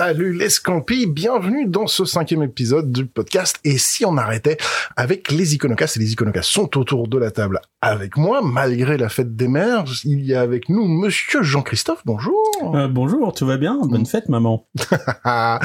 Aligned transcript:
Salut 0.00 0.32
les 0.32 0.48
Scampis, 0.48 1.06
bienvenue 1.06 1.66
dans 1.66 1.86
ce 1.86 2.06
cinquième 2.06 2.42
épisode 2.42 2.90
du 2.90 3.04
podcast. 3.04 3.60
Et 3.64 3.76
si 3.76 4.06
on 4.06 4.16
arrêtait 4.16 4.56
avec 4.96 5.30
les 5.30 5.54
iconocastes, 5.54 5.98
et 5.98 6.00
les 6.00 6.12
iconocastes 6.12 6.48
sont 6.48 6.78
autour 6.78 7.06
de 7.06 7.18
la 7.18 7.30
table 7.30 7.60
avec 7.82 8.16
moi, 8.16 8.40
malgré 8.42 8.96
la 8.96 9.10
fête 9.10 9.36
des 9.36 9.46
mères, 9.46 9.84
il 10.06 10.24
y 10.24 10.32
a 10.32 10.40
avec 10.40 10.70
nous 10.70 10.86
Monsieur 10.88 11.42
Jean-Christophe, 11.42 12.00
bonjour. 12.06 12.34
Euh, 12.74 12.88
Bonjour, 12.88 13.34
tout 13.34 13.44
va 13.44 13.58
bien? 13.58 13.78
Bonne 13.84 14.06
fête 14.06 14.30
maman. 14.30 14.66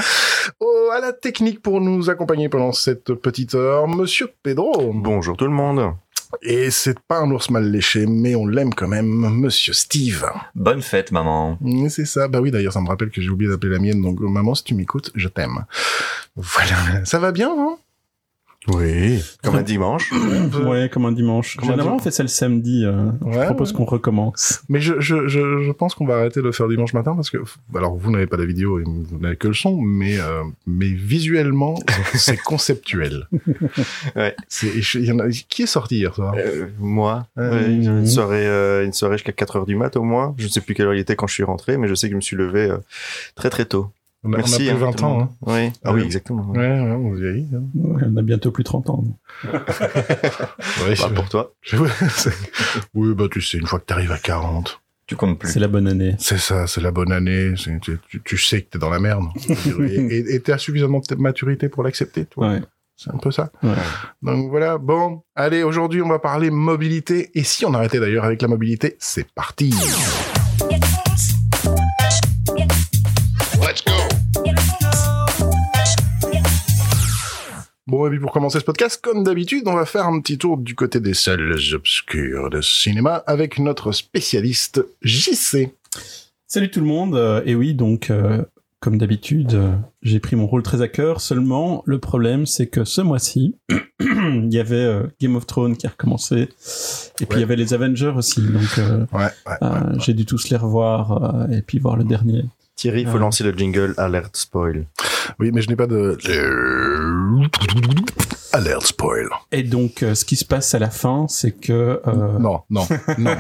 Oh, 0.60 0.90
À 0.94 1.00
la 1.00 1.12
technique 1.14 1.62
pour 1.62 1.80
nous 1.80 2.10
accompagner 2.10 2.50
pendant 2.50 2.72
cette 2.72 3.14
petite 3.14 3.56
heure, 3.56 3.88
Monsieur 3.88 4.30
Pedro. 4.44 4.92
Bonjour 4.94 5.38
tout 5.38 5.46
le 5.46 5.52
monde 5.52 5.96
et 6.42 6.72
c'est 6.72 7.00
pas 7.00 7.20
un 7.20 7.32
ours 7.32 7.50
mal 7.50 7.70
léché, 7.70 8.06
mais 8.06 8.36
on 8.36 8.46
l'aime 8.46 8.74
quand 8.74 8.88
même, 8.88 9.08
Monsieur 9.08 9.74
Steve. 9.74 10.26
Bonne 10.54 10.82
fête, 10.82 11.12
maman. 11.12 11.58
C'est 11.90 12.06
ça. 12.06 12.28
Bah 12.28 12.40
oui, 12.42 12.52
d'ailleurs, 12.52 12.74
ça 12.74 12.82
me 12.82 12.88
rappelle 12.88 13.10
que 13.10 13.22
j'ai 13.22 13.30
oublié 13.30 13.50
d'appeler 13.50 13.74
la 13.74 13.80
mienne. 13.80 14.02
Donc, 14.02 14.20
maman, 14.20 14.56
si 14.56 14.64
tu 14.64 14.74
m'écoutes, 14.74 15.12
je 15.16 15.28
t'aime. 15.28 15.66
Voilà. 16.36 17.06
Ça 17.06 17.20
va 17.20 17.32
bien, 17.32 17.50
hein? 17.50 17.78
Oui, 18.68 19.22
comme 19.44 19.56
un 19.56 19.64
dimanche. 19.64 20.12
ouais, 20.66 20.90
comme 20.92 21.06
un 21.06 21.12
dimanche. 21.12 21.58
Généralement, 21.62 21.96
on 21.96 22.00
fait 22.00 22.12
ça 22.12 22.24
le 22.24 22.30
samedi. 22.30 22.84
Euh, 22.86 23.12
je 23.32 23.46
propose 23.46 23.72
qu'on 23.74 23.86
recommence. 23.86 24.62
Mais 24.70 24.82
je, 24.82 25.00
je, 25.00 25.28
je, 25.28 25.64
je 25.64 25.72
pense 25.72 25.96
qu'on 25.96 26.06
va 26.06 26.16
arrêter 26.16 26.40
de 26.40 26.46
le 26.46 26.52
faire 26.52 26.68
dimanche 26.68 26.94
matin 26.94 27.16
parce 27.16 27.30
que, 27.30 27.38
alors, 27.76 27.96
vous 27.96 28.12
n'avez 28.12 28.28
pas 28.28 28.38
la 28.38 28.46
vidéo 28.46 28.80
et 28.80 28.84
vous 28.84 29.20
n'avez 29.20 29.36
que 29.36 29.48
le 29.48 29.54
son, 29.54 29.80
mais, 29.82 30.20
euh, 30.20 30.44
mais 30.66 30.88
visuellement, 30.88 31.76
c'est 32.14 32.38
conceptuel. 32.38 33.28
ouais. 34.16 34.36
C'est, 34.48 34.68
y 34.96 35.12
en 35.12 35.20
a, 35.20 35.30
qui 35.30 35.64
est 35.64 35.68
sorti 35.68 35.98
hier 35.98 36.14
soir? 36.14 36.34
Euh, 36.38 36.68
Moi. 36.80 37.28
une 37.38 38.06
soirée, 38.08 38.48
euh, 38.48 38.86
une 38.86 38.94
soirée 38.94 39.18
jusqu'à 39.18 39.32
4 39.32 39.58
heures 39.58 39.66
du 39.66 39.76
mat 39.76 39.96
au 39.96 40.04
moins. 40.04 40.34
Je 40.38 40.46
ne 40.46 40.50
sais 40.50 40.62
plus 40.62 40.74
quelle 40.74 40.88
heure 40.88 40.94
il 40.94 41.00
était 41.00 41.16
quand 41.16 41.28
je 41.28 41.34
suis 41.34 41.44
rentré, 41.44 41.78
mais 41.78 41.88
je 41.88 41.96
sais 41.96 42.08
que 42.08 42.12
je 42.12 42.18
me 42.18 42.22
suis 42.22 42.36
levé 42.36 42.70
euh, 42.70 42.78
très 43.36 43.50
très 43.50 43.66
tôt. 43.66 43.92
On 44.26 44.34
a, 44.34 44.38
Merci, 44.38 44.68
on 44.68 44.72
a 44.72 44.74
plus 44.74 44.80
20 44.80 44.88
hein, 44.88 45.06
ans. 45.06 45.22
Hein. 45.22 45.30
Oui. 45.42 45.72
Ah 45.84 45.94
oui, 45.94 46.02
exactement. 46.02 46.50
Ouais, 46.50 46.58
ouais, 46.58 46.92
on 46.92 47.14
vieillit. 47.14 47.48
Hein. 47.54 47.64
on 47.76 48.18
a 48.18 48.22
bientôt 48.24 48.52
plus 48.52 48.64
30 48.64 48.90
ans. 48.90 49.04
ouais, 49.54 50.96
bah, 51.00 51.12
pour 51.14 51.30
toi. 51.30 51.54
oui, 52.96 53.14
bah 53.14 53.26
tu 53.32 53.42
sais, 53.42 53.60
une 53.60 53.68
fois 53.68 53.80
que 53.80 53.86
tu 53.86 53.94
arrives 53.94 54.12
à 54.12 54.18
40, 54.18 54.82
tu 55.06 55.16
comptes 55.16 55.38
plus. 55.38 55.52
C'est 55.52 55.60
la 55.60 55.68
bonne 55.68 55.88
année. 55.88 56.16
C'est 56.18 56.40
ça, 56.40 56.66
c'est 56.66 56.82
la 56.82 56.90
bonne 56.90 57.12
année. 57.12 57.54
Tu, 57.56 57.80
tu, 57.80 58.00
tu, 58.24 58.38
sais 58.38 58.64
que 58.64 58.72
t'es 58.72 58.80
dans 58.80 58.90
la 58.90 59.00
merde. 59.00 59.26
et 59.48 60.40
t'as 60.40 60.58
suffisamment 60.58 61.02
de 61.08 61.16
maturité 61.16 61.70
pour 61.70 61.84
l'accepter, 61.84 62.26
toi. 62.26 62.50
Ouais. 62.50 62.62
C'est 62.96 63.14
un 63.14 63.18
peu 63.18 63.30
ça. 63.30 63.52
Ouais. 63.62 63.74
Donc 64.24 64.50
voilà, 64.50 64.78
bon, 64.78 65.22
allez, 65.36 65.64
aujourd'hui 65.64 66.02
on 66.02 66.08
va 66.08 66.18
parler 66.18 66.50
mobilité. 66.50 67.30
Et 67.36 67.44
si 67.44 67.66
on 67.66 67.74
arrêtait 67.74 68.00
d'ailleurs 68.00 68.24
avec 68.24 68.42
la 68.42 68.48
mobilité, 68.48 68.96
c'est 69.00 69.30
parti. 69.34 69.74
Bon, 77.88 78.08
et 78.08 78.10
puis 78.10 78.20
pour 78.20 78.32
commencer 78.32 78.60
ce 78.60 78.64
podcast, 78.64 79.00
comme 79.00 79.24
d'habitude, 79.24 79.68
on 79.68 79.76
va 79.76 79.86
faire 79.86 80.08
un 80.08 80.20
petit 80.20 80.40
tour 80.40 80.58
du 80.58 80.74
côté 80.74 81.00
des 81.00 81.14
salles 81.14 81.56
obscures 81.72 82.50
de 82.50 82.60
cinéma 82.60 83.24
avec 83.28 83.60
notre 83.60 83.92
spécialiste 83.92 84.84
JC. 85.04 85.70
Salut 86.48 86.72
tout 86.72 86.80
le 86.80 86.88
monde. 86.88 87.14
Euh, 87.14 87.44
et 87.46 87.54
oui, 87.54 87.76
donc, 87.76 88.10
euh, 88.10 88.44
comme 88.80 88.98
d'habitude, 88.98 89.54
euh, 89.54 89.76
j'ai 90.02 90.20
pris 90.20 90.36
mon 90.36 90.48
rôle 90.48 90.64
très 90.64 90.82
à 90.82 90.88
cœur. 90.88 91.22
Seulement, 91.22 91.84
le 91.86 92.00
problème, 92.00 92.48
c'est 92.48 92.66
que 92.66 92.86
ce 92.86 93.02
mois-ci, 93.02 93.56
il 94.00 94.52
y 94.52 94.58
avait 94.58 95.04
Game 95.22 95.36
of 95.36 95.46
Thrones 95.46 95.78
qui 95.78 95.86
a 95.86 95.92
recommencé. 95.92 96.50
Et 97.22 97.28
puis, 97.28 97.38
il 97.38 97.42
y 97.42 97.44
avait 97.44 97.56
les 97.56 97.76
Avengers 97.76 98.14
aussi. 98.16 98.42
Donc, 98.42 98.80
ouais, 99.14 99.30
j'ai 100.00 100.16
dû 100.16 100.26
tous 100.26 100.50
les 100.50 100.58
revoir 100.58 101.48
et 101.52 101.62
puis 101.62 101.78
voir 101.78 101.98
le 101.98 102.04
dernier. 102.04 102.46
Thierry, 102.76 103.02
il 103.02 103.08
faut 103.08 103.20
lancer 103.20 103.44
le 103.44 103.52
jingle 103.52 103.94
Alert 103.98 104.36
Spoil. 104.36 104.86
Oui, 105.40 105.52
mais 105.54 105.62
je 105.62 105.70
n'ai 105.70 105.76
pas 105.76 105.88
de... 105.88 106.18
Alert 108.54 108.86
Spoil. 108.86 109.28
Et 109.52 109.64
donc, 109.64 110.04
euh, 110.04 110.16
ce 110.16 110.26
qui 110.26 110.36
se 110.36 110.46
passe 110.46 110.74
à 110.76 110.80
la 110.80 110.90
fin, 110.90 111.26
c'est 111.28 111.52
que... 111.52 112.02
Euh... 112.08 112.40
Non, 112.40 112.62
non, 112.70 112.88
non. 113.18 113.36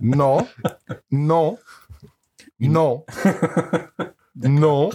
non, 0.00 0.46
non, 1.10 1.58
non. 2.60 3.04
Non. 4.42 4.90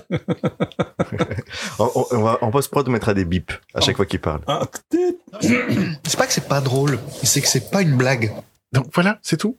on, 1.77 2.05
on, 2.11 2.21
va, 2.21 2.37
on 2.41 2.51
post-prod 2.51 2.87
mettra 2.87 3.13
des 3.13 3.25
bips 3.25 3.51
à 3.73 3.81
chaque 3.81 3.95
fois 3.95 4.05
qu'il 4.05 4.21
parle. 4.21 4.41
Ah, 4.47 4.63
c'est 5.41 6.17
pas 6.17 6.25
que 6.25 6.33
c'est 6.33 6.47
pas 6.47 6.61
drôle, 6.61 6.97
c'est 7.21 7.41
que 7.41 7.47
c'est 7.47 7.69
pas 7.69 7.81
une 7.81 7.95
blague. 7.95 8.31
Donc 8.75 8.87
voilà, 8.93 9.19
c'est 9.21 9.37
tout. 9.37 9.57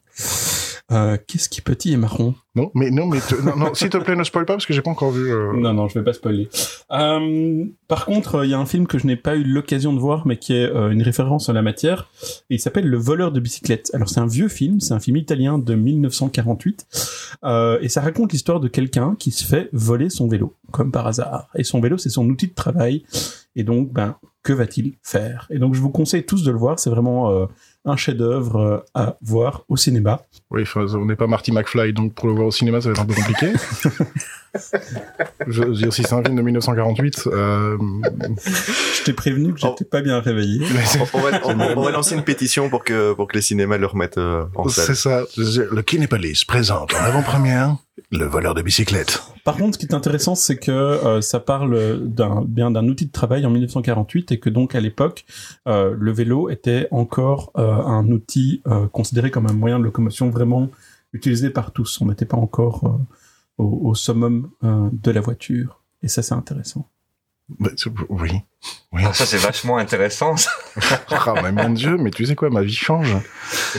Euh, 0.92 1.16
Qu'est-ce 1.26 1.48
qui 1.48 1.62
petit 1.62 1.92
et 1.92 1.96
marron 1.96 2.34
Non, 2.54 2.70
mais 2.74 2.90
non, 2.90 3.06
mais 3.06 3.18
non, 3.42 3.56
non 3.56 3.74
s'il 3.74 3.88
te 3.88 3.96
plaît, 3.96 4.14
ne 4.14 4.22
spoil 4.22 4.44
pas 4.44 4.52
parce 4.52 4.66
que 4.66 4.72
j'ai 4.72 4.82
pas 4.82 4.90
encore 4.90 5.10
vu. 5.10 5.32
Euh... 5.32 5.52
Non, 5.56 5.72
non, 5.72 5.88
je 5.88 5.98
vais 5.98 6.04
pas 6.04 6.12
spoiler. 6.12 6.48
Euh, 6.92 7.64
par 7.88 8.04
contre, 8.04 8.44
il 8.44 8.50
y 8.50 8.54
a 8.54 8.58
un 8.58 8.66
film 8.66 8.86
que 8.86 8.98
je 8.98 9.06
n'ai 9.06 9.16
pas 9.16 9.34
eu 9.34 9.42
l'occasion 9.42 9.92
de 9.92 9.98
voir, 9.98 10.26
mais 10.26 10.36
qui 10.36 10.52
est 10.54 10.70
une 10.70 11.02
référence 11.02 11.48
en 11.48 11.54
la 11.54 11.62
matière. 11.62 12.08
Et 12.50 12.56
il 12.56 12.60
s'appelle 12.60 12.86
Le 12.86 12.98
voleur 12.98 13.32
de 13.32 13.40
bicyclette. 13.40 13.90
Alors 13.94 14.08
c'est 14.08 14.20
un 14.20 14.26
vieux 14.26 14.48
film, 14.48 14.80
c'est 14.80 14.94
un 14.94 15.00
film 15.00 15.16
italien 15.16 15.58
de 15.58 15.74
1948, 15.74 16.86
euh, 17.44 17.78
et 17.80 17.88
ça 17.88 18.00
raconte 18.02 18.32
l'histoire 18.32 18.60
de 18.60 18.68
quelqu'un 18.68 19.16
qui 19.18 19.32
se 19.32 19.44
fait 19.44 19.70
voler 19.72 20.08
son 20.10 20.28
vélo, 20.28 20.54
comme 20.70 20.92
par 20.92 21.06
hasard. 21.06 21.48
Et 21.56 21.64
son 21.64 21.80
vélo, 21.80 21.98
c'est 21.98 22.10
son 22.10 22.28
outil 22.28 22.48
de 22.48 22.54
travail. 22.54 23.02
Et 23.56 23.64
donc, 23.64 23.90
ben, 23.92 24.16
que 24.42 24.52
va-t-il 24.52 24.94
faire? 25.02 25.48
Et 25.50 25.58
donc, 25.58 25.74
je 25.74 25.80
vous 25.80 25.90
conseille 25.90 26.24
tous 26.24 26.44
de 26.44 26.52
le 26.52 26.58
voir. 26.58 26.78
C'est 26.78 26.90
vraiment 26.90 27.48
un 27.86 27.96
chef-d'œuvre 27.96 28.56
euh, 28.56 28.78
à 28.94 29.16
voir 29.22 29.64
au 29.68 29.76
cinéma. 29.76 30.20
Oui, 30.50 30.64
on 30.74 31.06
n'est 31.06 31.16
pas 31.16 31.26
Marty 31.26 31.52
McFly, 31.52 31.92
donc 31.92 32.14
pour 32.14 32.28
le 32.28 32.34
voir 32.34 32.48
au 32.48 32.50
cinéma, 32.50 32.80
ça 32.80 32.88
va 32.88 32.92
être 32.92 33.00
un 33.00 33.06
peu 33.06 33.14
compliqué. 33.14 33.52
je 35.46 35.62
veux 35.62 35.72
dire, 35.72 35.92
si 35.92 36.02
c'est 36.02 36.14
un 36.14 36.22
film 36.22 36.36
de 36.36 36.42
1948... 36.42 37.22
Euh... 37.26 37.78
Je 38.36 39.04
t'ai 39.04 39.12
prévenu 39.12 39.52
que 39.52 39.60
j'étais 39.60 39.84
pas 39.84 40.00
bien 40.00 40.20
réveillé. 40.20 40.60
on, 41.14 41.20
va, 41.20 41.40
on, 41.44 41.82
va, 41.82 41.90
lancer 41.90 42.14
une 42.14 42.24
pétition 42.24 42.68
pour 42.68 42.84
que, 42.84 43.12
pour 43.12 43.28
que 43.28 43.36
les 43.36 43.42
cinémas 43.42 43.78
le 43.78 43.86
remettent 43.86 44.18
euh, 44.18 44.44
en 44.54 44.68
salle. 44.68 44.86
C'est 44.86 44.94
ça. 44.94 45.22
Le 45.36 45.82
Kinépolis 45.82 46.44
présente 46.44 46.94
en 46.94 47.04
avant-première 47.04 47.76
le 48.10 48.24
voleur 48.24 48.54
de 48.54 48.62
bicyclette. 48.62 49.22
Par 49.44 49.56
contre, 49.56 49.74
ce 49.74 49.78
qui 49.78 49.86
est 49.86 49.94
intéressant, 49.94 50.34
c'est 50.34 50.56
que 50.56 50.70
euh, 50.70 51.20
ça 51.20 51.40
parle 51.40 52.00
d'un 52.04 52.42
bien 52.42 52.70
d'un 52.70 52.86
outil 52.88 53.06
de 53.06 53.12
travail 53.12 53.46
en 53.46 53.50
1948 53.50 54.32
et 54.32 54.38
que 54.38 54.50
donc 54.50 54.74
à 54.74 54.80
l'époque, 54.80 55.24
euh, 55.66 55.94
le 55.98 56.12
vélo 56.12 56.50
était 56.50 56.88
encore 56.90 57.52
euh, 57.56 57.62
un 57.64 58.06
outil 58.10 58.62
euh, 58.66 58.86
considéré 58.88 59.30
comme 59.30 59.46
un 59.46 59.52
moyen 59.52 59.78
de 59.78 59.84
locomotion 59.84 60.30
vraiment 60.30 60.68
utilisé 61.12 61.50
par 61.50 61.72
tous. 61.72 62.00
On 62.00 62.06
n'était 62.06 62.26
pas 62.26 62.36
encore 62.36 62.84
euh, 62.84 63.14
au, 63.58 63.88
au, 63.88 63.94
summum 63.94 64.50
de 64.62 65.10
la 65.10 65.20
voiture. 65.20 65.82
Et 66.02 66.08
ça, 66.08 66.22
c'est 66.22 66.34
intéressant. 66.34 66.88
Bah, 67.48 67.70
oui. 68.08 68.32
oui. 68.92 69.02
Ah, 69.04 69.12
ça, 69.12 69.24
c'est 69.24 69.36
vachement 69.36 69.78
intéressant. 69.78 70.34
ah, 71.10 71.34
mais 71.42 71.52
mon 71.52 71.70
Dieu, 71.70 71.96
mais 71.96 72.10
tu 72.10 72.26
sais 72.26 72.34
quoi, 72.34 72.50
ma 72.50 72.62
vie 72.62 72.74
change. 72.74 73.14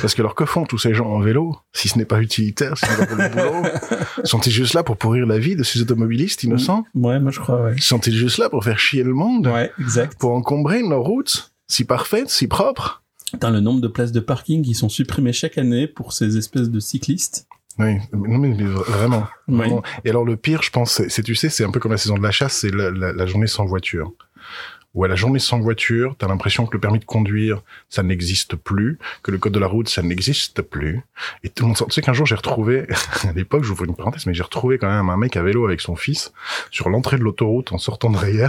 Parce 0.02 0.14
que 0.14 0.22
alors, 0.22 0.36
que 0.36 0.46
font 0.46 0.66
tous 0.66 0.78
ces 0.78 0.94
gens 0.94 1.08
en 1.08 1.20
vélo, 1.20 1.58
si 1.74 1.90
ce 1.90 1.98
n'est 1.98 2.06
pas 2.06 2.22
utilitaire, 2.22 2.78
si 2.78 2.86
ce 2.86 2.92
n'est 2.92 2.98
pas 2.98 3.06
pour 3.08 3.18
le 3.18 3.30
boulot? 3.30 3.70
Sont-ils 4.24 4.54
juste 4.54 4.74
là 4.74 4.84
pour 4.84 4.96
pourrir 4.96 5.26
la 5.26 5.38
vie 5.38 5.58
de 5.58 5.64
ces 5.64 5.82
automobilistes 5.82 6.44
innocents? 6.44 6.86
Ouais, 6.96 7.20
moi 7.20 7.32
je 7.32 7.42
crois, 7.42 7.62
ouais. 7.62 7.76
Sont-ils 7.80 8.16
juste 8.16 8.38
là 8.38 8.50
pour 8.50 8.64
faire 8.64 8.80
chier 8.80 9.04
le 9.04 9.14
monde? 9.14 9.48
Ouais, 9.48 9.72
exact. 9.80 10.18
Pour 10.18 10.32
encombrer 10.32 10.82
nos 10.82 11.04
routes, 11.04 11.52
si 11.68 11.84
parfaites, 11.84 12.30
si 12.30 12.48
propres? 12.48 13.04
Dans 13.42 13.50
le 13.50 13.60
nombre 13.60 13.82
de 13.82 13.90
places 13.90 14.14
de 14.14 14.22
parking 14.22 14.64
qui 14.64 14.76
sont 14.76 14.88
supprimées 14.88 15.34
chaque 15.34 15.58
année 15.58 15.88
pour 15.88 16.14
ces 16.14 16.38
espèces 16.38 16.70
de 16.70 16.80
cyclistes. 16.80 17.48
Oui, 17.80 17.98
non 18.12 18.38
mais, 18.40 18.54
vraiment, 18.54 19.28
vraiment. 19.48 19.84
Et 20.04 20.10
alors 20.10 20.26
le 20.26 20.36
pire, 20.36 20.64
je 20.64 20.72
pense, 20.72 21.02
c'est 21.08 21.24
tu 21.24 21.36
sais, 21.36 21.50
c'est 21.50 21.64
un 21.64 21.72
peu 21.72 21.80
comme 21.80 21.92
la 21.92 21.98
saison 21.98 22.18
de 22.18 22.24
la 22.24 22.32
chasse, 22.32 22.58
c'est 22.58 22.74
la, 22.74 22.90
la, 22.90 23.14
la, 23.14 23.26
journée 23.26 23.48
sans 23.48 23.66
voiture 23.66 24.12
où 24.98 25.04
à 25.04 25.08
la 25.08 25.16
journée 25.16 25.38
sans 25.38 25.60
voiture, 25.60 26.16
t'as 26.18 26.28
l'impression 26.28 26.66
que 26.66 26.74
le 26.74 26.80
permis 26.80 26.98
de 26.98 27.06
conduire, 27.06 27.62
ça 27.88 28.02
n'existe 28.02 28.56
plus, 28.56 28.98
que 29.22 29.30
le 29.30 29.38
code 29.38 29.54
de 29.54 29.60
la 29.60 29.68
route, 29.68 29.88
ça 29.88 30.02
n'existe 30.02 30.64
plus. 30.64 31.02
Et 31.44 31.50
tout 31.50 31.66
le 31.66 31.68
monde. 31.68 31.78
Tu 31.78 31.92
sais 31.92 32.02
qu'un 32.02 32.14
jour, 32.14 32.26
j'ai 32.26 32.34
retrouvé, 32.34 32.88
à 33.24 33.32
l'époque, 33.34 33.64
je 33.64 33.70
vous 33.70 33.76
fais 33.76 33.86
une 33.86 33.96
parenthèse, 33.96 34.26
mais 34.26 34.34
j'ai 34.34 34.42
retrouvé 34.42 34.80
quand 34.80 34.90
même 34.90 35.10
un 35.10 35.18
mec 35.18 35.38
à 35.38 35.44
vélo 35.44 35.66
avec 35.66 35.82
son 35.82 35.96
fils 35.96 36.34
sur 36.72 36.90
l'entrée 36.90 37.18
de 37.18 37.24
l'autoroute 37.24 37.74
en 37.74 37.78
sortant 37.78 38.10
de 38.10 38.18
Reyers. 38.18 38.48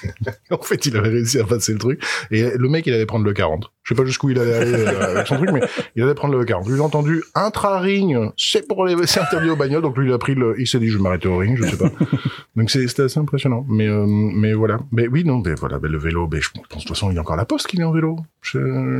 en 0.50 0.62
fait, 0.62 0.84
il 0.84 0.98
avait 0.98 1.08
réussi 1.08 1.38
à 1.38 1.44
passer 1.44 1.72
le 1.72 1.78
truc. 1.78 2.04
Et 2.30 2.42
le 2.42 2.68
mec, 2.68 2.86
il 2.86 2.92
allait 2.92 3.06
prendre 3.06 3.24
le 3.24 3.32
40. 3.32 3.72
Je 3.86 3.94
sais 3.94 3.96
pas 3.96 4.04
jusqu'où 4.04 4.30
il 4.30 4.38
allait 4.38 4.54
aller 4.54 4.72
euh, 4.74 5.14
avec 5.14 5.28
son 5.28 5.36
truc, 5.36 5.50
mais 5.52 5.60
il 5.94 6.02
allait 6.02 6.14
prendre 6.14 6.36
le 6.36 6.44
40. 6.44 6.68
Lui, 6.68 6.74
j'ai 6.74 6.82
entendu 6.82 7.22
intra-ring, 7.34 8.18
c'est 8.36 8.66
pour 8.66 8.84
les, 8.84 9.06
c'est 9.06 9.20
interdit 9.20 9.48
au 9.48 9.56
bagnole. 9.56 9.80
Donc 9.80 9.96
lui, 9.96 10.08
il 10.08 10.12
a 10.12 10.18
pris 10.18 10.34
le, 10.34 10.54
il 10.58 10.66
s'est 10.66 10.80
dit, 10.80 10.88
je 10.88 10.96
vais 10.96 11.02
m'arrêter 11.02 11.28
au 11.28 11.36
ring, 11.38 11.56
je 11.56 11.64
sais 11.64 11.76
pas. 11.76 11.90
donc 12.56 12.68
c'était 12.68 13.02
assez 13.02 13.20
impressionnant. 13.20 13.64
Mais, 13.68 13.86
euh, 13.86 14.04
mais 14.06 14.52
voilà. 14.52 14.80
Mais 14.90 15.06
oui, 15.06 15.24
non, 15.24 15.40
mais 15.44 15.54
voilà 15.54 15.78
le 15.88 15.98
vélo, 15.98 16.26
ben, 16.26 16.40
je 16.40 16.50
pense 16.50 16.62
de 16.62 16.78
toute 16.80 16.88
façon, 16.88 17.10
il 17.10 17.14
y 17.14 17.18
a 17.18 17.20
encore 17.20 17.36
la 17.36 17.44
poste 17.44 17.66
qui 17.66 17.76
vient 17.76 17.88
en 17.88 17.92
vélo. 17.92 18.18
Chez, 18.42 18.58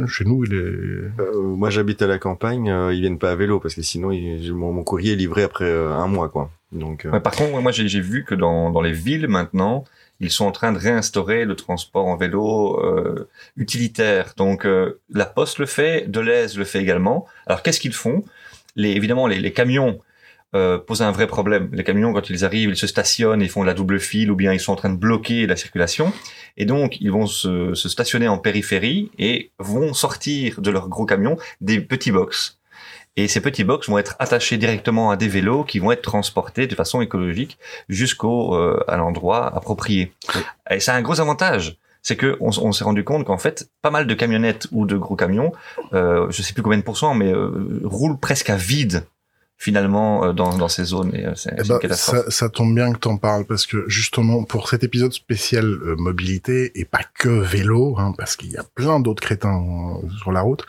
chez 0.09 0.25
nous, 0.25 0.45
il 0.45 0.55
est. 0.55 1.23
Euh, 1.23 1.41
moi, 1.43 1.71
j'habite 1.71 2.03
à 2.03 2.07
la 2.07 2.19
campagne. 2.19 2.71
Euh, 2.71 2.93
ils 2.93 3.01
viennent 3.01 3.19
pas 3.19 3.31
à 3.31 3.37
vélo 3.37 3.61
parce 3.61 3.75
que 3.75 3.83
sinon, 3.83 4.11
il, 4.11 4.53
mon, 4.55 4.73
mon, 4.73 4.83
courrier 4.83 5.13
est 5.13 5.17
livré 5.17 5.43
après 5.43 5.65
euh, 5.65 5.93
un 5.93 6.07
mois, 6.07 6.29
quoi. 6.29 6.51
Donc. 6.73 7.07
Ouais, 7.11 7.21
par 7.21 7.35
contre, 7.35 7.61
moi, 7.61 7.73
j'ai 7.73 8.01
vu 8.01 8.25
que 8.25 8.35
dans, 8.35 8.71
dans 8.71 8.81
les 8.81 8.93
villes 8.93 9.29
maintenant, 9.29 9.85
ils 10.21 10.31
sont 10.31 10.47
en 10.47 10.53
train 10.53 10.73
de 10.73 10.79
réinstaurer 10.79 11.45
le 11.45 11.57
transport 11.57 12.07
en 12.07 12.17
vélo 12.17 12.81
euh, 12.81 13.29
utilitaire. 13.57 14.35
Donc, 14.37 14.65
euh, 14.65 15.01
la 15.11 15.27
Poste 15.27 15.59
le 15.59 15.67
fait, 15.67 16.11
Deleuze 16.11 16.57
le 16.57 16.65
fait 16.65 16.81
également. 16.81 17.27
Alors, 17.47 17.63
qu'est-ce 17.63 17.81
qu'ils 17.81 17.93
font? 17.93 18.25
Les, 18.77 18.91
Évidemment, 18.91 19.27
les, 19.27 19.39
les 19.39 19.53
camions 19.53 20.01
euh, 20.55 20.79
pose 20.79 21.03
un 21.03 21.11
vrai 21.11 21.27
problème. 21.27 21.69
Les 21.73 21.85
camions, 21.85 22.13
quand 22.13 22.31
ils 22.31 22.45
arrivent, 22.45 22.71
ils 22.71 22.77
se 22.77 22.87
stationnent, 22.87 23.43
ils 23.43 23.51
font 23.51 23.63
la 23.63 23.75
double 23.75 24.01
file, 24.01 24.31
ou 24.31 24.37
bien 24.37 24.53
ils 24.53 24.61
sont 24.61 24.73
en 24.73 24.77
train 24.77 24.91
de 24.91 24.97
bloquer 24.99 25.47
la 25.47 25.57
circulation. 25.57 26.13
Et 26.57 26.65
donc, 26.65 27.01
ils 27.01 27.11
vont 27.11 27.27
se, 27.27 27.75
se 27.75 27.89
stationner 27.89 28.29
en 28.29 28.39
périphérie 28.39 29.11
et 29.19 29.51
vont 29.59 29.93
sortir 29.93 30.61
de 30.61 30.71
leur 30.71 30.89
gros 30.89 31.05
camion 31.05 31.37
des 31.61 31.81
petits 31.81 32.13
box. 32.13 32.56
Et 33.17 33.29
ces 33.29 33.41
petits 33.41 33.65
box 33.65 33.89
vont 33.89 33.99
être 33.99 34.15
attachés 34.19 34.59
directement 34.59 35.11
à 35.11 35.17
des 35.17 35.29
vélos 35.29 35.65
qui 35.65 35.79
vont 35.79 35.91
être 35.91 36.03
transportés 36.03 36.67
de 36.67 36.75
façon 36.75 37.01
écologique 37.01 37.59
jusqu'au 37.89 38.55
euh, 38.55 38.85
à 38.89 38.97
l'endroit 38.97 39.55
approprié. 39.55 40.13
Et 40.71 40.81
c'est 40.81 40.91
un 40.91 41.03
gros 41.03 41.21
avantage 41.21 41.79
c'est 42.07 42.15
que 42.15 42.37
on, 42.41 42.51
on 42.63 42.71
s'est 42.71 42.85
rendu 42.85 43.03
compte 43.03 43.25
qu'en 43.25 43.37
fait, 43.37 43.69
pas 43.83 43.91
mal 43.91 44.07
de 44.07 44.15
camionnettes 44.15 44.69
ou 44.71 44.87
de 44.87 44.97
gros 44.97 45.17
camions, 45.17 45.51
euh, 45.93 46.29
je 46.31 46.41
sais 46.41 46.53
plus 46.53 46.63
combien 46.63 46.79
de 46.79 46.85
pourcents, 46.85 47.15
mais 47.15 47.33
euh, 47.33 47.81
roulent 47.83 48.21
presque 48.21 48.49
à 48.49 48.55
vide 48.55 49.05
finalement 49.59 50.25
euh, 50.25 50.33
dans, 50.33 50.57
dans 50.57 50.69
ces 50.69 50.85
zones 50.85 51.15
et 51.15 51.25
euh, 51.27 51.33
c'est 51.35 51.55
Eh 51.59 51.65
c'est 51.65 51.79
ben, 51.89 51.93
ça, 51.95 52.31
ça 52.31 52.49
tombe 52.49 52.75
bien 52.75 52.93
que 52.93 52.99
t'en 52.99 53.17
parles 53.17 53.45
parce 53.47 53.65
que 53.67 53.85
justement 53.89 54.45
pour 54.45 54.69
cet 54.69 54.85
épisode 54.85 55.13
spécial 55.13 55.65
euh, 55.65 55.97
mobilité 55.97 56.73
et 56.79 56.85
pas 56.85 57.01
que 57.19 57.29
vélo, 57.29 57.97
hein, 57.99 58.13
parce 58.19 58.37
qu'il 58.37 58.51
y 58.51 58.57
a 58.59 58.65
plein 58.75 59.01
d'autres 59.01 59.23
crétins 59.23 59.59
euh, 60.05 60.09
sur 60.19 60.31
la 60.33 60.43
route, 60.43 60.67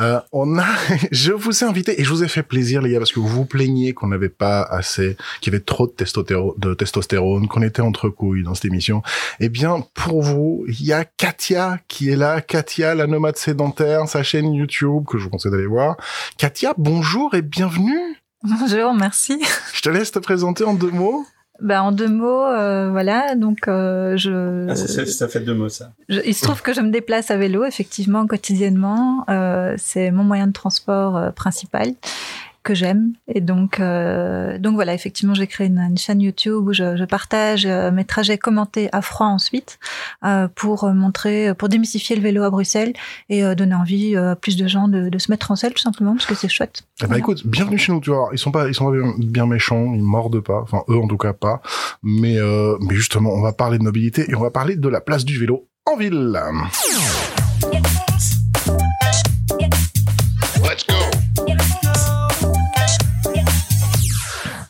euh, 0.00 0.20
on 0.32 0.58
a, 0.58 0.66
je 1.10 1.32
vous 1.32 1.64
ai 1.64 1.66
invité 1.66 2.00
et 2.00 2.04
je 2.04 2.10
vous 2.10 2.22
ai 2.22 2.28
fait 2.28 2.44
plaisir 2.44 2.82
les 2.82 2.92
gars 2.92 2.98
parce 2.98 3.12
que 3.12 3.18
vous 3.20 3.28
vous 3.28 3.44
plaignez 3.46 3.94
qu'on 3.94 4.08
n'avait 4.08 4.28
pas 4.28 4.62
assez, 4.62 5.16
qu'il 5.40 5.52
y 5.52 5.56
avait 5.56 5.64
trop 5.64 5.88
de, 5.88 5.92
testotéro- 5.92 6.54
de 6.58 6.74
testostérone, 6.74 7.48
qu'on 7.48 7.62
était 7.62 7.82
entre 7.82 8.08
couilles 8.08 8.44
dans 8.44 8.54
cette 8.54 8.66
émission. 8.66 9.02
Eh 9.40 9.48
bien 9.48 9.84
pour 9.94 10.22
vous, 10.22 10.64
il 10.68 10.84
y 10.84 10.92
a 10.92 11.04
Katia 11.04 11.78
qui 11.88 12.10
est 12.10 12.16
là, 12.16 12.40
Katia 12.40 12.94
la 12.94 13.06
nomade 13.08 13.36
sédentaire, 13.36 14.08
sa 14.08 14.22
chaîne 14.22 14.52
YouTube 14.54 15.04
que 15.08 15.18
je 15.18 15.24
vous 15.24 15.30
conseille 15.30 15.50
d'aller 15.50 15.66
voir. 15.66 15.96
Katia, 16.38 16.74
bonjour 16.78 17.34
et 17.34 17.42
bienvenue. 17.42 18.19
Bonjour, 18.60 18.94
merci. 18.94 19.40
Je 19.74 19.82
te 19.82 19.88
laisse 19.90 20.12
te 20.12 20.18
présenter 20.18 20.64
en 20.64 20.74
deux 20.74 20.90
mots. 20.90 21.24
Ben, 21.60 21.82
en 21.82 21.92
deux 21.92 22.08
mots, 22.08 22.46
euh, 22.46 22.88
voilà, 22.90 23.34
donc 23.34 23.68
euh, 23.68 24.16
je, 24.16 24.66
Ah, 24.70 24.74
ça, 24.74 24.88
ça- 24.88 25.04
ça 25.04 25.28
fait 25.28 25.40
deux 25.40 25.52
mots, 25.52 25.68
ça. 25.68 25.92
je- 26.08 26.20
il 26.24 26.34
se 26.34 26.42
trouve 26.42 26.62
que 26.62 26.72
je 26.72 26.80
me 26.80 26.88
déplace 26.90 27.30
à 27.30 27.36
vélo, 27.36 27.64
effectivement, 27.66 28.26
quotidiennement. 28.26 29.26
Euh, 29.28 29.74
c'est 29.76 30.10
mon 30.10 30.24
moyen 30.24 30.46
de 30.46 30.52
transport 30.52 31.18
euh, 31.18 31.30
principal 31.32 31.92
que 32.62 32.74
j'aime. 32.74 33.12
Et 33.32 33.40
donc, 33.40 33.80
euh, 33.80 34.58
donc 34.58 34.74
voilà, 34.74 34.94
effectivement, 34.94 35.34
j'ai 35.34 35.46
créé 35.46 35.66
une, 35.66 35.78
une 35.78 35.98
chaîne 35.98 36.20
YouTube 36.20 36.66
où 36.68 36.72
je, 36.72 36.96
je 36.96 37.04
partage 37.04 37.64
euh, 37.66 37.90
mes 37.90 38.04
trajets 38.04 38.38
commentés 38.38 38.88
à 38.92 39.02
froid 39.02 39.26
ensuite 39.26 39.78
euh, 40.24 40.48
pour 40.54 40.86
montrer, 40.92 41.54
pour 41.54 41.68
démystifier 41.68 42.16
le 42.16 42.22
vélo 42.22 42.42
à 42.42 42.50
Bruxelles 42.50 42.92
et 43.28 43.42
donner 43.54 43.74
envie 43.74 44.16
à 44.16 44.36
plus 44.36 44.56
de 44.56 44.66
gens 44.66 44.88
de, 44.88 45.08
de 45.08 45.18
se 45.18 45.30
mettre 45.30 45.50
en 45.50 45.56
selle, 45.56 45.72
tout 45.72 45.82
simplement, 45.82 46.12
parce 46.14 46.26
que 46.26 46.34
c'est 46.34 46.48
chouette. 46.48 46.82
Eh 46.82 47.02
ben 47.02 47.06
Voilà. 47.08 47.18
écoute, 47.20 47.46
bienvenue 47.46 47.78
chez 47.78 47.92
nous. 47.92 48.00
Tu 48.00 48.10
vois, 48.10 48.28
ils 48.32 48.38
sont 48.38 48.50
pas, 48.50 48.68
ils 48.68 48.74
sont 48.74 48.86
pas 48.86 48.96
bien, 48.96 49.14
bien 49.18 49.46
méchants, 49.46 49.92
ils 49.94 50.02
mordent 50.02 50.40
pas. 50.40 50.60
Enfin, 50.62 50.82
eux 50.88 50.98
en 50.98 51.08
tout 51.08 51.16
cas 51.18 51.32
pas. 51.32 51.62
Mais, 52.02 52.36
mais 52.80 52.94
justement, 52.94 53.30
on 53.32 53.40
va 53.40 53.52
parler 53.52 53.78
de 53.78 53.84
mobilité 53.84 54.30
et 54.30 54.34
on 54.34 54.40
va 54.40 54.50
parler 54.50 54.76
de 54.76 54.88
la 54.88 55.00
place 55.00 55.24
du 55.24 55.38
vélo 55.38 55.66
en 55.86 55.96
ville. 55.96 56.38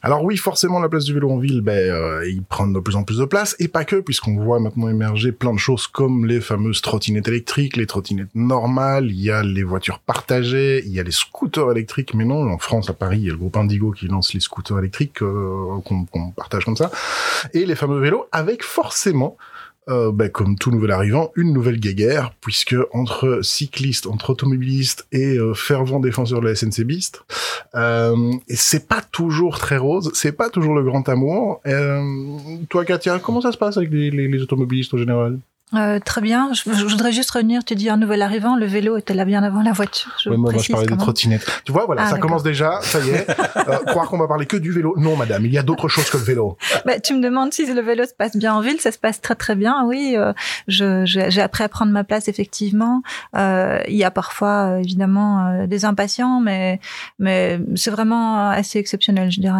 Alors 0.02 0.24
oui, 0.24 0.38
forcément, 0.38 0.80
la 0.80 0.88
place 0.88 1.04
du 1.04 1.12
vélo 1.12 1.30
en 1.30 1.38
ville, 1.38 1.60
ben, 1.60 1.72
euh, 1.72 2.26
ils 2.26 2.42
prennent 2.42 2.72
de 2.72 2.80
plus 2.80 2.96
en 2.96 3.04
plus 3.04 3.18
de 3.18 3.26
place, 3.26 3.54
et 3.58 3.68
pas 3.68 3.84
que, 3.84 3.96
puisqu'on 3.96 4.36
voit 4.36 4.58
maintenant 4.58 4.88
émerger 4.88 5.30
plein 5.30 5.52
de 5.52 5.58
choses 5.58 5.86
comme 5.86 6.24
les 6.24 6.40
fameuses 6.40 6.80
trottinettes 6.80 7.28
électriques, 7.28 7.76
les 7.76 7.86
trottinettes 7.86 8.34
normales, 8.34 9.10
il 9.10 9.20
y 9.20 9.30
a 9.30 9.42
les 9.42 9.62
voitures 9.62 9.98
partagées, 9.98 10.82
il 10.86 10.92
y 10.92 11.00
a 11.00 11.02
les 11.02 11.10
scooters 11.10 11.70
électriques, 11.72 12.14
mais 12.14 12.24
non, 12.24 12.50
en 12.50 12.58
France, 12.58 12.88
à 12.88 12.94
Paris, 12.94 13.18
il 13.18 13.26
y 13.26 13.28
a 13.28 13.32
le 13.32 13.38
groupe 13.38 13.58
Indigo 13.58 13.92
qui 13.92 14.06
lance 14.06 14.32
les 14.32 14.40
scooters 14.40 14.78
électriques 14.78 15.22
euh, 15.22 15.80
qu'on 15.84 16.30
partage 16.34 16.64
comme 16.64 16.76
ça, 16.76 16.90
et 17.52 17.66
les 17.66 17.74
fameux 17.74 18.00
vélos, 18.00 18.26
avec 18.32 18.62
forcément 18.62 19.36
euh, 19.90 20.12
ben, 20.12 20.28
comme 20.28 20.56
tout 20.56 20.70
nouvel 20.70 20.90
arrivant, 20.92 21.32
une 21.36 21.52
nouvelle 21.52 21.78
guéguerre, 21.78 22.32
puisque 22.40 22.76
entre 22.92 23.40
cyclistes, 23.42 24.06
entre 24.06 24.30
automobilistes 24.30 25.06
et 25.12 25.36
euh, 25.36 25.54
fervents 25.54 26.00
défenseurs 26.00 26.40
de 26.40 26.48
la 26.48 26.54
SNCBiste, 26.54 27.22
euh, 27.74 28.32
c'est 28.48 28.88
pas 28.88 29.02
toujours 29.02 29.58
très 29.58 29.76
rose, 29.76 30.10
c'est 30.14 30.32
pas 30.32 30.50
toujours 30.50 30.74
le 30.74 30.82
grand 30.82 31.08
amour. 31.08 31.60
Euh, 31.66 32.02
toi, 32.68 32.84
Katia, 32.84 33.18
comment 33.18 33.40
ça 33.40 33.52
se 33.52 33.58
passe 33.58 33.76
avec 33.76 33.90
les, 33.90 34.10
les, 34.10 34.28
les 34.28 34.42
automobilistes 34.42 34.94
en 34.94 34.98
général? 34.98 35.38
Euh, 35.74 36.00
très 36.00 36.20
bien. 36.20 36.50
Je, 36.52 36.62
je 36.72 36.84
voudrais 36.84 37.12
juste 37.12 37.30
revenir. 37.30 37.64
Tu 37.64 37.74
dis 37.76 37.88
un 37.88 37.96
nouvel 37.96 38.22
arrivant. 38.22 38.56
Le 38.56 38.66
vélo 38.66 38.96
était 38.96 39.14
là 39.14 39.24
bien 39.24 39.42
avant 39.42 39.62
la 39.62 39.72
voiture. 39.72 40.10
Je 40.22 40.30
Ouais, 40.30 40.36
moi, 40.36 40.52
moi, 40.52 40.62
je 40.62 40.72
parlais 40.72 40.86
des 40.88 40.96
trottinettes. 40.96 41.46
Tu 41.64 41.70
vois, 41.72 41.86
voilà, 41.86 42.02
Ah, 42.06 42.10
ça 42.10 42.18
commence 42.18 42.42
déjà, 42.42 42.80
ça 42.82 42.98
y 43.00 43.10
est. 43.10 43.26
Euh, 43.68 43.76
croire 43.86 44.08
qu'on 44.08 44.18
va 44.18 44.26
parler 44.26 44.46
que 44.46 44.56
du 44.56 44.72
vélo. 44.72 44.94
Non, 44.96 45.16
madame, 45.16 45.44
il 45.44 45.52
y 45.52 45.58
a 45.58 45.62
d'autres 45.62 45.86
choses 45.88 46.08
que 46.08 46.16
le 46.16 46.22
vélo. 46.24 46.56
Bah, 46.86 46.98
tu 46.98 47.14
me 47.14 47.20
demandes 47.22 47.52
si 47.52 47.66
le 47.72 47.80
vélo 47.82 48.04
se 48.04 48.14
passe 48.14 48.36
bien 48.36 48.54
en 48.54 48.60
ville. 48.62 48.80
Ça 48.80 48.90
se 48.90 48.98
passe 48.98 49.20
très 49.20 49.34
très 49.34 49.54
bien. 49.54 49.84
Oui, 49.86 50.14
euh, 50.16 50.32
je- 50.66 51.04
je- 51.04 51.28
j'ai 51.28 51.42
appris 51.42 51.62
à 51.64 51.68
prendre 51.68 51.92
ma 51.92 52.02
place 52.04 52.26
effectivement. 52.28 53.02
Euh, 53.36 53.80
il 53.88 53.96
y 53.96 54.04
a 54.04 54.10
parfois 54.10 54.70
euh, 54.70 54.78
évidemment 54.78 55.66
des 55.66 55.84
impatients, 55.84 56.40
mais 56.40 56.80
mais 57.18 57.60
c'est 57.76 57.90
vraiment 57.90 58.48
assez 58.48 58.78
exceptionnel, 58.78 59.30
je 59.30 59.40
dirais. 59.40 59.58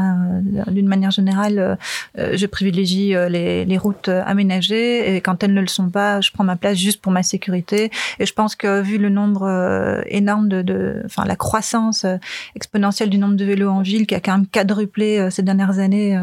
D'une 0.69 0.89
manière 0.89 1.11
générale, 1.11 1.79
je 2.17 2.47
privilégie 2.47 3.15
les, 3.29 3.65
les 3.65 3.79
routes 3.79 4.09
aménagées 4.09 5.15
et 5.15 5.21
quand 5.21 5.43
elles 5.45 5.55
ne 5.55 5.61
le 5.61 5.67
sont 5.69 5.91
pas, 5.91 6.00
je 6.21 6.31
prends 6.33 6.45
ma 6.45 6.57
place 6.57 6.79
juste 6.79 7.01
pour 7.01 7.13
ma 7.13 7.23
sécurité. 7.23 7.91
Et 8.19 8.27
je 8.27 8.33
pense 8.33 8.57
que 8.57 8.81
vu 8.81 8.99
le 8.99 9.09
nombre 9.09 9.43
euh, 9.43 10.03
énorme 10.07 10.49
de, 10.49 11.03
enfin 11.05 11.25
la 11.25 11.37
croissance 11.37 12.05
euh, 12.05 12.17
exponentielle 12.55 13.11
du 13.11 13.19
nombre 13.19 13.37
de 13.37 13.45
vélos 13.45 13.71
en 13.71 13.83
ville 13.83 14.07
qui 14.07 14.15
a 14.15 14.21
quand 14.21 14.33
même 14.33 14.47
quadruplé 14.47 15.19
euh, 15.19 15.31
ces 15.31 15.43
dernières 15.43 15.79
années 15.79 16.21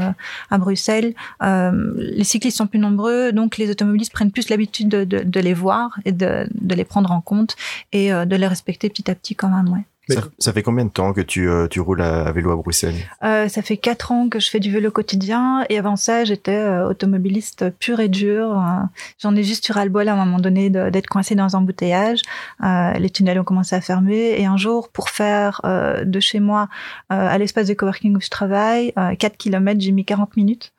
à 0.49 0.57
Bruxelles, 0.57 1.13
les 1.41 2.23
cyclistes 2.23 2.57
sont 2.57 2.67
plus 2.67 2.79
nombreux, 2.79 3.31
donc 3.31 3.57
les 3.57 3.69
automobilistes 3.69 4.11
prennent 4.11 4.31
plus 4.31 4.49
l'habitude 4.49 4.89
de, 4.89 5.39
les 5.39 5.53
voir 5.53 5.97
et 6.05 6.11
de, 6.11 6.47
les 6.69 6.83
prendre 6.83 7.11
en 7.11 7.21
compte 7.21 7.55
et 7.91 8.11
de 8.11 8.35
les 8.35 8.47
respecter 8.47 8.89
petit 8.89 9.09
à 9.09 9.15
petit 9.15 9.35
quand 9.35 9.49
même. 9.49 9.69
Ouais. 9.69 9.85
Ça, 10.09 10.21
ça 10.39 10.53
fait 10.53 10.63
combien 10.63 10.85
de 10.85 10.89
temps 10.89 11.13
que 11.13 11.21
tu, 11.21 11.49
euh, 11.49 11.67
tu 11.67 11.79
roules 11.81 12.01
à, 12.01 12.27
à 12.27 12.31
vélo 12.31 12.51
à 12.51 12.55
Bruxelles? 12.55 12.95
Euh, 13.23 13.47
ça 13.47 13.61
fait 13.61 13.77
quatre 13.77 14.11
ans 14.11 14.29
que 14.29 14.39
je 14.39 14.49
fais 14.49 14.59
du 14.59 14.71
vélo 14.71 14.89
quotidien 14.91 15.65
et 15.69 15.77
avant 15.77 15.95
ça, 15.95 16.23
j'étais 16.23 16.51
euh, 16.55 16.87
automobiliste 16.87 17.69
pur 17.79 17.99
et 17.99 18.07
dur. 18.07 18.57
Euh, 18.57 18.83
J'en 19.21 19.35
ai 19.35 19.43
juste 19.43 19.67
eu 19.69 19.71
ras-le-bol 19.71 20.07
à 20.07 20.13
un 20.13 20.25
moment 20.25 20.39
donné 20.39 20.69
d'être 20.69 21.07
coincé 21.07 21.35
dans 21.35 21.55
un 21.55 21.59
embouteillage. 21.59 22.21
Euh, 22.63 22.93
les 22.93 23.09
tunnels 23.09 23.39
ont 23.39 23.43
commencé 23.43 23.75
à 23.75 23.81
fermer 23.81 24.35
et 24.39 24.45
un 24.45 24.57
jour, 24.57 24.89
pour 24.89 25.09
faire 25.09 25.61
euh, 25.65 26.05
de 26.05 26.19
chez 26.19 26.39
moi 26.39 26.69
euh, 27.11 27.27
à 27.27 27.37
l'espace 27.37 27.67
de 27.67 27.73
coworking 27.73 28.15
où 28.15 28.21
je 28.21 28.29
travaille, 28.29 28.93
euh, 28.97 29.15
4 29.15 29.37
km, 29.37 29.79
j'ai 29.81 29.91
mis 29.91 30.05
40 30.05 30.37
minutes. 30.37 30.71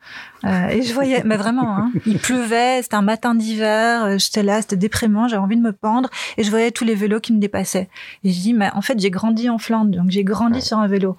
Euh, 0.45 0.67
et 0.69 0.81
je 0.83 0.93
voyais, 0.93 1.21
mais 1.25 1.35
vraiment, 1.37 1.77
hein, 1.77 1.91
il 2.05 2.17
pleuvait, 2.17 2.81
c'était 2.81 2.95
un 2.95 3.01
matin 3.01 3.35
d'hiver, 3.35 4.05
euh, 4.05 4.17
j'étais 4.17 4.43
là, 4.43 4.61
c'était 4.61 4.77
déprimant, 4.77 5.27
j'avais 5.27 5.41
envie 5.41 5.57
de 5.57 5.61
me 5.61 5.73
pendre 5.73 6.09
et 6.37 6.43
je 6.43 6.49
voyais 6.49 6.71
tous 6.71 6.85
les 6.85 6.95
vélos 6.95 7.19
qui 7.19 7.33
me 7.33 7.39
dépassaient. 7.39 7.89
Et 8.23 8.31
je 8.31 8.39
dis, 8.39 8.53
mais 8.53 8.69
en 8.73 8.81
fait, 8.81 8.99
j'ai 8.99 9.11
grandi 9.11 9.49
en 9.49 9.57
Flandre, 9.57 9.91
donc 9.97 10.09
j'ai 10.09 10.23
grandi 10.23 10.55
Ouais. 10.59 10.61
sur 10.61 10.77
un 10.79 10.87
vélo. 10.87 11.17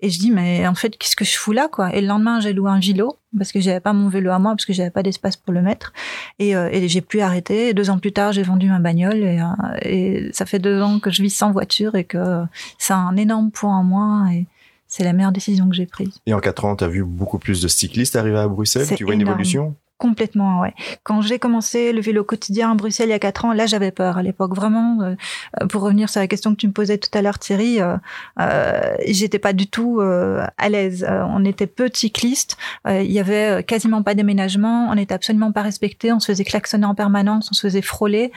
Et 0.00 0.10
je 0.10 0.18
dis, 0.18 0.30
mais 0.30 0.66
en 0.66 0.74
fait, 0.74 0.98
qu'est-ce 0.98 1.16
que 1.16 1.24
je 1.24 1.36
fous 1.38 1.52
là, 1.52 1.68
quoi? 1.70 1.94
Et 1.94 2.00
le 2.02 2.06
lendemain, 2.06 2.38
j'ai 2.40 2.52
loué 2.52 2.70
un 2.70 2.80
gilo 2.80 3.16
parce 3.38 3.52
que 3.52 3.60
j'avais 3.60 3.80
pas 3.80 3.92
mon 3.94 4.08
vélo 4.08 4.30
à 4.32 4.38
moi, 4.38 4.52
parce 4.52 4.66
que 4.66 4.72
j'avais 4.74 4.90
pas 4.90 5.02
d'espace 5.02 5.36
pour 5.36 5.52
le 5.54 5.62
mettre. 5.62 5.92
Et, 6.38 6.54
euh, 6.54 6.68
et 6.70 6.88
j'ai 6.88 7.00
pu 7.00 7.20
arrêter. 7.22 7.68
Et 7.70 7.74
deux 7.74 7.88
ans 7.88 7.98
plus 7.98 8.12
tard, 8.12 8.32
j'ai 8.32 8.42
vendu 8.42 8.68
ma 8.68 8.80
bagnole. 8.80 9.16
Et, 9.24 9.40
euh, 9.40 9.44
et 9.82 10.28
ça 10.32 10.44
fait 10.44 10.58
deux 10.58 10.82
ans 10.82 10.98
que 10.98 11.10
je 11.10 11.22
vis 11.22 11.30
sans 11.30 11.52
voiture 11.52 11.94
et 11.94 12.04
que 12.04 12.42
c'est 12.76 12.92
un 12.92 13.16
énorme 13.16 13.50
point 13.50 13.78
en 13.78 13.84
moins. 13.84 14.30
Et 14.30 14.46
c'est 14.94 15.02
la 15.02 15.12
meilleure 15.12 15.32
décision 15.32 15.68
que 15.68 15.74
j'ai 15.74 15.86
prise. 15.86 16.20
Et 16.24 16.34
en 16.34 16.38
4 16.38 16.64
ans, 16.64 16.76
tu 16.76 16.84
as 16.84 16.88
vu 16.88 17.02
beaucoup 17.02 17.40
plus 17.40 17.60
de 17.60 17.66
cyclistes 17.66 18.14
arriver 18.14 18.38
à 18.38 18.46
Bruxelles? 18.46 18.86
Tu 18.96 19.02
vois 19.02 19.14
une 19.14 19.22
évolution? 19.22 19.74
Complètement, 20.04 20.60
ouais. 20.60 20.74
Quand 21.02 21.22
j'ai 21.22 21.38
commencé 21.38 21.94
le 21.94 22.02
vélo 22.02 22.24
quotidien 22.24 22.70
à 22.70 22.74
Bruxelles 22.74 23.08
il 23.08 23.12
y 23.12 23.14
a 23.14 23.18
quatre 23.18 23.46
ans, 23.46 23.54
là 23.54 23.64
j'avais 23.64 23.90
peur 23.90 24.18
à 24.18 24.22
l'époque. 24.22 24.54
Vraiment, 24.54 25.00
euh, 25.00 25.14
euh, 25.62 25.66
pour 25.66 25.80
revenir 25.80 26.10
sur 26.10 26.20
la 26.20 26.26
question 26.26 26.50
que 26.50 26.60
tu 26.60 26.66
me 26.68 26.74
posais 26.74 26.98
tout 26.98 27.08
à 27.16 27.22
l'heure, 27.22 27.38
Thierry, 27.38 27.78
euh, 27.80 28.96
j'étais 29.06 29.38
pas 29.38 29.54
du 29.54 29.66
tout 29.66 30.02
à 30.02 30.68
l'aise. 30.68 31.06
On 31.08 31.42
était 31.46 31.66
peu 31.66 31.88
de 31.88 31.96
cyclistes, 31.96 32.58
il 32.86 33.10
y 33.10 33.18
avait 33.18 33.64
quasiment 33.64 34.02
pas 34.02 34.14
d'aménagement, 34.14 34.88
on 34.90 34.94
n'était 34.94 35.14
absolument 35.14 35.52
pas 35.52 35.62
respecté, 35.62 36.12
on 36.12 36.20
se 36.20 36.26
faisait 36.26 36.44
klaxonner 36.44 36.84
en 36.84 36.94
permanence, 36.94 37.48
on 37.50 37.54
se 37.54 37.62
faisait 37.62 37.80
frôler. 37.80 38.30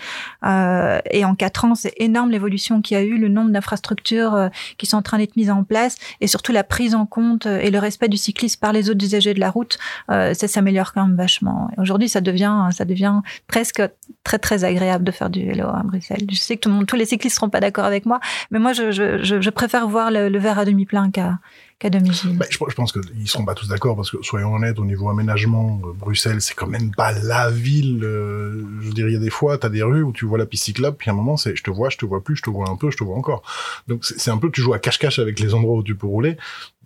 Et 0.45 1.25
en 1.25 1.35
quatre 1.35 1.65
ans, 1.65 1.75
c'est 1.75 1.95
énorme 1.97 2.31
l'évolution 2.31 2.81
qu'il 2.81 2.95
y 2.95 2.99
a 3.01 3.03
eu, 3.03 3.17
le 3.17 3.27
nombre 3.27 3.51
d'infrastructures 3.51 4.49
qui 4.77 4.85
sont 4.85 4.95
en 4.95 5.01
train 5.01 5.17
d'être 5.17 5.35
mises 5.35 5.51
en 5.51 5.65
place, 5.65 5.97
et 6.21 6.27
surtout 6.27 6.53
la 6.53 6.63
prise 6.63 6.95
en 6.95 7.05
compte 7.05 7.45
et 7.45 7.71
le 7.71 7.79
respect 7.79 8.07
du 8.07 8.15
cycliste 8.15 8.61
par 8.61 8.71
les 8.71 8.89
autres 8.89 9.03
usagers 9.03 9.33
de 9.33 9.41
la 9.41 9.49
route 9.49 9.77
ça 10.07 10.47
s'améliore 10.47 10.93
quand 10.93 11.05
même 11.05 11.17
vachement. 11.17 11.56
Aujourd'hui, 11.77 12.09
ça 12.09 12.21
devient, 12.21 12.69
ça 12.71 12.85
devient 12.85 13.21
presque 13.47 13.81
très 14.23 14.39
très 14.39 14.63
agréable 14.63 15.03
de 15.03 15.11
faire 15.11 15.29
du 15.29 15.45
vélo 15.45 15.67
à 15.67 15.81
Bruxelles. 15.83 16.25
Je 16.29 16.35
sais 16.35 16.57
que 16.57 16.83
tous 16.83 16.95
les 16.95 17.05
cyclistes 17.05 17.35
seront 17.35 17.49
pas 17.49 17.59
d'accord 17.59 17.85
avec 17.85 18.05
moi, 18.05 18.19
mais 18.51 18.59
moi, 18.59 18.73
je, 18.73 19.49
préfère 19.49 19.87
voir 19.87 20.11
le, 20.11 20.37
verre 20.37 20.59
à 20.59 20.65
demi 20.65 20.85
plein 20.85 21.09
qu'à 21.11 21.39
qu'à 21.79 21.91
demi 21.91 22.09
vide. 22.09 22.37
Bah, 22.37 22.45
je, 22.49 22.57
pense 22.57 22.91
qu'ils 22.91 23.27
seront 23.27 23.45
pas 23.45 23.53
tous 23.53 23.67
d'accord 23.67 23.95
parce 23.95 24.09
que 24.09 24.17
soyons 24.23 24.55
honnêtes 24.55 24.79
au 24.79 24.85
niveau 24.85 25.09
aménagement, 25.09 25.79
euh, 25.83 25.93
Bruxelles 25.93 26.41
c'est 26.41 26.55
quand 26.55 26.67
même 26.67 26.91
pas 26.91 27.11
la 27.11 27.51
ville. 27.51 28.03
euh, 28.03 28.65
je 28.81 28.89
a 28.89 29.19
des 29.19 29.29
fois, 29.29 29.59
t'as 29.59 29.69
des 29.69 29.83
rues 29.83 30.01
où 30.01 30.11
tu 30.11 30.25
vois 30.25 30.39
la 30.39 30.47
piste 30.47 30.63
cyclable, 30.63 30.97
puis 30.97 31.11
à 31.11 31.13
un 31.13 31.15
moment 31.15 31.37
c'est 31.37 31.55
je 31.55 31.63
te 31.63 31.69
vois, 31.69 31.89
je 31.89 31.97
te 31.97 32.05
vois 32.05 32.23
plus, 32.23 32.35
je 32.35 32.41
te 32.41 32.49
vois 32.49 32.67
un 32.67 32.75
peu, 32.75 32.89
je 32.89 32.97
te 32.97 33.03
vois 33.03 33.15
encore. 33.15 33.43
Donc 33.87 34.05
c'est 34.05 34.31
un 34.31 34.37
peu 34.37 34.49
tu 34.49 34.61
joues 34.61 34.73
à 34.73 34.79
cache-cache 34.79 35.19
avec 35.19 35.39
les 35.39 35.53
endroits 35.53 35.75
où 35.75 35.83
tu 35.83 35.95
peux 35.95 36.07
rouler. 36.07 36.37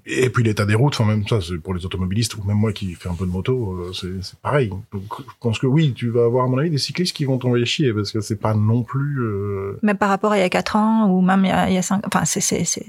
Et 0.06 0.30
puis 0.30 0.44
l'état 0.44 0.66
des 0.66 0.76
routes, 0.76 0.94
enfin 1.00 1.06
même 1.06 1.28
ça, 1.28 1.40
c'est 1.42 1.58
pour 1.58 1.74
les 1.74 1.86
automobilistes 1.86 2.36
ou 2.36 2.44
même 2.44 2.58
moi 2.58 2.74
qui 2.74 2.94
fais 2.96 3.08
un 3.10 3.14
peu 3.14 3.26
de 3.26 3.32
moto, 3.32 3.74
euh, 3.74 3.92
c'est 3.94 4.24
c'est 4.24 4.40
pareil. 4.40 4.70
Donc 4.70 5.04
je 5.20 5.24
pense 5.40 5.60
que 5.60 5.68
oui, 5.68 5.94
tu 5.94 6.10
vas 6.10 6.26
avoir 6.26 6.46
à 6.46 6.48
mon 6.48 6.58
avis 6.58 6.70
des 6.72 6.78
cyclistes 6.80 7.16
qui 7.16 7.26
vont 7.26 7.38
t'envoyer 7.38 7.66
chier 7.66 7.94
parce 7.94 8.12
que 8.12 8.20
c'est 8.22 8.36
pas 8.40 8.54
non 8.56 8.84
plus. 8.84 9.20
euh, 9.22 9.78
Même 9.84 9.98
par 9.98 10.10
rapport 10.10 10.32
à 10.32 10.38
il 10.38 10.42
y 10.42 10.44
a 10.44 10.50
4 10.50 10.76
ans 10.76 11.08
ou 11.10 11.22
même 11.22 11.46
il 11.46 11.50
y 11.50 11.52
a, 11.52 11.70
il 11.70 11.74
y 11.76 11.78
a 11.78 11.82
5 11.82 12.02
enfin 12.08 12.26
c'est 12.26 12.42
c'est 12.42 12.64
c'est 12.66 12.86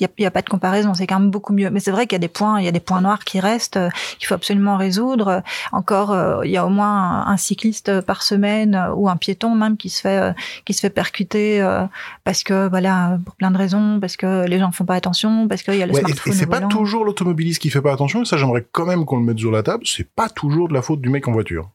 il 0.00 0.02
y 0.02 0.04
a, 0.04 0.08
y 0.18 0.26
a 0.26 0.30
pas 0.30 0.42
de 0.42 0.48
comparaison, 0.48 0.92
c'est 0.94 1.06
quand 1.06 1.18
même 1.20 1.30
beaucoup 1.30 1.52
mieux. 1.52 1.70
Mais 1.70 1.80
c'est 1.80 1.90
vrai 1.92 2.06
qu'il 2.06 2.16
y 2.16 2.16
a 2.16 2.26
des 2.26 2.28
points, 2.28 2.58
il 2.60 2.64
y 2.64 2.68
a 2.68 2.72
des 2.72 2.80
points 2.80 3.00
noirs 3.00 3.24
qui 3.24 3.40
restent 3.40 3.76
euh, 3.76 3.88
qu'il 4.18 4.26
faut 4.28 4.34
absolument 4.34 4.76
résoudre. 4.76 5.42
Encore 5.72 6.10
euh, 6.12 6.44
il 6.44 6.50
y 6.50 6.56
a 6.56 6.66
au 6.66 6.70
moins 6.70 7.26
un, 7.26 7.36
cycliste 7.36 8.00
par 8.02 8.22
semaine 8.22 8.78
ou 8.96 9.08
un 9.08 9.16
piéton 9.16 9.54
même 9.54 9.76
qui 9.76 9.88
se 9.88 10.00
fait 10.00 10.34
qui 10.64 10.74
se 10.74 10.80
fait 10.80 10.90
percuter 10.90 11.62
euh, 11.62 11.84
parce 12.24 12.42
que 12.42 12.68
voilà 12.68 13.18
pour 13.24 13.34
plein 13.36 13.50
de 13.50 13.56
raisons, 13.58 13.98
parce 14.00 14.16
que 14.16 14.46
les 14.46 14.58
gens 14.58 14.70
font 14.72 14.84
pas 14.84 14.94
attention, 14.94 15.48
parce 15.48 15.62
qu'il 15.62 15.76
y 15.76 15.82
a 15.82 15.86
le 15.86 15.92
Ouais, 15.92 16.00
et- 16.00 16.04
smartphone 16.06 16.34
et 16.42 16.43
c'est 16.44 16.50
pas 16.50 16.66
toujours 16.68 17.04
l'automobiliste 17.04 17.60
qui 17.60 17.70
fait 17.70 17.82
pas 17.82 17.92
attention, 17.92 18.22
et 18.22 18.24
ça 18.24 18.36
j'aimerais 18.36 18.66
quand 18.72 18.86
même 18.86 19.04
qu'on 19.04 19.16
le 19.18 19.24
mette 19.24 19.38
sur 19.38 19.50
la 19.50 19.62
table, 19.62 19.86
c'est 19.86 20.08
pas 20.08 20.28
toujours 20.28 20.68
de 20.68 20.74
la 20.74 20.82
faute 20.82 21.00
du 21.00 21.08
mec 21.10 21.26
en 21.28 21.32
voiture. 21.32 21.70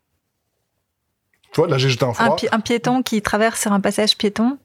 Tu 1.51 1.61
vois, 1.61 1.67
là 1.67 1.77
j'ai 1.77 1.89
jeté 1.89 2.05
un 2.05 2.09
un, 2.09 2.13
froid. 2.13 2.35
pi- 2.35 2.47
un 2.51 2.59
piéton 2.59 3.01
qui 3.01 3.21
traverse 3.21 3.59
sur 3.61 3.71
un 3.73 3.79
passage 3.79 4.17
piéton, 4.17 4.57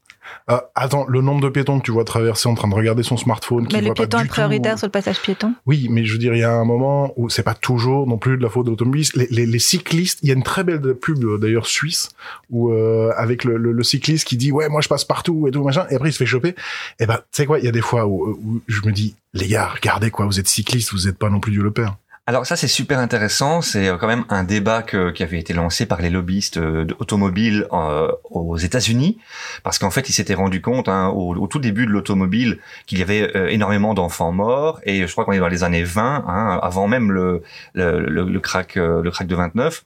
Ah, 0.49 0.65
attends, 0.75 1.05
le 1.09 1.21
nombre 1.21 1.41
de 1.43 1.49
piétons 1.49 1.79
que 1.81 1.85
tu 1.85 1.91
vois 1.91 2.05
traverser 2.05 2.49
en 2.49 2.55
train 2.55 2.69
de 2.69 2.75
regarder 2.75 3.03
son 3.03 3.17
smartphone, 3.17 3.67
qui 3.67 3.75
mais 3.77 3.81
le 3.83 3.87
voit 3.87 3.95
pas 3.95 4.03
piéton 4.03 4.19
du 4.19 4.25
est 4.25 4.29
prioritaire 4.29 4.73
tout- 4.75 4.79
sur 4.79 4.87
le 4.89 4.93
passage 4.93 5.21
piéton. 5.21 5.55
Oui, 5.67 5.89
mais 5.91 6.05
je 6.05 6.13
veux 6.13 6.19
dire, 6.19 6.35
il 6.35 6.41
y 6.41 6.45
a 6.45 6.53
un 6.53 6.65
moment 6.65 7.13
où 7.17 7.29
c'est 7.29 7.43
pas 7.43 7.55
toujours 7.55 8.07
non 8.07 8.19
plus 8.19 8.37
de 8.37 8.43
la 8.43 8.49
faute 8.51 8.67
de 8.67 8.71
l'automobiliste. 8.71 9.17
Les, 9.17 9.27
les, 9.31 9.47
les 9.47 9.59
cyclistes, 9.59 10.19
il 10.23 10.29
y 10.29 10.33
a 10.33 10.35
une 10.35 10.43
très 10.43 10.65
belle 10.65 10.81
pub 10.95 11.23
euh, 11.25 11.39
d'ailleurs 11.39 11.67
suisse 11.67 12.11
où 12.51 12.71
euh, 12.73 13.13
avec 13.17 13.45
le, 13.45 13.57
le, 13.57 13.73
le 13.73 13.83
cycliste 13.83 14.27
qui 14.27 14.37
dit 14.37 14.53
ouais 14.53 14.69
moi 14.69 14.81
je 14.81 14.89
passe 14.89 15.05
partout 15.05 15.47
et 15.49 15.51
tout 15.51 15.63
machin 15.63 15.87
et 15.91 15.97
après 15.97 16.09
il 16.11 16.13
se 16.13 16.19
fait 16.19 16.27
choper. 16.27 16.55
Et 17.01 17.07
ben 17.07 17.17
tu 17.17 17.23
sais 17.33 17.47
quoi, 17.47 17.59
il 17.59 17.65
y 17.65 17.69
a 17.69 17.73
des 17.73 17.81
fois 17.81 18.07
où, 18.07 18.31
où 18.43 18.61
je 18.69 18.81
me 18.87 18.93
dis 18.93 19.15
les 19.33 19.49
gars 19.49 19.69
regardez 19.75 20.11
quoi, 20.11 20.27
vous 20.27 20.39
êtes 20.41 20.49
cycliste, 20.49 20.93
vous 20.93 21.09
êtes 21.09 21.19
pas 21.19 21.31
non 21.31 21.41
plus 21.41 21.53
Dieu 21.53 21.63
le 21.63 21.71
père. 21.71 21.97
Alors 22.27 22.47
ça 22.47 22.57
c'est 22.57 22.69
super 22.69 23.01
intéressant, 23.01 23.61
c'est 23.61 23.87
euh, 23.87 23.99
quand 23.99 24.07
même 24.07 24.25
un 24.31 24.45
débat 24.45 24.81
que- 24.83 25.11
qui 25.11 25.23
avait 25.23 25.39
été 25.39 25.53
lancé 25.53 25.85
par 25.85 26.01
les 26.01 26.09
lobbyistes 26.09 26.57
euh, 26.57 26.87
automobiles 26.99 27.67
euh, 27.75 28.11
aux 28.31 28.57
États-Unis, 28.57 29.19
parce 29.63 29.79
qu'en 29.79 29.91
fait 29.91 30.09
ils 30.09 30.15
s'étaient 30.15 30.33
rendus 30.33 30.63
compte 30.63 30.89
hein, 30.89 31.09
au, 31.09 31.47
tout 31.49 31.59
début 31.59 31.85
de 31.85 31.91
l'automobile 31.91 32.61
qu'il 32.87 32.99
y 32.99 33.03
avait 33.03 33.37
euh, 33.37 33.49
énormément 33.51 33.93
d'enfants 33.93 34.33
morts, 34.33 34.81
et 34.85 35.07
je 35.07 35.13
crois 35.13 35.27
qu'on 35.27 35.33
est 35.33 35.39
dans 35.39 35.49
les 35.49 35.65
années 35.65 35.85
20, 35.85 36.25
hein, 36.27 36.59
avant 36.63 36.89
même 36.89 37.13
le, 37.13 37.43
le, 37.75 38.01
le, 38.01 38.25
le 38.25 38.41
crack 38.41 38.77
le 38.77 39.11
crack 39.11 39.27
de 39.27 39.35
29, 39.35 39.85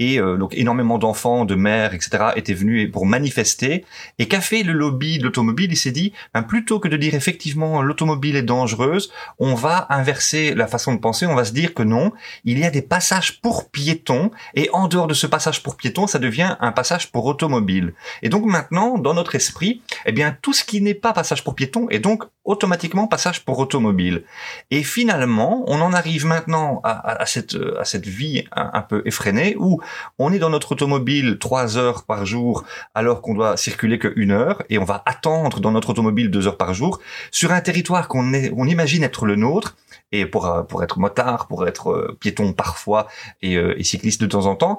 et 0.00 0.18
euh, 0.18 0.36
donc 0.36 0.54
énormément 0.54 0.98
d'enfants, 0.98 1.44
de 1.44 1.54
mères, 1.54 1.94
etc. 1.94 2.32
étaient 2.36 2.54
venus 2.54 2.90
pour 2.90 3.06
manifester. 3.06 3.84
Et 4.18 4.26
qu'a 4.26 4.40
fait 4.40 4.62
le 4.62 4.72
lobby 4.72 5.18
de 5.18 5.24
l'automobile? 5.24 5.70
Il 5.70 5.76
s'est 5.76 5.92
dit, 5.92 6.12
ben, 6.34 6.42
plutôt 6.42 6.80
que 6.80 6.88
de 6.88 6.96
dire 6.96 7.14
effectivement 7.14 7.80
l'automobile 7.82 8.36
est 8.36 8.42
dangereuse, 8.42 9.12
on 9.38 9.54
va 9.54 9.86
inverser 9.90 10.54
la 10.54 10.66
façon 10.66 10.94
de 10.94 10.98
penser, 10.98 11.26
on 11.26 11.34
va 11.34 11.44
se 11.44 11.52
dire 11.52 11.74
que 11.76 11.84
non, 11.84 12.12
il 12.44 12.58
y 12.58 12.64
a 12.64 12.70
des 12.70 12.82
passages 12.82 13.40
pour 13.40 13.70
piétons, 13.70 14.32
et 14.54 14.68
en 14.72 14.88
dehors 14.88 15.06
de 15.06 15.14
ce 15.14 15.28
passage 15.28 15.62
pour 15.62 15.76
piétons, 15.76 16.08
ça 16.08 16.18
devient 16.18 16.56
un 16.58 16.72
passage 16.72 17.12
pour 17.12 17.26
automobile. 17.26 17.94
Et 18.22 18.28
donc 18.28 18.44
maintenant, 18.46 18.98
dans 18.98 19.14
notre 19.14 19.36
esprit, 19.36 19.82
eh 20.06 20.12
bien 20.12 20.36
tout 20.42 20.52
ce 20.52 20.64
qui 20.64 20.80
n'est 20.80 20.94
pas 20.94 21.12
passage 21.12 21.44
pour 21.44 21.54
piétons 21.54 21.88
est 21.90 22.00
donc 22.00 22.24
automatiquement 22.46 23.06
passage 23.06 23.44
pour 23.44 23.58
automobile. 23.58 24.22
Et 24.70 24.82
finalement, 24.82 25.64
on 25.66 25.80
en 25.80 25.92
arrive 25.92 26.24
maintenant 26.24 26.80
à, 26.84 27.26
cette, 27.26 27.56
à 27.78 27.84
cette 27.84 28.06
vie 28.06 28.44
un, 28.52 28.82
peu 28.82 29.02
effrénée 29.04 29.56
où 29.58 29.80
on 30.18 30.32
est 30.32 30.38
dans 30.38 30.50
notre 30.50 30.72
automobile 30.72 31.38
trois 31.38 31.76
heures 31.76 32.04
par 32.04 32.24
jour 32.24 32.64
alors 32.94 33.20
qu'on 33.20 33.34
doit 33.34 33.56
circuler 33.56 33.98
que 33.98 34.12
une 34.16 34.30
heure 34.30 34.62
et 34.70 34.78
on 34.78 34.84
va 34.84 35.02
attendre 35.06 35.60
dans 35.60 35.72
notre 35.72 35.90
automobile 35.90 36.30
deux 36.30 36.46
heures 36.46 36.56
par 36.56 36.72
jour 36.72 37.00
sur 37.32 37.52
un 37.52 37.60
territoire 37.60 38.08
qu'on 38.08 38.32
imagine 38.32 39.02
être 39.02 39.26
le 39.26 39.36
nôtre 39.36 39.76
et 40.12 40.24
pour 40.26 40.46
euh, 40.46 40.62
pour 40.62 40.82
être 40.84 40.98
motard, 40.98 41.48
pour 41.48 41.66
être 41.66 41.90
euh, 41.90 42.16
piéton 42.20 42.52
parfois 42.52 43.08
et, 43.42 43.56
euh, 43.56 43.78
et 43.78 43.84
cycliste 43.84 44.20
de 44.20 44.26
temps 44.26 44.46
en 44.46 44.54
temps, 44.56 44.78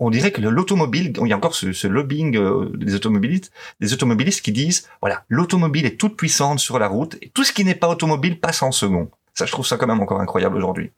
on 0.00 0.10
dirait 0.10 0.30
que 0.32 0.40
le- 0.40 0.50
l'automobile, 0.50 1.12
il 1.20 1.26
y 1.28 1.32
a 1.32 1.36
encore 1.36 1.54
ce, 1.54 1.72
ce 1.72 1.86
lobbying 1.88 2.38
des 2.76 2.94
automobilistes, 2.94 3.50
des 3.80 3.92
automobilistes 3.92 4.40
qui 4.42 4.52
disent 4.52 4.88
voilà 5.00 5.24
l'automobile 5.28 5.86
est 5.86 5.98
toute 5.98 6.16
puissante 6.16 6.60
sur 6.60 6.78
la 6.78 6.88
route 6.88 7.16
et 7.22 7.28
tout 7.34 7.44
ce 7.44 7.52
qui 7.52 7.64
n'est 7.64 7.74
pas 7.74 7.88
automobile 7.88 8.38
passe 8.40 8.62
en 8.62 8.72
second. 8.72 9.10
Ça, 9.34 9.46
je 9.46 9.52
trouve 9.52 9.66
ça 9.66 9.78
quand 9.78 9.86
même 9.86 10.00
encore 10.00 10.20
incroyable 10.20 10.56
aujourd'hui. 10.58 10.90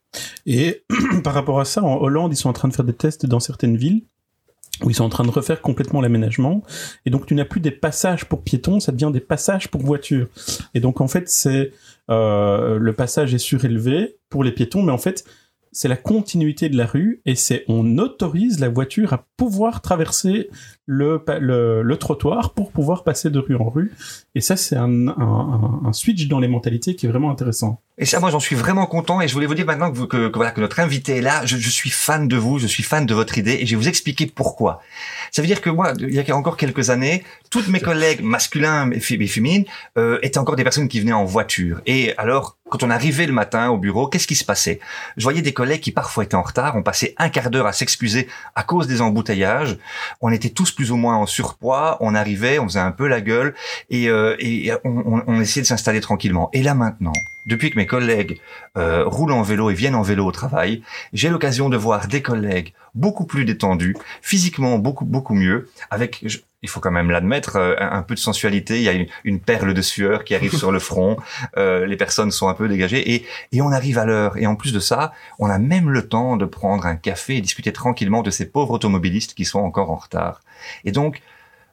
Et 0.44 0.83
par 1.23 1.35
rapport 1.35 1.61
à 1.61 1.64
ça, 1.64 1.85
en 1.85 1.99
Hollande, 1.99 2.33
ils 2.33 2.37
sont 2.37 2.49
en 2.49 2.52
train 2.52 2.66
de 2.66 2.75
faire 2.75 2.85
des 2.85 2.92
tests 2.92 3.26
dans 3.26 3.38
certaines 3.38 3.76
villes 3.76 4.02
où 4.83 4.90
ils 4.90 4.94
sont 4.94 5.04
en 5.04 5.09
train 5.09 5.23
de 5.23 5.30
refaire 5.30 5.61
complètement 5.61 6.00
l'aménagement. 6.00 6.64
Et 7.06 7.11
donc, 7.11 7.26
tu 7.26 7.37
n'as 7.37 7.44
plus 7.44 7.61
des 7.61 7.71
passages 7.71 8.25
pour 8.25 8.42
piétons, 8.42 8.80
ça 8.80 8.90
devient 8.90 9.11
des 9.12 9.21
passages 9.21 9.68
pour 9.68 9.83
voitures. 9.83 10.26
Et 10.75 10.80
donc, 10.80 11.00
en 11.00 11.06
fait, 11.06 11.28
c'est 11.28 11.71
euh, 12.11 12.78
le 12.78 12.92
passage 12.92 13.34
est 13.34 13.38
surélevé 13.38 14.18
pour 14.28 14.44
les 14.44 14.52
piétons, 14.52 14.82
mais 14.82 14.92
en 14.92 14.99
fait, 14.99 15.25
c'est 15.73 15.88
la 15.88 15.96
continuité 15.96 16.68
de 16.68 16.76
la 16.76 16.87
rue 16.87 17.20
et 17.26 17.34
c'est 17.34 17.64
on 17.68 17.99
autorise 17.99 18.61
la 18.61 18.68
voiture 18.68 19.12
à 19.12 19.26
pouvoir 19.37 19.82
traverser 19.82 20.49
le, 20.87 21.23
le, 21.41 21.83
le 21.83 21.97
trottoir 21.97 22.53
pour 22.53 22.71
pouvoir 22.71 23.05
passer 23.05 23.31
de 23.31 23.38
rue 23.38 23.57
en 23.57 23.71
rue. 23.71 23.93
Et 24.35 24.41
ça, 24.41 24.57
c'est 24.57 24.76
un, 24.76 25.09
un, 25.09 25.81
un- 25.87 25.93
switch 25.93 26.29
dans 26.29 26.41
les 26.41 26.49
mentalités 26.49 26.95
qui 26.95 27.07
est 27.07 27.09
vraiment 27.09 27.31
intéressant. 27.31 27.81
Et 27.97 28.07
ça, 28.07 28.19
moi, 28.19 28.31
j'en 28.31 28.41
suis 28.41 28.57
vraiment 28.57 28.87
content. 28.87 29.21
Et 29.21 29.29
je 29.29 29.35
voulais 29.35 29.47
vous 29.47 29.55
dire 29.55 29.67
maintenant 29.67 29.93
que, 29.93 30.00
que, 30.00 30.29
que 30.29 30.35
voilà, 30.35 30.50
que 30.50 30.61
notre 30.61 30.81
invité 30.81 31.19
est 31.19 31.21
là. 31.23 31.47
Je, 31.47 31.57
je 31.57 31.71
suis 31.71 31.91
fan 31.91 32.26
de 32.26 32.37
vous, 32.37 32.59
je 32.59 32.67
suis 32.67 32.83
fan 32.83 33.07
de 33.07 33.14
votre 33.14 33.38
idée, 33.38 33.59
et 33.61 33.67
je 33.67 33.71
vais 33.71 33.83
vous 33.83 33.88
expliquer 33.88 34.26
pourquoi. 34.26 34.81
Ça 35.31 35.41
veut 35.41 35.49
dire 35.49 35.61
que 35.61 35.71
moi, 35.71 35.93
il 36.00 36.12
y 36.12 36.31
a 36.31 36.37
encore 36.37 36.57
quelques 36.57 36.91
années, 36.91 37.23
toutes 37.50 37.69
mes 37.69 37.81
collègues 37.81 38.21
masculins 38.23 38.91
et 38.91 39.00
féminines 39.00 39.64
euh, 39.97 40.19
étaient 40.23 40.38
encore 40.38 40.57
des 40.57 40.64
personnes 40.64 40.88
qui 40.88 41.00
venaient 41.00 41.12
en 41.12 41.25
voiture. 41.25 41.81
Et 41.87 42.14
alors, 42.19 42.59
quand 42.69 42.83
on 42.83 42.91
arrivait 42.91 43.26
le 43.26 43.33
matin 43.33 43.69
au 43.69 43.79
bureau, 43.79 44.09
qu'est-ce 44.09 44.26
qui 44.26 44.35
se 44.35 44.45
passait? 44.45 44.81
Je 45.17 45.23
voyais 45.23 45.43
des 45.43 45.53
collègues 45.53 45.81
qui 45.81 45.93
parfois 45.93 46.25
étaient 46.25 46.35
en 46.35 46.43
retard. 46.43 46.75
On 46.75 46.83
passait 46.83 47.14
un 47.19 47.29
quart 47.29 47.50
d'heure 47.50 47.67
à 47.67 47.73
s'excuser 47.73 48.26
à 48.57 48.64
cause 48.64 48.88
des 48.88 49.00
embouteillages. 49.00 49.79
On 50.21 50.31
était 50.31 50.50
tous 50.50 50.74
plus 50.75 50.90
ou 50.90 50.97
moins 50.97 51.16
en 51.16 51.26
surpoids. 51.26 51.97
On 52.00 52.14
arrivait, 52.14 52.59
on 52.59 52.64
faisait 52.64 52.81
un 52.81 52.93
peu 52.93 53.09
la 53.09 53.21
gueule, 53.21 53.54
et, 53.90 54.09
euh, 54.09 54.37
on, 54.85 55.40
essayait 55.40 55.62
de 55.62 55.66
s'installer 55.66 56.00
tranquillement. 56.00 56.50
Et 56.52 56.62
là 56.62 56.75
maintenant, 56.75 57.12
depuis 57.47 57.71
que 57.71 57.76
mes 57.76 57.87
collègues 57.87 58.40
euh, 58.76 59.04
roulent 59.07 59.33
en 59.33 59.43
vélo 59.43 59.71
et 59.71 59.75
viennent 59.75 59.95
en 59.95 60.02
vélo 60.02 60.25
au 60.26 60.33
travail, 60.33 60.83
j'ai 61.12 61.28
l'occasion 61.28 61.69
de 61.69 61.76
voir 61.76 62.09
des 62.09 62.23
collègues 62.23 62.73
beaucoup 62.95 63.25
plus 63.25 63.45
détendus, 63.45 63.97
physiquement 64.23 64.78
beaucoup 64.78 65.04
beaucoup 65.04 65.35
mieux, 65.35 65.69
avec, 65.90 66.25
il 66.64 66.68
faut 66.68 66.80
quand 66.80 66.90
même 66.90 67.11
l'admettre, 67.11 67.56
euh, 67.56 67.75
un, 67.78 67.99
un 67.99 68.02
peu 68.02 68.14
de 68.14 68.18
sensualité. 68.18 68.78
Il 68.78 68.83
y 68.83 68.88
a 68.88 68.92
une, 68.92 69.06
une 69.23 69.38
perle 69.38 69.75
de 69.75 69.83
sueur 69.83 70.25
qui 70.25 70.35
arrive 70.35 70.56
sur 70.56 70.73
le 70.73 70.78
front. 70.78 71.18
euh, 71.59 71.87
les 71.87 71.97
personnes 71.97 72.30
sont 72.30 72.49
un 72.49 72.54
peu 72.54 72.68
dégagées 72.68 73.14
et, 73.14 73.26
et 73.52 73.61
on 73.61 73.71
arrive 73.71 73.99
à 73.99 74.06
l'heure. 74.06 74.38
Et 74.38 74.47
en 74.47 74.56
plus 74.56 74.73
de 74.73 74.80
ça, 74.80 75.12
on 75.38 75.49
a 75.49 75.59
même 75.59 75.90
le 75.90 76.09
temps 76.09 76.37
de 76.37 76.47
prendre 76.47 76.87
un 76.87 76.97
café 76.97 77.37
et 77.37 77.40
discuter 77.42 77.73
tranquillement 77.73 78.23
de 78.23 78.30
ces 78.30 78.47
pauvres 78.50 78.73
automobilistes 78.73 79.35
qui 79.35 79.44
sont 79.44 79.61
encore 79.61 79.90
en 79.90 79.97
retard. 79.97 80.40
Et 80.85 80.90
donc, 80.90 81.21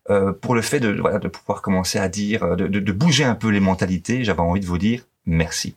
euh, 0.10 0.33
pour 0.33 0.55
le 0.55 0.62
fait 0.62 0.79
de, 0.79 1.00
voilà, 1.00 1.19
de 1.19 1.27
pouvoir 1.29 1.62
commencer 1.62 1.98
à 1.98 2.10
dire, 2.10 2.43
euh, 2.43 2.55
de, 2.55 2.67
de, 2.67 2.79
de 2.79 2.91
bouger 2.91 3.24
un 3.24 3.36
peu 3.36 3.50
les 3.50 3.60
mentalités, 3.62 4.24
j'avais 4.24 4.41
envie 4.41 4.60
de 4.60 4.65
vous 4.65 4.77
dire 4.77 5.05
merci. 5.25 5.75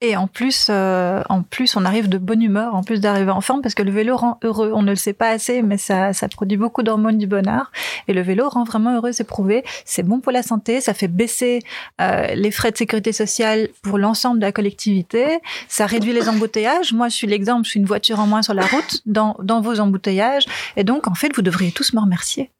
Et 0.00 0.16
en 0.16 0.26
plus, 0.26 0.68
euh, 0.70 1.22
en 1.28 1.42
plus, 1.42 1.76
on 1.76 1.84
arrive 1.84 2.08
de 2.08 2.18
bonne 2.18 2.42
humeur, 2.42 2.74
en 2.74 2.82
plus 2.82 3.00
d'arriver 3.00 3.30
en 3.30 3.40
forme, 3.40 3.62
parce 3.62 3.74
que 3.74 3.82
le 3.82 3.90
vélo 3.90 4.16
rend 4.16 4.38
heureux. 4.42 4.72
On 4.74 4.82
ne 4.82 4.90
le 4.90 4.96
sait 4.96 5.12
pas 5.12 5.28
assez, 5.30 5.62
mais 5.62 5.78
ça, 5.78 6.12
ça 6.12 6.28
produit 6.28 6.56
beaucoup 6.56 6.82
d'hormones 6.82 7.18
du 7.18 7.26
bonheur. 7.26 7.72
Et 8.06 8.12
le 8.12 8.20
vélo 8.20 8.48
rend 8.48 8.64
vraiment 8.64 8.94
heureux, 8.96 9.12
c'est 9.12 9.24
prouvé. 9.24 9.64
C'est 9.84 10.02
bon 10.02 10.20
pour 10.20 10.32
la 10.32 10.42
santé, 10.42 10.80
ça 10.80 10.94
fait 10.94 11.08
baisser 11.08 11.60
euh, 12.00 12.34
les 12.34 12.50
frais 12.50 12.70
de 12.70 12.76
sécurité 12.76 13.12
sociale 13.12 13.68
pour 13.82 13.98
l'ensemble 13.98 14.38
de 14.38 14.44
la 14.44 14.52
collectivité. 14.52 15.38
Ça 15.68 15.86
réduit 15.86 16.12
les 16.12 16.28
embouteillages. 16.28 16.92
Moi, 16.92 17.08
je 17.08 17.14
suis 17.14 17.26
l'exemple, 17.26 17.64
je 17.64 17.70
suis 17.70 17.80
une 17.80 17.86
voiture 17.86 18.20
en 18.20 18.26
moins 18.26 18.42
sur 18.42 18.54
la 18.54 18.66
route, 18.66 19.02
dans, 19.06 19.36
dans 19.42 19.60
vos 19.60 19.80
embouteillages. 19.80 20.46
Et 20.76 20.84
donc, 20.84 21.08
en 21.08 21.14
fait, 21.14 21.34
vous 21.34 21.42
devriez 21.42 21.72
tous 21.72 21.92
me 21.92 22.00
remercier. 22.00 22.50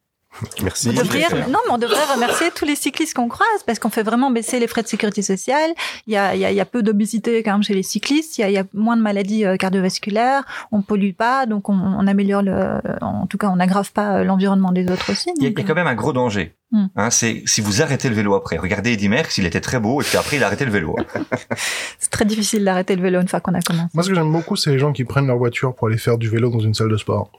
Merci. 0.62 0.90
Devriez- 0.90 1.26
non, 1.48 1.58
mais 1.66 1.72
on 1.72 1.78
devrait 1.78 2.04
remercier 2.14 2.50
tous 2.54 2.64
les 2.64 2.76
cyclistes 2.76 3.14
qu'on 3.14 3.28
croise 3.28 3.48
parce 3.66 3.78
qu'on 3.78 3.90
fait 3.90 4.02
vraiment 4.02 4.30
baisser 4.30 4.60
les 4.60 4.66
frais 4.66 4.82
de 4.82 4.86
sécurité 4.88 5.22
sociale. 5.22 5.70
Il 6.06 6.12
y 6.12 6.16
a, 6.16 6.34
il 6.34 6.40
y 6.40 6.44
a, 6.44 6.50
il 6.50 6.56
y 6.56 6.60
a 6.60 6.64
peu 6.64 6.82
d'obésité 6.82 7.42
quand 7.42 7.52
même 7.52 7.62
chez 7.62 7.74
les 7.74 7.82
cyclistes. 7.82 8.38
Il 8.38 8.42
y 8.42 8.44
a, 8.44 8.50
il 8.50 8.52
y 8.52 8.58
a 8.58 8.64
moins 8.72 8.96
de 8.96 9.02
maladies 9.02 9.44
euh, 9.44 9.56
cardiovasculaires. 9.56 10.44
On 10.70 10.82
pollue 10.82 11.12
pas, 11.12 11.46
donc 11.46 11.68
on, 11.68 11.74
on 11.74 12.06
améliore 12.06 12.42
le, 12.42 12.80
en 13.00 13.26
tout 13.26 13.38
cas, 13.38 13.48
on 13.48 13.56
n'aggrave 13.56 13.90
pas 13.92 14.18
euh, 14.18 14.24
l'environnement 14.24 14.70
des 14.72 14.90
autres 14.90 15.10
aussi. 15.10 15.30
Il 15.38 15.44
y, 15.44 15.46
a, 15.46 15.64
quand 15.64 15.74
même 15.74 15.86
un 15.86 15.94
gros 15.94 16.12
danger. 16.12 16.54
Hmm. 16.70 16.86
Hein, 16.96 17.10
c'est 17.10 17.42
si 17.46 17.60
vous 17.60 17.80
arrêtez 17.82 18.08
le 18.08 18.14
vélo 18.14 18.34
après. 18.34 18.58
Regardez 18.58 18.92
Eddie 18.92 19.08
Merckx, 19.08 19.38
il 19.38 19.46
était 19.46 19.60
très 19.62 19.80
beau, 19.80 20.02
et 20.02 20.04
puis 20.04 20.18
après 20.18 20.36
il 20.36 20.44
a 20.44 20.46
arrêté 20.46 20.66
le 20.66 20.70
vélo. 20.70 20.94
euh, 20.98 21.20
c'est 21.98 22.10
très 22.10 22.26
difficile 22.26 22.62
d'arrêter 22.64 22.94
le 22.94 23.02
vélo 23.02 23.20
une 23.20 23.28
fois 23.28 23.40
qu'on 23.40 23.54
a 23.54 23.60
commencé. 23.62 23.88
Moi 23.94 24.02
ce 24.04 24.08
que 24.10 24.14
j'aime 24.14 24.30
beaucoup 24.30 24.54
c'est 24.56 24.70
les 24.70 24.78
gens 24.78 24.92
qui 24.92 25.04
prennent 25.04 25.26
leur 25.26 25.38
voiture 25.38 25.74
pour 25.74 25.88
aller 25.88 25.96
faire 25.96 26.18
du 26.18 26.28
vélo 26.28 26.50
dans 26.50 26.60
une 26.60 26.74
salle 26.74 26.90
de 26.90 26.96
sport. 26.98 27.30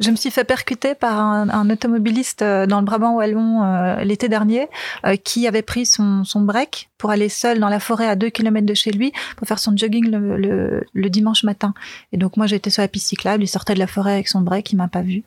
Je 0.00 0.10
me 0.10 0.16
suis 0.16 0.30
fait 0.32 0.42
percuter 0.42 0.96
par 0.96 1.20
un, 1.20 1.48
un 1.48 1.70
automobiliste 1.70 2.42
euh, 2.42 2.66
dans 2.66 2.80
le 2.80 2.84
Brabant 2.84 3.14
wallon 3.14 3.62
euh, 3.62 4.02
l'été 4.02 4.28
dernier 4.28 4.68
euh, 5.06 5.14
qui 5.14 5.46
avait 5.46 5.62
pris 5.62 5.86
son, 5.86 6.24
son 6.24 6.40
break 6.40 6.90
pour 6.98 7.10
aller 7.10 7.28
seul 7.28 7.60
dans 7.60 7.68
la 7.68 7.78
forêt 7.78 8.08
à 8.08 8.16
deux 8.16 8.28
kilomètres 8.28 8.66
de 8.66 8.74
chez 8.74 8.90
lui 8.90 9.12
pour 9.36 9.46
faire 9.46 9.60
son 9.60 9.76
jogging 9.76 10.10
le, 10.10 10.36
le, 10.36 10.84
le 10.92 11.10
dimanche 11.10 11.44
matin. 11.44 11.74
Et 12.12 12.16
donc 12.16 12.36
moi 12.36 12.46
j'étais 12.46 12.70
sur 12.70 12.82
la 12.82 12.88
piste 12.88 13.06
cyclable, 13.06 13.44
il 13.44 13.48
sortait 13.48 13.74
de 13.74 13.78
la 13.78 13.86
forêt 13.86 14.14
avec 14.14 14.26
son 14.26 14.40
break, 14.40 14.72
il 14.72 14.76
m'a 14.76 14.88
pas 14.88 15.02
vu 15.02 15.22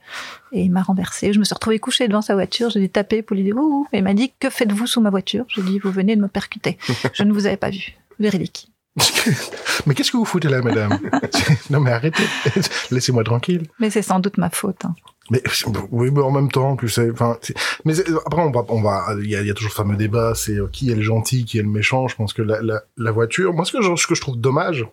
et 0.51 0.63
il 0.63 0.71
m'a 0.71 0.81
renversé. 0.81 1.31
Je 1.31 1.39
me 1.39 1.45
suis 1.45 1.53
retrouvée 1.53 1.79
couchée 1.79 2.09
devant 2.09 2.21
sa 2.21 2.33
voiture, 2.33 2.69
j'ai 2.69 2.89
tapé 2.89 3.21
pour 3.21 3.38
lui 3.38 3.43
dire 3.43 3.55
ouh, 3.55 3.88
et 3.93 4.00
il 4.00 4.03
m'a 4.03 4.13
dit 4.13 4.33
que 4.38 4.50
faites-vous 4.50 4.86
sous 4.88 5.00
ma 5.00 5.09
voiture? 5.09 5.45
Je 5.47 5.62
lui 5.62 5.69
ai 5.69 5.71
dit 5.74 5.79
vous 5.79 5.91
venez 5.91 6.17
de 6.17 6.21
me 6.21 6.27
percuter, 6.27 6.77
je 7.13 7.24
ne 7.24 7.31
vous 7.31 7.45
avais 7.45 7.57
pas 7.57 7.69
vu. 7.69 7.95
Véridique. 8.19 8.69
mais 9.86 9.94
qu'est-ce 9.94 10.12
que 10.12 10.18
vous 10.18 10.25
foutez 10.25 10.50
là, 10.50 10.62
madame 10.62 10.98
Non, 11.70 11.80
mais 11.80 11.92
arrêtez. 11.92 12.24
Laissez-moi 12.92 13.24
tranquille. 13.24 13.68
Mais 13.80 13.89
c'est 13.89 14.01
sans 14.01 14.20
doute 14.20 14.38
ma 14.38 14.50
faute. 14.50 14.86
Hein. 14.86 14.96
Mais 15.30 15.44
oui, 15.92 16.10
mais 16.12 16.22
en 16.22 16.32
même 16.32 16.50
temps, 16.50 16.77
tu 16.77 16.88
sais, 16.88 17.12
enfin, 17.12 17.38
mais 17.84 17.94
après 18.25 18.42
on 18.42 18.51
va, 18.51 18.63
on 18.70 18.82
va, 18.82 19.08
il 19.22 19.30
y 19.30 19.36
a, 19.36 19.42
y 19.42 19.50
a, 19.50 19.54
toujours 19.54 19.72
le 19.72 19.75
fameux 19.75 19.98
débat, 19.98 20.34
c'est 20.36 20.56
euh, 20.56 20.70
qui 20.72 20.89
est 20.89 20.96
le 20.96 21.01
gentil, 21.01 21.44
qui 21.44 21.60
est 21.60 21.62
le 21.62 21.68
méchant. 21.68 22.08
Je 22.08 22.16
pense 22.16 22.32
que 22.32 22.42
la, 22.42 22.62
la, 22.62 22.82
la 22.96 23.12
voiture, 23.12 23.54
moi 23.54 23.66
ce 23.66 23.74
que 23.74 23.82
je, 23.82 23.96
ce 23.96 24.08
que 24.08 24.16
je 24.16 24.22
trouve 24.22 24.38
dommage, 24.38 24.86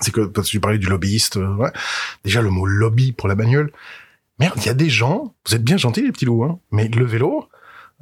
c'est 0.00 0.12
que 0.12 0.20
parce 0.26 0.46
que 0.46 0.52
tu 0.52 0.60
parlais 0.60 0.78
du 0.78 0.86
lobbyiste, 0.86 1.38
euh, 1.38 1.56
ouais, 1.56 1.72
déjà 2.24 2.40
le 2.40 2.50
mot 2.50 2.66
lobby 2.66 3.12
pour 3.12 3.28
la 3.28 3.34
bagnole. 3.34 3.72
Merde, 4.38 4.54
il 4.58 4.66
y 4.66 4.70
a 4.70 4.74
des 4.74 4.90
gens, 4.90 5.34
vous 5.44 5.56
êtes 5.56 5.64
bien 5.64 5.76
gentils 5.76 6.02
les 6.02 6.12
petits 6.12 6.24
loups, 6.24 6.44
hein, 6.44 6.60
mais 6.70 6.86
le 6.86 7.04
vélo, 7.04 7.48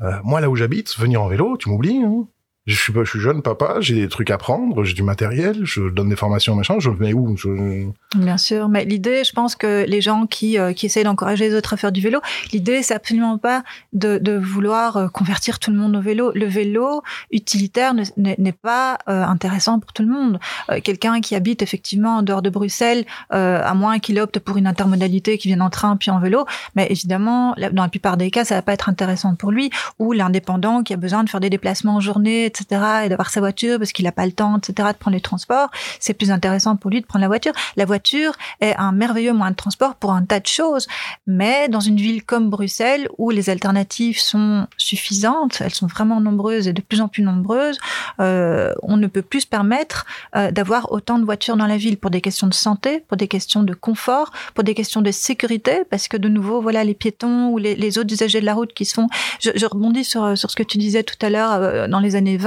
euh, 0.03 0.19
moi 0.23 0.43
là 0.43 0.51
où 0.51 0.57
j'habite, 0.57 0.95
venir 0.99 1.23
en 1.23 1.29
vélo, 1.29 1.57
tu 1.57 1.71
m'oublies. 1.71 2.03
Hein 2.05 2.27
je 2.67 2.75
suis, 2.75 2.93
je 2.93 3.05
suis 3.05 3.21
jeune 3.21 3.43
papa, 3.43 3.77
j'ai 3.79 3.95
des 3.95 4.09
trucs 4.09 4.31
à 4.31 4.39
prendre, 4.39 4.83
j'ai 4.83 4.95
du 4.95 5.05
matériel, 5.05 5.61
je 5.63 5.89
donne 5.89 6.09
des 6.09 6.17
formations, 6.17 6.57
machin, 6.57 6.77
je 6.81 6.91
mets 6.91 7.13
où 7.13 7.37
je... 7.37 7.87
Bien 8.17 8.39
sûr, 8.39 8.69
mais 8.69 8.85
l'idée, 8.85 9.23
je 9.23 9.33
pense 9.33 9.55
que 9.55 9.85
les 9.87 10.01
gens 10.01 10.27
qui, 10.27 10.59
euh, 10.59 10.73
essayent 10.83 11.05
d'encourager 11.05 11.49
les 11.49 11.55
autres 11.55 11.75
à 11.75 11.77
faire 11.77 11.93
du 11.93 12.01
vélo, 12.01 12.21
l'idée, 12.53 12.83
c'est 12.83 12.95
absolument 12.95 13.39
pas 13.39 13.63
de, 13.93 14.37
vouloir 14.37 14.97
euh, 14.97 15.09
convertir 15.09 15.61
tout 15.61 15.71
le 15.71 15.77
monde 15.77 15.95
au 15.95 16.01
vélo. 16.01 16.33
Le 16.35 16.47
vélo 16.47 17.03
utilitaire 17.31 17.95
n'est 18.17 18.53
pas 18.53 18.99
euh, 19.09 19.25
intéressant 19.25 19.79
pour 19.79 19.93
tout 19.93 20.03
le 20.03 20.09
monde. 20.09 20.39
Quelqu'un 20.83 21.21
qui 21.21 21.35
habite 21.35 21.63
effectivement 21.63 22.19
en 22.19 22.23
dehors 22.23 22.43
de 22.43 22.51
Bruxelles, 22.51 23.05
à 23.31 23.75
moins 23.75 23.99
qu'il 23.99 24.19
opte 24.19 24.39
pour 24.39 24.57
une 24.57 24.67
intermodalité 24.67 25.39
qui 25.39 25.49
vienne 25.49 25.63
en 25.63 25.71
train 25.71 25.97
puis 25.97 26.11
en 26.11 26.19
vélo, 26.19 26.47
mais 26.75 26.87
évidemment, 26.91 27.55
dans 27.73 27.83
la 27.83 27.89
plupart 27.89 28.17
des 28.17 28.31
cas, 28.31 28.45
ça 28.45 28.57
va 28.57 28.63
pas 28.63 28.73
être 28.73 28.89
intéressant 28.89 29.35
pour 29.35 29.51
lui. 29.51 29.71
Ou 29.99 30.13
l'indépendant 30.13 30.83
qui 30.83 30.93
a 30.93 30.97
besoin 30.97 31.25
de 31.25 31.31
faire 31.31 31.41
des 31.41 31.51
déplacements 31.51 31.97
en 31.97 32.01
journée, 32.01 32.51
et 32.71 33.09
d'avoir 33.09 33.31
sa 33.31 33.41
voiture 33.41 33.79
parce 33.79 33.93
qu'il 33.93 34.05
n'a 34.05 34.13
pas 34.13 34.27
le 34.27 34.33
temps, 34.33 34.59
etc., 34.59 34.89
de 34.93 34.99
prendre 34.99 35.15
les 35.15 35.21
transports, 35.21 35.71
c'est 36.01 36.15
plus 36.15 36.31
intéressant 36.31 36.77
pour 36.77 36.91
lui 36.91 37.01
de 37.01 37.07
prendre 37.07 37.23
la 37.23 37.29
voiture. 37.29 37.53
La 37.77 37.85
voiture 37.85 38.33
est 38.61 38.75
un 38.77 38.93
merveilleux 38.93 39.33
moyen 39.33 39.51
de 39.51 39.57
transport 39.57 39.95
pour 39.95 40.13
un 40.13 40.23
tas 40.23 40.41
de 40.41 40.47
choses, 40.47 40.87
mais 41.27 41.69
dans 41.69 41.81
une 41.81 41.97
ville 41.97 42.25
comme 42.25 42.51
Bruxelles, 42.51 43.09
où 43.19 43.31
les 43.31 43.51
alternatives 43.51 44.21
sont 44.21 44.67
suffisantes, 44.77 45.61
elles 45.61 45.75
sont 45.75 45.87
vraiment 45.87 46.21
nombreuses 46.21 46.69
et 46.69 46.73
de 46.73 46.81
plus 46.81 47.01
en 47.01 47.09
plus 47.09 47.23
nombreuses, 47.23 47.79
euh, 48.21 48.73
on 48.83 48.97
ne 48.97 49.07
peut 49.07 49.23
plus 49.23 49.43
se 49.43 49.47
permettre 49.47 50.07
euh, 50.35 50.51
d'avoir 50.51 50.93
autant 50.93 51.19
de 51.19 51.25
voitures 51.25 51.57
dans 51.57 51.67
la 51.67 51.77
ville 51.77 51.97
pour 51.97 52.11
des 52.11 52.21
questions 52.21 52.47
de 52.47 52.55
santé, 52.55 53.03
pour 53.09 53.17
des 53.17 53.29
questions 53.29 53.63
de 53.63 53.75
confort, 53.75 54.33
pour 54.55 54.65
des 54.65 54.75
questions 54.75 55.03
de 55.03 55.11
sécurité, 55.11 55.83
parce 55.91 56.09
que 56.09 56.17
de 56.17 56.29
nouveau, 56.29 56.61
voilà, 56.61 56.85
les 56.85 56.95
piétons 56.95 57.49
ou 57.51 57.59
les, 57.59 57.99
autres 57.99 58.13
usagers 58.13 58.41
de 58.41 58.47
la 58.47 58.55
route 58.55 58.73
qui 58.73 58.85
se 58.85 58.95
font. 58.95 59.07
Je, 59.41 59.51
je 59.55 59.67
rebondis 59.67 60.05
sur, 60.05 60.37
sur 60.37 60.51
ce 60.51 60.57
que 60.57 60.63
tu 60.63 60.79
disais 60.79 61.03
tout 61.03 61.17
à 61.25 61.31
l'heure 61.31 61.53
euh, 61.53 61.89
dans 61.89 62.01
les 62.01 62.17
années 62.17 62.37
20 62.37 62.46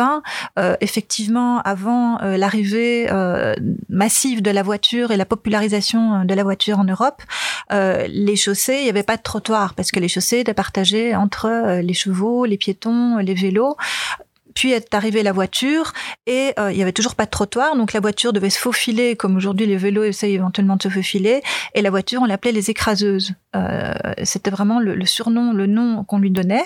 euh, 0.58 0.76
effectivement, 0.82 1.62
avant 1.62 2.22
euh, 2.22 2.38
l'arrivée 2.38 3.08
euh, 3.12 3.54
massive 3.90 4.42
de 4.42 4.52
la 4.52 4.64
voiture 4.64 5.12
et 5.12 5.18
la 5.18 5.26
popularisation 5.26 6.26
de 6.26 6.34
la 6.34 6.44
voiture 6.44 6.80
en 6.80 6.84
Europe, 6.84 7.22
les 7.72 8.36
chaussées, 8.36 8.78
il 8.80 8.84
n'y 8.84 8.90
avait 8.90 9.04
pas 9.04 9.18
de 9.18 9.22
trottoir 9.22 9.74
parce 9.74 9.92
que 9.92 10.00
les 10.00 10.08
chaussées 10.08 10.40
étaient 10.40 10.54
partagées 10.54 11.16
entre 11.16 11.80
les 11.82 11.94
chevaux, 11.94 12.46
les 12.46 12.58
piétons, 12.58 13.18
les 13.18 13.34
vélos. 13.34 13.76
Puis 14.60 14.74
est 14.74 14.94
arrivée 14.94 15.24
la 15.24 15.32
voiture 15.32 15.94
et 16.28 16.52
euh, 16.60 16.70
il 16.70 16.78
y 16.78 16.82
avait 16.82 16.92
toujours 16.92 17.16
pas 17.16 17.24
de 17.24 17.30
trottoir, 17.30 17.78
donc 17.78 17.94
la 17.94 18.02
voiture 18.02 18.34
devait 18.34 18.50
se 18.50 18.60
faufiler, 18.60 19.16
comme 19.16 19.38
aujourd'hui 19.38 19.66
les 19.66 19.78
vélos 19.78 20.04
essayent 20.04 20.36
éventuellement 20.36 20.76
de 20.76 20.82
se 20.82 20.90
faufiler. 20.90 21.42
Et 21.76 21.82
la 21.82 21.90
voiture, 21.90 22.24
on 22.24 22.26
l'appelait 22.26 22.52
les 22.52 22.70
écraseuses. 22.70 23.36
Euh, 23.56 23.94
C'était 24.24 24.52
vraiment 24.52 24.82
le, 24.82 24.96
le, 24.96 25.06
surnom, 25.06 25.54
le 25.54 25.66
nom 25.66 26.04
qu'on 26.04 26.20
lui 26.20 26.30
donnait. 26.30 26.66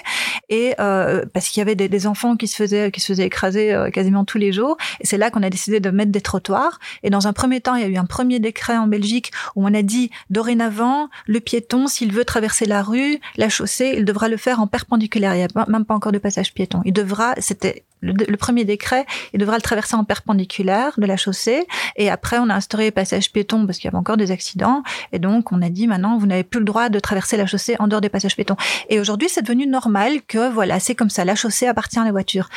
Et 0.50 0.74
euh, 0.80 1.24
parce 1.34 1.50
qu'il 1.50 1.60
y 1.60 1.62
avait 1.62 1.76
des, 1.76 1.88
des, 1.88 2.08
enfants 2.08 2.36
qui 2.36 2.48
se 2.48 2.56
faisaient 2.56 2.92
qui 2.92 3.00
se 3.00 3.08
faisaient 3.08 3.26
écraser 3.26 3.74
euh, 3.74 3.90
quasiment 3.92 4.26
tous 4.26 4.40
les 4.40 4.52
jours. 4.52 4.76
Et 5.00 5.06
c'est 5.06 5.18
là 5.18 5.30
qu'on 5.30 5.44
a 5.44 5.50
décidé 5.52 5.80
de 5.80 5.92
mettre 5.92 6.12
des 6.12 6.22
trottoirs. 6.22 6.80
Et 7.04 7.12
dans 7.12 7.28
un 7.28 7.34
premier 7.34 7.62
temps, 7.62 7.76
il 7.76 7.82
y 7.82 7.86
a 7.86 7.90
eu 7.90 7.98
un 7.98 8.06
premier 8.06 8.40
décret 8.40 8.76
en 8.76 8.88
Belgique 8.88 9.32
où 9.56 9.66
on 9.66 9.74
a 9.74 9.84
dit 9.84 10.10
dorénavant, 10.32 11.10
le 11.28 11.40
piéton, 11.40 11.88
s'il 11.88 12.12
veut 12.12 12.26
traverser 12.26 12.66
la 12.66 12.82
rue, 12.82 13.20
la 13.38 13.50
chaussée, 13.50 13.94
il 13.98 14.04
devra 14.04 14.30
le 14.30 14.38
faire 14.38 14.60
en 14.60 14.68
perpendiculaire. 14.68 15.36
Il 15.36 15.38
n'y 15.38 15.44
a 15.44 15.66
même 15.68 15.86
pas 15.86 15.94
encore 15.94 16.12
de 16.12 16.18
passage 16.18 16.54
piéton. 16.54 16.82
Il 16.86 16.94
devra, 16.94 17.36
c'était 17.38 17.83
le, 18.04 18.38
premier 18.38 18.66
décret, 18.66 19.06
il 19.34 19.40
devra 19.40 19.56
le 19.56 19.62
traverser 19.62 19.96
en 19.96 20.04
perpendiculaire 20.04 20.92
de 20.98 21.06
la 21.06 21.16
chaussée. 21.16 21.66
Et 21.96 22.10
après, 22.10 22.38
on 22.38 22.50
a 22.50 22.56
instauré 22.56 22.86
les 22.86 22.92
passages 22.92 23.32
piétons 23.32 23.66
parce 23.66 23.78
qu'il 23.78 23.86
y 23.86 23.88
avait 23.88 23.98
encore 23.98 24.18
des 24.18 24.32
accidents. 24.32 24.84
Et 25.14 25.20
donc, 25.20 25.52
on 25.52 25.62
a 25.62 25.70
dit 25.70 25.88
maintenant, 25.88 26.18
vous 26.18 26.28
n'avez 26.28 26.44
plus 26.44 26.60
le 26.60 26.66
droit 26.66 26.90
de 26.90 27.00
traverser 27.00 27.38
la 27.38 27.46
chaussée 27.46 27.76
en 27.80 27.88
dehors 27.88 28.02
des 28.02 28.10
passages 28.10 28.36
piétons. 28.36 28.58
Et 28.90 29.00
aujourd'hui, 29.00 29.30
c'est 29.30 29.42
devenu 29.42 29.68
normal 29.68 30.22
que, 30.28 30.52
voilà, 30.52 30.80
c'est 30.80 30.96
comme 30.96 31.10
ça. 31.10 31.24
La 31.24 31.36
chaussée 31.36 31.68
appartient 31.68 32.00
à 32.00 32.04
la 32.04 32.12
voiture. 32.12 32.50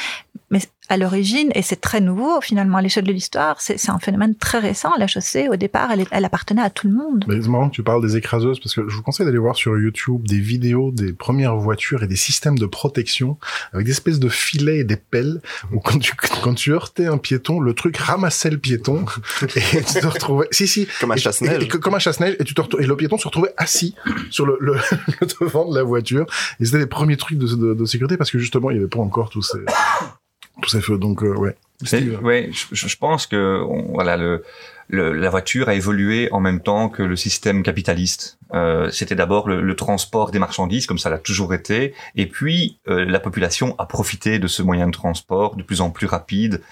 Mais 0.50 0.60
à 0.88 0.96
l'origine, 0.96 1.50
et 1.56 1.62
c'est 1.62 1.80
très 1.80 2.00
nouveau 2.00 2.40
finalement 2.40 2.78
à 2.78 2.82
l'échelle 2.82 3.04
de 3.04 3.12
l'histoire, 3.12 3.60
c'est 3.60 3.90
un 3.90 3.98
phénomène 3.98 4.36
très 4.36 4.60
récent. 4.60 4.92
La 4.98 5.08
chaussée, 5.08 5.48
au 5.48 5.56
départ, 5.56 5.90
elle, 5.90 6.06
elle 6.12 6.24
appartenait 6.24 6.62
à 6.62 6.70
tout 6.70 6.86
le 6.86 6.94
monde. 6.94 7.24
Mais 7.26 7.42
c'est 7.42 7.48
marrant 7.48 7.68
que 7.68 7.74
tu 7.74 7.82
parles 7.82 8.02
des 8.02 8.16
écraseuses 8.16 8.60
parce 8.60 8.74
que 8.74 8.88
je 8.88 8.94
vous 8.94 9.02
conseille 9.02 9.26
d'aller 9.26 9.38
voir 9.38 9.56
sur 9.56 9.76
YouTube 9.76 10.26
des 10.28 10.38
vidéos 10.38 10.92
des 10.92 11.12
premières 11.12 11.56
voitures 11.56 12.04
et 12.04 12.06
des 12.06 12.16
systèmes 12.16 12.58
de 12.58 12.66
protection 12.66 13.38
avec 13.72 13.86
des 13.86 13.92
espèces 13.92 14.20
de 14.20 14.28
filets 14.28 14.78
et 14.78 14.84
des 14.84 14.96
pelles 14.96 15.40
où 15.72 15.80
quand 15.80 15.98
tu, 15.98 16.14
quand 16.14 16.54
tu 16.54 16.72
heurtais 16.72 17.06
un 17.06 17.18
piéton, 17.18 17.58
le 17.58 17.74
truc 17.74 17.96
ramassait 17.96 18.50
le 18.50 18.58
piéton 18.58 19.04
et 19.42 19.82
tu 19.82 20.00
te 20.00 20.06
retrouvais, 20.06 20.46
si, 20.52 20.68
si. 20.68 20.86
Comme 21.00 21.10
un 21.10 21.16
chasse-neige. 21.16 21.66
Comme 21.68 21.94
un 21.94 21.98
chasse-neige 21.98 22.36
et 22.38 22.44
tu 22.44 22.54
te 22.54 22.80
et 22.80 22.86
le 22.86 22.96
piéton 22.96 23.18
se 23.18 23.26
retrouvait 23.26 23.54
assis 23.56 23.94
sur 24.30 24.46
le, 24.46 24.56
le, 24.60 24.74
le 25.20 25.26
devant 25.40 25.68
de 25.68 25.76
la 25.76 25.82
voiture 25.82 26.26
et 26.60 26.64
c'était 26.64 26.78
les 26.78 26.86
premiers 26.86 27.16
trucs 27.16 27.38
de, 27.38 27.46
de, 27.46 27.74
de 27.74 27.84
sécurité 27.84 28.16
parce 28.16 28.30
que 28.30 28.38
justement, 28.38 28.70
il 28.70 28.74
n'y 28.74 28.80
avait 28.80 28.88
pas 28.88 29.00
encore 29.00 29.30
tous 29.30 29.42
ces, 29.42 29.58
ces 30.66 30.80
feux. 30.80 30.98
Donc, 30.98 31.22
euh, 31.22 31.34
ouais. 31.34 31.56
Ouais, 32.22 32.50
je, 32.52 32.88
je, 32.88 32.96
pense 32.96 33.26
que 33.26 33.62
on, 33.68 33.92
voilà 33.92 34.16
le, 34.16 34.42
le, 34.88 35.12
la 35.12 35.28
voiture 35.28 35.68
a 35.68 35.74
évolué 35.74 36.30
en 36.32 36.40
même 36.40 36.60
temps 36.60 36.88
que 36.88 37.02
le 37.02 37.16
système 37.16 37.62
capitaliste. 37.62 38.38
Euh, 38.54 38.90
C'était 38.90 39.14
d'abord 39.14 39.46
le, 39.46 39.60
le, 39.60 39.76
transport 39.76 40.30
des 40.30 40.38
marchandises, 40.38 40.86
comme 40.86 40.98
ça 40.98 41.10
l'a 41.10 41.18
toujours 41.18 41.52
été, 41.52 41.92
et 42.14 42.26
puis 42.26 42.78
euh, 42.88 43.04
la 43.04 43.20
population 43.20 43.74
a 43.78 43.84
profité 43.84 44.38
de 44.38 44.46
ce 44.46 44.62
moyen 44.62 44.86
de 44.86 44.92
transport 44.92 45.56
de 45.56 45.62
plus 45.62 45.82
en 45.82 45.90
plus 45.90 46.06
rapide. 46.06 46.62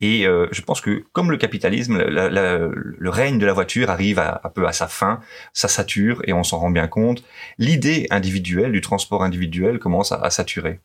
Et 0.00 0.26
euh, 0.26 0.46
je 0.50 0.62
pense 0.62 0.80
que 0.80 1.04
comme 1.12 1.30
le 1.30 1.36
capitalisme, 1.36 1.98
la, 1.98 2.30
la, 2.30 2.58
le 2.58 3.10
règne 3.10 3.38
de 3.38 3.46
la 3.46 3.52
voiture 3.52 3.90
arrive 3.90 4.18
à, 4.18 4.40
un 4.44 4.48
peu 4.48 4.66
à 4.66 4.72
sa 4.72 4.88
fin, 4.88 5.20
ça 5.52 5.68
sature 5.68 6.22
et 6.24 6.32
on 6.32 6.42
s'en 6.42 6.58
rend 6.58 6.70
bien 6.70 6.86
compte. 6.86 7.22
L'idée 7.58 8.06
individuelle 8.10 8.72
du 8.72 8.80
transport 8.80 9.22
individuel 9.22 9.78
commence 9.78 10.10
à, 10.10 10.20
à 10.20 10.30
saturer. 10.30 10.80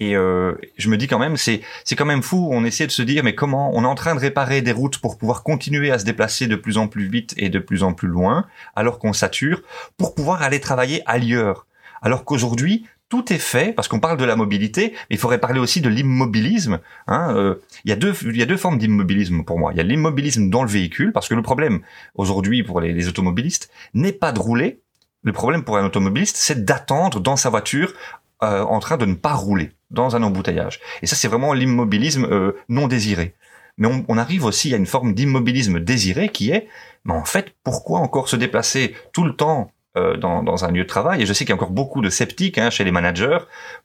Et 0.00 0.16
euh, 0.16 0.54
je 0.78 0.88
me 0.88 0.96
dis 0.96 1.06
quand 1.06 1.18
même, 1.18 1.36
c'est 1.36 1.60
c'est 1.84 1.94
quand 1.94 2.06
même 2.06 2.22
fou. 2.22 2.48
On 2.50 2.64
essaie 2.64 2.86
de 2.86 2.92
se 2.92 3.02
dire, 3.02 3.22
mais 3.22 3.34
comment 3.34 3.70
On 3.74 3.84
est 3.84 3.86
en 3.86 3.94
train 3.94 4.14
de 4.14 4.20
réparer 4.20 4.62
des 4.62 4.72
routes 4.72 4.98
pour 4.98 5.18
pouvoir 5.18 5.42
continuer 5.42 5.90
à 5.92 5.98
se 5.98 6.04
déplacer 6.04 6.46
de 6.46 6.56
plus 6.56 6.78
en 6.78 6.88
plus 6.88 7.08
vite 7.08 7.34
et 7.36 7.50
de 7.50 7.58
plus 7.58 7.82
en 7.82 7.92
plus 7.92 8.08
loin, 8.08 8.46
alors 8.74 8.98
qu'on 8.98 9.12
sature, 9.12 9.62
pour 9.98 10.14
pouvoir 10.14 10.42
aller 10.42 10.58
travailler 10.58 11.02
ailleurs. 11.04 11.66
Alors 12.02 12.24
qu'aujourd'hui, 12.24 12.86
tout 13.10 13.30
est 13.32 13.38
fait 13.38 13.74
parce 13.74 13.88
qu'on 13.88 14.00
parle 14.00 14.16
de 14.16 14.24
la 14.24 14.36
mobilité, 14.36 14.92
mais 14.92 15.16
il 15.16 15.18
faudrait 15.18 15.40
parler 15.40 15.60
aussi 15.60 15.82
de 15.82 15.90
l'immobilisme. 15.90 16.78
Hein, 17.06 17.34
euh, 17.36 17.56
il 17.84 17.90
y 17.90 17.92
a 17.92 17.96
deux 17.96 18.14
il 18.24 18.36
y 18.36 18.42
a 18.42 18.46
deux 18.46 18.56
formes 18.56 18.78
d'immobilisme 18.78 19.44
pour 19.44 19.58
moi. 19.58 19.72
Il 19.74 19.76
y 19.76 19.80
a 19.80 19.82
l'immobilisme 19.82 20.48
dans 20.48 20.62
le 20.62 20.70
véhicule 20.70 21.12
parce 21.12 21.28
que 21.28 21.34
le 21.34 21.42
problème 21.42 21.80
aujourd'hui 22.14 22.62
pour 22.62 22.80
les, 22.80 22.94
les 22.94 23.08
automobilistes 23.08 23.70
n'est 23.92 24.12
pas 24.12 24.32
de 24.32 24.38
rouler. 24.38 24.80
Le 25.22 25.32
problème 25.32 25.64
pour 25.64 25.76
un 25.76 25.84
automobiliste, 25.84 26.38
c'est 26.38 26.64
d'attendre 26.64 27.20
dans 27.20 27.36
sa 27.36 27.50
voiture 27.50 27.92
euh, 28.42 28.62
en 28.62 28.80
train 28.80 28.96
de 28.96 29.06
ne 29.06 29.14
pas 29.14 29.34
rouler 29.34 29.72
dans 29.90 30.16
un 30.16 30.22
embouteillage. 30.22 30.80
Et 31.02 31.06
ça, 31.06 31.16
c'est 31.16 31.28
vraiment 31.28 31.52
l'immobilisme 31.52 32.24
euh, 32.24 32.52
non 32.68 32.88
désiré. 32.88 33.34
Mais 33.76 33.88
on, 33.88 34.04
on, 34.08 34.18
arrive 34.18 34.44
aussi 34.44 34.74
à 34.74 34.76
une 34.76 34.86
forme 34.86 35.14
d'immobilisme 35.14 35.80
désiré 35.80 36.28
qui 36.28 36.50
est, 36.50 36.68
mais 37.04 37.14
en 37.14 37.24
fait, 37.24 37.54
pourquoi 37.64 38.00
encore 38.00 38.28
se 38.28 38.36
déplacer 38.36 38.94
tout 39.12 39.24
le 39.24 39.34
temps 39.34 39.70
euh, 39.96 40.16
dans, 40.16 40.42
dans, 40.44 40.64
un 40.64 40.70
lieu 40.70 40.82
de 40.82 40.88
travail 40.88 41.22
Et 41.22 41.26
je 41.26 41.32
sais 41.32 41.44
qu'il 41.44 41.50
y 41.50 41.52
a 41.52 41.56
encore 41.56 41.70
beaucoup 41.70 42.00
de 42.00 42.10
sceptiques 42.10 42.58
hein, 42.58 42.70
chez 42.70 42.84
les 42.84 42.92
managers 42.92 43.38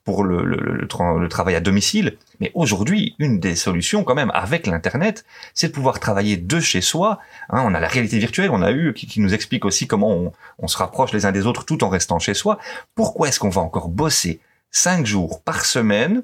pour 0.03 0.23
le, 0.23 0.43
le, 0.45 0.57
le, 0.57 0.87
le 1.19 1.29
travail 1.29 1.55
à 1.55 1.59
domicile. 1.59 2.17
Mais 2.39 2.51
aujourd'hui, 2.53 3.15
une 3.17 3.39
des 3.39 3.55
solutions 3.55 4.03
quand 4.03 4.13
même 4.13 4.31
avec 4.35 4.67
l'Internet, 4.67 5.25
c'est 5.55 5.69
de 5.69 5.73
pouvoir 5.73 5.99
travailler 5.99 6.37
de 6.37 6.59
chez 6.59 6.81
soi. 6.81 7.19
Hein, 7.49 7.63
on 7.65 7.73
a 7.73 7.79
la 7.79 7.87
réalité 7.87 8.19
virtuelle, 8.19 8.51
on 8.51 8.61
a 8.61 8.71
eu 8.71 8.93
qui, 8.93 9.07
qui 9.07 9.19
nous 9.19 9.33
explique 9.33 9.65
aussi 9.65 9.87
comment 9.87 10.11
on, 10.11 10.31
on 10.59 10.67
se 10.67 10.77
rapproche 10.77 11.11
les 11.11 11.25
uns 11.25 11.31
des 11.31 11.47
autres 11.47 11.65
tout 11.65 11.83
en 11.83 11.89
restant 11.89 12.19
chez 12.19 12.35
soi. 12.35 12.59
Pourquoi 12.93 13.29
est-ce 13.29 13.39
qu'on 13.39 13.49
va 13.49 13.61
encore 13.61 13.89
bosser 13.89 14.39
cinq 14.75 15.05
jours 15.05 15.41
par 15.41 15.65
semaine, 15.65 16.21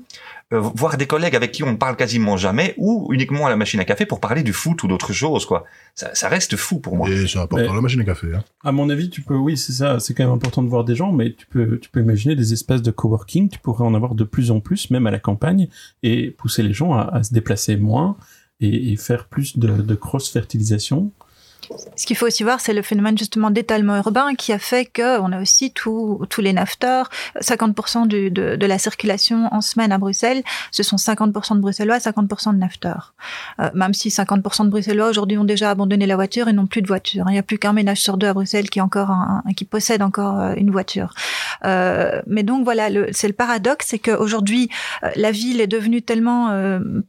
voir 0.51 0.97
des 0.97 1.07
collègues 1.07 1.35
avec 1.35 1.51
qui 1.51 1.63
on 1.63 1.71
ne 1.71 1.77
parle 1.77 1.95
quasiment 1.95 2.37
jamais, 2.37 2.73
ou 2.77 3.07
uniquement 3.11 3.45
à 3.45 3.49
la 3.49 3.55
machine 3.55 3.79
à 3.79 3.85
café 3.85 4.05
pour 4.05 4.19
parler 4.19 4.43
du 4.43 4.53
foot 4.53 4.83
ou 4.83 4.87
d'autres 4.87 5.13
choses, 5.13 5.45
quoi. 5.45 5.65
Ça, 5.95 6.13
ça, 6.13 6.29
reste 6.29 6.55
fou 6.55 6.79
pour 6.79 6.97
moi. 6.97 7.09
Et 7.09 7.27
c'est 7.27 7.39
important 7.39 7.69
mais, 7.69 7.75
la 7.75 7.81
machine 7.81 8.01
à 8.01 8.03
café. 8.03 8.27
Hein. 8.35 8.43
À 8.63 8.71
mon 8.71 8.89
avis, 8.89 9.09
tu 9.09 9.21
peux, 9.21 9.35
oui, 9.35 9.57
c'est 9.57 9.71
ça, 9.71 9.99
c'est 9.99 10.13
quand 10.13 10.23
même 10.23 10.33
important 10.33 10.61
de 10.61 10.67
voir 10.67 10.83
des 10.83 10.95
gens, 10.95 11.11
mais 11.11 11.33
tu 11.33 11.45
peux, 11.47 11.79
tu 11.79 11.89
peux 11.89 12.01
imaginer 12.01 12.35
des 12.35 12.53
espaces 12.53 12.81
de 12.81 12.91
coworking, 12.91 13.49
tu 13.49 13.59
pourrais 13.59 13.85
en 13.85 13.93
avoir 13.93 14.15
de 14.15 14.23
plus 14.23 14.51
en 14.51 14.59
plus, 14.59 14.89
même 14.89 15.07
à 15.07 15.11
la 15.11 15.19
campagne, 15.19 15.67
et 16.03 16.31
pousser 16.31 16.63
les 16.63 16.73
gens 16.73 16.93
à, 16.93 17.03
à 17.03 17.23
se 17.23 17.33
déplacer 17.33 17.77
moins 17.77 18.17
et, 18.59 18.91
et 18.91 18.95
faire 18.97 19.25
plus 19.25 19.57
de, 19.57 19.67
de 19.67 19.95
cross-fertilisation 19.95 21.11
Ce 21.95 22.05
qu'il 22.05 22.15
faut 22.15 22.27
aussi 22.27 22.43
voir, 22.43 22.59
c'est 22.59 22.73
le 22.73 22.81
phénomène 22.81 23.17
justement 23.17 23.51
d'étalement 23.51 23.97
urbain 23.97 24.35
qui 24.35 24.53
a 24.53 24.59
fait 24.59 24.85
qu'on 24.85 25.31
a 25.31 25.41
aussi 25.41 25.71
tous 25.71 26.19
les 26.39 26.53
nafteurs. 26.53 27.09
50% 27.39 28.07
de, 28.07 28.65
la 28.65 28.77
circulation 28.77 29.47
en 29.51 29.61
semaine 29.61 29.91
à 29.91 29.97
Bruxelles, 29.97 30.43
ce 30.71 30.83
sont 30.83 30.95
50% 30.95 31.55
de 31.55 31.59
Bruxellois, 31.59 31.97
50% 31.97 32.53
de 32.53 32.57
nafteurs. 32.57 33.13
Euh, 33.59 33.69
même 33.73 33.93
si 33.93 34.09
50% 34.09 34.65
de 34.65 34.69
Bruxellois 34.69 35.09
aujourd'hui 35.09 35.37
ont 35.37 35.43
déjà 35.43 35.71
abandonné 35.71 36.05
la 36.05 36.15
voiture 36.15 36.47
et 36.47 36.53
n'ont 36.53 36.67
plus 36.67 36.81
de 36.81 36.87
voiture. 36.87 37.25
Il 37.29 37.33
n'y 37.33 37.39
a 37.39 37.43
plus 37.43 37.57
qu'un 37.57 37.73
ménage 37.73 37.99
sur 37.99 38.17
deux 38.17 38.27
à 38.27 38.33
Bruxelles 38.33 38.69
qui, 38.69 38.81
encore 38.81 39.11
qui 39.55 39.65
possède 39.65 40.01
encore 40.01 40.39
euh, 40.39 40.53
une 40.55 40.71
voiture. 40.71 41.13
Euh, 41.65 42.21
mais 42.27 42.43
donc 42.43 42.63
voilà, 42.63 42.89
c'est 43.11 43.27
le 43.27 43.33
paradoxe, 43.33 43.87
c'est 43.89 43.99
qu'aujourd'hui, 43.99 44.69
la 45.15 45.31
ville 45.31 45.61
est 45.61 45.67
devenue 45.67 46.01
tellement 46.01 46.49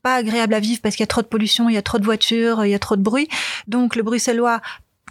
pas 0.03 0.16
agréable 0.16 0.55
à 0.55 0.61
vivre 0.61 0.81
parce 0.83 0.96
qu'il 0.96 1.03
y 1.03 1.05
a 1.05 1.09
trop 1.09 1.22
de 1.22 1.27
pollution, 1.27 1.68
il 1.68 1.75
y 1.75 1.79
a 1.79 1.83
trop 1.83 1.98
de 1.98 2.05
voitures, 2.05 2.64
il 2.64 2.70
y 2.70 2.75
a 2.75 2.79
trop 2.79 2.96
de 2.96 3.03
bruit. 3.03 3.29
Donc 3.68 3.96
le 3.96 4.03
bruxellois 4.03 4.52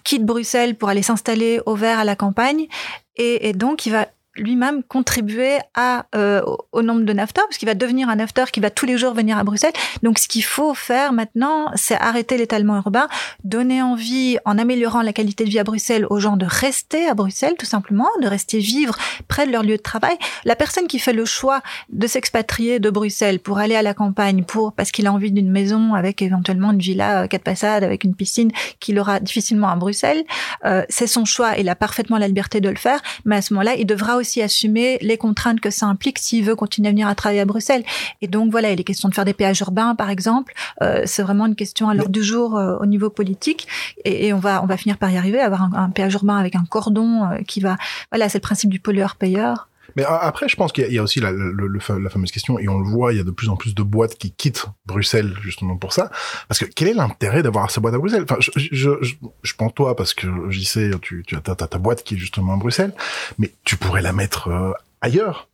quitte 0.03 0.25
Bruxelles 0.25 0.77
pour 0.77 0.89
aller 0.89 1.03
s'installer 1.03 1.61
au 1.65 1.75
vert 1.75 1.99
à 1.99 2.03
la 2.03 2.15
campagne. 2.15 2.67
Et, 3.15 3.49
et 3.49 3.53
donc 3.53 3.85
il 3.85 3.91
va 3.91 4.07
lui-même 4.35 4.83
contribuer 4.83 5.57
à, 5.75 6.05
euh, 6.15 6.41
au 6.71 6.81
nombre 6.81 7.01
de 7.01 7.13
nafteurs, 7.13 7.45
parce 7.47 7.57
qu'il 7.57 7.67
va 7.67 7.75
devenir 7.75 8.09
un 8.09 8.15
nafteur 8.15 8.51
qui 8.51 8.59
va 8.59 8.69
tous 8.69 8.85
les 8.85 8.97
jours 8.97 9.13
venir 9.13 9.37
à 9.37 9.43
Bruxelles. 9.43 9.73
Donc, 10.03 10.19
ce 10.19 10.27
qu'il 10.27 10.43
faut 10.43 10.73
faire 10.73 11.11
maintenant, 11.11 11.71
c'est 11.75 11.95
arrêter 11.95 12.37
l'étalement 12.37 12.77
urbain, 12.77 13.07
donner 13.43 13.81
envie, 13.81 14.37
en 14.45 14.57
améliorant 14.57 15.01
la 15.01 15.13
qualité 15.13 15.43
de 15.43 15.49
vie 15.49 15.59
à 15.59 15.63
Bruxelles, 15.63 16.05
aux 16.09 16.19
gens 16.19 16.37
de 16.37 16.45
rester 16.47 17.07
à 17.07 17.13
Bruxelles, 17.13 17.55
tout 17.57 17.65
simplement, 17.65 18.07
de 18.21 18.27
rester 18.27 18.59
vivre 18.59 18.95
près 19.27 19.45
de 19.45 19.51
leur 19.51 19.63
lieu 19.63 19.77
de 19.77 19.81
travail. 19.81 20.17
La 20.45 20.55
personne 20.55 20.87
qui 20.87 20.99
fait 20.99 21.13
le 21.13 21.25
choix 21.25 21.61
de 21.89 22.07
s'expatrier 22.07 22.79
de 22.79 22.89
Bruxelles 22.89 23.39
pour 23.39 23.57
aller 23.57 23.75
à 23.75 23.81
la 23.81 23.93
campagne, 23.93 24.43
pour 24.43 24.73
parce 24.73 24.91
qu'il 24.91 25.07
a 25.07 25.13
envie 25.13 25.31
d'une 25.31 25.51
maison 25.51 25.93
avec 25.93 26.21
éventuellement 26.21 26.71
une 26.71 26.79
villa 26.79 27.27
quatre 27.27 27.43
passades 27.43 27.83
avec 27.83 28.03
une 28.03 28.15
piscine 28.15 28.51
qu'il 28.79 28.97
aura 28.99 29.19
difficilement 29.19 29.69
à 29.69 29.75
Bruxelles, 29.75 30.23
euh, 30.65 30.83
c'est 30.89 31.07
son 31.07 31.25
choix. 31.25 31.57
Il 31.57 31.69
a 31.69 31.75
parfaitement 31.75 32.17
la 32.17 32.27
liberté 32.27 32.61
de 32.61 32.69
le 32.69 32.75
faire, 32.75 33.01
mais 33.25 33.37
à 33.37 33.41
ce 33.41 33.53
moment-là, 33.53 33.75
il 33.75 33.85
devra 33.85 34.17
aussi 34.21 34.41
assumer 34.41 34.97
les 35.01 35.17
contraintes 35.17 35.59
que 35.59 35.69
ça 35.69 35.85
implique 35.85 36.19
s'il 36.19 36.43
veut 36.43 36.55
continuer 36.55 36.87
à 36.87 36.91
venir 36.91 37.15
travailler 37.15 37.41
à 37.41 37.45
Bruxelles. 37.45 37.83
Et 38.21 38.27
donc 38.27 38.51
voilà, 38.51 38.71
il 38.71 38.79
est 38.79 38.83
question 38.83 39.09
de 39.09 39.13
faire 39.13 39.25
des 39.25 39.33
péages 39.33 39.59
urbains, 39.59 39.95
par 39.95 40.09
exemple. 40.09 40.53
Euh, 40.81 41.03
c'est 41.05 41.23
vraiment 41.23 41.45
une 41.45 41.55
question 41.55 41.89
à 41.89 41.93
l'heure 41.93 42.09
du 42.09 42.23
jour 42.23 42.57
euh, 42.57 42.77
au 42.79 42.85
niveau 42.85 43.09
politique. 43.09 43.67
Et, 44.05 44.27
et, 44.27 44.33
on 44.33 44.39
va 44.39 44.63
on 44.63 44.65
va 44.65 44.77
finir 44.77 44.97
par 44.97 45.11
y 45.11 45.17
arriver, 45.17 45.39
avoir 45.39 45.63
un, 45.63 45.73
un 45.73 45.89
péage 45.89 46.13
urbain 46.13 46.37
avec 46.37 46.55
un 46.55 46.63
cordon 46.63 47.25
euh, 47.25 47.37
qui 47.47 47.59
va. 47.59 47.77
Voilà, 48.11 48.29
c'est 48.29 48.37
le 48.37 48.43
principe 48.43 48.69
du 48.69 48.79
pollueur-payeur. 48.79 49.67
Mais 49.95 50.03
après, 50.03 50.47
je 50.47 50.55
pense 50.55 50.71
qu'il 50.71 50.91
y, 50.91 50.97
a 50.97 51.03
aussi 51.03 51.19
la, 51.19 51.31
la, 51.31 52.09
fameuse 52.09 52.31
question, 52.31 52.59
et 52.59 52.67
on 52.67 52.79
le 52.79 52.89
voit, 52.89 53.13
il 53.13 53.17
y 53.17 53.19
a 53.19 53.23
de 53.23 53.31
plus 53.31 53.49
en 53.49 53.55
plus 53.55 53.75
de 53.75 53.83
boîtes 53.83 54.15
qui 54.17 54.31
quittent 54.31 54.65
Bruxelles 54.85 55.33
justement 55.41 55.77
pour 55.77 55.93
ça. 55.93 56.11
Parce 56.47 56.59
que 56.59 56.65
quel 56.65 56.87
est 56.87 56.93
l'intérêt 56.93 57.43
d'avoir 57.43 57.69
sa 57.71 57.81
boîte 57.81 57.93
à 57.93 57.97
Bruxelles? 57.97 58.23
Enfin, 58.23 58.37
je, 58.39 58.51
je, 58.55 58.97
je, 59.01 59.13
je, 59.43 59.53
pense 59.53 59.73
toi 59.73 59.95
parce 59.95 60.13
que 60.13 60.27
j'y 60.49 60.65
sais, 60.65 60.91
tu, 61.01 61.23
tu 61.25 61.35
as 61.35 61.41
ta, 61.41 61.55
ta, 61.55 61.77
boîte 61.77 62.03
qui 62.03 62.15
est 62.15 62.17
justement 62.17 62.53
à 62.53 62.57
Bruxelles, 62.57 62.93
mais 63.37 63.51
tu 63.63 63.77
pourrais 63.77 64.01
la 64.01 64.13
mettre 64.13 64.47
euh, 64.47 64.71
ailleurs. 65.01 65.49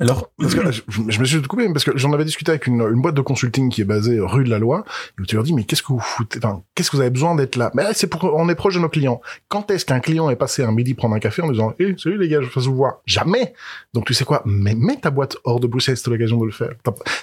Alors, 0.00 0.30
je, 0.38 1.20
me 1.20 1.24
suis 1.24 1.42
coupé 1.42 1.68
parce 1.72 1.84
que 1.84 1.96
j'en 1.96 2.12
avais 2.12 2.24
discuté 2.24 2.52
avec 2.52 2.66
une, 2.68 3.00
boîte 3.00 3.16
de 3.16 3.20
consulting 3.20 3.68
qui 3.68 3.80
est 3.80 3.84
basée 3.84 4.18
rue 4.20 4.44
de 4.44 4.50
la 4.50 4.58
Loi, 4.58 4.84
et 5.20 5.24
tu 5.24 5.34
leur 5.34 5.44
dis 5.44 5.52
mais 5.52 5.64
qu'est-ce 5.64 5.82
que 5.82 5.92
vous 5.92 5.98
foutez, 5.98 6.38
enfin, 6.38 6.62
qu'est-ce 6.74 6.90
que 6.90 6.96
vous 6.96 7.02
avez 7.02 7.10
besoin 7.10 7.34
d'être 7.34 7.56
là? 7.56 7.72
Mais 7.74 7.82
c'est 7.94 8.06
pour 8.06 8.24
on 8.24 8.48
est 8.48 8.54
proche 8.54 8.74
de 8.74 8.80
nos 8.80 8.88
clients. 8.88 9.20
Quand 9.48 9.70
est-ce 9.70 9.84
qu'un 9.84 9.98
client 9.98 10.30
est 10.30 10.36
passé 10.36 10.62
un 10.62 10.70
midi 10.70 10.94
prendre 10.94 11.16
un 11.16 11.18
café 11.18 11.42
en 11.42 11.50
disant 11.50 11.74
"Eh, 11.80 11.94
salut 11.98 12.18
les 12.18 12.28
gars, 12.28 12.40
je 12.40 12.60
vous 12.60 12.74
voir." 12.76 13.00
Jamais. 13.06 13.54
Donc 13.92 14.06
tu 14.06 14.14
sais 14.14 14.24
quoi? 14.24 14.42
Mais 14.46 14.74
mets 14.74 14.96
ta 14.96 15.10
boîte 15.10 15.36
hors 15.44 15.58
de 15.58 15.66
Bruxelles, 15.66 15.96
c'est 15.96 16.10
l'occasion 16.10 16.38
de 16.38 16.46
le 16.46 16.52
faire. 16.52 16.70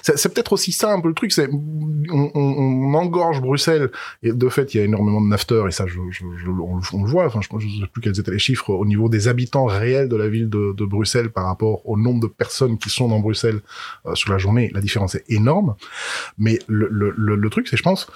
C'est 0.02 0.32
peut-être 0.32 0.52
aussi 0.52 0.76
peu 1.02 1.08
le 1.08 1.14
truc, 1.14 1.32
c'est 1.32 1.48
on, 1.50 2.30
on, 2.34 2.40
on, 2.40 2.94
engorge 2.94 3.40
Bruxelles 3.40 3.90
et 4.22 4.32
de 4.32 4.48
fait 4.48 4.74
il 4.74 4.78
y 4.78 4.80
a 4.80 4.84
énormément 4.84 5.20
de 5.20 5.26
nafteurs 5.26 5.66
et 5.66 5.70
ça 5.70 5.86
je, 5.86 5.98
je, 6.10 6.24
on, 6.50 7.04
le 7.04 7.10
voit. 7.10 7.26
Enfin, 7.26 7.40
je, 7.40 7.48
je 7.58 7.80
sais 7.80 7.86
plus 7.92 8.02
quels 8.02 8.18
étaient 8.18 8.30
les 8.30 8.38
chiffres 8.38 8.70
au 8.70 8.84
niveau 8.84 9.08
des 9.08 9.28
habitants 9.28 9.64
réels 9.64 10.08
de 10.08 10.16
la 10.16 10.28
ville 10.28 10.48
de, 10.48 10.74
de 10.76 10.84
Bruxelles 10.84 11.30
par 11.30 11.46
rapport 11.46 11.86
au 11.88 11.96
nombre 11.96 12.20
de 12.20 12.26
personnes 12.36 12.78
qui 12.78 12.90
sont 12.90 13.08
dans 13.08 13.20
Bruxelles 13.20 13.60
euh, 14.06 14.14
sur 14.14 14.30
la 14.32 14.38
journée, 14.38 14.70
la 14.74 14.80
différence 14.80 15.14
est 15.14 15.24
énorme. 15.28 15.74
Mais 16.38 16.58
le, 16.68 17.48
truc, 17.48 17.68
c'est, 17.68 17.76
je 17.76 17.82
pense, 17.82 18.06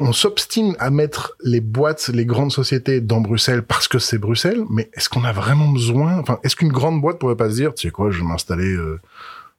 on 0.00 0.12
s'obstine 0.12 0.74
à 0.78 0.90
mettre 0.90 1.36
les 1.42 1.60
boîtes, 1.60 2.08
les 2.08 2.24
grandes 2.24 2.52
sociétés 2.52 3.00
dans 3.00 3.20
Bruxelles 3.20 3.62
parce 3.62 3.88
que 3.88 3.98
c'est 3.98 4.18
Bruxelles, 4.18 4.64
mais 4.70 4.90
est-ce 4.94 5.08
qu'on 5.08 5.24
a 5.24 5.32
vraiment 5.32 5.68
besoin 5.68 6.18
Enfin, 6.18 6.38
est-ce 6.42 6.56
qu'une 6.56 6.72
grande 6.72 7.00
boîte 7.00 7.18
pourrait 7.18 7.36
pas 7.36 7.50
se 7.50 7.54
dire, 7.54 7.74
tu 7.74 7.86
sais 7.86 7.92
quoi, 7.92 8.10
je 8.10 8.18
vais 8.18 8.26
m'installer, 8.26 8.72
euh, 8.72 9.00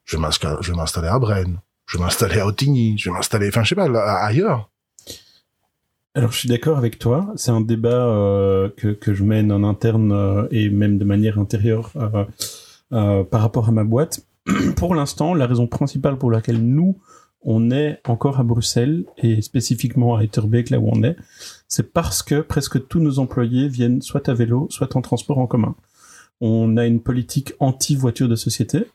je 0.06 0.18
m'installer 0.18 1.08
à 1.08 1.20
Brenne, 1.20 1.60
je 1.86 1.98
vais 1.98 2.04
m'installer 2.04 2.40
à 2.40 2.48
Ottigny, 2.48 2.98
je 2.98 3.10
vais 3.10 3.16
m'installer, 3.16 3.48
enfin, 3.50 3.64
je 3.64 3.70
sais 3.70 3.76
pas, 3.76 3.86
ailleurs? 4.24 4.70
Alors 6.18 6.32
je 6.32 6.40
suis 6.40 6.50
d'accord 6.50 6.80
avec 6.80 6.98
toi. 6.98 7.32
C'est 7.36 7.52
un 7.52 7.62
débat 7.62 8.08
euh, 8.08 8.70
que, 8.76 8.88
que 8.88 9.14
je 9.14 9.24
mène 9.24 9.52
en 9.52 9.64
interne 9.64 10.12
euh, 10.12 10.48
et 10.50 10.72
même 10.72 10.98
de 10.98 11.06
manière 11.06 11.38
intérieure 11.38 11.92
euh, 11.96 12.26
euh, 12.94 13.24
par 13.24 13.42
rapport 13.42 13.70
à 13.70 13.72
ma 13.72 13.84
boîte. 13.84 14.26
pour 14.76 14.96
l'instant, 14.96 15.34
la 15.34 15.48
raison 15.48 15.68
principale 15.68 16.18
pour 16.18 16.32
laquelle 16.32 16.62
nous, 16.62 16.98
on 17.42 17.72
est 17.72 18.00
encore 18.08 18.40
à 18.40 18.44
Bruxelles 18.44 19.06
et 19.18 19.42
spécifiquement 19.42 20.16
à 20.16 20.24
Etterbeek, 20.24 20.70
là 20.70 20.80
où 20.80 20.90
on 20.92 21.04
est, 21.04 21.16
c'est 21.68 21.94
parce 21.94 22.24
que 22.24 22.42
presque 22.42 22.88
tous 22.88 23.00
nos 23.00 23.20
employés 23.20 23.68
viennent 23.68 24.02
soit 24.02 24.28
à 24.30 24.34
vélo, 24.34 24.68
soit 24.70 24.96
en 24.96 25.02
transport 25.02 25.38
en 25.38 25.48
commun. 25.48 25.76
On 26.42 26.78
a 26.78 26.86
une 26.86 27.02
politique 27.02 27.54
anti-voiture 27.60 28.28
de 28.28 28.36
société, 28.36 28.86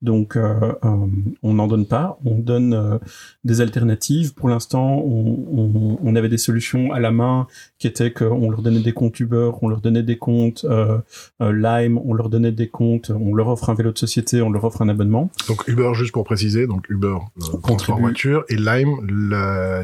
donc, 0.00 0.36
euh, 0.36 0.72
euh, 0.84 1.06
on 1.42 1.54
n'en 1.54 1.66
donne 1.66 1.86
pas. 1.86 2.18
On 2.24 2.36
donne 2.36 2.72
euh, 2.72 2.98
des 3.44 3.60
alternatives. 3.60 4.32
Pour 4.34 4.48
l'instant, 4.48 4.98
on, 4.98 5.36
on, 5.52 5.98
on, 6.00 6.16
avait 6.16 6.28
des 6.28 6.38
solutions 6.38 6.92
à 6.92 7.00
la 7.00 7.10
main 7.10 7.48
qui 7.78 7.88
étaient 7.88 8.12
qu'on 8.12 8.48
leur 8.48 8.62
donnait 8.62 8.80
des 8.80 8.92
comptes 8.92 9.18
Uber, 9.18 9.50
on 9.60 9.68
leur 9.68 9.80
donnait 9.80 10.04
des 10.04 10.16
comptes 10.16 10.64
euh, 10.64 10.98
euh, 11.42 11.52
Lime, 11.52 11.98
on 12.04 12.14
leur 12.14 12.28
donnait 12.28 12.52
des 12.52 12.68
comptes, 12.68 13.10
on 13.10 13.34
leur 13.34 13.48
offre 13.48 13.70
un 13.70 13.74
vélo 13.74 13.90
de 13.90 13.98
société, 13.98 14.40
on 14.40 14.50
leur 14.50 14.64
offre 14.64 14.82
un 14.82 14.88
abonnement. 14.88 15.30
Donc 15.48 15.66
Uber, 15.66 15.90
juste 15.94 16.12
pour 16.12 16.24
préciser, 16.24 16.66
donc 16.68 16.88
Uber, 16.88 17.18
transport 17.62 17.98
voiture, 17.98 18.44
et 18.48 18.56
Lime, 18.56 18.98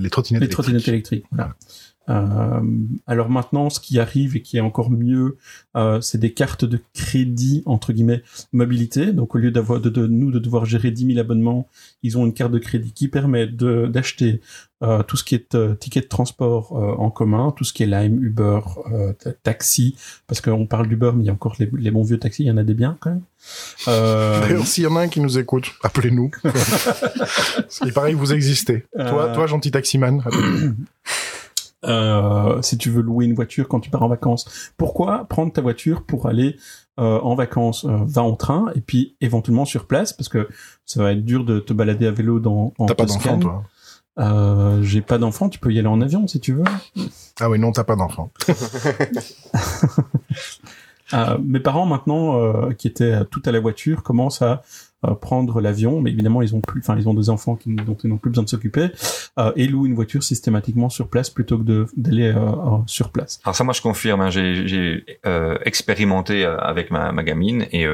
les 0.01 0.11
trottinettes 0.11 0.43
les 0.43 0.49
trottinettes 0.49 0.87
électriques. 0.87 1.25
Voilà. 1.33 1.55
Euh, 2.09 2.61
alors 3.07 3.31
maintenant, 3.31 3.71
ce 3.71 3.81
qui 3.81 3.99
arrive 3.99 4.37
et 4.37 4.43
qui 4.43 4.57
est 4.57 4.61
encore 4.61 4.91
mieux, 4.91 5.37
euh, 5.77 6.01
c'est 6.01 6.19
des 6.19 6.33
cartes 6.33 6.65
de 6.65 6.79
crédit 6.93 7.63
entre 7.67 7.93
guillemets 7.93 8.23
mobilité. 8.53 9.13
Donc 9.13 9.35
au 9.35 9.39
lieu 9.39 9.51
d'avoir 9.51 9.81
de, 9.81 9.89
de, 9.89 10.07
nous 10.07 10.31
de 10.31 10.39
devoir 10.39 10.65
gérer 10.65 10.91
10 10.91 11.07
000 11.07 11.19
abonnements, 11.19 11.67
ils 12.03 12.19
ont 12.19 12.27
une 12.27 12.35
carte 12.35 12.53
de 12.53 12.59
crédit 12.59 12.93
qui 12.93 13.09
permet 13.09 13.47
de 13.47 13.87
d'acheter 13.87 14.41
euh, 14.85 15.03
tout 15.03 15.17
ce 15.17 15.25
qui 15.25 15.35
est 15.35 15.55
euh, 15.55 15.75
ticket 15.75 16.01
de 16.01 16.09
transport 16.09 16.77
euh, 16.77 16.95
en 16.99 17.11
commun, 17.11 17.55
tout 17.57 17.65
ce 17.65 17.73
qui 17.73 17.85
est 17.85 17.87
Lime, 17.87 18.23
Uber, 18.23 18.61
euh, 18.93 19.13
taxi, 19.43 19.97
parce 20.27 20.41
qu'on 20.41 20.67
parle 20.67 20.89
d'Uber, 20.89 21.13
mais 21.15 21.25
il 21.25 21.27
y 21.27 21.31
a 21.31 21.33
encore 21.33 21.55
les, 21.59 21.71
les, 21.79 21.91
bons 21.91 22.03
vieux 22.03 22.19
taxis, 22.19 22.43
il 22.43 22.47
y 22.47 22.51
en 22.51 22.59
a 22.59 22.65
des 22.65 22.75
biens 22.75 22.99
quand 23.01 23.11
même. 23.11 23.23
D'ailleurs, 23.87 24.67
s'il 24.67 24.85
y 24.85 24.87
en 24.87 24.97
a 24.97 25.01
un 25.01 25.09
qui 25.09 25.21
nous 25.21 25.39
écoute, 25.39 25.71
appelez-nous. 25.83 26.31
il 27.85 27.93
paraît 27.93 28.13
que 28.13 28.17
vous 28.17 28.35
existez. 28.35 28.85
Toi, 28.95 29.33
toi, 29.33 29.47
gentil 29.47 29.71
taximan. 29.71 30.23
Euh, 31.85 32.63
si 32.63 32.79
tu 32.79 32.91
veux 32.91 33.03
louer 33.03 33.27
une 33.27 33.35
voiture 33.35 33.69
quand 33.69 33.81
tu 33.81 33.91
pars 33.91 34.03
en 34.03 34.09
vacances. 34.09 34.73
Pourquoi 34.77 35.25
prendre 35.27 35.53
ta 35.53 35.61
voiture 35.61 36.05
pour 36.05 36.27
aller 36.27 36.57
euh, 36.99 37.21
en 37.21 37.35
vacances 37.35 37.85
euh, 37.85 37.99
Va 38.07 38.23
en 38.23 38.37
train 38.37 38.67
et 38.75 38.81
puis 38.81 39.17
éventuellement 39.21 39.65
sur 39.65 39.87
place? 39.87 40.13
Parce 40.13 40.29
que 40.29 40.49
ça 40.85 41.03
va 41.03 41.13
être 41.13 41.25
dur 41.25 41.45
de 41.45 41.61
te 41.61 41.73
balader 41.73 42.07
à 42.07 42.11
vélo 42.11 42.41
dans 42.41 42.73
en 42.79 42.87
T'as 42.87 42.95
pas 42.95 43.07
d'enfant 43.07 43.39
toi 43.39 43.65
euh, 44.19 44.83
J'ai 44.83 45.03
pas 45.03 45.19
d'enfant, 45.19 45.49
tu 45.49 45.59
peux 45.59 45.73
y 45.73 45.79
aller 45.79 45.89
en 45.89 46.01
avion 46.01 46.27
si 46.27 46.41
tu 46.41 46.55
veux. 46.55 46.65
Ah 47.41 47.51
oui, 47.51 47.59
non, 47.59 47.73
t'as 47.73 47.85
pas 47.85 47.97
d'enfant. 47.97 48.31
Euh, 51.13 51.37
mes 51.45 51.61
parents 51.61 51.85
maintenant, 51.85 52.41
euh, 52.41 52.73
qui 52.73 52.89
étaient 52.89 53.25
tout 53.27 53.43
à 53.45 53.53
la 53.53 53.61
voiture, 53.61 54.03
commencent 54.03 54.41
à 54.41 54.63
prendre 55.21 55.61
l'avion, 55.61 56.01
mais 56.01 56.11
évidemment 56.11 56.43
ils 56.43 56.55
ont 56.55 56.61
plus, 56.61 56.81
enfin 56.81 56.97
ils 56.99 57.09
ont 57.09 57.15
des 57.15 57.31
enfants 57.31 57.57
qui, 57.57 57.75
dont 57.75 57.97
ils 58.03 58.09
n'ont 58.09 58.19
plus 58.19 58.31
besoin 58.31 58.45
de 58.45 58.49
s'occuper, 58.49 58.89
euh, 59.39 59.53
et 59.57 59.67
louent 59.67 59.87
une 59.87 59.95
voiture 59.95 60.23
systématiquement 60.23 60.89
sur 60.89 61.09
place 61.09 61.31
plutôt 61.31 61.59
que 61.59 61.87
d'aller 61.97 62.33
euh, 62.35 62.41
sur 62.87 63.11
place. 63.11 63.41
Alors 63.45 63.57
ça 63.57 63.65
moi 63.65 63.75
je 63.75 63.83
confirme, 63.83 64.21
hein, 64.21 64.31
j'ai 64.31 65.05
expérimenté 65.65 66.45
avec 66.45 66.91
ma, 66.91 67.13
ma 67.13 67.23
gamine 67.23 67.67
et 67.73 67.87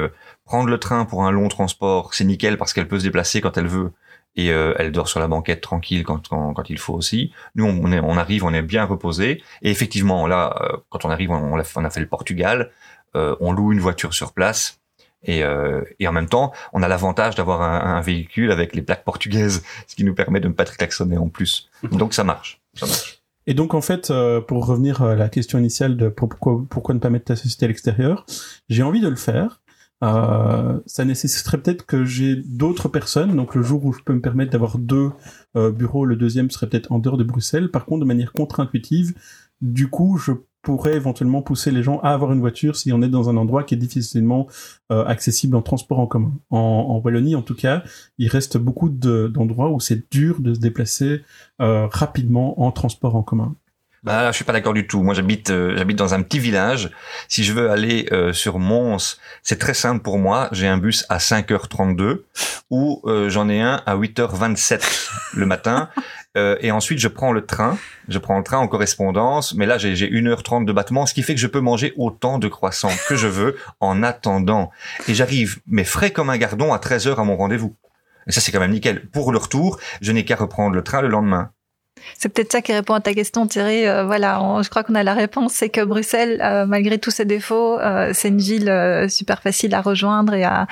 prendre 0.45 0.69
le 0.69 0.77
train 0.77 1.05
pour 1.05 1.25
un 1.25 1.31
long 1.31 1.47
transport 1.47 2.13
c'est 2.13 2.25
nickel 2.25 2.57
parce 2.57 2.73
qu'elle 2.73 2.87
peut 2.87 2.99
se 2.99 3.03
déplacer 3.03 3.41
quand 3.41 3.57
elle 3.57 3.67
veut 3.67 3.91
et 4.35 4.47
elle 4.47 4.91
dort 4.91 5.07
sur 5.07 5.19
la 5.19 5.27
banquette 5.27 5.61
tranquille 5.61 6.03
quand, 6.03 6.27
quand, 6.29 6.53
quand 6.53 6.69
il 6.69 6.77
faut 6.77 6.93
aussi. 6.93 7.33
Nous, 7.55 7.65
on, 7.65 7.91
est, 7.91 7.99
on 7.99 8.17
arrive, 8.17 8.45
on 8.45 8.53
est 8.53 8.61
bien 8.61 8.85
reposé. 8.85 9.43
Et 9.61 9.71
effectivement, 9.71 10.25
là, 10.27 10.55
quand 10.89 11.03
on 11.03 11.09
arrive, 11.09 11.31
on, 11.31 11.53
on 11.53 11.85
a 11.85 11.89
fait 11.89 11.99
le 11.99 12.07
Portugal. 12.07 12.71
on 13.13 13.51
loue 13.51 13.73
une 13.73 13.81
voiture 13.81 14.13
sur 14.13 14.33
place. 14.33 14.80
Et, 15.23 15.43
euh, 15.43 15.83
et, 15.99 16.07
en 16.07 16.11
même 16.11 16.27
temps, 16.27 16.51
on 16.73 16.81
a 16.81 16.87
l'avantage 16.87 17.35
d'avoir 17.35 17.61
un, 17.61 17.97
un, 17.97 18.01
véhicule 18.01 18.51
avec 18.51 18.75
les 18.75 18.81
plaques 18.81 19.03
portugaises, 19.03 19.63
ce 19.87 19.95
qui 19.95 20.03
nous 20.03 20.15
permet 20.15 20.39
de 20.39 20.47
ne 20.47 20.53
pas 20.53 20.63
être 20.63 20.77
klaxonné 20.77 21.17
en 21.17 21.29
plus. 21.29 21.69
Mhm. 21.83 21.97
Donc 21.97 22.13
ça 22.13 22.23
marche, 22.23 22.59
ça 22.73 22.87
marche. 22.87 23.21
Et 23.47 23.53
donc 23.53 23.73
en 23.73 23.81
fait, 23.81 24.11
euh, 24.11 24.39
pour 24.39 24.65
revenir 24.65 25.01
à 25.01 25.15
la 25.15 25.29
question 25.29 25.57
initiale 25.57 25.97
de 25.97 26.09
pourquoi, 26.09 26.63
pourquoi 26.69 26.93
ne 26.93 26.99
pas 26.99 27.09
mettre 27.09 27.25
ta 27.25 27.35
société 27.35 27.65
à 27.65 27.67
l'extérieur, 27.67 28.25
j'ai 28.69 28.83
envie 28.83 29.01
de 29.01 29.07
le 29.07 29.15
faire. 29.15 29.61
Euh, 30.03 30.79
ça 30.87 31.05
nécessiterait 31.05 31.59
peut-être 31.59 31.85
que 31.85 32.05
j'ai 32.05 32.35
d'autres 32.35 32.87
personnes. 32.87 33.35
Donc 33.35 33.55
le 33.55 33.61
jour 33.61 33.85
où 33.85 33.93
je 33.93 34.01
peux 34.03 34.13
me 34.13 34.21
permettre 34.21 34.51
d'avoir 34.51 34.77
deux 34.77 35.11
euh, 35.55 35.71
bureaux, 35.71 36.05
le 36.05 36.15
deuxième 36.15 36.49
serait 36.49 36.67
peut-être 36.67 36.91
en 36.91 36.99
dehors 36.99 37.17
de 37.17 37.23
Bruxelles. 37.23 37.69
Par 37.69 37.85
contre, 37.85 38.01
de 38.01 38.05
manière 38.05 38.31
contre-intuitive, 38.33 39.13
Du 39.61 39.89
coup, 39.89 40.17
je 40.17 40.31
pourrais 40.61 40.93
éventuellement 40.95 41.41
pousser 41.41 41.71
les 41.71 41.83
gens 41.83 41.99
à 42.01 42.09
avoir 42.09 42.31
une 42.31 42.39
voiture 42.39 42.75
si 42.75 42.93
on 42.93 43.01
est 43.01 43.09
dans 43.09 43.29
un 43.29 43.37
endroit 43.37 43.63
qui 43.63 43.73
est 43.73 43.77
difficilement 43.77 44.47
euh, 44.91 45.03
accessible 45.05 45.55
en 45.55 45.61
transport 45.61 45.99
en 45.99 46.07
commun. 46.07 46.33
En, 46.49 46.57
en, 46.57 46.99
Wallonie, 46.99 47.35
en 47.35 47.41
tout 47.41 47.55
cas, 47.55 47.83
il 48.17 48.27
reste 48.27 48.57
beaucoup 48.57 48.89
d'endroits 48.89 49.69
où 49.69 49.79
c'est 49.79 50.11
dur 50.11 50.39
de 50.39 50.53
se 50.53 50.59
déplacer 50.59 51.21
euh, 51.61 51.87
rapidement 51.87 52.61
en 52.61 52.71
transport 52.71 53.15
en 53.15 53.23
commun. 53.23 53.55
Bah 54.03 54.23
là, 54.23 54.31
je 54.31 54.37
suis 54.37 54.45
pas 54.45 54.53
d'accord 54.53 54.73
du 54.73 54.87
tout. 54.87 55.03
Moi, 55.03 55.13
j'habite, 55.13 55.51
euh, 55.51 55.77
j'habite 55.77 55.97
dans 55.97 56.15
un 56.15 56.23
petit 56.23 56.39
village. 56.39 56.89
Si 57.27 57.43
je 57.43 57.53
veux 57.53 57.69
aller 57.69 58.07
euh, 58.11 58.33
sur 58.33 58.57
Mons, 58.57 59.19
c'est 59.43 59.59
très 59.59 59.75
simple 59.75 60.01
pour 60.01 60.17
moi. 60.17 60.49
J'ai 60.53 60.67
un 60.67 60.77
bus 60.77 61.05
à 61.09 61.19
5h32 61.19 62.21
ou 62.71 63.01
euh, 63.05 63.29
j'en 63.29 63.47
ai 63.47 63.61
un 63.61 63.79
à 63.85 63.95
8h27 63.95 65.09
le 65.35 65.45
matin. 65.45 65.89
Et 66.35 66.71
ensuite, 66.71 66.99
je 66.99 67.07
prends 67.07 67.31
le 67.31 67.45
train. 67.45 67.77
Je 68.07 68.17
prends 68.17 68.37
le 68.37 68.43
train 68.43 68.57
en 68.57 68.67
correspondance. 68.67 69.53
Mais 69.53 69.65
là, 69.65 69.77
j'ai 69.77 69.93
1h30 69.93 70.65
de 70.65 70.73
battement, 70.73 71.05
ce 71.05 71.13
qui 71.13 71.23
fait 71.23 71.35
que 71.35 71.41
je 71.41 71.47
peux 71.47 71.59
manger 71.59 71.93
autant 71.97 72.39
de 72.39 72.47
croissants 72.47 72.91
que 73.07 73.15
je 73.15 73.27
veux 73.27 73.57
en 73.79 74.03
attendant. 74.03 74.71
Et 75.07 75.13
j'arrive, 75.13 75.59
mais 75.67 75.83
frais 75.83 76.11
comme 76.11 76.29
un 76.29 76.37
gardon, 76.37 76.73
à 76.73 76.77
13h 76.77 77.15
à 77.19 77.23
mon 77.23 77.35
rendez-vous. 77.35 77.75
Et 78.27 78.31
ça, 78.31 78.41
c'est 78.41 78.51
quand 78.51 78.59
même 78.59 78.71
nickel. 78.71 79.09
Pour 79.09 79.31
le 79.31 79.37
retour, 79.37 79.79
je 80.01 80.11
n'ai 80.11 80.25
qu'à 80.25 80.35
reprendre 80.35 80.75
le 80.75 80.83
train 80.83 81.01
le 81.01 81.07
lendemain. 81.07 81.51
C'est 82.17 82.29
peut-être 82.29 82.51
ça 82.51 82.61
qui 82.61 82.73
répond 82.73 82.93
à 82.93 82.99
ta 82.99 83.13
question, 83.13 83.47
Thierry. 83.47 83.87
Euh, 83.87 84.03
voilà, 84.05 84.39
je 84.61 84.69
crois 84.69 84.83
qu'on 84.83 84.95
a 84.95 85.03
la 85.03 85.13
réponse. 85.13 85.53
C'est 85.53 85.69
que 85.69 85.83
Bruxelles, 85.83 86.39
euh, 86.43 86.65
malgré 86.65 86.97
tous 86.97 87.11
ses 87.11 87.25
défauts, 87.25 87.79
euh, 87.79 88.11
c'est 88.13 88.29
une 88.29 88.37
ville 88.37 88.71
super 89.09 89.41
facile 89.41 89.73
à 89.73 89.81
rejoindre 89.81 90.33
et 90.33 90.43
à, 90.43 90.67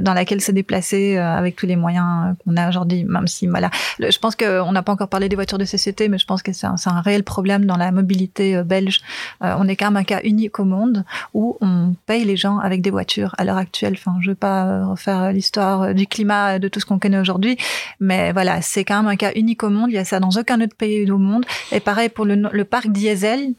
dans 0.00 0.14
laquelle 0.14 0.40
se 0.40 0.52
déplacer 0.52 1.16
avec 1.16 1.56
tous 1.56 1.66
les 1.66 1.76
moyens 1.76 2.34
qu'on 2.44 2.56
a 2.56 2.68
aujourd'hui. 2.68 3.04
Même 3.04 3.26
si, 3.26 3.46
voilà, 3.46 3.70
je 3.98 4.18
pense 4.18 4.36
qu'on 4.36 4.72
n'a 4.72 4.82
pas 4.82 4.92
encore 4.92 5.08
parlé 5.08 5.28
des 5.28 5.36
voitures 5.36 5.58
de 5.58 5.64
société, 5.64 6.08
mais 6.08 6.18
je 6.18 6.26
pense 6.26 6.42
que 6.42 6.52
c'est 6.52 6.66
un, 6.66 7.00
réel 7.00 7.24
problème 7.24 7.66
dans 7.66 7.76
la 7.76 7.92
mobilité 7.92 8.62
belge. 8.62 9.00
on 9.40 9.68
est 9.68 9.76
quand 9.76 9.86
même 9.86 9.96
un 9.96 10.04
cas 10.04 10.20
unique 10.24 10.58
au 10.58 10.64
monde 10.64 11.04
où 11.34 11.56
on 11.60 11.94
paye 12.06 12.24
les 12.24 12.36
gens 12.36 12.58
avec 12.58 12.80
des 12.80 12.90
voitures 12.90 13.34
à 13.38 13.44
l'heure 13.44 13.56
actuelle. 13.56 13.94
Enfin, 13.94 14.16
je 14.20 14.30
veux 14.30 14.36
pas 14.36 14.84
refaire 14.86 15.32
l'histoire 15.32 15.94
du 15.94 16.06
climat, 16.06 16.58
de 16.58 16.68
tout 16.68 16.80
ce 16.80 16.86
qu'on 16.86 16.98
connaît 16.98 17.18
aujourd'hui, 17.18 17.56
mais 18.00 18.32
voilà, 18.32 18.62
c'est 18.62 18.84
quand 18.84 19.02
même 19.02 19.10
un 19.10 19.16
cas 19.16 19.32
unique 19.34 19.62
au 19.62 19.70
monde. 19.70 19.90
Il 19.90 19.94
y 19.94 19.98
a 19.98 20.04
ça 20.04 20.20
dans 20.20 20.30
aucun 20.30 20.55
autre 20.60 20.76
pays 20.76 21.10
au 21.10 21.18
monde. 21.18 21.44
Et 21.72 21.80
pareil 21.80 22.08
pour 22.08 22.24
le, 22.24 22.64
parc 22.64 22.88
diesel. 22.88 23.54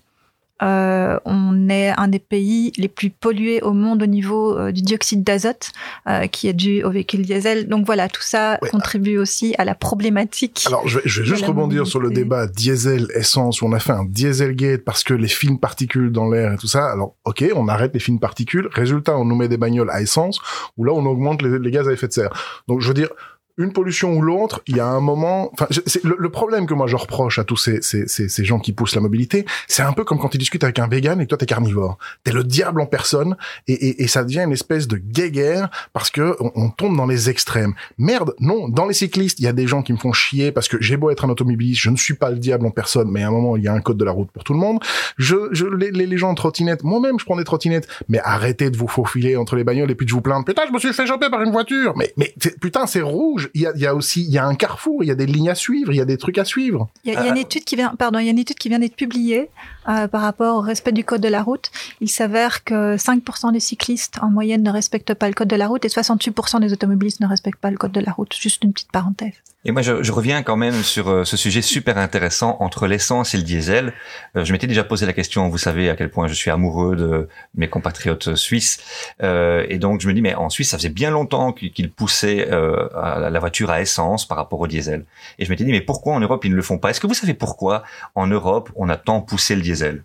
Euh, 0.64 1.20
on 1.24 1.70
est 1.70 1.90
un 1.90 2.08
des 2.08 2.18
pays 2.18 2.72
les 2.78 2.88
plus 2.88 3.12
pollués 3.12 3.62
au 3.62 3.74
monde 3.74 4.02
au 4.02 4.08
niveau 4.08 4.58
euh, 4.58 4.72
du 4.72 4.82
dioxyde 4.82 5.24
d'azote 5.24 5.70
euh, 6.10 6.26
qui 6.26 6.48
est 6.48 6.54
dû 6.54 6.84
aux 6.84 6.90
véhicules 6.90 7.22
diesel. 7.22 7.68
Donc 7.68 7.86
voilà, 7.86 8.10
tout 8.10 8.24
ça 8.24 8.58
contribue 8.72 9.20
aussi 9.20 9.54
à 9.60 9.66
la 9.66 9.76
problématique. 9.76 10.64
Alors 10.66 10.88
je 10.88 10.98
vais, 10.98 11.08
juste 11.08 11.46
rebondir 11.46 11.86
sur 11.86 12.00
le 12.00 12.10
débat 12.10 12.48
diesel 12.48 13.08
essence 13.14 13.62
où 13.62 13.68
on 13.68 13.72
a 13.72 13.80
fait 13.80 13.92
un 13.92 14.06
dieselgate 14.06 14.84
parce 14.84 15.04
que 15.04 15.14
les 15.14 15.28
fines 15.28 15.60
particules 15.60 16.12
dans 16.12 16.28
l'air 16.28 16.54
et 16.54 16.58
tout 16.58 16.68
ça. 16.68 16.92
Alors 16.92 17.16
ok, 17.26 17.46
on 17.56 17.68
arrête 17.68 17.94
les 17.94 18.00
fines 18.00 18.20
particules. 18.20 18.68
Résultat, 18.72 19.16
on 19.16 19.26
nous 19.26 19.36
met 19.36 19.50
des 19.50 19.58
bagnoles 19.58 19.92
à 19.92 20.02
essence 20.02 20.40
où 20.76 20.86
là 20.86 20.92
on 20.92 21.06
augmente 21.06 21.44
les, 21.44 21.60
les 21.60 21.70
gaz 21.70 21.88
à 21.88 21.92
effet 21.92 22.08
de 22.08 22.14
serre. 22.14 22.64
Donc 22.68 22.82
je 22.82 22.88
veux 22.88 22.96
dire 22.96 23.10
une 23.58 23.74
pollution 23.74 24.16
ou 24.16 24.22
l'autre, 24.22 24.62
il 24.68 24.78
y 24.78 24.80
a 24.80 24.86
un 24.86 25.00
moment. 25.00 25.50
Enfin, 25.54 25.68
c'est 25.70 26.04
le, 26.04 26.30
problème 26.30 26.68
que 26.68 26.74
moi 26.74 26.86
je 26.86 26.96
reproche 26.96 27.40
à 27.40 27.44
tous 27.44 27.58
ces, 27.58 27.82
ces, 27.82 28.08
ces, 28.08 28.30
ces 28.30 28.46
gens 28.46 28.60
qui 28.60 28.72
poussent 28.72 28.96
la 28.96 29.02
mobilité, 29.02 29.46
c'est 29.68 29.82
un 29.82 29.94
peu 29.94 30.04
comme 30.04 30.20
quand 30.20 30.30
tu 30.30 30.38
discutes 30.38 30.64
avec 30.64 30.78
un 30.78 30.88
vegan 30.88 31.20
et 31.20 31.24
que 31.24 31.30
toi 31.30 31.38
t'es 31.38 31.48
carnivore. 31.48 31.98
T'es 32.24 32.32
le 32.32 32.44
diable 32.44 32.82
en 32.82 32.86
personne 32.86 33.36
et, 33.68 33.74
et, 33.74 34.04
et, 34.04 34.08
ça 34.08 34.24
devient 34.24 34.42
une 34.42 34.52
espèce 34.52 34.88
de 34.88 34.98
guéguerre 34.98 35.70
parce 35.94 36.12
que 36.12 36.36
on, 36.40 36.52
on, 36.56 36.70
tombe 36.70 36.96
dans 36.96 37.08
les 37.08 37.30
extrêmes. 37.30 37.74
Merde, 37.98 38.36
non. 38.40 38.70
Dans 38.70 38.86
les 38.86 38.94
cyclistes, 38.94 39.40
il 39.40 39.44
y 39.44 39.48
a 39.48 39.54
des 39.54 39.66
gens 39.66 39.82
qui 39.82 39.94
me 39.94 39.98
font 39.98 40.14
chier 40.14 40.52
parce 40.52 40.68
que 40.68 40.78
j'ai 40.80 40.98
beau 40.98 41.10
être 41.10 41.26
un 41.26 41.30
automobiliste, 41.30 41.82
je 41.82 41.90
ne 41.90 41.98
suis 41.98 42.14
pas 42.14 42.30
le 42.30 42.38
diable 42.38 42.68
en 42.68 42.72
personne, 42.72 43.10
mais 43.10 43.24
à 43.24 43.28
un 43.30 43.32
moment 43.32 43.58
il 43.58 43.64
y 43.64 43.68
a 43.68 43.74
un 43.74 43.82
code 43.82 43.98
de 43.98 44.06
la 44.06 44.12
route 44.12 44.30
pour 44.32 44.44
tout 44.44 44.54
le 44.54 44.60
monde. 44.60 44.80
Je, 45.18 45.36
je 45.52 45.66
les, 45.66 45.92
les, 45.92 46.18
gens 46.18 46.30
en 46.30 46.36
trottinette, 46.36 46.84
moi-même 46.84 47.20
je 47.20 47.26
prends 47.26 47.38
des 47.38 47.44
trottinettes, 47.44 47.88
mais 48.08 48.20
arrêtez 48.24 48.70
de 48.70 48.78
vous 48.78 48.88
faufiler 48.88 49.36
entre 49.36 49.56
les 49.56 49.64
bagnoles 49.64 49.90
et 49.90 49.96
puis 49.96 50.06
de 50.06 50.12
vous 50.12 50.22
plaindre. 50.22 50.46
Putain, 50.46 50.64
je 50.68 50.74
me 50.74 50.80
suis 50.80 50.94
fait 50.94 51.08
choper 51.08 51.30
par 51.30 51.42
une 51.42 51.52
voiture. 51.52 51.94
Mais 51.96 52.14
mais 52.18 52.36
putain, 52.62 52.86
c'est 52.86 53.02
rouge 53.02 53.47
il 53.54 53.62
y 53.62 53.86
a, 53.86 53.96
aussi 53.96 54.24
il 54.24 54.30
y 54.30 54.38
a 54.38 54.46
un 54.46 54.56
carrefour, 54.56 55.04
il 55.04 55.08
y 55.08 55.12
a 55.12 55.16
des 55.16 55.26
lignes 55.26 55.50
à 55.50 55.56
suivre, 55.56 55.92
il 55.92 55.98
y 55.98 56.02
a 56.02 56.06
des 56.06 56.18
trucs 56.18 56.38
à 56.38 56.46
suivre. 56.46 56.90
Il 57.04 57.14
y 57.14 57.16
a, 57.16 57.28
une 57.28 57.38
euh, 57.38 57.42
étude 57.42 57.64
qui 57.64 57.76
vient, 57.76 57.94
pardon, 57.98 58.20
il 58.20 58.26
y 58.26 58.28
a 58.28 58.32
une 58.32 58.40
étude 58.40 58.58
qui 58.58 58.70
vient 58.70 58.80
d'être 58.80 58.96
publiée 58.96 59.50
euh, 59.90 60.08
par 60.08 60.22
rapport 60.22 60.58
au 60.58 60.62
respect 60.62 60.92
du 60.92 61.04
code 61.04 61.22
de 61.22 61.28
la 61.28 61.44
route. 61.44 61.72
Il 62.02 62.10
s'avère 62.10 62.64
que 62.64 62.96
5% 62.96 63.54
des 63.54 63.60
cyclistes 63.60 64.20
en 64.22 64.30
moyenne 64.30 64.64
ne 64.64 64.72
respectent 64.72 65.14
pas 65.14 65.28
le 65.28 65.34
code 65.34 65.48
de 65.48 65.56
la 65.56 65.68
route 65.68 65.86
et 65.86 65.90
68% 65.90 66.62
des 66.62 66.74
automobilistes 66.74 67.20
ne 67.20 67.28
respectent 67.28 67.60
pas 67.60 67.72
le 67.72 67.78
code 67.78 67.92
de 67.92 68.02
la 68.02 68.12
route. 68.12 68.34
Juste 68.34 68.64
une 68.64 68.74
petite 68.74 68.92
parenthèse. 68.92 69.34
Et 69.66 69.72
moi, 69.72 69.82
je, 69.82 70.04
je 70.04 70.12
reviens 70.12 70.44
quand 70.44 70.56
même 70.56 70.84
sur 70.84 71.10
euh, 71.10 71.24
ce 71.26 71.36
sujet 71.36 71.62
super 71.62 71.98
intéressant 71.98 72.58
entre 72.60 72.88
l'essence 72.88 73.34
et 73.34 73.38
le 73.38 73.44
diesel. 73.44 73.92
Euh, 74.36 74.46
je 74.46 74.54
m'étais 74.54 74.68
déjà 74.68 74.84
posé 74.84 75.06
la 75.06 75.14
question, 75.14 75.50
vous 75.50 75.58
savez 75.58 75.90
à 75.90 75.96
quel 75.96 76.12
point 76.12 76.28
je 76.28 76.34
suis 76.34 76.52
amoureux 76.52 76.96
de 76.96 77.28
mes 77.56 77.68
compatriotes 77.68 78.36
suisses. 78.36 78.80
Euh, 79.24 79.66
et 79.68 79.80
donc, 79.80 80.00
je 80.02 80.08
me 80.08 80.14
dis, 80.14 80.22
mais 80.22 80.36
en 80.36 80.50
Suisse, 80.50 80.70
ça 80.70 80.78
faisait 80.78 80.90
bien 80.90 81.10
longtemps 81.10 81.54
qu'ils 81.54 81.92
poussaient 81.92 82.48
euh, 82.52 82.88
la 82.94 83.40
voiture 83.40 83.72
à 83.72 83.82
essence 83.82 84.28
par 84.28 84.38
rapport 84.38 84.60
au 84.60 84.68
diesel. 84.68 85.06
Et 85.40 85.46
je 85.46 85.50
m'étais 85.50 85.64
dit, 85.64 85.72
mais 85.72 85.82
pourquoi 85.82 86.14
en 86.14 86.20
Europe, 86.20 86.46
ils 86.46 86.52
ne 86.52 86.56
le 86.56 86.62
font 86.62 86.78
pas? 86.78 86.92
Est-ce 86.92 87.02
que 87.02 87.08
vous 87.08 87.16
savez 87.16 87.34
pourquoi 87.34 87.84
en 88.16 88.28
Europe, 88.28 88.70
on 88.76 88.90
a 88.90 88.96
tant 88.96 89.22
poussé 89.22 89.56
le 89.56 89.62
diesel? 89.62 90.04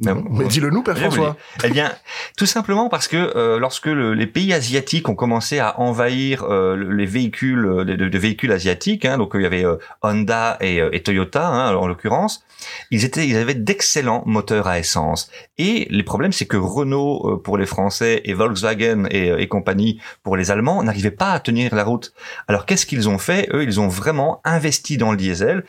Mais 0.00 0.46
dis-le 0.48 0.70
nous, 0.70 0.82
Père 0.82 0.98
François. 0.98 1.36
Eh 1.62 1.70
bien, 1.70 1.92
tout 2.36 2.46
simplement 2.46 2.88
parce 2.88 3.06
que 3.06 3.16
euh, 3.16 3.60
lorsque 3.60 3.86
les 3.86 4.26
pays 4.26 4.52
asiatiques 4.52 5.08
ont 5.08 5.14
commencé 5.14 5.60
à 5.60 5.78
envahir 5.78 6.42
euh, 6.42 6.76
les 6.76 7.06
véhicules, 7.06 7.64
euh, 7.64 7.84
de, 7.84 8.18
véhicules 8.18 8.50
asiatiques, 8.50 9.04
hein, 9.04 9.18
donc 9.18 9.32
il 9.34 9.42
y 9.42 9.46
avait 9.46 9.64
Honda 10.02 10.56
et, 10.60 11.00
Toyota 11.02 11.46
hein, 11.46 11.76
en 11.76 11.86
l'occurrence, 11.86 12.44
ils 12.90 13.04
étaient, 13.04 13.28
ils 13.28 13.36
avaient 13.36 13.54
d'excellents 13.54 14.24
moteurs 14.26 14.66
à 14.66 14.80
essence. 14.80 15.30
Et 15.58 15.86
les 15.90 16.02
problèmes, 16.02 16.32
c'est 16.32 16.46
que 16.46 16.56
Renault 16.56 17.40
pour 17.44 17.56
les 17.56 17.66
Français 17.66 18.22
et 18.24 18.34
Volkswagen 18.34 19.06
et, 19.10 19.28
et 19.28 19.48
compagnie 19.48 20.00
pour 20.24 20.36
les 20.36 20.50
Allemands 20.50 20.82
n'arrivaient 20.82 21.12
pas 21.12 21.32
à 21.32 21.40
tenir 21.40 21.72
la 21.72 21.84
route. 21.84 22.12
Alors 22.48 22.66
qu'est-ce 22.66 22.86
qu'ils 22.86 23.08
ont 23.08 23.18
fait? 23.18 23.48
Eux, 23.52 23.62
ils 23.62 23.78
ont 23.80 23.88
vraiment 23.88 24.40
investi 24.44 24.96
dans 24.96 25.12
le 25.12 25.16
diesel 25.16 25.64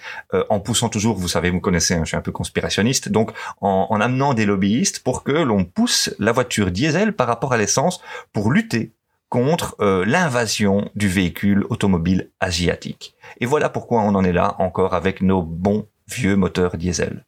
en 0.50 0.60
poussant 0.60 0.90
toujours, 0.90 1.16
vous 1.16 1.28
savez, 1.28 1.52
vous 1.52 1.60
connaissez, 1.60 1.94
hein, 1.94 2.02
je 2.04 2.10
suis 2.10 2.18
un 2.18 2.22
peu 2.22 2.32
conspirationniste, 2.32 3.10
donc 3.10 3.32
en, 3.62 3.88
en 3.90 4.02
amenant 4.02 4.15
des 4.34 4.46
lobbyistes 4.46 5.04
pour 5.04 5.24
que 5.24 5.32
l'on 5.32 5.66
pousse 5.66 6.14
la 6.20 6.32
voiture 6.32 6.72
diesel 6.72 7.14
par 7.14 7.28
rapport 7.28 7.54
à 7.54 7.58
l'essence 7.58 8.02
pour 8.34 8.52
lutter 8.52 8.94
contre 9.30 9.76
euh, 9.82 10.06
l'invasion 10.06 10.90
du 10.96 11.08
véhicule 11.08 11.66
automobile 11.70 12.32
asiatique. 12.40 13.16
Et 13.40 13.46
voilà 13.46 13.70
pourquoi 13.70 14.02
on 14.02 14.16
en 14.16 14.24
est 14.24 14.34
là 14.34 14.56
encore 14.60 14.94
avec 14.94 15.22
nos 15.22 15.42
bons 15.42 15.88
vieux 16.08 16.36
moteurs 16.36 16.78
diesel. 16.78 17.26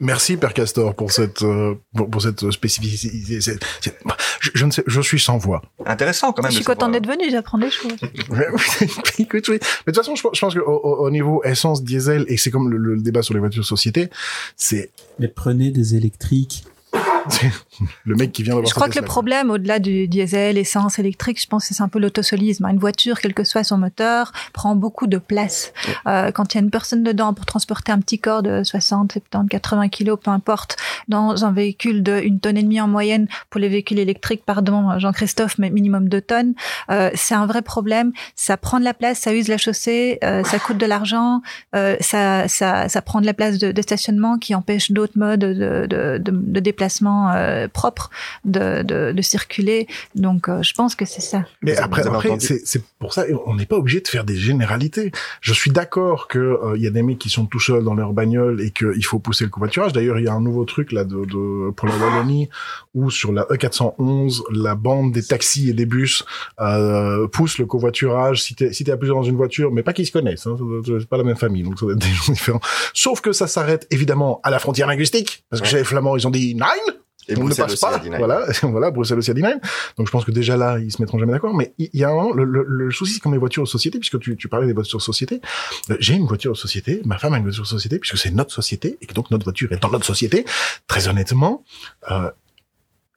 Merci 0.00 0.36
Père 0.36 0.54
Castor 0.54 0.94
pour 0.94 1.10
cette 1.10 1.42
euh, 1.42 1.74
pour, 1.94 2.22
cette 2.22 2.50
spécificité. 2.52 3.40
Je, 4.40 4.64
ne 4.64 4.70
sais, 4.70 4.84
je 4.86 5.00
suis 5.00 5.18
sans 5.18 5.38
voix. 5.38 5.62
Intéressant 5.84 6.32
quand 6.32 6.42
même. 6.42 6.52
Je 6.52 6.56
suis 6.56 6.64
content 6.64 6.88
d'être 6.88 7.06
venu, 7.06 7.28
j'apprends 7.30 7.58
des 7.58 7.70
choses. 7.70 7.96
Écoute, 9.18 9.48
oui. 9.48 9.58
Mais 9.58 9.58
de 9.58 9.60
toute 9.86 9.96
façon, 9.96 10.14
je, 10.14 10.22
pense 10.22 10.54
que 10.54 10.60
au, 10.60 11.10
niveau 11.10 11.42
essence 11.42 11.82
diesel 11.82 12.24
et 12.28 12.36
c'est 12.36 12.52
comme 12.52 12.70
le, 12.70 12.76
le, 12.76 13.00
débat 13.00 13.22
sur 13.22 13.34
les 13.34 13.40
voitures 13.40 13.64
société, 13.64 14.08
c'est. 14.56 14.90
Mais 15.18 15.26
prenez 15.26 15.72
des 15.72 15.96
électriques. 15.96 16.64
le 18.04 18.14
mec 18.14 18.32
qui 18.32 18.42
vient 18.42 18.60
Je 18.64 18.74
crois 18.74 18.88
que 18.88 18.98
le 18.98 19.04
problème, 19.04 19.50
au-delà 19.50 19.78
du 19.78 20.08
diesel, 20.08 20.58
essence, 20.58 20.98
électrique, 20.98 21.40
je 21.40 21.46
pense 21.46 21.68
que 21.68 21.74
c'est 21.74 21.82
un 21.82 21.88
peu 21.88 21.98
l'autosolisme. 21.98 22.66
Une 22.66 22.78
voiture, 22.78 23.20
quel 23.20 23.34
que 23.34 23.44
soit 23.44 23.64
son 23.64 23.78
moteur, 23.78 24.32
prend 24.52 24.74
beaucoup 24.74 25.06
de 25.06 25.18
place. 25.18 25.72
Euh, 26.06 26.30
quand 26.32 26.54
il 26.54 26.58
y 26.58 26.60
a 26.60 26.62
une 26.62 26.70
personne 26.70 27.02
dedans 27.02 27.34
pour 27.34 27.46
transporter 27.46 27.92
un 27.92 27.98
petit 27.98 28.18
corps 28.18 28.42
de 28.42 28.62
60, 28.64 29.12
70, 29.12 29.48
80 29.48 29.88
kilos, 29.88 30.18
peu 30.22 30.30
importe, 30.30 30.76
dans 31.08 31.44
un 31.44 31.52
véhicule 31.52 32.02
de 32.02 32.20
une 32.20 32.40
tonne 32.40 32.56
et 32.56 32.62
demie 32.62 32.80
en 32.80 32.88
moyenne 32.88 33.28
pour 33.50 33.60
les 33.60 33.68
véhicules 33.68 33.98
électriques, 33.98 34.44
pardon, 34.44 34.98
Jean-Christophe, 34.98 35.58
mais 35.58 35.70
minimum 35.70 36.08
deux 36.08 36.20
tonnes, 36.20 36.54
euh, 36.90 37.10
c'est 37.14 37.34
un 37.34 37.46
vrai 37.46 37.62
problème. 37.62 38.12
Ça 38.34 38.56
prend 38.56 38.78
de 38.80 38.84
la 38.84 38.94
place, 38.94 39.18
ça 39.18 39.34
use 39.34 39.48
la 39.48 39.58
chaussée, 39.58 40.18
euh, 40.24 40.42
ça 40.44 40.58
coûte 40.58 40.78
de 40.78 40.86
l'argent, 40.86 41.42
euh, 41.74 41.96
ça, 42.00 42.48
ça, 42.48 42.88
ça 42.88 43.02
prend 43.02 43.20
de 43.20 43.26
la 43.26 43.34
place 43.34 43.58
de, 43.58 43.72
de 43.72 43.82
stationnement 43.82 44.38
qui 44.38 44.54
empêche 44.54 44.90
d'autres 44.90 45.18
modes 45.18 45.40
de, 45.40 45.86
de, 45.86 46.18
de, 46.18 46.30
de 46.32 46.60
déplacement 46.60 47.17
euh, 47.28 47.68
propre 47.68 48.10
de, 48.44 48.82
de, 48.82 49.12
de, 49.12 49.22
circuler. 49.22 49.86
Donc, 50.14 50.48
euh, 50.48 50.62
je 50.62 50.72
pense 50.74 50.94
que 50.94 51.04
c'est 51.04 51.20
ça. 51.20 51.44
Mais 51.62 51.76
après, 51.76 52.06
après 52.06 52.38
c'est 52.38 52.82
pour 52.98 53.12
ça, 53.12 53.24
on 53.46 53.54
n'est 53.54 53.66
pas 53.66 53.76
obligé 53.76 54.00
de 54.00 54.08
faire 54.08 54.24
des 54.24 54.36
généralités. 54.36 55.12
Je 55.40 55.52
suis 55.52 55.70
d'accord 55.70 56.28
que 56.28 56.38
euh, 56.38 56.76
il 56.76 56.82
y 56.82 56.86
a 56.86 56.90
des 56.90 57.02
mecs 57.02 57.18
qui 57.18 57.30
sont 57.30 57.46
tout 57.46 57.60
seuls 57.60 57.84
dans 57.84 57.94
leur 57.94 58.12
bagnole 58.12 58.60
et 58.60 58.70
qu'il 58.70 59.04
faut 59.04 59.18
pousser 59.18 59.44
le 59.44 59.50
covoiturage. 59.50 59.92
D'ailleurs, 59.92 60.18
il 60.18 60.24
y 60.24 60.28
a 60.28 60.32
un 60.32 60.40
nouveau 60.40 60.64
truc 60.64 60.92
là 60.92 61.04
de, 61.04 61.24
de 61.24 61.70
pour 61.70 61.88
la 61.88 61.96
Wallonie 61.96 62.48
où 62.94 63.10
sur 63.10 63.32
la 63.32 63.44
E411, 63.44 64.42
la 64.52 64.74
bande 64.74 65.12
des 65.12 65.22
taxis 65.22 65.70
et 65.70 65.72
des 65.72 65.86
bus 65.86 66.24
euh, 66.60 67.26
pousse 67.28 67.58
le 67.58 67.66
covoiturage. 67.66 68.42
Si 68.42 68.54
t'es 68.54 68.72
si 68.72 68.82
es 68.84 68.90
à 68.90 68.96
plusieurs 68.96 69.16
dans 69.16 69.24
une 69.24 69.36
voiture, 69.36 69.70
mais 69.72 69.82
pas 69.82 69.92
qu'ils 69.92 70.06
se 70.06 70.12
connaissent, 70.12 70.46
hein, 70.46 70.56
c'est 70.84 71.08
pas 71.08 71.18
la 71.18 71.24
même 71.24 71.36
famille, 71.36 71.62
donc 71.62 71.78
ça 71.78 71.86
doit 71.86 71.94
être 71.94 72.00
des 72.00 72.08
gens 72.08 72.32
différents. 72.32 72.60
Sauf 72.94 73.20
que 73.20 73.32
ça 73.32 73.46
s'arrête 73.46 73.86
évidemment 73.90 74.40
à 74.42 74.50
la 74.50 74.58
frontière 74.58 74.86
linguistique 74.86 75.44
parce 75.50 75.62
que 75.62 75.68
chez 75.68 75.78
les 75.78 75.84
Flamands, 75.84 76.16
ils 76.16 76.26
ont 76.26 76.30
dit 76.30 76.54
nine 76.54 76.94
Et 77.28 77.36
on 77.38 77.44
ne 77.44 77.54
passe 77.54 77.76
pas. 77.76 77.98
D9. 77.98 78.16
Voilà, 78.18 78.46
voilà, 78.62 78.90
Bruxelles 78.90 79.18
aussi 79.18 79.30
à 79.30 79.34
D9. 79.34 79.60
Donc 79.96 80.06
je 80.06 80.10
pense 80.12 80.24
que 80.24 80.30
déjà 80.30 80.56
là, 80.56 80.78
ils 80.78 80.90
se 80.90 81.00
mettront 81.02 81.18
jamais 81.18 81.32
d'accord. 81.32 81.54
Mais 81.54 81.74
il 81.78 81.90
y 81.92 82.04
a 82.04 82.10
un 82.10 82.14
moment, 82.14 82.32
le, 82.32 82.44
le, 82.44 82.64
le 82.66 82.90
souci, 82.90 83.14
c'est 83.14 83.20
comme 83.20 83.32
les 83.32 83.38
voitures 83.38 83.62
de 83.64 83.68
société, 83.68 83.98
puisque 83.98 84.18
tu, 84.18 84.36
tu 84.36 84.48
parlais 84.48 84.66
des 84.66 84.72
voitures 84.72 84.98
de 84.98 85.02
société. 85.02 85.40
Euh, 85.90 85.96
J'ai 86.00 86.14
une 86.14 86.26
voiture 86.26 86.52
de 86.52 86.56
société, 86.56 87.02
ma 87.04 87.18
femme 87.18 87.34
a 87.34 87.38
une 87.38 87.44
voiture 87.44 87.62
de 87.64 87.68
société, 87.68 87.98
puisque 87.98 88.18
c'est 88.18 88.30
notre 88.30 88.52
société, 88.52 88.98
et 89.00 89.06
que 89.06 89.14
donc 89.14 89.30
notre 89.30 89.44
voiture 89.44 89.70
est 89.72 89.82
dans 89.82 89.90
notre 89.90 90.06
société. 90.06 90.44
Très 90.86 91.08
honnêtement, 91.08 91.64
euh, 92.10 92.30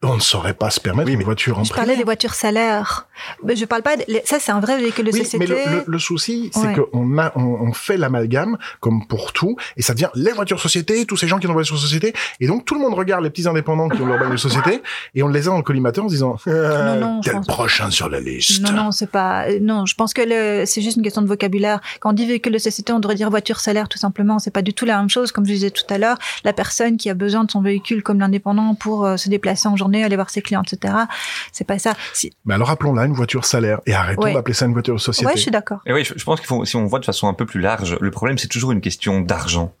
on 0.02 0.14
ne 0.16 0.20
saurait 0.20 0.54
pas 0.54 0.70
se 0.70 0.80
permettre 0.80 1.06
Oui, 1.06 1.12
une 1.12 1.18
mais 1.18 1.24
voiture 1.24 1.58
en 1.58 1.64
Je 1.64 1.72
parlais 1.72 1.96
des 1.96 2.04
voitures 2.04 2.34
salaires. 2.34 3.06
Mais 3.44 3.54
je 3.56 3.64
parle 3.64 3.82
pas. 3.82 3.96
De... 3.96 4.04
Ça, 4.24 4.38
c'est 4.40 4.50
un 4.52 4.60
vrai 4.60 4.78
véhicule 4.78 5.04
de 5.06 5.12
Oui, 5.12 5.18
société. 5.20 5.38
mais 5.38 5.46
le, 5.46 5.56
le, 5.78 5.84
le 5.86 5.98
souci, 5.98 6.50
c'est 6.52 6.60
Ouais. 6.66 6.74
qu'on 6.92 7.18
a, 7.18 7.32
on, 7.36 7.42
on 7.42 7.72
fait 7.72 7.96
l'amalgame 7.96 8.58
comme 8.80 9.06
pour 9.06 9.32
tout, 9.32 9.56
et 9.76 9.82
ça 9.82 9.94
devient 9.94 10.08
les 10.14 10.32
voitures 10.32 10.60
société, 10.60 11.04
tous 11.06 11.16
ces 11.16 11.28
gens 11.28 11.38
qui 11.38 11.46
ont 11.46 11.50
des 11.50 11.54
voitures 11.54 11.78
société, 11.78 12.12
et 12.40 12.46
donc 12.46 12.64
tout 12.64 12.74
le 12.74 12.80
monde 12.80 12.94
regarde 12.94 13.22
les 13.22 13.30
petits 13.30 13.46
indépendants 13.46 13.88
qui 13.88 14.00
ont 14.02 14.06
leur 14.06 14.18
bagnole 14.18 14.38
société, 14.38 14.82
et 15.14 15.22
on 15.22 15.28
les 15.28 15.46
a 15.46 15.50
dans 15.50 15.56
le 15.58 15.62
collimateur 15.62 16.04
en 16.04 16.08
se 16.08 16.14
disant 16.14 16.36
euh, 16.48 16.94
Non, 16.98 17.00
non, 17.14 17.20
quel 17.22 17.34
François. 17.34 17.54
prochain 17.54 17.90
sur 17.90 18.08
la 18.08 18.20
liste. 18.20 18.60
Non, 18.62 18.72
non, 18.72 18.90
c'est 18.92 19.10
pas. 19.10 19.46
euh, 19.48 19.58
Non, 19.60 19.86
je 19.86 19.94
pense 19.94 20.12
que 20.14 20.22
le... 20.22 20.64
c'est 20.66 20.82
juste 20.82 20.96
une 20.96 21.02
question 21.02 21.22
de 21.22 21.28
vocabulaire. 21.28 21.80
Quand 22.00 22.10
on 22.10 22.12
dit 22.12 22.26
véhicule 22.26 22.52
de 22.52 22.58
société, 22.58 22.92
on 22.92 22.98
devrait 22.98 23.14
dire 23.16 23.30
voiture 23.30 23.60
salaire, 23.60 23.88
tout 23.88 23.98
simplement. 23.98 24.38
C'est 24.38 24.50
pas 24.50 24.62
du 24.62 24.74
tout 24.74 24.84
la 24.84 24.98
même 24.98 25.10
chose. 25.10 25.30
Comme 25.32 25.46
je 25.46 25.52
disais 25.52 25.70
tout 25.70 25.84
à 25.90 25.98
l'heure, 25.98 26.18
la 26.44 26.52
personne 26.52 26.96
qui 26.96 27.08
a 27.10 27.14
besoin 27.14 27.44
de 27.44 27.50
son 27.50 27.60
véhicule 27.62 28.02
comme 28.02 28.18
l'indépendant 28.20 28.74
pour 28.74 29.04
euh, 29.04 29.16
se 29.16 29.28
déplacer 29.28 29.68
en 29.68 29.76
journée, 29.76 29.91
aller 30.00 30.16
voir 30.16 30.30
ses 30.30 30.40
clients, 30.42 30.62
etc. 30.62 30.94
C'est 31.52 31.66
pas 31.66 31.78
ça. 31.78 31.94
Si... 32.14 32.32
Mais 32.44 32.54
alors 32.54 32.70
appelons-la 32.70 33.04
une 33.04 33.12
voiture 33.14 33.44
salaire 33.44 33.80
et 33.86 33.94
arrêtons 33.94 34.22
Ouais. 34.22 34.32
d'appeler 34.34 34.54
ça 34.54 34.66
une 34.66 34.72
voiture 34.72 34.94
de 34.94 35.00
société. 35.00 35.26
Ouais, 35.26 35.36
je 35.36 35.42
suis 35.42 35.50
d'accord. 35.50 35.80
Et 35.86 35.92
oui, 35.92 36.04
je, 36.04 36.14
je 36.16 36.24
pense 36.24 36.38
qu'il 36.40 36.46
faut, 36.46 36.64
si 36.64 36.76
on 36.76 36.86
voit 36.86 37.00
de 37.00 37.04
façon 37.04 37.28
un 37.28 37.34
peu 37.34 37.44
plus 37.46 37.60
large, 37.60 37.96
le 38.00 38.10
problème 38.10 38.38
c'est 38.38 38.48
toujours 38.48 38.72
une 38.72 38.80
question 38.80 39.20
d'argent. 39.20 39.74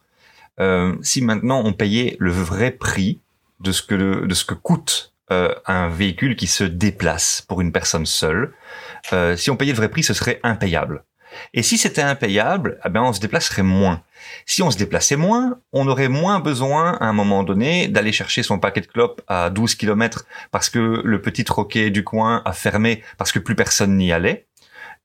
Euh, 0.60 0.94
si 1.02 1.22
maintenant 1.22 1.62
on 1.64 1.72
payait 1.72 2.16
le 2.18 2.30
vrai 2.30 2.70
prix 2.72 3.20
de 3.60 3.72
ce 3.72 3.82
que 3.82 3.94
le, 3.94 4.26
de 4.26 4.34
ce 4.34 4.44
que 4.44 4.54
coûte 4.54 5.12
euh, 5.30 5.54
un 5.66 5.88
véhicule 5.88 6.36
qui 6.36 6.46
se 6.46 6.64
déplace 6.64 7.42
pour 7.48 7.60
une 7.60 7.72
personne 7.72 8.04
seule, 8.06 8.52
euh, 9.12 9.36
si 9.36 9.50
on 9.50 9.56
payait 9.56 9.72
le 9.72 9.76
vrai 9.78 9.88
prix, 9.88 10.02
ce 10.02 10.12
serait 10.14 10.40
impayable. 10.42 11.04
Et 11.54 11.62
si 11.62 11.78
c'était 11.78 12.02
impayable, 12.02 12.78
eh 12.84 12.90
ben 12.90 13.00
on 13.02 13.12
se 13.14 13.20
déplacerait 13.20 13.62
moins. 13.62 14.02
Si 14.46 14.62
on 14.62 14.70
se 14.70 14.78
déplaçait 14.78 15.16
moins, 15.16 15.58
on 15.72 15.86
aurait 15.88 16.08
moins 16.08 16.40
besoin 16.40 16.92
à 17.00 17.06
un 17.06 17.12
moment 17.12 17.42
donné 17.42 17.88
d'aller 17.88 18.12
chercher 18.12 18.42
son 18.42 18.58
paquet 18.58 18.80
de 18.80 18.86
clopes 18.86 19.22
à 19.28 19.50
12 19.50 19.74
km 19.74 20.26
parce 20.50 20.70
que 20.70 21.00
le 21.04 21.20
petit 21.20 21.44
troquet 21.44 21.90
du 21.90 22.04
coin 22.04 22.42
a 22.44 22.52
fermé 22.52 23.02
parce 23.18 23.32
que 23.32 23.38
plus 23.38 23.54
personne 23.54 23.96
n'y 23.96 24.12
allait 24.12 24.46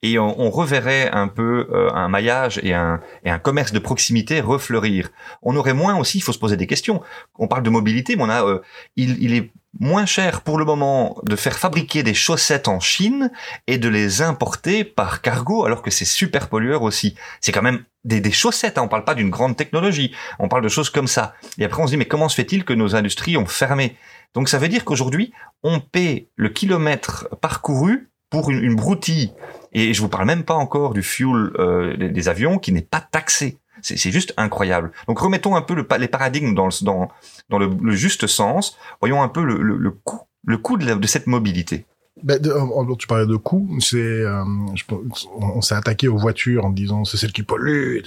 et 0.03 0.19
on, 0.19 0.51
reverrait 0.51 1.09
un 1.11 1.27
peu 1.27 1.67
euh, 1.71 1.89
un 1.91 2.07
maillage 2.07 2.59
et 2.61 2.73
un, 2.73 3.01
et 3.23 3.31
un 3.31 3.39
commerce 3.39 3.71
de 3.71 3.79
proximité 3.79 4.41
refleurir. 4.41 5.09
On 5.41 5.55
aurait 5.55 5.73
moins 5.73 5.97
aussi, 5.97 6.19
il 6.19 6.21
faut 6.21 6.33
se 6.33 6.39
poser 6.39 6.55
des 6.55 6.67
questions. 6.67 7.01
On 7.39 7.47
parle 7.47 7.63
de 7.63 7.71
mobilité, 7.71 8.15
mais 8.15 8.23
on 8.23 8.29
a, 8.29 8.45
euh, 8.45 8.59
il, 8.95 9.21
il 9.23 9.33
est 9.33 9.51
moins 9.79 10.05
cher 10.05 10.41
pour 10.41 10.59
le 10.59 10.65
moment 10.65 11.17
de 11.23 11.35
faire 11.35 11.57
fabriquer 11.57 12.03
des 12.03 12.13
chaussettes 12.13 12.67
en 12.67 12.79
Chine 12.79 13.31
et 13.65 13.79
de 13.79 13.89
les 13.89 14.21
importer 14.21 14.83
par 14.83 15.21
cargo, 15.21 15.65
alors 15.65 15.81
que 15.81 15.91
c'est 15.91 16.05
super 16.05 16.47
pollueur 16.47 16.83
aussi. 16.83 17.15
C'est 17.41 17.51
quand 17.51 17.63
même 17.63 17.83
des, 18.07 18.21
des 18.21 18.31
chaussettes, 18.31 18.77
hein, 18.77 18.83
on 18.83 18.87
parle 18.87 19.03
pas 19.03 19.13
d'une 19.15 19.29
grande 19.29 19.55
technologie, 19.55 20.15
on 20.39 20.47
parle 20.47 20.63
de 20.63 20.69
choses 20.69 20.89
comme 20.89 21.07
ça. 21.07 21.35
Et 21.59 21.65
après 21.65 21.81
on 21.83 21.85
se 21.87 21.91
dit, 21.91 21.97
mais 21.97 22.05
comment 22.05 22.29
se 22.29 22.35
fait-il 22.35 22.63
que 22.63 22.73
nos 22.73 22.95
industries 22.95 23.37
ont 23.37 23.45
fermé? 23.45 23.95
Donc 24.33 24.49
ça 24.49 24.57
veut 24.57 24.69
dire 24.69 24.83
qu'aujourd'hui, 24.85 25.33
on 25.63 25.79
paie 25.79 26.29
le 26.35 26.49
kilomètre 26.49 27.27
parcouru 27.41 28.09
pour 28.29 28.49
une, 28.49 28.63
une 28.63 28.75
broutille 28.75 29.31
et 29.73 29.93
je 29.93 30.01
vous 30.01 30.09
parle 30.09 30.25
même 30.25 30.43
pas 30.43 30.53
encore 30.55 30.93
du 30.93 31.03
fuel 31.03 31.51
euh, 31.59 31.95
des, 31.97 32.29
avions 32.29 32.57
qui 32.59 32.71
n'est 32.71 32.81
pas 32.81 33.01
taxé. 33.01 33.57
C'est 33.81 34.11
juste 34.11 34.33
incroyable. 34.37 34.91
Donc 35.07 35.19
remettons 35.19 35.55
un 35.55 35.61
peu 35.61 35.75
le, 35.75 35.87
les 35.99 36.07
paradigmes 36.07 36.55
dans 36.55 36.65
le, 36.65 36.83
dans, 36.83 37.09
dans 37.49 37.59
le, 37.59 37.69
le 37.81 37.91
juste 37.93 38.25
sens. 38.25 38.77
Voyons 39.01 39.21
un 39.21 39.27
peu 39.29 39.43
le, 39.43 39.61
le, 39.61 39.77
le 39.77 39.91
coût, 39.91 40.21
le 40.45 40.57
coût 40.57 40.77
de, 40.77 40.85
la- 40.85 40.95
de 40.95 41.07
cette 41.07 41.27
mobilité. 41.27 41.85
Ben, 42.23 42.41
de- 42.41 42.51
en- 42.51 42.95
tu 42.95 43.07
parlais 43.07 43.25
de 43.27 43.35
coûts, 43.35 43.69
c'est, 43.79 43.97
euh, 43.97 44.43
on, 44.91 45.45
on 45.57 45.61
s'est 45.61 45.75
attaqué 45.75 46.07
aux 46.07 46.17
voitures 46.17 46.65
en 46.65 46.69
disant 46.71 47.05
c'est 47.05 47.17
celle 47.17 47.31
qui 47.31 47.43
pollue. 47.43 47.99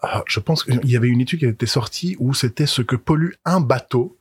Ah, 0.00 0.22
je 0.26 0.40
pense 0.40 0.64
qu'il 0.64 0.84
y 0.90 0.96
avait 0.96 1.08
une 1.08 1.20
étude 1.20 1.38
qui 1.38 1.46
était 1.46 1.66
sortie 1.66 2.16
où 2.18 2.34
c'était 2.34 2.66
ce 2.66 2.82
que 2.82 2.96
pollue 2.96 3.32
un 3.44 3.60
bateau, 3.60 4.16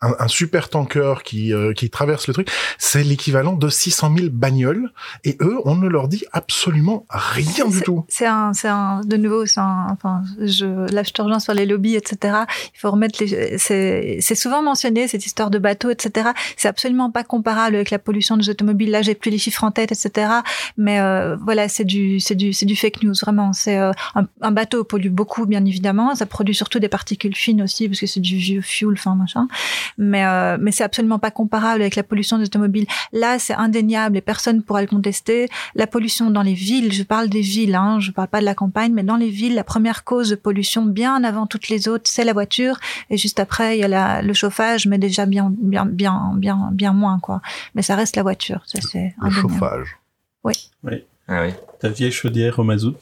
un, 0.00 0.14
un 0.18 0.28
super 0.28 0.68
tanker 0.68 1.22
qui 1.24 1.52
euh, 1.52 1.72
qui 1.72 1.90
traverse 1.90 2.28
le 2.28 2.34
truc, 2.34 2.48
c'est 2.78 3.02
l'équivalent 3.02 3.54
de 3.54 3.68
600 3.68 4.14
000 4.16 4.28
bagnoles. 4.30 4.92
Et 5.24 5.36
eux, 5.40 5.58
on 5.64 5.74
ne 5.74 5.88
leur 5.88 6.08
dit 6.08 6.24
absolument 6.32 7.04
rien 7.10 7.66
du 7.68 7.82
tout. 7.82 8.04
C'est 8.08 8.26
un, 8.26 8.52
c'est 8.52 8.68
un, 8.68 9.00
de 9.04 9.16
nouveau, 9.16 9.46
c'est 9.46 9.60
un, 9.60 9.86
enfin, 9.90 10.22
je, 10.40 10.92
là, 10.92 11.02
je 11.02 11.10
te 11.10 11.20
rejoins 11.20 11.40
sur 11.40 11.54
les 11.54 11.66
lobbies, 11.66 11.96
etc. 11.96 12.38
Il 12.74 12.78
faut 12.78 12.90
remettre 12.90 13.22
les, 13.22 13.58
c'est, 13.58 14.18
c'est 14.20 14.34
souvent 14.34 14.62
mentionné, 14.62 15.08
cette 15.08 15.26
histoire 15.26 15.50
de 15.50 15.58
bateau, 15.58 15.90
etc. 15.90 16.30
C'est 16.56 16.68
absolument 16.68 17.10
pas 17.10 17.24
comparable 17.24 17.74
avec 17.76 17.90
la 17.90 17.98
pollution 17.98 18.36
des 18.36 18.48
automobiles. 18.50 18.90
Là, 18.90 19.02
j'ai 19.02 19.14
plus 19.14 19.30
les 19.30 19.38
chiffres 19.38 19.64
en 19.64 19.72
tête, 19.72 19.92
etc. 19.92 20.30
Mais, 20.76 21.00
euh, 21.00 21.36
voilà, 21.36 21.68
c'est 21.68 21.84
du, 21.84 22.20
c'est 22.20 22.34
du, 22.34 22.52
c'est 22.52 22.66
du 22.66 22.76
fake 22.76 23.02
news, 23.02 23.14
vraiment. 23.20 23.52
C'est, 23.52 23.78
euh, 23.78 23.90
un, 24.14 24.26
un 24.40 24.50
bateau 24.52 24.84
pollue 24.84 25.10
beaucoup, 25.10 25.46
bien 25.46 25.64
évidemment. 25.64 26.14
Ça 26.14 26.26
produit 26.26 26.54
surtout 26.54 26.78
des 26.78 26.88
particules 26.88 27.34
fines 27.34 27.62
aussi, 27.62 27.88
parce 27.88 28.00
que 28.00 28.06
c'est 28.06 28.20
du 28.20 28.36
vieux 28.36 28.62
fuel, 28.62 28.92
enfin, 28.92 29.14
machin. 29.16 29.48
Mais, 29.96 30.24
euh, 30.24 30.56
mais 30.60 30.72
c'est 30.72 30.84
absolument 30.84 31.18
pas 31.18 31.30
comparable 31.30 31.80
avec 31.80 31.96
la 31.96 32.02
pollution 32.02 32.38
des 32.38 32.44
automobiles. 32.44 32.86
Là, 33.12 33.38
c'est 33.38 33.54
indéniable 33.54 34.16
et 34.16 34.20
personne 34.20 34.62
pourra 34.62 34.80
le 34.82 34.86
contester. 34.88 35.48
La 35.74 35.86
pollution 35.86 36.30
dans 36.30 36.42
les 36.42 36.54
villes, 36.54 36.92
je 36.92 37.02
parle 37.02 37.28
des 37.28 37.40
villes, 37.40 37.74
hein, 37.74 37.98
je 38.00 38.10
parle 38.10 38.28
pas 38.28 38.40
de 38.40 38.44
la 38.44 38.54
campagne, 38.54 38.92
mais 38.92 39.02
dans 39.02 39.16
les 39.16 39.30
villes, 39.30 39.54
la 39.54 39.64
première 39.64 40.04
cause 40.04 40.30
de 40.30 40.34
pollution, 40.36 40.84
bien 40.84 41.24
avant 41.24 41.46
toutes 41.46 41.68
les 41.68 41.88
autres, 41.88 42.04
c'est 42.10 42.24
la 42.24 42.32
voiture. 42.32 42.78
Et 43.10 43.16
juste 43.16 43.40
après, 43.40 43.76
il 43.76 43.80
y 43.80 43.84
a 43.84 43.88
la, 43.88 44.22
le 44.22 44.32
chauffage, 44.34 44.86
mais 44.86 44.98
déjà 44.98 45.26
bien, 45.26 45.52
bien, 45.56 45.86
bien, 45.86 46.32
bien, 46.34 46.68
bien 46.72 46.92
moins, 46.92 47.18
quoi. 47.20 47.40
Mais 47.74 47.82
ça 47.82 47.94
reste 47.96 48.16
la 48.16 48.22
voiture, 48.22 48.60
ça 48.66 48.80
c'est 48.80 49.14
Le 49.20 49.26
indéniable. 49.26 49.48
chauffage. 49.50 49.96
Ah 51.30 51.44
oui. 51.44 51.52
Ta 51.80 51.88
vieille 51.90 52.12
chaudière 52.12 52.58
au 52.58 52.64
mazout. 52.64 52.96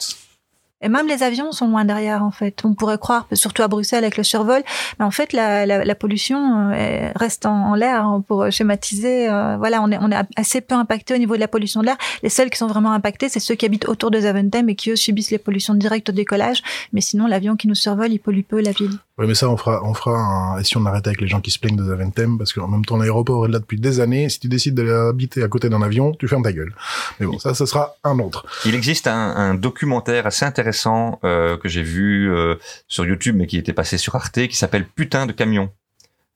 Et 0.81 0.89
même 0.89 1.07
les 1.07 1.23
avions 1.23 1.51
sont 1.51 1.67
loin 1.67 1.85
derrière, 1.85 2.23
en 2.23 2.29
fait. 2.31 2.61
On 2.63 2.75
pourrait 2.75 2.99
croire, 2.99 3.27
surtout 3.33 3.63
à 3.63 3.67
Bruxelles 3.67 4.03
avec 4.03 4.15
le 4.15 4.23
survol, 4.23 4.61
mais 4.99 5.05
en 5.05 5.11
fait, 5.11 5.33
la, 5.33 5.65
la, 5.65 5.83
la 5.83 5.95
pollution 5.95 6.71
euh, 6.71 7.11
reste 7.15 7.47
en, 7.47 7.69
en 7.71 7.75
l'air. 7.75 8.05
hein, 8.05 8.23
Pour 8.27 8.51
schématiser, 8.51 9.27
euh, 9.27 9.57
voilà, 9.57 9.81
on 9.81 9.89
est, 9.91 9.97
on 9.99 10.11
est 10.11 10.17
assez 10.35 10.61
peu 10.61 10.75
impacté 10.75 11.15
au 11.15 11.17
niveau 11.17 11.35
de 11.35 11.39
la 11.39 11.47
pollution 11.47 11.81
de 11.81 11.87
l'air. 11.87 11.97
Les 12.21 12.29
seuls 12.29 12.49
qui 12.51 12.57
sont 12.57 12.67
vraiment 12.67 12.91
impactés, 12.91 13.27
c'est 13.27 13.39
ceux 13.39 13.55
qui 13.55 13.65
habitent 13.65 13.87
autour 13.89 14.11
de 14.11 14.19
Zaventem 14.19 14.69
et 14.69 14.75
qui 14.75 14.91
eux 14.91 14.95
subissent 14.95 15.31
les 15.31 15.39
pollutions 15.39 15.73
directes 15.73 16.09
au 16.09 16.13
décollage. 16.13 16.61
Mais 16.93 17.01
sinon, 17.01 17.25
l'avion 17.25 17.55
qui 17.55 17.67
nous 17.67 17.75
survole, 17.75 18.11
il 18.11 18.19
pollue 18.19 18.41
peu 18.47 18.61
la 18.61 18.71
ville. 18.71 18.97
Oui, 19.19 19.25
mais 19.27 19.33
ça, 19.33 19.49
on 19.49 19.57
fera, 19.57 19.81
on 19.83 19.93
fera 19.95 20.15
un, 20.15 20.59
et 20.59 20.63
si 20.63 20.77
on 20.77 20.85
arrête 20.85 21.07
avec 21.07 21.21
les 21.21 21.27
gens 21.27 21.41
qui 21.41 21.49
se 21.49 21.57
plaignent 21.57 21.75
de 21.75 21.83
Zaventem, 21.83 22.37
parce 22.37 22.53
qu'en 22.53 22.67
même 22.67 22.85
temps, 22.85 22.97
l'aéroport 22.97 23.45
est 23.47 23.49
là 23.49 23.57
depuis 23.59 23.79
des 23.79 23.99
années. 23.99 24.29
Si 24.29 24.39
tu 24.39 24.47
décides 24.47 24.75
d'aller 24.75 24.91
habiter 24.91 25.41
à 25.41 25.47
côté 25.47 25.69
d'un 25.69 25.81
avion, 25.81 26.11
tu 26.13 26.27
fermes 26.27 26.43
ta 26.43 26.53
gueule. 26.53 26.73
Mais 27.19 27.25
bon, 27.25 27.39
ça, 27.39 27.55
ce 27.55 27.65
sera 27.65 27.95
un 28.03 28.19
autre. 28.19 28.45
Il 28.65 28.75
existe 28.75 29.07
un, 29.07 29.35
un 29.35 29.55
documentaire 29.55 30.27
assez 30.27 30.45
intéressant 30.45 31.19
euh, 31.23 31.57
que 31.57 31.67
j'ai 31.67 31.81
vu 31.83 32.31
euh, 32.31 32.55
sur 32.87 33.05
YouTube, 33.05 33.35
mais 33.37 33.47
qui 33.47 33.57
était 33.57 33.73
passé 33.73 33.97
sur 33.97 34.13
Arte, 34.15 34.47
qui 34.47 34.55
s'appelle 34.55 34.85
Putain 34.87 35.25
de 35.25 35.31
camion. 35.31 35.71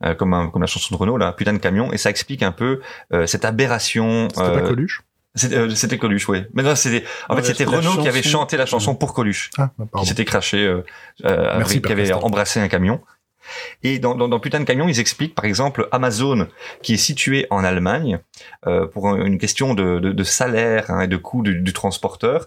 Euh, 0.04 0.16
comme, 0.16 0.34
un- 0.34 0.48
comme 0.50 0.62
la 0.62 0.68
chanson 0.68 0.96
de 0.96 1.00
Renault, 1.00 1.18
là, 1.18 1.32
Putain 1.34 1.54
de 1.54 1.60
camion, 1.60 1.94
et 1.94 1.98
ça 1.98 2.10
explique 2.10 2.42
un 2.42 2.52
peu 2.52 2.82
euh, 3.14 3.28
cette 3.28 3.46
aberration. 3.46 4.28
C'était 4.30 4.42
pas 4.42 4.58
euh, 4.58 4.68
Coluche? 4.68 5.04
C'était 5.36 5.56
euh, 5.56 5.70
c'était 5.70 5.98
Coluche, 5.98 6.28
oui. 6.28 6.44
Mais 6.54 6.62
non, 6.64 6.76
c'était 6.76 7.06
en 7.30 7.36
Ouais, 7.36 7.42
fait 7.42 7.48
c'était 7.54 7.64
Renault 7.64 8.02
qui 8.02 8.08
avait 8.10 8.22
chanté 8.24 8.58
la 8.58 8.66
chanson 8.66 8.96
pour 8.96 9.14
Coluche, 9.14 9.50
Ah, 9.58 9.70
bah, 9.78 9.86
qui 10.00 10.06
s'était 10.06 10.26
craché, 10.26 10.58
euh, 10.66 10.84
euh, 11.26 11.58
Merci, 11.58 11.76
avec- 11.78 11.86
qui 11.86 11.92
avait 11.94 12.12
embrassé 12.14 12.60
un 12.60 12.68
camion. 12.68 13.02
Et 13.82 13.98
dans, 13.98 14.14
dans, 14.16 14.28
dans 14.28 14.40
Putain 14.40 14.60
de 14.60 14.66
camion, 14.66 14.88
ils 14.88 15.00
expliquent 15.00 15.34
par 15.34 15.46
exemple 15.46 15.88
Amazon, 15.92 16.48
qui 16.84 16.94
est 16.94 16.98
situé 16.98 17.48
en 17.50 17.64
Allemagne, 17.64 18.20
euh, 18.68 18.86
pour 18.88 19.10
un- 19.10 19.26
une 19.26 19.38
question 19.40 19.74
de, 19.74 20.00
de, 20.00 20.12
de 20.12 20.24
salaire 20.24 20.86
hein, 20.92 21.02
et 21.02 21.08
de 21.08 21.18
coût 21.18 21.42
du, 21.44 21.60
du 21.60 21.74
transporteur. 21.74 22.46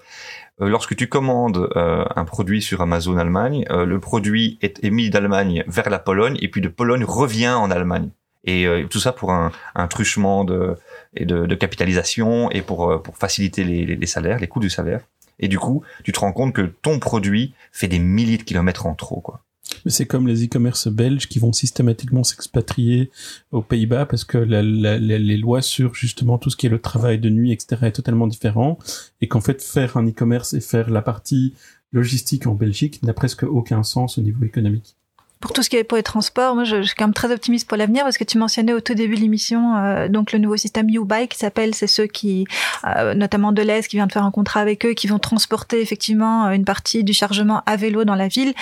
Euh, 0.60 0.68
lorsque 0.68 0.94
tu 0.94 1.08
commandes 1.08 1.68
euh, 1.76 2.04
un 2.14 2.24
produit 2.24 2.62
sur 2.62 2.80
Amazon 2.80 3.16
Allemagne, 3.16 3.64
euh, 3.70 3.84
le 3.86 3.98
produit 3.98 4.58
est 4.62 4.84
émis 4.84 5.10
d'Allemagne 5.10 5.64
vers 5.66 5.90
la 5.90 5.98
Pologne 5.98 6.38
et 6.40 6.48
puis 6.48 6.60
de 6.60 6.68
Pologne 6.68 7.04
revient 7.04 7.48
en 7.48 7.70
Allemagne. 7.72 8.10
Et 8.44 8.66
euh, 8.66 8.86
tout 8.88 9.00
ça 9.00 9.10
pour 9.12 9.32
un, 9.32 9.50
un 9.74 9.88
truchement 9.88 10.44
de, 10.44 10.76
et 11.16 11.24
de, 11.24 11.46
de 11.46 11.54
capitalisation 11.54 12.50
et 12.50 12.62
pour, 12.62 12.90
euh, 12.90 12.98
pour 12.98 13.16
faciliter 13.16 13.64
les, 13.64 13.84
les, 13.96 14.06
salaires, 14.06 14.38
les 14.38 14.46
coûts 14.48 14.60
du 14.60 14.70
salaire. 14.70 15.00
Et 15.40 15.48
du 15.48 15.58
coup, 15.58 15.82
tu 16.04 16.12
te 16.12 16.20
rends 16.20 16.32
compte 16.32 16.52
que 16.52 16.62
ton 16.82 16.98
produit 17.00 17.54
fait 17.72 17.88
des 17.88 17.98
milliers 17.98 18.38
de 18.38 18.42
kilomètres 18.44 18.86
en 18.86 18.94
trop, 18.94 19.20
quoi. 19.20 19.40
Mais 19.84 19.90
c'est 19.90 20.06
comme 20.06 20.28
les 20.28 20.44
e-commerce 20.44 20.88
belges 20.88 21.26
qui 21.26 21.38
vont 21.38 21.52
systématiquement 21.52 22.22
s'expatrier 22.22 23.10
aux 23.50 23.62
Pays-Bas 23.62 24.06
parce 24.06 24.22
que 24.24 24.36
la- 24.38 24.62
la- 24.62 24.98
la- 24.98 25.18
les 25.18 25.36
lois 25.38 25.62
sur 25.62 25.94
justement 25.94 26.38
tout 26.38 26.50
ce 26.50 26.56
qui 26.56 26.66
est 26.66 26.70
le 26.70 26.78
travail 26.78 27.18
de 27.18 27.30
nuit, 27.30 27.50
etc. 27.50 27.86
est 27.86 27.92
totalement 27.92 28.26
différent 28.26 28.78
et 29.20 29.26
qu'en 29.26 29.40
fait 29.40 29.62
faire 29.62 29.96
un 29.96 30.06
e-commerce 30.06 30.52
et 30.52 30.60
faire 30.60 30.90
la 30.90 31.02
partie 31.02 31.54
logistique 31.92 32.46
en 32.46 32.54
Belgique 32.54 33.02
n'a 33.02 33.14
presque 33.14 33.42
aucun 33.44 33.82
sens 33.82 34.18
au 34.18 34.20
niveau 34.22 34.44
économique. 34.44 34.96
Pour 35.44 35.52
tout 35.52 35.62
ce 35.62 35.68
qui 35.68 35.76
est 35.76 35.84
pour 35.84 35.98
les 35.98 36.02
transports, 36.02 36.54
moi 36.54 36.64
je, 36.64 36.80
suis 36.80 36.94
quand 36.94 37.04
même 37.04 37.12
très 37.12 37.30
optimiste 37.30 37.68
pour 37.68 37.76
l'avenir 37.76 38.02
parce 38.04 38.16
que 38.16 38.24
tu 38.24 38.38
mentionnais 38.38 38.72
au 38.72 38.80
tout 38.80 38.94
début 38.94 39.14
de 39.14 39.20
l'émission 39.20 39.76
euh, 39.76 40.08
donc 40.08 40.32
le 40.32 40.38
nouveau 40.38 40.56
système 40.56 40.88
U-Bike 40.88 41.32
qui 41.32 41.38
s'appelle, 41.38 41.74
c'est 41.74 41.86
ceux 41.86 42.06
qui, 42.06 42.46
euh, 42.86 43.12
notamment 43.12 43.52
Deleuze 43.52 43.86
qui 43.86 43.96
vient 43.96 44.06
de 44.06 44.12
faire 44.12 44.24
un 44.24 44.30
contrat 44.30 44.60
avec 44.60 44.86
eux, 44.86 44.94
qui 44.94 45.06
vont 45.06 45.18
transporter 45.18 45.82
effectivement 45.82 46.50
une 46.50 46.64
partie 46.64 47.04
du 47.04 47.12
chargement 47.12 47.62
à 47.66 47.76
vélo 47.76 48.04
dans 48.04 48.14
la 48.14 48.28
ville. 48.28 48.54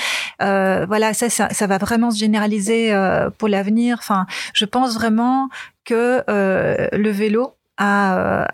Euh, 0.43 0.85
voilà, 0.87 1.15
ça, 1.15 1.31
ça, 1.31 1.51
ça, 1.51 1.69
va 1.69 1.79
vraiment 1.79 2.11
se 2.11 2.19
généraliser 2.19 2.93
euh, 2.93 3.31
pour 3.31 3.47
l'avenir. 3.47 3.99
Enfin, 4.01 4.27
je 4.53 4.65
pense 4.65 4.95
vraiment 4.95 5.51
que 5.85 6.25
euh, 6.29 6.89
le 6.93 7.11
vélo 7.11 7.55
a, 7.79 8.49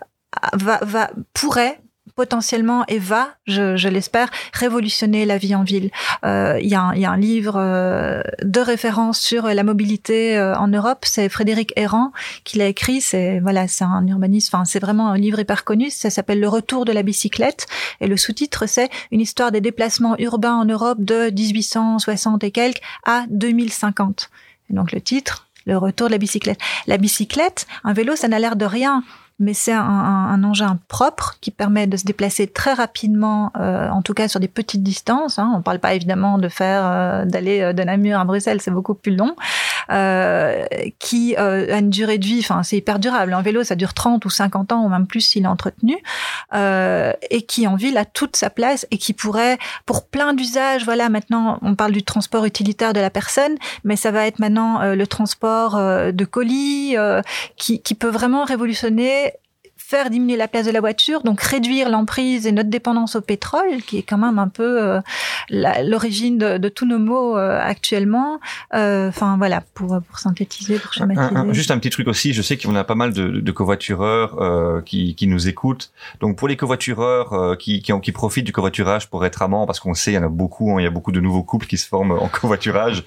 va, 0.53 0.79
va 0.83 1.09
pourrait 1.33 1.79
potentiellement 2.19 2.83
et 2.89 2.99
va, 2.99 3.29
je, 3.47 3.77
je 3.77 3.87
l'espère, 3.87 4.29
révolutionner 4.51 5.23
la 5.23 5.37
vie 5.37 5.55
en 5.55 5.63
ville. 5.63 5.89
Euh, 6.25 6.59
il 6.59 6.65
y, 6.65 6.71
y, 6.71 6.75
a 6.75 7.11
un 7.11 7.17
livre 7.17 7.55
euh, 7.55 8.21
de 8.43 8.59
référence 8.59 9.21
sur 9.21 9.43
la 9.45 9.63
mobilité 9.63 10.37
euh, 10.37 10.53
en 10.57 10.67
Europe, 10.67 11.05
c'est 11.05 11.29
Frédéric 11.29 11.71
Errand 11.77 12.11
qui 12.43 12.57
l'a 12.57 12.65
écrit. 12.65 12.99
C'est 12.99 13.39
voilà, 13.39 13.69
c'est 13.69 13.85
un 13.85 14.05
urbaniste. 14.05 14.53
Enfin, 14.53 14.65
c'est 14.65 14.81
vraiment 14.81 15.07
un 15.07 15.17
livre 15.17 15.39
hyper 15.39 15.63
connu. 15.63 15.89
Ça 15.91 16.09
s'appelle 16.09 16.41
Le 16.41 16.49
Retour 16.49 16.83
de 16.83 16.91
la 16.91 17.03
bicyclette 17.03 17.67
et 18.01 18.07
le 18.07 18.17
sous-titre 18.17 18.65
c'est 18.67 18.89
une 19.11 19.21
histoire 19.21 19.53
des 19.53 19.61
déplacements 19.61 20.17
urbains 20.19 20.55
en 20.55 20.65
Europe 20.65 20.97
de 20.99 21.29
1860 21.29 22.43
et 22.43 22.51
quelques 22.51 22.81
à 23.05 23.23
2050. 23.29 24.29
Et 24.69 24.73
donc 24.73 24.91
le 24.91 24.99
titre, 24.99 25.47
le 25.65 25.77
retour 25.77 26.07
de 26.07 26.11
la 26.11 26.17
bicyclette. 26.17 26.59
La 26.85 26.97
bicyclette, 26.97 27.65
un 27.85 27.93
vélo, 27.93 28.17
ça 28.17 28.27
n'a 28.27 28.39
l'air 28.39 28.57
de 28.57 28.65
rien 28.65 29.05
mais 29.39 29.53
c'est 29.53 29.71
un, 29.71 29.81
un, 29.81 30.27
un, 30.31 30.43
engin 30.43 30.77
propre 30.87 31.37
qui 31.41 31.51
permet 31.51 31.87
de 31.87 31.97
se 31.97 32.03
déplacer 32.03 32.47
très 32.47 32.73
rapidement, 32.73 33.51
euh, 33.57 33.89
en 33.89 34.01
tout 34.01 34.13
cas 34.13 34.27
sur 34.27 34.39
des 34.39 34.47
petites 34.47 34.83
distances. 34.83 35.39
Hein. 35.39 35.51
On 35.53 35.57
ne 35.59 35.63
parle 35.63 35.79
pas 35.79 35.93
évidemment 35.93 36.37
de 36.37 36.49
faire 36.49 36.81
euh, 36.85 37.25
d'aller 37.25 37.61
euh, 37.61 37.73
de 37.73 37.83
Namur 37.83 38.19
à 38.19 38.25
Bruxelles, 38.25 38.61
c'est 38.61 38.71
beaucoup 38.71 38.95
plus 38.95 39.15
long. 39.15 39.35
Euh, 39.91 40.65
qui 40.99 41.35
euh, 41.39 41.73
a 41.73 41.79
une 41.79 41.89
durée 41.89 42.19
de 42.19 42.25
vie, 42.25 42.39
enfin 42.41 42.61
c'est 42.61 42.77
hyper 42.77 42.99
durable. 42.99 43.33
Un 43.33 43.41
vélo, 43.41 43.63
ça 43.63 43.73
dure 43.73 43.95
30 43.95 44.23
ou 44.23 44.29
50 44.29 44.71
ans 44.71 44.85
ou 44.85 44.89
même 44.89 45.07
plus 45.07 45.21
s'il 45.21 45.45
est 45.45 45.47
entretenu, 45.47 45.97
euh, 46.53 47.11
et 47.31 47.41
qui 47.41 47.65
en 47.65 47.75
ville 47.75 47.97
a 47.97 48.05
toute 48.05 48.35
sa 48.35 48.51
place 48.51 48.85
et 48.91 48.99
qui 48.99 49.13
pourrait, 49.13 49.57
pour 49.87 50.05
plein 50.05 50.35
d'usages, 50.35 50.85
voilà, 50.85 51.09
maintenant 51.09 51.57
on 51.63 51.73
parle 51.73 51.91
du 51.91 52.03
transport 52.03 52.45
utilitaire 52.45 52.93
de 52.93 52.99
la 52.99 53.09
personne, 53.09 53.55
mais 53.83 53.95
ça 53.95 54.11
va 54.11 54.27
être 54.27 54.37
maintenant 54.37 54.93
le 54.93 55.07
transport 55.07 55.75
de 55.77 56.25
colis, 56.25 56.95
qui, 57.57 57.81
qui 57.81 57.95
peut 57.95 58.09
vraiment 58.09 58.43
révolutionner 58.43 59.28
faire 59.89 60.11
diminuer 60.11 60.37
la 60.37 60.47
place 60.47 60.67
de 60.67 60.71
la 60.71 60.81
voiture, 60.81 61.23
donc 61.23 61.41
réduire 61.41 61.89
l'emprise 61.89 62.45
et 62.45 62.51
notre 62.51 62.69
dépendance 62.69 63.15
au 63.15 63.21
pétrole, 63.21 63.81
qui 63.87 63.97
est 63.97 64.03
quand 64.03 64.19
même 64.19 64.37
un 64.37 64.47
peu 64.47 64.83
euh, 64.83 65.01
l'origine 65.49 66.37
de, 66.37 66.59
de, 66.59 66.69
tous 66.69 66.85
nos 66.85 66.99
maux 66.99 67.35
euh, 67.35 67.59
actuellement. 67.59 68.39
Enfin 68.71 69.33
euh, 69.33 69.35
voilà, 69.39 69.63
pour, 69.73 69.99
pour 70.07 70.19
synthétiser, 70.19 70.77
pour 70.77 70.93
schématiser. 70.93 71.35
Un, 71.35 71.49
un, 71.49 71.53
juste 71.53 71.71
un 71.71 71.79
petit 71.79 71.89
truc 71.89 72.07
aussi, 72.07 72.33
je 72.33 72.43
sais 72.43 72.55
qu'on 72.55 72.75
a 72.75 72.83
pas 72.83 72.93
mal 72.93 73.13
de, 73.13 73.39
de 73.39 73.51
covoitureurs 73.51 74.39
euh, 74.39 74.81
qui, 74.83 75.15
qui, 75.15 75.25
nous 75.25 75.47
écoutent. 75.47 75.91
Donc 76.19 76.37
pour 76.37 76.47
les 76.47 76.55
covoitureurs 76.55 77.33
euh, 77.33 77.55
qui, 77.55 77.81
qui, 77.81 77.91
qui, 77.99 78.11
profitent 78.11 78.45
du 78.45 78.51
covoiturage 78.51 79.09
pour 79.09 79.25
être 79.25 79.41
amants, 79.41 79.65
parce 79.65 79.79
qu'on 79.79 79.95
sait, 79.95 80.11
il 80.11 80.15
y 80.15 80.19
en 80.19 80.23
a 80.23 80.29
beaucoup, 80.29 80.71
hein, 80.71 80.75
il 80.79 80.83
y 80.83 80.87
a 80.87 80.91
beaucoup 80.91 81.11
de 81.11 81.19
nouveaux 81.19 81.41
couples 81.41 81.65
qui 81.65 81.79
se 81.79 81.87
forment 81.87 82.11
en 82.11 82.27
covoiturage. 82.31 83.05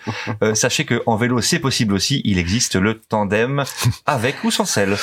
sachez 0.54 0.84
que 0.84 1.00
en 1.06 1.14
vélo, 1.14 1.40
c'est 1.40 1.60
possible 1.60 1.94
aussi. 1.94 2.22
Il 2.24 2.38
existe 2.38 2.74
le 2.74 2.98
tandem 2.98 3.62
avec 4.04 4.42
ou 4.42 4.50
sans 4.50 4.64
selle. 4.64 4.96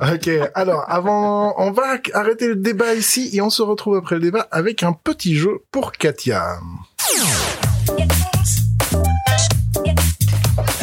Ok, 0.00 0.30
alors 0.54 0.86
avant 0.88 1.25
on 1.26 1.72
va 1.72 1.98
arrêter 2.14 2.48
le 2.48 2.56
débat 2.56 2.94
ici 2.94 3.30
et 3.32 3.40
on 3.40 3.50
se 3.50 3.62
retrouve 3.62 3.96
après 3.96 4.16
le 4.16 4.22
débat 4.22 4.46
avec 4.50 4.82
un 4.82 4.92
petit 4.92 5.36
jeu 5.36 5.62
pour 5.70 5.92
Katia. 5.92 6.58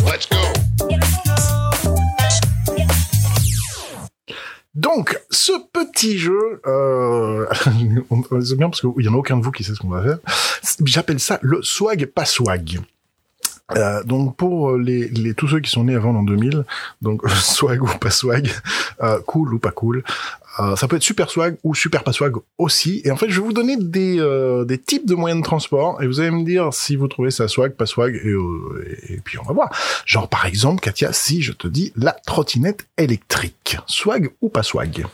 Let's 0.06 0.30
go. 0.30 0.38
Donc, 4.76 5.20
ce 5.30 5.52
petit 5.72 6.18
jeu, 6.18 6.62
euh, 6.66 7.46
c'est 8.42 8.58
bien 8.58 8.70
parce 8.70 8.82
qu'il 8.82 9.06
y 9.06 9.08
en 9.08 9.14
a 9.14 9.18
aucun 9.18 9.38
de 9.38 9.44
vous 9.44 9.52
qui 9.52 9.64
sait 9.64 9.76
ce 9.76 9.80
qu'on 9.80 9.90
va 9.90 10.02
faire. 10.04 10.18
J'appelle 10.84 11.20
ça 11.20 11.40
le 11.42 11.62
swag 11.62 12.08
pas 12.08 12.26
swag. 12.26 12.80
Euh, 13.72 14.04
donc 14.04 14.36
pour 14.36 14.78
les, 14.78 15.34
tous 15.36 15.48
ceux 15.48 15.62
qui 15.62 15.72
sont 15.72 15.86
nés 15.86 15.96
avant 15.96 16.12
l'an 16.12 16.24
2000, 16.24 16.66
donc 17.02 17.28
swag 17.30 17.82
ou 17.82 17.88
pas 18.00 18.12
swag, 18.12 18.52
euh, 19.02 19.20
cool 19.26 19.54
ou 19.54 19.60
pas 19.60 19.72
cool, 19.72 20.04
euh, 20.60 20.76
ça 20.76 20.88
peut 20.88 20.98
être 20.98 21.04
super 21.04 21.30
swag 21.30 21.58
ou 21.64 21.74
super 21.74 22.04
pas 22.04 22.14
swag 22.14 22.36
aussi. 22.58 23.02
Et 23.06 23.12
en 23.12 23.16
fait, 23.16 23.30
je 23.30 23.40
vais 23.40 23.46
vous 23.46 23.54
donner 23.54 23.78
des, 23.78 24.20
euh, 24.20 24.66
types 24.86 25.08
de 25.08 25.16
moyens 25.16 25.42
de 25.42 25.46
transport 25.46 26.02
et 26.02 26.08
vous 26.08 26.20
allez 26.20 26.32
me 26.32 26.44
dire 26.44 26.74
si 26.74 26.96
vous 26.96 27.08
trouvez 27.08 27.32
ça 27.32 27.48
swag, 27.48 27.74
pas 27.74 27.86
swag 27.86 28.16
et, 28.24 28.30
euh, 28.30 28.86
et 29.10 29.18
puis 29.18 29.40
on 29.40 29.44
va 29.44 29.54
voir. 29.54 29.70
Genre 30.06 30.28
par 30.28 30.46
exemple, 30.46 30.82
Katia, 30.82 31.14
si 31.14 31.42
je 31.42 31.54
te 31.54 31.68
dis 31.68 31.92
la 31.96 32.12
trottinette 32.12 32.88
électrique, 32.98 33.78
swag 33.88 34.30
ou 34.42 34.50
pas 34.50 34.64
swag? 34.64 35.06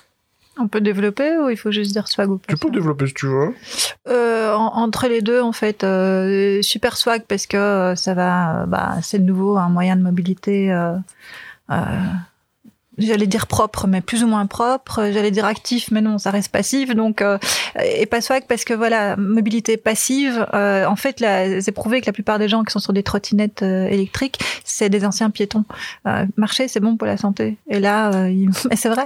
On 0.60 0.68
peut 0.68 0.82
développer 0.82 1.38
ou 1.38 1.50
il 1.50 1.58
faut 1.58 1.72
juste 1.72 1.92
dire 1.92 2.08
swag 2.08 2.30
ou 2.30 2.38
pas 2.38 2.54
Tu 2.54 2.58
peux 2.58 2.70
développer 2.70 3.08
si 3.08 3.14
tu 3.14 3.28
veux. 3.28 3.54
Euh, 4.08 4.54
en, 4.54 4.84
entre 4.84 5.08
les 5.08 5.22
deux, 5.22 5.42
en 5.42 5.52
fait, 5.52 5.84
euh, 5.84 6.62
super 6.62 6.98
swag 6.98 7.24
parce 7.28 7.48
que 7.48 7.58
euh, 7.58 7.96
ça 7.96 8.14
va, 8.14 8.66
bah, 8.68 8.98
c'est 9.02 9.20
de 9.20 9.24
nouveau 9.24 9.58
un 9.58 9.70
moyen 9.70 9.96
de 9.96 10.02
mobilité. 10.02 10.72
Euh, 10.72 10.96
j'allais 12.98 13.28
dire 13.28 13.48
propre, 13.48 13.88
mais 13.88 14.02
plus 14.02 14.24
ou 14.24 14.28
moins 14.28 14.46
propre. 14.46 15.10
J'allais 15.14 15.32
dire 15.32 15.46
actif, 15.46 15.92
mais 15.92 16.02
non, 16.02 16.18
ça 16.18 16.32
reste 16.32 16.52
passif. 16.52 16.94
Donc, 16.96 17.24
et 17.82 18.06
pas 18.06 18.22
swag 18.22 18.44
parce 18.48 18.66
que 18.66 18.74
voilà, 18.74 19.16
mobilité 19.16 19.78
passive. 19.78 20.46
en 20.54 20.96
fait, 20.96 21.24
c'est 21.62 21.72
prouvé 21.72 22.02
que 22.02 22.08
la 22.08 22.14
plupart 22.14 22.40
des 22.40 22.50
gens 22.50 22.64
qui 22.64 22.72
sont 22.72 22.80
sur 22.80 22.94
des 22.94 23.04
trottinettes 23.04 23.62
électriques, 23.62 24.40
c'est 24.66 24.90
des 24.90 25.06
anciens 25.06 25.30
piétons. 25.30 25.66
marcher, 26.36 26.68
c'est 26.68 26.80
bon 26.80 26.98
pour 26.98 27.08
la 27.08 27.18
santé. 27.18 27.58
Et 27.70 27.80
là, 27.80 28.28
il... 28.28 28.50
mais 28.70 28.76
c'est 28.76 28.90
vrai. 28.90 29.06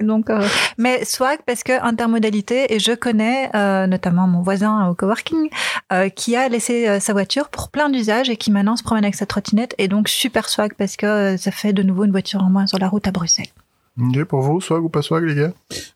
Donc, 0.00 0.30
euh, 0.30 0.46
mais 0.78 1.04
swag 1.04 1.40
parce 1.44 1.64
que 1.64 1.72
intermodalité 1.82 2.72
et 2.72 2.78
je 2.78 2.92
connais 2.92 3.50
euh, 3.54 3.86
notamment 3.86 4.28
mon 4.28 4.40
voisin 4.40 4.88
au 4.88 4.94
coworking 4.94 5.50
euh, 5.92 6.08
qui 6.08 6.36
a 6.36 6.48
laissé 6.48 6.88
euh, 6.88 7.00
sa 7.00 7.12
voiture 7.12 7.48
pour 7.48 7.68
plein 7.68 7.88
d'usages 7.88 8.30
et 8.30 8.36
qui 8.36 8.52
maintenant 8.52 8.76
se 8.76 8.84
promène 8.84 9.04
avec 9.04 9.16
sa 9.16 9.26
trottinette 9.26 9.74
et 9.78 9.88
donc 9.88 10.08
super 10.08 10.48
swag 10.48 10.74
parce 10.74 10.96
que 10.96 11.06
euh, 11.06 11.36
ça 11.36 11.50
fait 11.50 11.72
de 11.72 11.82
nouveau 11.82 12.04
une 12.04 12.12
voiture 12.12 12.42
en 12.42 12.50
moins 12.50 12.66
sur 12.66 12.78
la 12.78 12.88
route 12.88 13.06
à 13.08 13.10
Bruxelles. 13.10 13.48
Ok, 14.00 14.24
pour 14.24 14.40
vous, 14.40 14.60
swag 14.62 14.82
ou 14.82 14.88
pas 14.88 15.02
swag, 15.02 15.24
les 15.24 15.34
gars 15.34 15.52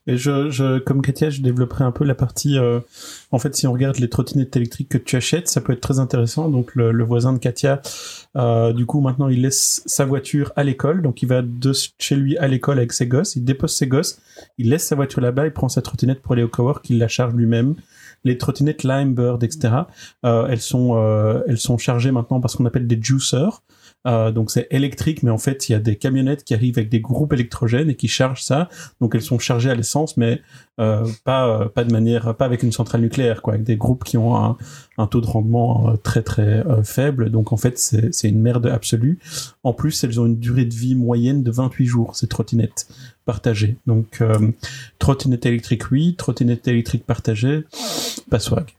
Et 0.07 0.19
je, 0.19 0.79
comme 0.81 1.01
Katia, 1.01 1.31
je 1.31 1.41
développerai 1.41 1.83
un 1.83 1.93
peu 1.93 2.05
la 2.05 2.15
partie. 2.15 2.59
Euh, 2.59 2.81
en 3.31 3.39
fait, 3.39 3.57
si 3.57 3.67
on 3.67 3.73
regarde 3.73 3.97
les 3.99 4.11
trottinettes 4.11 4.55
électriques 4.55 4.91
que 4.91 4.99
tu 4.99 5.17
achètes, 5.17 5.49
ça 5.49 5.63
peut 5.63 5.73
être 5.73 5.81
très 5.81 5.99
intéressant. 5.99 6.51
Donc, 6.51 6.75
le, 6.75 7.05
voisin 7.05 7.33
de 7.33 7.39
Katia, 7.39 7.81
euh, 8.37 8.75
du 8.75 8.85
coup, 8.85 9.01
maintenant, 9.01 9.29
il 9.29 9.41
laisse 9.41 9.83
sa 9.87 10.05
voiture 10.05 10.53
à 10.57 10.65
l'école. 10.65 11.01
Donc, 11.01 11.23
il 11.23 11.29
va 11.29 11.41
de 11.41 11.73
chez 11.99 12.17
lui 12.17 12.37
à 12.37 12.49
l'école 12.49 12.77
avec 12.77 12.93
ses 12.93 13.07
gosses. 13.07 13.35
Il 13.35 13.45
dépose 13.45 13.75
ses 13.75 13.87
gosses. 13.87 14.19
Il 14.59 14.69
laisse 14.69 14.87
sa 14.87 14.95
voiture 14.95 15.23
là-bas. 15.23 15.47
Il 15.47 15.53
prend 15.53 15.71
sa 15.71 15.81
trottinette 15.81 16.21
pour 16.21 16.33
aller 16.33 16.43
au 16.43 16.49
cowork. 16.49 16.91
Il 16.91 16.99
la 16.99 17.09
charge 17.09 17.33
lui-même. 17.33 17.77
Les 18.25 18.37
trottinettes 18.37 18.83
Limebird, 18.83 19.43
etc. 19.43 19.73
Euh, 20.27 20.49
elles 20.49 20.61
sont, 20.61 21.43
elles 21.47 21.59
sont 21.59 21.79
chargées 21.79 22.11
maintenant 22.11 22.41
par 22.41 22.51
ce 22.51 22.59
qu'on 22.59 22.67
appelle 22.67 22.87
des 22.87 23.01
juicers. 23.01 23.63
Euh, 24.07 24.31
donc 24.31 24.51
c'est 24.51 24.67
électrique, 24.71 25.23
mais 25.23 25.31
en 25.31 25.39
fait 25.39 25.69
il 25.69 25.73
y 25.73 25.75
a 25.75 25.79
des 25.79 25.97
camionnettes 25.97 26.45
qui 26.45 26.55
arrivent 26.55 26.79
avec 26.79 26.89
des 26.89 27.01
groupes 27.01 27.33
électrogènes 27.33 27.91
et 27.91 27.95
qui 27.97 28.09
chargent 28.09 28.43
ça. 28.43 28.69
Donc 29.01 29.15
elles 29.15 29.23
sont 29.23 29.39
chargées 29.39 29.71
à 29.71 29.75
l'essence, 29.75 30.17
mais 30.17 30.41
euh, 30.79 31.07
pas 31.25 31.49
euh, 31.49 31.69
pas 31.69 31.85
de 31.85 31.93
manière, 31.93 32.35
pas 32.37 32.45
avec 32.45 32.63
une 32.63 32.73
centrale 32.73 33.01
nucléaire, 33.01 33.43
quoi, 33.43 33.55
avec 33.55 33.65
des 33.65 33.77
groupes 33.77 34.05
qui 34.05 34.19
ont 34.19 34.37
un, 34.37 34.57
un 34.99 35.07
taux 35.07 35.21
de 35.21 35.27
rendement 35.27 35.91
euh, 35.91 35.97
très 35.97 36.23
très 36.23 36.67
euh, 36.67 36.83
faible. 36.83 37.31
Donc 37.31 37.53
en 37.53 37.57
fait 37.57 37.79
c'est 37.79 38.15
c'est 38.15 38.29
une 38.29 38.41
merde 38.41 38.67
absolue. 38.67 39.19
En 39.63 39.73
plus 39.73 40.05
elles 40.05 40.21
ont 40.21 40.27
une 40.27 40.39
durée 40.39 40.67
de 40.67 40.75
vie 40.75 40.95
moyenne 40.95 41.43
de 41.43 41.51
28 41.51 41.87
jours 41.87 42.17
ces 42.17 42.27
trottinettes 42.27 42.89
partagées. 43.25 43.77
Donc 43.87 44.23
trottinette 44.99 45.47
électrique 45.47 45.91
oui, 45.91 46.15
trottinette 46.17 46.69
électrique 46.69 47.05
partagée, 47.05 47.65
pas 48.31 48.39
swag. 48.39 48.76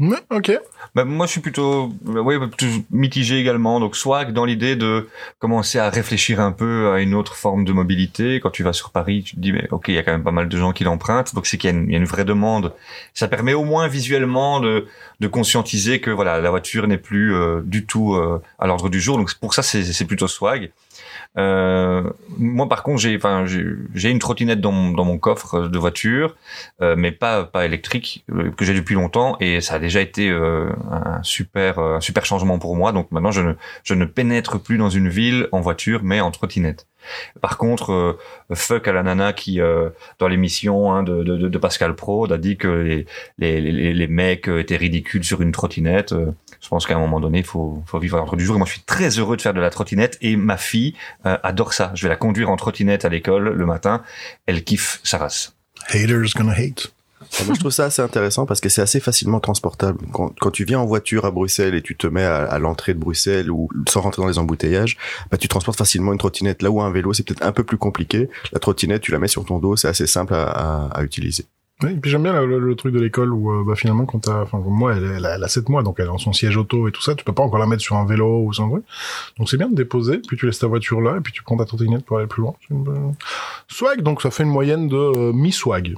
Ouais, 0.00 0.18
ok. 0.30 0.58
Bah, 0.96 1.04
moi, 1.04 1.26
je 1.26 1.32
suis 1.32 1.40
plutôt, 1.40 1.92
ouais, 2.04 2.36
plutôt 2.48 2.66
mitigé 2.90 3.38
également. 3.38 3.78
Donc, 3.78 3.94
swag 3.94 4.32
dans 4.32 4.44
l'idée 4.44 4.74
de 4.74 5.08
commencer 5.38 5.78
à 5.78 5.88
réfléchir 5.88 6.40
un 6.40 6.50
peu 6.50 6.90
à 6.90 7.00
une 7.00 7.14
autre 7.14 7.36
forme 7.36 7.64
de 7.64 7.72
mobilité. 7.72 8.40
Quand 8.40 8.50
tu 8.50 8.64
vas 8.64 8.72
sur 8.72 8.90
Paris, 8.90 9.22
tu 9.24 9.36
te 9.36 9.40
dis, 9.40 9.52
mais 9.52 9.68
ok, 9.70 9.84
il 9.88 9.94
y 9.94 9.98
a 9.98 10.02
quand 10.02 10.10
même 10.10 10.24
pas 10.24 10.32
mal 10.32 10.48
de 10.48 10.58
gens 10.58 10.72
qui 10.72 10.82
l'empruntent. 10.82 11.36
Donc, 11.36 11.46
c'est 11.46 11.58
qu'il 11.58 11.70
y, 11.70 11.92
y, 11.92 11.94
a 11.94 11.98
une 11.98 12.06
vraie 12.06 12.24
demande. 12.24 12.72
Ça 13.14 13.28
permet 13.28 13.54
au 13.54 13.64
moins 13.64 13.86
visuellement 13.86 14.58
de, 14.58 14.88
de 15.20 15.28
conscientiser 15.28 16.00
que 16.00 16.10
voilà, 16.10 16.40
la 16.40 16.50
voiture 16.50 16.88
n'est 16.88 16.98
plus 16.98 17.32
euh, 17.32 17.60
du 17.64 17.86
tout 17.86 18.14
euh, 18.14 18.42
à 18.58 18.66
l'ordre 18.66 18.88
du 18.88 19.00
jour. 19.00 19.16
Donc, 19.16 19.32
pour 19.34 19.54
ça, 19.54 19.62
c'est 19.62 20.04
plutôt 20.06 20.26
swag. 20.26 20.72
Euh, 21.36 22.10
moi, 22.38 22.68
par 22.68 22.82
contre, 22.82 23.00
j'ai, 23.00 23.16
enfin, 23.16 23.44
j'ai 23.46 24.10
une 24.10 24.18
trottinette 24.18 24.60
dans 24.60 24.72
mon, 24.72 24.92
dans 24.92 25.04
mon 25.04 25.18
coffre 25.18 25.68
de 25.68 25.78
voiture, 25.78 26.36
euh, 26.80 26.94
mais 26.96 27.10
pas 27.10 27.44
pas 27.44 27.64
électrique 27.64 28.24
euh, 28.30 28.50
que 28.52 28.64
j'ai 28.64 28.74
depuis 28.74 28.94
longtemps, 28.94 29.36
et 29.40 29.60
ça 29.60 29.74
a 29.74 29.78
déjà 29.78 30.00
été 30.00 30.28
euh, 30.30 30.68
un 30.90 31.22
super 31.22 31.78
un 31.78 32.00
super 32.00 32.24
changement 32.24 32.58
pour 32.58 32.76
moi. 32.76 32.92
Donc 32.92 33.10
maintenant, 33.10 33.32
je 33.32 33.40
ne 33.40 33.54
je 33.82 33.94
ne 33.94 34.04
pénètre 34.04 34.60
plus 34.60 34.78
dans 34.78 34.90
une 34.90 35.08
ville 35.08 35.48
en 35.52 35.60
voiture, 35.60 36.00
mais 36.04 36.20
en 36.20 36.30
trottinette. 36.30 36.86
Par 37.40 37.58
contre, 37.58 37.92
euh, 37.92 38.18
fuck 38.54 38.88
à 38.88 38.92
la 38.92 39.02
nana 39.02 39.32
qui, 39.32 39.60
euh, 39.60 39.90
dans 40.18 40.28
l'émission 40.28 40.92
hein, 40.92 41.02
de, 41.02 41.58
Pascal 41.58 41.94
Pro, 41.94 42.30
a 42.30 42.38
dit 42.38 42.56
que 42.56 43.04
les, 43.38 44.06
mecs 44.08 44.48
étaient 44.48 44.76
ridicules 44.76 45.24
sur 45.24 45.40
une 45.40 45.52
trottinette. 45.52 46.12
Euh, 46.12 46.32
je 46.60 46.68
pense 46.68 46.86
qu'à 46.86 46.96
un 46.96 46.98
moment 46.98 47.20
donné, 47.20 47.38
il 47.38 47.44
faut, 47.44 47.82
vivre 48.00 48.16
l'ordre 48.16 48.36
du 48.36 48.44
jour. 48.44 48.56
Moi, 48.56 48.66
je 48.66 48.72
suis 48.72 48.82
très 48.82 49.10
heureux 49.18 49.36
de 49.36 49.42
faire 49.42 49.54
de 49.54 49.60
la 49.60 49.70
trottinette 49.70 50.18
et 50.20 50.36
ma 50.36 50.56
fille 50.56 50.94
euh, 51.26 51.36
adore 51.42 51.72
ça. 51.72 51.92
Je 51.94 52.02
vais 52.02 52.08
la 52.08 52.16
conduire 52.16 52.50
en 52.50 52.56
trottinette 52.56 53.04
à 53.04 53.08
l'école 53.08 53.50
le 53.50 53.66
matin. 53.66 54.02
Elle 54.46 54.64
kiffe 54.64 55.00
sa 55.04 55.18
race. 55.18 55.56
Haters 55.88 56.32
gonna 56.34 56.52
hate. 56.52 56.93
Moi, 57.46 57.54
je 57.54 57.60
trouve 57.60 57.72
ça 57.72 57.86
assez 57.86 58.02
intéressant 58.02 58.46
parce 58.46 58.60
que 58.60 58.68
c'est 58.68 58.82
assez 58.82 59.00
facilement 59.00 59.40
transportable. 59.40 59.98
Quand, 60.12 60.32
quand, 60.40 60.50
tu 60.50 60.64
viens 60.64 60.78
en 60.78 60.86
voiture 60.86 61.24
à 61.24 61.30
Bruxelles 61.30 61.74
et 61.74 61.82
tu 61.82 61.96
te 61.96 62.06
mets 62.06 62.24
à, 62.24 62.44
à 62.44 62.58
l'entrée 62.58 62.94
de 62.94 62.98
Bruxelles 62.98 63.50
ou 63.50 63.68
sans 63.88 64.00
rentrer 64.00 64.22
dans 64.22 64.28
les 64.28 64.38
embouteillages, 64.38 64.96
bah, 65.30 65.36
tu 65.36 65.48
transportes 65.48 65.78
facilement 65.78 66.12
une 66.12 66.18
trottinette. 66.18 66.62
Là 66.62 66.70
où 66.70 66.80
un 66.80 66.90
vélo, 66.90 67.12
c'est 67.12 67.24
peut-être 67.24 67.44
un 67.44 67.52
peu 67.52 67.64
plus 67.64 67.78
compliqué. 67.78 68.28
La 68.52 68.60
trottinette, 68.60 69.02
tu 69.02 69.12
la 69.12 69.18
mets 69.18 69.28
sur 69.28 69.44
ton 69.44 69.58
dos, 69.58 69.76
c'est 69.76 69.88
assez 69.88 70.06
simple 70.06 70.34
à, 70.34 70.44
à, 70.44 70.88
à 70.98 71.02
utiliser. 71.02 71.44
Oui, 71.82 71.96
puis 71.96 72.08
j'aime 72.08 72.22
bien 72.22 72.32
le, 72.32 72.60
le, 72.60 72.76
truc 72.76 72.94
de 72.94 73.00
l'école 73.00 73.32
où 73.32 73.50
euh, 73.50 73.64
bah, 73.66 73.74
finalement 73.74 74.06
quand 74.06 74.20
t'as, 74.20 74.42
enfin 74.42 74.58
moi 74.64 74.94
elle, 74.94 75.04
elle, 75.04 75.28
elle, 75.34 75.42
a 75.42 75.48
7 75.48 75.68
mois 75.68 75.82
donc 75.82 75.96
elle 75.98 76.08
a 76.08 76.16
son 76.18 76.32
siège 76.32 76.56
auto 76.56 76.86
et 76.86 76.92
tout 76.92 77.02
ça, 77.02 77.16
tu 77.16 77.24
peux 77.24 77.32
pas 77.32 77.42
encore 77.42 77.58
la 77.58 77.66
mettre 77.66 77.82
sur 77.82 77.96
un 77.96 78.06
vélo 78.06 78.44
ou 78.44 78.52
sans 78.52 78.70
truc. 78.70 78.84
Donc 79.38 79.50
c'est 79.50 79.56
bien 79.56 79.68
de 79.68 79.74
déposer, 79.74 80.18
puis 80.18 80.36
tu 80.36 80.46
laisses 80.46 80.60
ta 80.60 80.68
voiture 80.68 81.00
là 81.00 81.16
et 81.16 81.20
puis 81.20 81.32
tu 81.32 81.42
prends 81.42 81.56
ta 81.56 81.64
trottinette 81.64 82.04
pour 82.04 82.18
aller 82.18 82.28
plus 82.28 82.42
loin. 82.42 82.54
Swag 83.66 84.02
donc 84.02 84.22
ça 84.22 84.30
fait 84.30 84.44
une 84.44 84.50
moyenne 84.50 84.86
de 84.86 84.96
euh, 84.96 85.32
mi-swag. 85.32 85.96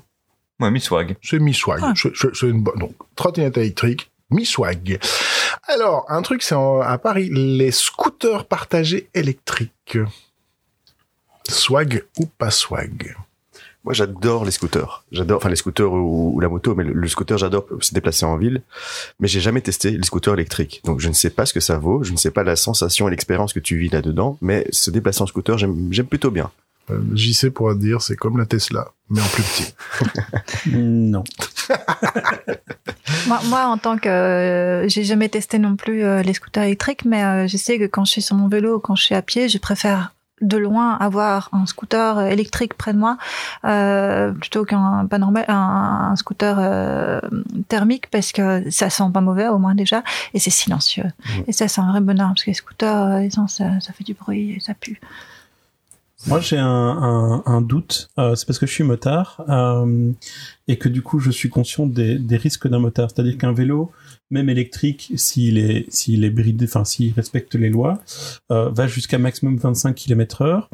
Ouais, 0.60 0.70
mi-swag. 0.70 1.16
C'est 1.22 1.38
mi-swag. 1.38 1.80
Ah. 1.82 1.92
C'est 1.94 2.46
une 2.46 2.62
bonne. 2.62 2.78
Donc, 2.78 2.94
trottinette 3.14 3.58
électrique, 3.58 4.10
mi-swag. 4.30 4.98
Alors, 5.64 6.06
un 6.08 6.22
truc, 6.22 6.42
c'est 6.42 6.54
à 6.54 6.98
Paris, 6.98 7.28
les 7.30 7.70
scooters 7.70 8.46
partagés 8.46 9.08
électriques. 9.14 9.98
Swag 11.48 12.04
ou 12.18 12.26
pas 12.26 12.50
swag? 12.50 13.16
Moi, 13.84 13.94
j'adore 13.94 14.44
les 14.44 14.50
scooters. 14.50 15.04
J'adore, 15.12 15.36
enfin 15.36 15.48
les 15.48 15.54
scooters 15.54 15.92
ou, 15.92 16.34
ou, 16.34 16.40
la 16.40 16.48
moto, 16.48 16.74
mais 16.74 16.82
le, 16.82 16.92
le 16.92 17.08
scooter, 17.08 17.38
j'adore 17.38 17.66
se 17.80 17.94
déplacer 17.94 18.26
en 18.26 18.36
ville. 18.36 18.62
Mais 19.20 19.28
j'ai 19.28 19.40
jamais 19.40 19.60
testé 19.60 19.92
les 19.92 20.02
scooters 20.02 20.34
électriques, 20.34 20.80
donc 20.84 20.98
je 20.98 21.08
ne 21.08 21.12
sais 21.12 21.30
pas 21.30 21.46
ce 21.46 21.54
que 21.54 21.60
ça 21.60 21.78
vaut. 21.78 22.02
Je 22.02 22.10
ne 22.10 22.16
sais 22.16 22.32
pas 22.32 22.42
la 22.42 22.56
sensation 22.56 23.06
et 23.06 23.12
l'expérience 23.12 23.52
que 23.52 23.60
tu 23.60 23.76
vis 23.76 23.88
là-dedans. 23.88 24.38
Mais 24.40 24.66
se 24.70 24.90
déplacer 24.90 25.22
en 25.22 25.26
scooter, 25.26 25.56
j'aime 25.56 26.06
plutôt 26.08 26.32
bien. 26.32 26.50
Euh, 26.90 27.00
JC 27.14 27.50
pourra 27.50 27.74
te 27.74 27.80
dire, 27.80 28.00
c'est 28.02 28.16
comme 28.16 28.38
la 28.38 28.46
Tesla, 28.46 28.88
mais 29.10 29.20
en 29.20 29.26
plus 29.26 29.42
petit. 29.42 29.74
non. 30.76 31.24
moi, 33.26 33.40
moi, 33.46 33.66
en 33.66 33.78
tant 33.78 33.98
que, 33.98 34.08
euh, 34.08 34.88
j'ai 34.88 35.04
jamais 35.04 35.28
testé 35.28 35.58
non 35.58 35.76
plus 35.76 36.04
euh, 36.04 36.22
les 36.22 36.34
scooters 36.34 36.64
électriques, 36.64 37.04
mais 37.04 37.24
euh, 37.24 37.46
je 37.46 37.56
sais 37.56 37.78
que 37.78 37.84
quand 37.84 38.04
je 38.04 38.12
suis 38.12 38.22
sur 38.22 38.36
mon 38.36 38.48
vélo 38.48 38.76
ou 38.76 38.78
quand 38.78 38.94
je 38.94 39.02
suis 39.02 39.14
à 39.14 39.22
pied, 39.22 39.48
je 39.48 39.58
préfère 39.58 40.12
de 40.42 40.58
loin 40.58 40.94
avoir 40.96 41.48
un 41.52 41.64
scooter 41.64 42.20
électrique 42.20 42.74
près 42.74 42.92
de 42.92 42.98
moi 42.98 43.16
euh, 43.64 44.32
plutôt 44.32 44.66
qu'un 44.66 45.06
pas 45.06 45.16
normal 45.16 45.46
un, 45.48 46.10
un 46.10 46.16
scooter 46.16 46.56
euh, 46.58 47.20
thermique 47.68 48.10
parce 48.10 48.32
que 48.32 48.70
ça 48.70 48.90
sent 48.90 49.04
pas 49.14 49.22
mauvais 49.22 49.48
au 49.48 49.58
moins 49.58 49.74
déjà 49.74 50.02
et 50.34 50.38
c'est 50.38 50.50
silencieux 50.50 51.04
mmh. 51.04 51.32
et 51.46 51.52
ça 51.52 51.68
c'est 51.68 51.80
un 51.80 51.90
vrai 51.90 52.02
bonheur 52.02 52.28
parce 52.28 52.44
que 52.44 52.50
les 52.50 52.54
scooters 52.54 53.22
ils 53.22 53.40
ont, 53.40 53.48
ça, 53.48 53.80
ça 53.80 53.94
fait 53.94 54.04
du 54.04 54.12
bruit 54.12 54.56
et 54.56 54.60
ça 54.60 54.74
pue 54.74 55.00
moi, 56.26 56.40
j'ai 56.40 56.58
un, 56.58 57.60
doute. 57.60 58.08
Euh, 58.18 58.34
c'est 58.34 58.46
parce 58.46 58.58
que 58.58 58.66
je 58.66 58.72
suis 58.72 58.84
motard 58.84 59.44
euh, 59.48 60.12
et 60.66 60.78
que 60.78 60.88
du 60.88 61.02
coup, 61.02 61.18
je 61.18 61.30
suis 61.30 61.50
conscient 61.50 61.86
des 61.86 62.36
risques 62.36 62.68
d'un 62.68 62.78
motard. 62.78 63.10
C'est-à-dire 63.10 63.38
qu'un 63.38 63.52
vélo, 63.52 63.92
même 64.30 64.48
électrique, 64.48 65.12
s'il 65.16 65.58
est, 65.58 65.86
s'il 65.92 66.24
est 66.24 66.30
bridé, 66.30 66.64
enfin, 66.64 66.84
s'il 66.84 67.12
respecte 67.12 67.54
les 67.54 67.68
lois, 67.68 68.00
euh, 68.50 68.70
va 68.70 68.86
jusqu'à 68.86 69.18
maximum 69.18 69.56
25 69.56 69.94
km 69.94 70.42
heure. 70.42 70.70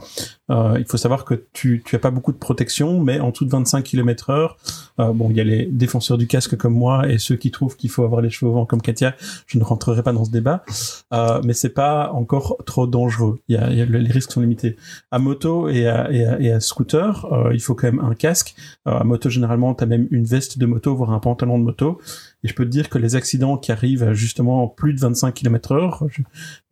Euh, 0.50 0.76
il 0.78 0.84
faut 0.86 0.96
savoir 0.96 1.24
que 1.24 1.44
tu, 1.53 1.82
tu 1.84 1.96
as 1.96 1.98
pas 1.98 2.11
beaucoup 2.11 2.32
de 2.32 2.38
protection, 2.38 3.00
mais 3.00 3.20
en 3.20 3.30
dessous 3.30 3.44
de 3.44 3.50
25 3.50 3.82
km 3.82 4.30
heure, 4.30 4.57
euh, 4.98 5.12
bon, 5.12 5.28
il 5.30 5.36
y 5.36 5.40
a 5.40 5.44
les 5.44 5.66
défenseurs 5.66 6.18
du 6.18 6.26
casque 6.26 6.57
comme 6.57 6.74
moi 6.74 7.09
et 7.09 7.18
ceux 7.18 7.36
qui 7.36 7.50
trouvent 7.50 7.76
qu'il 7.76 7.90
faut 7.90 8.05
avoir 8.05 8.20
les 8.20 8.30
cheveux 8.30 8.50
au 8.50 8.55
vent 8.55 8.66
comme 8.66 8.82
Katia. 8.82 9.14
Je 9.46 9.59
ne 9.59 9.64
rentrerai 9.64 10.03
pas 10.03 10.12
dans 10.12 10.24
ce 10.24 10.30
débat, 10.30 10.64
euh, 11.12 11.40
mais 11.44 11.53
c'est 11.53 11.70
pas 11.70 12.11
encore 12.12 12.57
trop 12.66 12.86
dangereux. 12.86 13.38
Il 13.48 13.57
y 13.57 13.59
a, 13.59 13.70
y 13.72 13.80
a 13.80 13.84
les 13.84 14.11
risques 14.11 14.32
sont 14.32 14.40
limités. 14.40 14.76
À 15.11 15.18
moto 15.18 15.68
et 15.68 15.86
à, 15.86 16.11
et 16.11 16.24
à, 16.24 16.40
et 16.40 16.53
à 16.53 16.61
scooter, 16.61 17.32
euh, 17.32 17.50
il 17.53 17.61
faut 17.61 17.74
quand 17.74 17.90
même 17.90 18.00
un 18.00 18.14
casque. 18.14 18.55
Euh, 18.86 18.98
à 18.98 19.05
moto, 19.05 19.28
généralement, 19.28 19.74
tu 19.74 19.84
as 19.84 19.86
même 19.86 20.09
une 20.11 20.24
veste 20.24 20.59
de 20.59 20.66
moto, 20.66 20.94
voire 20.94 21.12
un 21.12 21.18
pantalon 21.18 21.59
de 21.59 21.64
moto. 21.64 22.00
Et 22.45 22.49
je 22.49 22.55
peux 22.55 22.64
te 22.64 22.70
dire 22.70 22.88
que 22.88 22.99
les 22.99 23.14
accidents 23.14 23.57
qui 23.57 23.70
arrivent 23.70 24.03
à 24.03 24.14
justement 24.14 24.66
plus 24.68 24.95
de 24.95 25.01
25 25.01 25.32
km 25.32 25.72
heure, 25.72 26.05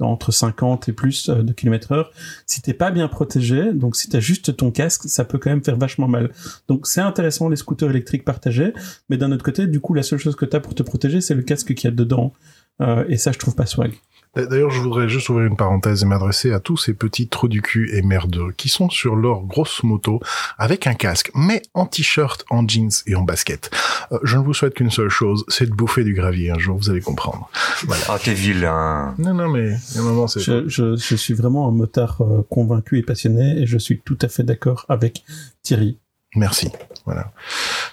entre 0.00 0.32
50 0.32 0.88
et 0.88 0.92
plus 0.92 1.28
euh, 1.28 1.42
de 1.42 1.52
km 1.52 1.92
heure, 1.92 2.12
si 2.46 2.60
t'es 2.60 2.74
pas 2.74 2.90
bien 2.90 3.08
protégé, 3.08 3.72
donc 3.72 3.96
si 3.96 4.08
t'as 4.08 4.20
juste 4.20 4.56
ton 4.56 4.70
casque, 4.70 5.02
ça 5.04 5.24
peut 5.24 5.38
quand 5.38 5.50
même 5.50 5.64
faire 5.64 5.76
vachement 5.76 6.08
mal. 6.08 6.32
Donc 6.68 6.86
c'est 6.86 7.00
intéressant 7.00 7.48
les 7.48 7.56
scooters 7.56 7.90
électriques 7.90 8.24
partagés, 8.24 8.72
mais 9.08 9.16
d'un 9.16 9.30
autre 9.32 9.44
côté, 9.44 9.66
du 9.66 9.80
coup, 9.80 9.94
la 9.94 10.02
seule 10.02 10.18
chose 10.18 10.36
que 10.36 10.44
t'as 10.44 10.60
pour 10.60 10.74
te 10.74 10.82
protéger, 10.82 11.20
c'est 11.20 11.34
le 11.34 11.42
casque 11.42 11.74
qu'il 11.74 11.88
y 11.88 11.92
a 11.92 11.94
dedans. 11.94 12.32
Euh, 12.80 13.04
et 13.08 13.16
ça, 13.16 13.32
je 13.32 13.38
trouve 13.38 13.54
pas 13.54 13.66
swag. 13.66 13.92
D'ailleurs, 14.36 14.70
je 14.70 14.80
voudrais 14.80 15.08
juste 15.08 15.28
ouvrir 15.28 15.46
une 15.46 15.56
parenthèse 15.56 16.02
et 16.02 16.06
m'adresser 16.06 16.52
à 16.52 16.60
tous 16.60 16.76
ces 16.76 16.94
petits 16.94 17.26
trous 17.26 17.48
du 17.48 17.62
cul 17.62 17.90
et 17.96 18.02
merdeux 18.02 18.52
qui 18.56 18.68
sont 18.68 18.88
sur 18.88 19.16
leur 19.16 19.40
grosse 19.40 19.82
moto 19.82 20.20
avec 20.56 20.86
un 20.86 20.94
casque, 20.94 21.32
mais 21.34 21.62
en 21.74 21.86
t-shirt, 21.86 22.44
en 22.48 22.66
jeans 22.66 22.90
et 23.06 23.16
en 23.16 23.22
basket. 23.22 23.70
Euh, 24.12 24.18
je 24.22 24.36
ne 24.36 24.44
vous 24.44 24.54
souhaite 24.54 24.74
qu'une 24.74 24.90
seule 24.90 25.08
chose, 25.08 25.44
c'est 25.48 25.66
de 25.66 25.74
bouffer 25.74 26.04
du 26.04 26.14
gravier 26.14 26.50
un 26.50 26.58
jour, 26.58 26.78
vous 26.78 26.90
allez 26.90 27.00
comprendre. 27.00 27.50
Voilà. 27.86 28.04
Ah, 28.08 28.18
t'es 28.22 28.34
vilain. 28.34 29.14
Non, 29.18 29.34
non, 29.34 29.48
mais 29.48 29.72
à 29.72 29.98
un 29.98 30.02
moment, 30.02 30.28
c'est... 30.28 30.40
Je, 30.40 30.68
je, 30.68 30.96
je, 30.96 31.16
suis 31.16 31.34
vraiment 31.34 31.66
un 31.66 31.72
motard 31.72 32.20
euh, 32.20 32.46
convaincu 32.48 32.98
et 32.98 33.02
passionné 33.02 33.58
et 33.58 33.66
je 33.66 33.78
suis 33.78 34.00
tout 34.00 34.18
à 34.22 34.28
fait 34.28 34.44
d'accord 34.44 34.86
avec 34.88 35.24
Thierry. 35.62 35.98
Merci. 36.36 36.70
Voilà. 37.04 37.32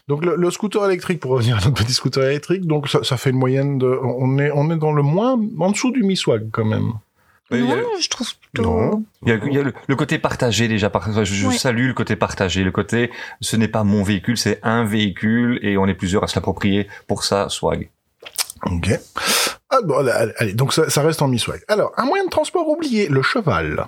Donc 0.08 0.24
le, 0.24 0.36
le, 0.36 0.52
scooter 0.52 0.86
électrique, 0.86 1.20
pour 1.20 1.32
revenir 1.32 1.58
à 1.58 1.60
notre 1.60 1.84
petit 1.84 1.94
scooter 1.94 2.24
électrique, 2.24 2.66
donc 2.66 2.88
ça, 2.88 3.04
ça, 3.04 3.18
fait 3.18 3.32
une 3.32 3.38
moyenne 3.38 3.78
de, 3.78 3.88
on 3.88 4.40
est, 4.40 4.52
on 4.52 4.72
est 4.72 4.78
dans 4.78 4.94
le 4.94 5.04
moins, 5.04 5.38
en 5.60 5.72
dessous 5.72 5.92
du 5.92 6.04
mi-swag 6.04 6.50
quand 6.52 6.66
même. 6.66 6.94
Oui, 7.52 7.62
non, 7.62 7.74
a, 7.74 8.00
je 8.00 8.10
trouve 8.10 8.28
plutôt... 8.36 8.70
Non. 8.70 9.04
Il 9.24 9.30
y 9.30 9.32
a, 9.32 9.40
il 9.46 9.54
y 9.54 9.58
a 9.58 9.64
le, 9.64 9.74
le, 9.88 9.96
côté 9.96 10.20
partagé 10.20 10.68
déjà. 10.68 10.92
Je, 11.20 11.24
je 11.24 11.48
oui. 11.48 11.58
salue 11.58 11.88
le 11.88 11.94
côté 11.94 12.18
partagé. 12.18 12.64
Le 12.64 12.72
côté, 12.72 13.10
ce 13.40 13.56
n'est 13.56 13.70
pas 13.70 13.86
mon 13.86 14.04
véhicule, 14.04 14.38
c'est 14.38 14.60
un 14.64 14.84
véhicule 14.84 15.60
et 15.62 15.78
on 15.78 15.88
est 15.88 15.94
plusieurs 15.94 16.24
à 16.26 16.28
se 16.28 16.36
l'approprier. 16.36 16.88
Pour 17.08 17.24
ça, 17.24 17.48
swag. 17.48 17.90
Ok. 18.66 18.90
Ah, 19.70 19.80
bon, 19.84 20.06
allez, 20.40 20.54
donc 20.54 20.74
ça, 20.74 20.90
ça 20.90 21.02
reste 21.02 21.22
en 21.22 21.28
mi-swag. 21.28 21.62
Alors, 21.68 21.94
un 21.98 22.06
moyen 22.06 22.26
de 22.26 22.30
transport 22.30 22.68
oublié, 22.68 23.08
le 23.08 23.22
cheval. 23.22 23.88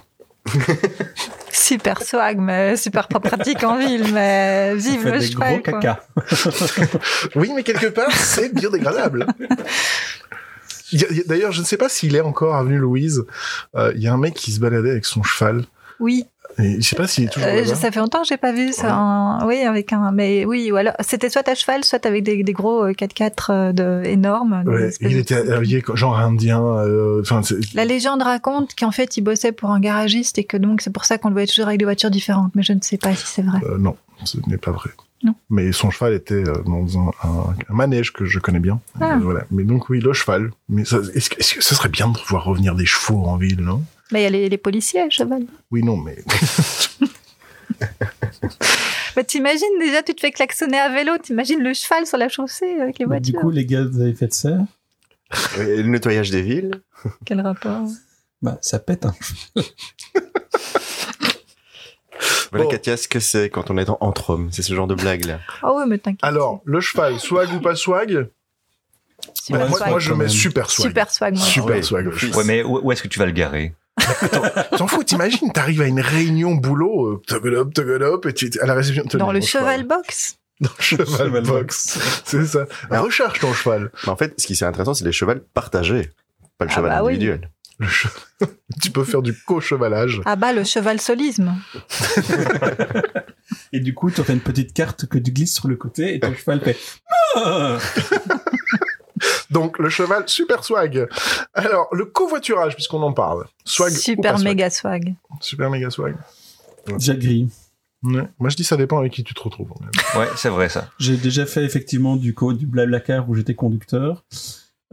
super 1.52 2.02
swag, 2.02 2.38
mais 2.39 2.76
super 2.78 3.08
pas 3.08 3.20
pratique 3.20 3.64
en 3.64 3.78
ville, 3.78 4.14
mais 4.14 4.76
vive 4.76 5.08
le 5.08 5.22
cheval. 5.22 5.62
Gros 5.62 5.80
caca. 5.80 6.04
oui, 7.36 7.52
mais 7.56 7.64
quelque 7.64 7.88
part, 7.88 8.12
c'est 8.12 8.54
biodégradable. 8.54 9.28
D'ailleurs, 11.28 11.52
je 11.52 11.62
ne 11.62 11.66
sais 11.66 11.78
pas 11.78 11.89
s'il 11.89 12.16
est 12.16 12.22
encore 12.22 12.56
avenue 12.56 12.78
Louise. 12.78 13.26
Il 13.76 13.80
euh, 13.80 13.93
y 13.95 14.08
a 14.08 14.14
un 14.14 14.18
mec 14.18 14.34
qui 14.34 14.52
se 14.52 14.60
baladait 14.60 14.91
avec 14.91 15.06
son 15.06 15.22
cheval. 15.22 15.66
Oui. 16.00 16.26
Et 16.62 16.82
je 16.82 16.88
sais 16.88 16.95
pas 16.95 17.07
s'il 17.07 17.26
est 17.26 17.28
toujours 17.28 17.47
euh, 17.49 17.64
Ça 17.66 17.91
fait 17.91 17.99
longtemps 17.99 18.22
que 18.22 18.28
j'ai 18.28 18.38
pas 18.38 18.51
vu 18.51 18.74
ça. 18.74 19.39
Ouais. 19.39 19.45
Oui, 19.45 19.62
avec 19.62 19.93
un. 19.93 20.12
Mais 20.12 20.45
oui, 20.45 20.70
voilà. 20.70 20.95
C'était 20.99 21.30
soit 21.30 21.47
à 21.47 21.55
cheval, 21.55 21.84
soit 21.86 22.05
avec 22.05 22.24
des, 22.24 22.43
des 22.43 22.53
gros 22.53 22.88
4x4 22.89 23.32
euh, 23.49 23.72
de... 23.72 24.05
énormes. 24.05 24.64
Ouais, 24.66 24.89
il 25.01 25.18
était 25.18 25.51
habillé 25.51 25.84
genre 25.93 26.20
indien. 26.20 26.60
Enfin. 27.22 27.41
Euh, 27.51 27.62
La 27.74 27.86
légende 27.86 28.22
raconte 28.22 28.76
qu'en 28.78 28.91
fait, 28.91 29.16
il 29.18 29.22
bossait 29.22 29.51
pour 29.53 29.72
un 29.72 29.80
garagiste 29.80 30.38
et 30.38 30.43
que 30.43 30.57
donc 30.57 30.82
c'est 30.82 30.91
pour 30.91 31.05
ça 31.05 31.18
qu'on 31.18 31.30
le 31.30 31.34
voyait 31.34 31.47
toujours 31.47 31.68
avec 31.68 31.80
des 31.80 31.86
voitures 31.86 32.12
différentes. 32.12 32.51
Mais 32.55 32.64
je 32.64 32.74
ne 32.74 32.82
sais 32.82 32.97
pas 32.97 33.16
si 33.16 33.26
c'est 33.26 33.43
vrai. 33.43 33.60
Euh, 33.64 33.78
non, 33.78 33.95
ce 34.26 34.38
n'est 34.47 34.57
pas 34.57 34.72
vrai. 34.72 34.89
Non. 35.24 35.36
Mais 35.49 35.72
son 35.72 35.91
cheval 35.91 36.14
était 36.14 36.43
dans 36.43 36.97
un, 36.97 37.12
un, 37.24 37.55
un 37.70 37.74
manège 37.74 38.14
que 38.14 38.26
je 38.26 38.39
connais 38.39 38.60
bien. 38.60 38.80
Ah. 39.01 39.18
voilà. 39.22 39.45
Mais 39.51 39.64
donc 39.64 39.89
oui, 39.89 39.99
le 39.99 40.14
cheval. 40.14 40.51
Mais 40.70 40.84
est-ce 40.84 41.30
que, 41.30 41.39
est 41.39 41.55
que 41.55 41.64
ce 41.64 41.76
serait 41.76 41.89
bien 41.89 42.10
de 42.10 42.18
voir 42.28 42.45
revenir 42.45 42.76
des 42.76 42.86
chevaux 42.86 43.26
en 43.26 43.36
ville, 43.38 43.62
non? 43.62 43.84
Mais 44.12 44.22
il 44.22 44.24
y 44.24 44.26
a 44.26 44.30
les, 44.30 44.49
les, 44.49 44.57
policiers 44.57 45.01
à 45.01 45.10
cheval. 45.10 45.45
Oui, 45.72 45.84
non, 45.84 45.97
mais. 45.97 46.18
bah, 49.16 49.24
t'imagines 49.24 49.80
déjà, 49.80 50.03
tu 50.03 50.16
te 50.16 50.22
fais 50.22 50.32
klaxonner 50.32 50.80
à 50.80 50.89
vélo, 50.89 51.18
t'imagines 51.18 51.62
le 51.62 51.74
cheval 51.74 52.05
sur 52.05 52.18
la 52.18 52.30
chaussée 52.30 52.80
avec 52.80 52.99
les 52.99 53.05
bah, 53.05 53.16
voitures. 53.16 53.34
Du 53.34 53.39
coup, 53.39 53.51
les 53.51 53.66
gars, 53.66 53.84
vous 53.86 54.01
avez 54.01 54.14
fait 54.14 54.28
de 54.28 54.34
ça 54.34 54.57
Le 55.57 55.84
nettoyage 55.84 56.32
des 56.32 56.41
villes. 56.41 56.72
Quel 57.26 57.41
rapport 57.41 57.88
Bah, 58.41 58.57
ça 58.62 58.80
pète 58.80 59.05
hein. 59.05 59.14
Voilà, 62.51 62.66
bon. 62.66 62.72
Katia, 62.72 62.97
ce 62.97 63.07
que 63.07 63.20
c'est 63.20 63.49
quand 63.49 63.70
on 63.70 63.78
est 63.78 63.89
entre 64.01 64.32
hommes 64.32 64.49
C'est 64.51 64.64
ce 64.64 64.74
genre 64.74 64.88
de 64.88 64.95
blague 64.95 65.26
là. 65.26 65.39
Ah 65.62 65.74
ouais, 65.74 65.86
mais 65.86 65.99
t'inquiète. 65.99 66.24
Alors, 66.24 66.62
le 66.66 66.82
cheval, 66.82 67.20
swag 67.20 67.53
ou 67.53 67.60
pas 67.60 67.76
swag 67.76 68.28
Super 69.34 69.70
moi, 69.70 69.78
swag. 69.78 69.89
moi, 69.89 69.99
je 69.99 70.14
mets 70.14 70.28
super 70.28 70.72
swag. 70.72 70.88
Super 70.88 71.12
swag, 71.12 71.36
moi. 71.36 71.45
Super 71.45 71.76
ouais. 71.76 71.82
swag. 71.84 72.07
Ouais, 72.07 72.43
mais 72.45 72.64
où, 72.64 72.80
où 72.80 72.91
est-ce 72.91 73.03
que 73.03 73.07
tu 73.07 73.20
vas 73.20 73.26
le 73.26 73.32
garer? 73.34 73.74
T'en 74.78 74.88
fous, 74.88 75.04
t'imagines, 75.04 75.52
t'arrives 75.52 75.82
à 75.82 75.86
une 75.86 76.02
réunion 76.02 76.56
boulot, 76.56 77.22
togolop, 77.28 77.74
togolop, 77.74 78.22
et 78.28 78.34
tu, 78.34 78.50
à 78.62 78.66
la 78.66 78.74
réception, 78.74 79.04
Dans 79.18 79.32
le 79.32 79.41
cheval 79.41 79.84
box. 79.84 80.36
Dans 80.62 80.70
le 80.78 80.84
cheval, 80.84 81.08
cheval 81.08 81.43
box. 81.43 82.00
C'est 82.26 82.45
ça. 82.45 82.66
Alors, 82.89 83.06
recharge 83.06 83.39
ton 83.39 83.54
cheval. 83.54 83.91
Mais 84.04 84.10
en 84.10 84.16
fait, 84.18 84.34
ce 84.39 84.47
qui 84.47 84.54
est 84.54 84.64
intéressant, 84.64 84.93
c'est 84.93 85.06
les 85.06 85.12
chevals 85.12 85.41
partagés, 85.54 86.10
pas 86.58 86.66
le 86.66 86.72
ah 86.72 86.76
cheval 86.76 86.91
bah 86.91 87.00
individuel. 87.00 87.39
Oui. 87.43 87.47
Le 87.80 87.88
che- 87.88 88.08
tu 88.82 88.91
peux 88.91 89.06
faire 89.06 89.22
du 89.22 89.34
co-chevalage. 89.45 90.22
Ah 90.26 90.36
bah, 90.36 90.52
le 90.52 90.66
cheval 90.66 91.00
solisme. 91.00 91.56
Et 93.72 93.80
du 93.80 93.93
coup, 93.93 94.12
tu 94.12 94.20
aurais 94.20 94.34
une 94.34 94.41
petite 94.41 94.74
carte 94.74 95.06
que 95.06 95.18
tu 95.18 95.32
glisses 95.32 95.56
sur 95.56 95.70
le 95.70 95.78
côté 95.78 96.16
et 96.16 96.20
ton 96.20 96.34
cheval 96.36 96.60
fait 96.60 96.78
Ah 97.36 97.78
Donc 99.52 99.80
le 99.80 99.90
cheval, 99.90 100.24
super 100.28 100.64
swag. 100.64 101.08
Alors 101.54 101.88
le 101.94 102.06
covoiturage, 102.06 102.76
puisqu'on 102.76 103.02
en 103.02 103.14
parle. 103.14 103.46
Swag 103.66 103.92
ou 103.92 103.96
Super 103.96 104.32
pas 104.34 104.38
swag 104.38 104.48
méga 104.50 104.70
swag. 104.70 105.16
Super 105.42 105.70
méga 105.70 105.90
swag. 105.90 106.16
J'agris. 106.98 107.50
Ouais. 108.04 108.24
Moi 108.40 108.50
je 108.50 108.56
dis 108.56 108.64
ça 108.64 108.78
dépend 108.78 108.98
avec 109.00 109.12
qui 109.14 109.24
tu 109.24 109.34
te 109.34 109.42
retrouves. 109.42 109.72
Ouais, 110.16 110.28
c'est 110.38 110.50
vrai 110.50 110.70
ça. 110.70 110.90
J'ai 111.00 111.18
déjà 111.18 111.46
fait 111.46 111.64
effectivement 111.66 112.16
du 112.16 112.34
co 112.34 112.54
du 112.54 112.66
blablacar 112.66 113.30
où 113.30 113.36
j'étais 113.36 113.56
conducteur 113.56 114.24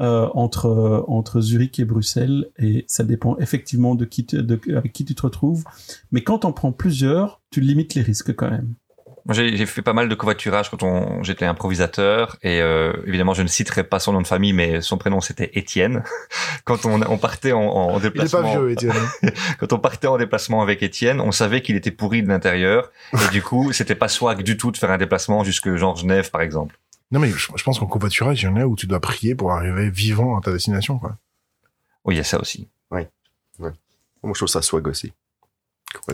euh, 0.00 0.28
entre 0.34 0.66
euh, 0.66 1.04
entre 1.06 1.40
Zurich 1.40 1.78
et 1.78 1.84
Bruxelles 1.84 2.50
et 2.58 2.84
ça 2.88 3.04
dépend 3.04 3.36
effectivement 3.38 3.94
de 3.94 4.04
qui 4.04 4.26
te- 4.26 4.36
de, 4.36 4.60
avec 4.76 4.92
qui 4.92 5.04
tu 5.04 5.14
te 5.14 5.22
retrouves. 5.22 5.62
Mais 6.10 6.22
quand 6.24 6.44
on 6.44 6.52
prend 6.52 6.72
plusieurs, 6.72 7.40
tu 7.50 7.60
limites 7.60 7.94
les 7.94 8.02
risques 8.02 8.34
quand 8.34 8.50
même. 8.50 8.74
J'ai 9.30 9.56
j'ai 9.56 9.66
fait 9.66 9.82
pas 9.82 9.92
mal 9.92 10.08
de 10.08 10.14
covoiturage 10.14 10.70
quand 10.70 10.82
on 10.84 11.22
j'étais 11.22 11.44
improvisateur 11.46 12.36
et 12.42 12.60
euh, 12.62 12.92
évidemment 13.06 13.34
je 13.34 13.42
ne 13.42 13.48
citerai 13.48 13.82
pas 13.82 13.98
son 13.98 14.12
nom 14.12 14.20
de 14.20 14.26
famille 14.26 14.52
mais 14.52 14.80
son 14.80 14.98
prénom 14.98 15.20
c'était 15.20 15.50
Étienne. 15.54 16.04
Quand 16.64 16.84
on, 16.86 17.00
on 17.02 17.18
partait 17.18 17.52
en, 17.52 17.60
en 17.60 17.90
Il 17.92 17.96
est 17.96 18.00
déplacement, 18.10 18.42
pas 18.42 18.50
vieux, 18.58 18.70
Étienne. 18.72 18.92
hein. 19.22 19.28
quand 19.60 19.72
on 19.72 19.78
partait 19.78 20.06
en 20.08 20.16
déplacement 20.18 20.62
avec 20.62 20.82
Étienne, 20.82 21.20
on 21.20 21.30
savait 21.32 21.62
qu'il 21.62 21.76
était 21.76 21.90
pourri 21.92 22.22
de 22.22 22.28
l'intérieur 22.28 22.90
et 23.14 23.30
du 23.32 23.40
coup 23.42 23.72
c'était 23.72 23.94
pas 23.94 24.08
swag 24.08 24.42
du 24.42 24.56
tout 24.56 24.70
de 24.72 24.76
faire 24.76 24.90
un 24.90 24.98
déplacement 24.98 25.44
jusque 25.44 25.74
genre 25.76 25.96
Genève 25.96 26.30
par 26.30 26.40
exemple. 26.40 26.76
non 27.12 27.20
mais 27.20 27.28
je, 27.30 27.48
je 27.54 27.62
pense 27.62 27.78
qu'en 27.78 27.86
covoiturage, 27.86 28.42
il 28.42 28.46
y 28.46 28.48
en 28.48 28.56
a 28.56 28.64
où 28.64 28.74
tu 28.76 28.86
dois 28.86 29.00
prier 29.00 29.34
pour 29.34 29.52
arriver 29.52 29.90
vivant 29.90 30.36
à 30.36 30.40
ta 30.40 30.52
destination. 30.52 30.98
Quoi. 30.98 31.16
Oui, 32.04 32.14
il 32.14 32.18
y 32.18 32.20
a 32.20 32.24
ça 32.24 32.40
aussi. 32.40 32.68
Moi, 34.22 34.32
je 34.34 34.38
trouve 34.40 34.48
ça 34.48 34.62
swag 34.62 34.88
aussi. 34.88 35.12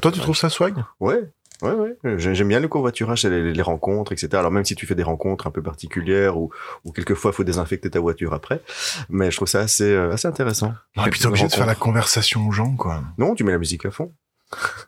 Toi, 0.03 0.13
tu 0.13 0.21
trouves 0.21 0.37
ça 0.37 0.51
swag? 0.51 0.75
Ouais. 1.01 1.21
Ouais, 1.63 1.73
ouais. 1.73 2.19
J'ai- 2.19 2.35
J'aime 2.35 2.49
bien 2.49 2.61
le 2.61 2.69
covoiturage, 2.69 3.25
et 3.25 3.31
les, 3.31 3.53
les 3.55 3.63
rencontres, 3.63 4.13
etc. 4.13 4.29
Alors 4.35 4.51
même 4.51 4.65
si 4.65 4.75
tu 4.75 4.87
fais 4.87 4.95
des 4.95 5.03
rencontres 5.03 5.47
un 5.47 5.51
peu 5.51 5.63
particulières 5.63 6.37
ou, 6.37 6.51
ou 6.85 6.93
quelquefois 6.93 7.31
il 7.31 7.35
faut 7.35 7.45
désinfecter 7.45 7.89
ta 7.91 8.01
voiture 8.01 8.35
après, 8.35 8.61
mais 9.09 9.31
je 9.31 9.37
trouve 9.37 9.49
ça 9.49 9.61
assez, 9.61 9.85
euh, 9.91 10.13
assez 10.13 10.27
intéressant. 10.29 10.75
Non, 10.97 11.07
et 11.07 11.11
puis 11.11 11.21
t'es 11.21 11.27
obligé 11.27 11.47
de 11.47 11.53
faire 11.53 11.67
la 11.67 11.75
conversation 11.75 12.47
aux 12.49 12.53
gens, 12.53 12.75
quoi. 12.77 13.03
Non, 13.19 13.35
tu 13.35 13.45
mets 13.45 13.53
la 13.53 13.59
musique 13.59 13.87
à 13.87 13.91
fond. 13.91 14.13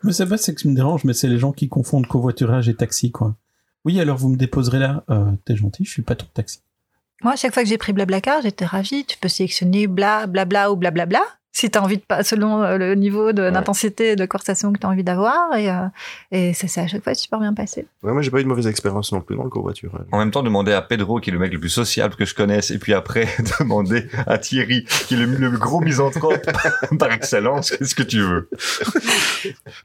Mais 0.02 0.12
c'est 0.12 0.26
pas 0.28 0.36
ce 0.36 0.50
qui 0.50 0.68
me 0.68 0.74
dérange, 0.74 1.04
mais 1.04 1.14
c'est 1.14 1.28
les 1.28 1.38
gens 1.38 1.52
qui 1.52 1.68
confondent 1.68 2.06
covoiturage 2.06 2.68
et 2.68 2.74
taxi 2.74 3.10
quoi. 3.12 3.34
Oui, 3.86 4.00
alors 4.00 4.16
vous 4.18 4.28
me 4.28 4.36
déposerez 4.36 4.78
là. 4.78 5.04
Euh, 5.10 5.30
T'es 5.44 5.56
gentil, 5.56 5.84
je 5.84 5.90
suis 5.90 6.02
pas 6.02 6.14
ton 6.16 6.26
taxi. 6.34 6.60
Moi, 7.22 7.32
à 7.34 7.36
chaque 7.36 7.54
fois 7.54 7.62
que 7.62 7.68
j'ai 7.68 7.78
pris 7.78 7.92
Blablacar, 7.92 8.42
j'étais 8.42 8.64
ravie. 8.66 9.04
Tu 9.06 9.16
peux 9.18 9.28
sélectionner 9.28 9.86
bla, 9.86 10.26
blabla 10.26 10.70
ou 10.72 10.76
blablabla. 10.76 11.22
Si 11.56 11.70
tu 11.70 11.78
as 11.78 11.82
envie 11.82 11.98
de 11.98 12.02
pas, 12.02 12.24
selon 12.24 12.62
euh, 12.62 12.78
le 12.78 12.94
niveau 12.96 13.32
de- 13.32 13.42
Ouais. 13.44 13.52
d'intensité 13.52 14.16
de 14.16 14.26
conversation 14.26 14.72
que 14.72 14.78
tu 14.80 14.86
as 14.86 14.90
envie 14.90 15.04
d'avoir. 15.04 15.54
Et, 15.56 15.70
euh, 15.70 15.86
et 16.32 16.52
ça 16.52 16.66
s'est 16.66 16.80
à 16.80 16.86
chaque 16.88 17.04
fois 17.04 17.14
super 17.14 17.38
bien 17.38 17.54
passé. 17.54 17.86
Ouais, 18.02 18.12
moi 18.12 18.22
j'ai 18.22 18.30
pas 18.32 18.40
eu 18.40 18.42
de 18.42 18.48
mauvaise 18.48 18.66
expérience 18.66 19.12
non 19.12 19.20
plus 19.20 19.36
dans 19.36 19.44
le 19.44 19.50
covoiturage. 19.50 20.04
En 20.10 20.18
même 20.18 20.32
temps, 20.32 20.42
demander 20.42 20.72
à 20.72 20.82
Pedro, 20.82 21.20
qui 21.20 21.30
est 21.30 21.32
le 21.32 21.38
mec 21.38 21.52
le 21.52 21.60
plus 21.60 21.68
sociable 21.68 22.16
que 22.16 22.24
je 22.24 22.34
connaisse, 22.34 22.72
et 22.72 22.78
puis 22.78 22.92
après, 22.92 23.28
demander 23.60 24.08
à 24.26 24.36
Thierry, 24.38 24.84
qui 25.06 25.14
est 25.14 25.16
le, 25.18 25.26
le 25.26 25.50
gros 25.52 25.80
misanthrope 25.80 26.44
par 26.98 27.12
excellence, 27.12 27.70
qu'est-ce 27.70 27.94
que 27.94 28.02
tu 28.02 28.20
veux? 28.20 28.50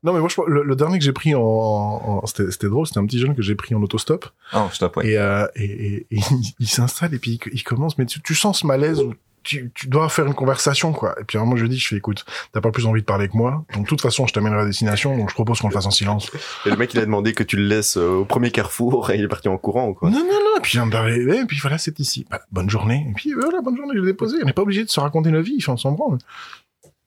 Non, 0.03 0.13
mais 0.13 0.19
moi, 0.19 0.29
je, 0.29 0.35
crois- 0.35 0.49
le, 0.49 0.63
le 0.63 0.75
dernier 0.75 0.97
que 0.99 1.03
j'ai 1.05 1.11
pris 1.13 1.35
en, 1.35 1.41
en- 1.41 2.25
c'était 2.25 2.49
c'était 2.51 2.67
drôle, 2.69 2.87
c'était 2.87 2.99
un 2.99 3.05
petit 3.05 3.19
jeune 3.19 3.35
que 3.35 3.41
j'ai 3.41 3.55
pris 3.55 3.75
en 3.75 3.81
autostop. 3.83 4.25
Oh, 4.53 4.67
stop, 4.71 4.97
ouais. 4.97 5.07
Et, 5.09 5.17
euh, 5.17 5.45
et, 5.55 5.63
et, 5.65 5.95
et 6.11 6.19
il, 6.31 6.53
il 6.59 6.67
s'installe 6.67 7.13
et 7.13 7.19
puis 7.19 7.39
il, 7.45 7.53
il 7.53 7.63
commence, 7.63 7.97
mais 7.97 8.05
tu, 8.05 8.21
tu 8.21 8.33
sens 8.35 8.59
ce 8.61 8.67
malaise 8.67 8.99
où 9.01 9.13
tu, 9.49 9.71
tu 9.73 9.87
dois 9.87 10.09
faire 10.09 10.25
une 10.25 10.33
conversation, 10.35 10.93
quoi. 10.93 11.15
Et 11.19 11.23
puis 11.23 11.37
à 11.37 11.41
un 11.41 11.43
moment, 11.43 11.55
je 11.57 11.63
lui 11.63 11.69
dis, 11.69 11.79
je 11.79 11.87
fais, 11.87 11.95
écoute, 11.95 12.23
t'as 12.51 12.61
pas 12.61 12.71
plus 12.71 12.85
envie 12.85 13.01
de 13.01 13.05
parler 13.05 13.27
que 13.27 13.35
moi. 13.35 13.65
Donc, 13.73 13.83
de 13.83 13.87
toute 13.89 14.01
façon, 14.01 14.27
je 14.27 14.33
t'amènerai 14.33 14.61
à 14.61 14.65
destination, 14.65 15.17
donc 15.17 15.29
je 15.29 15.33
propose 15.33 15.59
qu'on 15.59 15.67
le 15.69 15.73
fasse 15.73 15.85
en 15.87 15.91
silence. 15.91 16.31
Et 16.65 16.69
le 16.69 16.75
mec 16.77 16.93
il 16.93 16.99
a 16.99 17.05
demandé 17.05 17.33
que 17.33 17.43
tu 17.43 17.55
le 17.57 17.63
laisses 17.63 17.97
euh, 17.97 18.09
au 18.19 18.25
premier 18.25 18.51
carrefour 18.51 19.09
et 19.11 19.17
il 19.17 19.23
est 19.23 19.27
parti 19.27 19.47
en 19.47 19.57
courant 19.57 19.87
ou 19.87 19.93
quoi? 19.95 20.09
Non, 20.09 20.19
non, 20.19 20.25
non. 20.25 20.57
Et 20.57 20.61
puis, 20.61 20.71
je 20.73 20.77
viens 20.79 20.87
d'arriver, 20.87 21.39
et 21.39 21.45
puis 21.45 21.57
voilà, 21.61 21.77
c'est 21.77 21.99
ici. 21.99 22.25
Bah, 22.29 22.41
bonne 22.51 22.69
journée. 22.69 23.05
Et 23.09 23.13
puis, 23.13 23.33
voilà, 23.33 23.61
bonne 23.61 23.75
journée, 23.75 23.93
je 23.95 23.99
l'ai 24.01 24.05
déposé. 24.11 24.37
On 24.41 24.45
n'est 24.45 24.53
pas 24.53 24.61
obligé 24.61 24.83
de 24.83 24.89
se 24.89 24.99
raconter 24.99 25.31
nos 25.31 25.41
vies, 25.41 25.63
on 25.67 25.77
s'en 25.77 25.93
branle. 25.93 26.19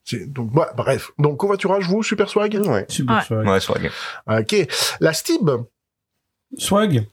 C'est- 0.04 0.26
Donc, 0.32 0.54
ouais, 0.56 0.66
bref. 0.76 1.12
Donc, 1.18 1.36
covoiturage, 1.38 1.86
vous, 1.86 2.02
super 2.02 2.28
swag? 2.28 2.54
Ouais. 2.66 2.86
Super 2.88 3.16
Ouais. 3.18 3.22
swag. 3.22 3.46
Ouais, 3.46 3.60
swag. 3.60 3.90
Ok. 4.26 4.56
La 5.00 5.12
Stib? 5.12 5.48
Swag. 6.58 7.06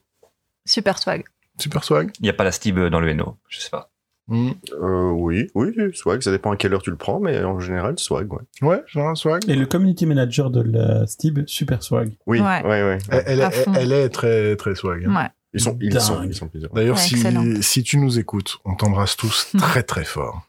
Super 0.66 0.98
swag. 0.98 1.24
Super 1.58 1.84
swag. 1.84 2.10
Il 2.20 2.24
n'y 2.24 2.30
a 2.30 2.32
pas 2.32 2.44
la 2.44 2.52
Stib 2.52 2.78
dans 2.78 3.00
le 3.00 3.08
Hainaut, 3.10 3.36
je 3.48 3.60
sais 3.60 3.70
pas. 3.70 3.90
Hmm. 4.30 4.50
Euh, 4.80 5.10
oui, 5.10 5.48
oui, 5.56 5.72
swag, 5.92 6.22
ça 6.22 6.30
dépend 6.30 6.52
à 6.52 6.56
quelle 6.56 6.72
heure 6.72 6.82
tu 6.82 6.90
le 6.90 6.96
prends, 6.96 7.18
mais 7.20 7.42
en 7.44 7.58
général, 7.60 7.98
swag, 7.98 8.32
ouais. 8.32 8.40
Ouais, 8.62 8.82
genre 8.86 9.16
swag. 9.16 9.42
Et 9.48 9.56
le 9.56 9.66
community 9.66 10.06
manager 10.06 10.50
de 10.50 10.62
la 10.62 11.06
Stib, 11.08 11.40
super 11.46 11.82
swag. 11.82 12.12
Oui, 12.26 12.40
Ouais. 12.40 12.62
ouais, 12.64 12.82
ouais. 12.84 12.98
Elle, 13.26 13.40
est- 13.40 13.50
fond. 13.50 13.72
elle 13.74 13.92
est 13.92 14.08
très, 14.08 14.54
très 14.56 14.74
swag. 14.76 15.04
hein. 15.04 15.14
Ouais. 15.16 15.28
Ils 15.52 15.60
sont, 15.60 15.76
ils 15.80 16.00
sont, 16.00 16.22
ils 16.22 16.32
sont 16.34 16.46
plusieurs. 16.46 16.72
D'ailleurs, 16.72 16.94
Ouais, 16.96 17.02
si, 17.02 17.16
excellent. 17.16 17.44
si 17.60 17.82
tu 17.82 17.96
nous 17.98 18.20
écoutes, 18.20 18.58
on 18.64 18.76
t'embrasse 18.76 19.16
tous 19.16 19.50
très 19.58 19.82
très 19.82 20.04
fort. 20.04 20.42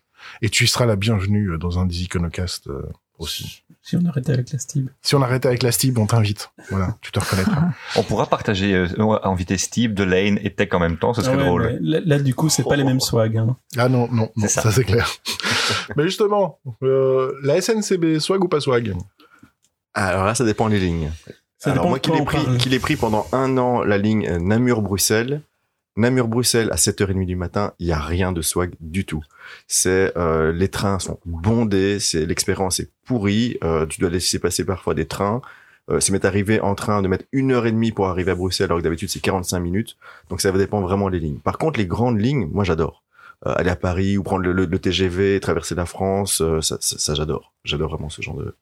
Et 0.43 0.49
tu 0.49 0.65
y 0.65 0.67
seras 0.67 0.85
la 0.85 0.95
bienvenue 0.95 1.49
euh, 1.53 1.57
dans 1.57 1.79
un 1.79 1.87
des 1.87 2.03
iconocastes 2.03 2.67
euh, 2.67 2.83
aussi. 3.17 3.60
Si 3.83 3.97
on 3.97 4.05
arrêtait 4.05 4.33
avec 4.33 4.51
la 4.51 4.59
Stib. 4.59 4.89
Si 5.01 5.15
on 5.15 5.21
arrête 5.23 5.45
avec 5.45 5.63
la 5.63 5.71
Stib, 5.71 5.97
on 5.97 6.05
t'invite. 6.05 6.51
Voilà, 6.69 6.95
tu 7.01 7.11
te 7.11 7.19
reconnaîtras. 7.19 7.69
On 7.95 8.03
pourra 8.03 8.27
partager, 8.27 8.75
euh, 8.75 8.87
inviter 9.23 9.57
Steve, 9.57 9.95
Delane 9.95 10.37
et 10.43 10.53
Tech 10.53 10.69
en 10.73 10.79
même 10.79 10.97
temps, 10.97 11.15
ce 11.15 11.23
serait 11.23 11.33
Ah 11.33 11.37
ouais, 11.39 11.45
drôle. 11.45 11.77
Là, 11.81 11.99
là, 12.05 12.19
du 12.19 12.35
coup, 12.35 12.47
c'est 12.49 12.63
pas 12.63 12.75
les 12.75 12.83
mêmes 12.83 12.99
swag. 12.99 13.37
Hein. 13.37 13.55
ah 13.77 13.89
non, 13.89 14.07
non, 14.11 14.29
non 14.35 14.47
ça, 14.47 14.61
ça. 14.61 14.71
c'est 14.71 14.83
clair. 14.83 15.09
Mais 15.95 16.03
justement, 16.03 16.59
euh, 16.83 17.33
la 17.43 17.59
SNCB, 17.59 18.19
swag 18.19 18.43
ou 18.43 18.47
pas 18.47 18.59
swag? 18.59 18.93
Alors 19.95 20.25
là, 20.25 20.35
ça 20.35 20.45
dépend 20.45 20.69
des 20.69 20.79
lignes. 20.79 21.11
Ça 21.57 21.71
Alors 21.71 21.89
moi 21.89 21.99
qui 21.99 22.11
l'ai 22.11 22.21
on 22.21 22.25
pris, 22.25 22.39
qui 22.59 22.69
l'ai 22.69 22.79
pris 22.79 22.95
pendant 22.95 23.25
un 23.31 23.57
an, 23.57 23.81
la 23.83 23.97
ligne 23.97 24.37
Namur-Bruxelles. 24.37 25.41
Namur-Bruxelles 26.01 26.69
à 26.71 26.75
7h30 26.75 27.25
du 27.25 27.35
matin, 27.35 27.73
il 27.79 27.87
y 27.87 27.91
a 27.91 27.99
rien 27.99 28.31
de 28.31 28.41
swag 28.41 28.73
du 28.79 29.05
tout. 29.05 29.23
C'est 29.67 30.11
euh, 30.17 30.51
les 30.51 30.67
trains 30.67 30.99
sont 30.99 31.19
bondés, 31.25 31.99
c'est 31.99 32.25
l'expérience 32.25 32.79
est 32.79 32.89
pourrie. 33.05 33.57
euh, 33.63 33.85
tu 33.85 33.99
dois 34.01 34.09
laisser 34.09 34.39
passer 34.39 34.65
parfois 34.65 34.93
des 34.93 35.05
trains. 35.05 35.41
Euh, 35.89 35.99
ça 35.99 36.11
m'est 36.13 36.25
arrivé 36.25 36.59
en 36.59 36.75
train 36.75 37.01
de 37.01 37.07
mettre 37.07 37.25
une 37.31 37.51
heure 37.51 37.65
et 37.65 37.71
demie 37.71 37.91
pour 37.91 38.07
arriver 38.07 38.31
à 38.31 38.35
Bruxelles, 38.35 38.65
alors 38.65 38.77
que 38.79 38.83
d'habitude 38.83 39.09
c'est 39.09 39.19
45 39.19 39.59
minutes. 39.59 39.97
Donc 40.29 40.41
ça 40.41 40.51
dépend 40.51 40.81
vraiment 40.81 41.09
des 41.09 41.19
lignes. 41.19 41.39
Par 41.39 41.57
contre, 41.57 41.79
les 41.79 41.87
grandes 41.87 42.19
lignes, 42.19 42.47
moi 42.51 42.63
j'adore. 42.63 43.03
Euh, 43.47 43.53
aller 43.55 43.71
à 43.71 43.75
Paris 43.75 44.17
ou 44.19 44.23
prendre 44.23 44.43
le, 44.43 44.51
le- 44.51 44.65
le 44.65 44.79
TGV, 44.79 45.39
traverser 45.39 45.73
la 45.73 45.85
France, 45.87 46.41
euh, 46.41 46.61
ça, 46.61 46.77
ça, 46.79 46.97
ça, 46.99 47.15
j'adore. 47.15 47.53
J'adore 47.63 47.89
vraiment 47.89 48.09
ce 48.09 48.21
genre 48.21 48.35
de. 48.35 48.55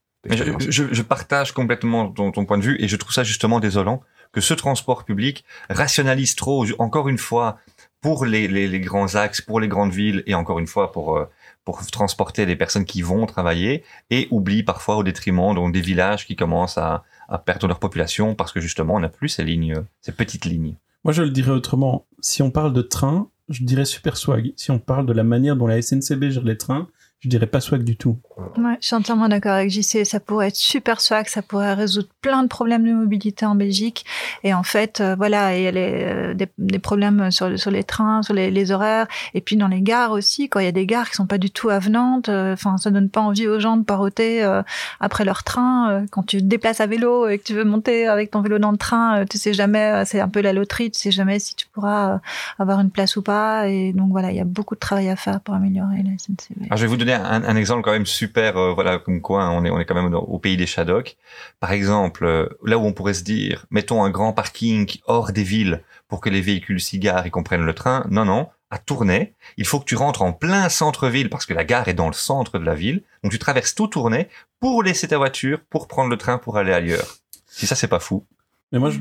Je, 0.60 0.72
je- 0.72 0.94
je 0.94 1.02
partage 1.02 1.52
complètement 1.52 2.10
ton, 2.10 2.32
ton 2.32 2.46
point 2.46 2.58
de 2.58 2.64
vue 2.64 2.78
et 2.80 2.88
je 2.88 2.96
trouve 2.96 3.12
ça 3.14 3.24
justement 3.24 3.60
désolant 3.60 4.02
que 4.32 4.42
ce 4.42 4.54
transport 4.54 5.06
public 5.06 5.44
rationalise 5.70 6.36
trop, 6.36 6.66
encore 6.80 7.10
une 7.10 7.18
fois, 7.18 7.60
pour 8.02 8.26
les, 8.26 8.80
grands 8.80 9.16
axes, 9.16 9.42
pour 9.42 9.60
les 9.60 9.68
grandes 9.68 9.92
villes 9.92 10.24
et 10.26 10.36
encore 10.36 10.60
une 10.60 10.68
fois 10.68 10.92
pour, 10.92 11.18
euh, 11.18 11.26
pour 11.66 11.86
transporter 11.88 12.46
les 12.46 12.56
personnes 12.56 12.86
qui 12.86 13.02
vont 13.02 13.26
travailler 13.26 13.84
et 14.10 14.28
oublie 14.32 14.64
parfois 14.64 14.96
au 14.96 15.04
détriment 15.04 15.54
donc, 15.54 15.74
des 15.74 15.82
villages 15.82 16.26
qui 16.26 16.36
commencent 16.36 16.78
à, 16.78 17.04
à 17.28 17.38
perdre 17.38 17.68
leur 17.68 17.80
population 17.80 18.36
parce 18.36 18.54
que 18.54 18.62
justement 18.62 18.96
on 18.96 19.00
n'a 19.00 19.10
plus 19.10 19.30
ces 19.30 19.44
lignes, 19.44 19.84
ces 20.02 20.14
petites 20.14 20.46
lignes. 20.46 20.76
Moi, 21.04 21.14
je 21.14 21.24
le 21.24 21.30
dirais 21.30 21.52
autrement. 21.52 22.06
Si 22.20 22.42
on 22.42 22.52
parle 22.52 22.74
de 22.74 22.82
train, 22.82 23.30
je 23.48 23.64
dirais 23.64 23.86
super 23.86 24.18
swag. 24.18 24.54
Si 24.58 24.70
on 24.72 24.80
parle 24.80 25.06
de 25.06 25.14
la 25.14 25.24
manière 25.24 25.56
dont 25.56 25.68
la 25.68 25.82
SNCB 25.82 26.30
gère 26.30 26.44
les 26.44 26.58
trains, 26.58 26.88
je 27.22 27.30
dirais 27.30 27.48
pas 27.48 27.60
swag 27.60 27.84
du 27.84 27.96
tout. 27.98 28.18
Ouais, 28.58 28.78
je 28.80 28.88
suis 28.88 28.96
entièrement 28.96 29.28
d'accord 29.28 29.52
avec 29.54 29.70
JC. 29.70 30.06
Ça 30.06 30.20
pourrait 30.20 30.48
être 30.48 30.56
super 30.56 31.02
swag, 31.02 31.28
ça 31.28 31.42
pourrait 31.42 31.74
résoudre 31.74 32.08
plein 32.22 32.44
de 32.44 32.48
problèmes 32.48 32.86
de 32.86 32.94
mobilité 32.94 33.46
en 33.46 33.56
Belgique. 33.56 34.06
Et 34.44 34.54
en 34.54 34.64
fait, 34.64 35.02
euh, 35.02 35.16
voilà, 35.16 35.58
il 35.58 35.64
y 35.64 35.68
a 35.68 35.72
les, 35.72 35.92
euh, 36.06 36.34
des, 36.34 36.48
des 36.58 36.80
problèmes 36.80 37.30
sur, 37.32 37.60
sur 37.60 37.72
les 37.72 37.84
trains, 37.84 38.24
sur 38.24 38.34
les, 38.34 38.52
les 38.52 38.72
horaires, 38.72 39.08
et 39.34 39.42
puis 39.42 39.58
dans 39.58 39.68
les 39.68 39.82
gares 39.82 40.12
aussi. 40.12 40.48
Quand 40.50 40.60
il 40.60 40.66
y 40.66 40.70
a 40.70 40.72
des 40.72 40.86
gares 40.86 41.10
qui 41.10 41.16
sont 41.16 41.28
pas 41.28 41.38
du 41.38 41.52
tout 41.52 41.70
avenantes, 41.70 42.30
euh, 42.30 42.54
enfin, 42.54 42.78
ça 42.78 42.90
donne 42.92 43.10
pas 43.10 43.22
envie 43.22 43.48
aux 43.48 43.60
gens 43.60 43.76
de 43.78 43.84
paroter 43.84 44.44
euh, 44.44 44.62
après 45.02 45.26
leur 45.26 45.44
train. 45.44 45.92
Euh, 45.92 46.06
quand 46.12 46.24
tu 46.24 46.38
te 46.38 46.46
déplaces 46.46 46.80
à 46.80 46.88
vélo 46.88 47.28
et 47.28 47.38
que 47.38 47.44
tu 47.44 47.54
veux 47.54 47.66
monter 47.66 48.08
avec 48.08 48.32
ton 48.32 48.42
vélo 48.42 48.60
dans 48.60 48.72
le 48.72 48.78
train, 48.78 49.20
euh, 49.20 49.26
tu 49.30 49.38
sais 49.38 49.54
jamais. 49.54 49.80
euh, 49.92 50.04
C'est 50.06 50.22
un 50.22 50.30
peu 50.30 50.40
la 50.42 50.54
loterie. 50.54 50.90
Tu 50.92 51.00
sais 51.00 51.12
jamais 51.12 51.40
si 51.40 51.56
tu 51.56 51.68
pourras 51.68 52.14
euh, 52.14 52.18
avoir 52.60 52.80
une 52.80 52.92
place 52.92 53.18
ou 53.18 53.22
pas. 53.22 53.68
Et 53.68 53.92
donc 53.94 54.10
voilà, 54.12 54.32
il 54.32 54.38
y 54.38 54.42
a 54.42 54.46
beaucoup 54.46 54.76
de 54.76 54.80
travail 54.80 55.10
à 55.10 55.16
faire 55.18 55.42
pour 55.42 55.54
améliorer 55.54 55.98
la 56.04 56.12
SNCB. 56.18 56.66
Alors, 56.68 56.78
je 56.78 56.84
vais 56.84 56.88
vous 56.88 56.98
donner 56.98 57.09
un, 57.14 57.56
exemple 57.56 57.84
quand 57.84 57.92
même 57.92 58.06
super, 58.06 58.58
euh, 58.58 58.74
voilà, 58.74 59.00
comme 59.00 59.22
quoi 59.22 59.44
hein, 59.44 59.52
on 59.52 59.66
est 59.66 59.70
on 59.70 59.80
est 59.80 59.86
quand 59.86 59.96
même 59.96 60.14
au 60.14 60.40
pays 60.40 60.58
des 60.58 60.66
Shadocks. 60.66 61.18
Par 61.60 61.72
exemple, 61.72 62.26
euh, 62.26 62.48
là 62.66 62.78
où 62.78 62.82
on 62.84 62.94
pourrait 62.94 63.14
se 63.14 63.24
dire, 63.24 63.66
mettons 63.70 64.04
un 64.04 64.10
grand 64.10 64.34
parking 64.34 64.90
hors 65.06 65.32
des 65.32 65.44
villes 65.44 65.84
pour 66.08 66.22
que 66.22 66.30
les 66.30 66.42
véhicules 66.42 66.82
s'y 66.82 67.00
garent 67.00 67.26
et 67.26 67.30
qu'on 67.30 67.44
prenne 67.44 67.66
le 67.66 67.74
train. 67.74 68.06
Non, 68.10 68.26
non. 68.26 68.50
À 68.72 68.78
Tournai, 68.78 69.34
il 69.58 69.66
faut 69.66 69.80
que 69.80 69.86
tu 69.86 69.96
rentres 69.96 70.22
en 70.22 70.32
plein 70.32 70.70
centre-ville 70.70 71.30
parce 71.30 71.48
que 71.48 71.56
la 71.56 71.66
gare 71.66 71.88
est 71.88 71.96
dans 71.96 72.08
le 72.08 72.14
centre 72.14 72.60
de 72.60 72.66
la 72.66 72.76
ville. 72.76 73.04
Donc 73.24 73.32
tu 73.32 73.40
traverses 73.40 73.74
tout 73.74 73.88
Tournai 73.88 74.30
pour 74.60 74.84
laisser 74.84 75.08
ta 75.08 75.18
voiture, 75.18 75.60
pour 75.70 75.88
prendre 75.88 76.10
le 76.10 76.18
train 76.18 76.38
pour 76.38 76.58
aller 76.58 76.74
ailleurs. 76.74 77.18
Si 77.48 77.66
ça 77.66 77.76
c'est 77.76 77.88
pas 77.88 78.00
fou. 78.00 78.26
Mais 78.72 78.80
moi, 78.80 78.92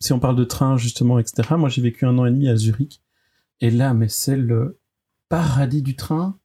si 0.00 0.12
on 0.12 0.18
parle 0.18 0.36
de 0.36 0.44
train, 0.44 0.76
justement, 0.76 1.18
etc., 1.18 1.54
moi, 1.56 1.68
j'ai 1.68 1.80
vécu 1.80 2.04
un 2.04 2.18
an 2.18 2.26
et 2.26 2.30
demi 2.30 2.48
à 2.48 2.56
Zurich. 2.56 3.00
Et 3.60 3.70
là, 3.70 3.94
mais 3.94 4.08
c'est 4.08 4.36
le 4.36 4.78
paradis 5.28 5.82
du 5.82 5.96
train. 5.96 6.38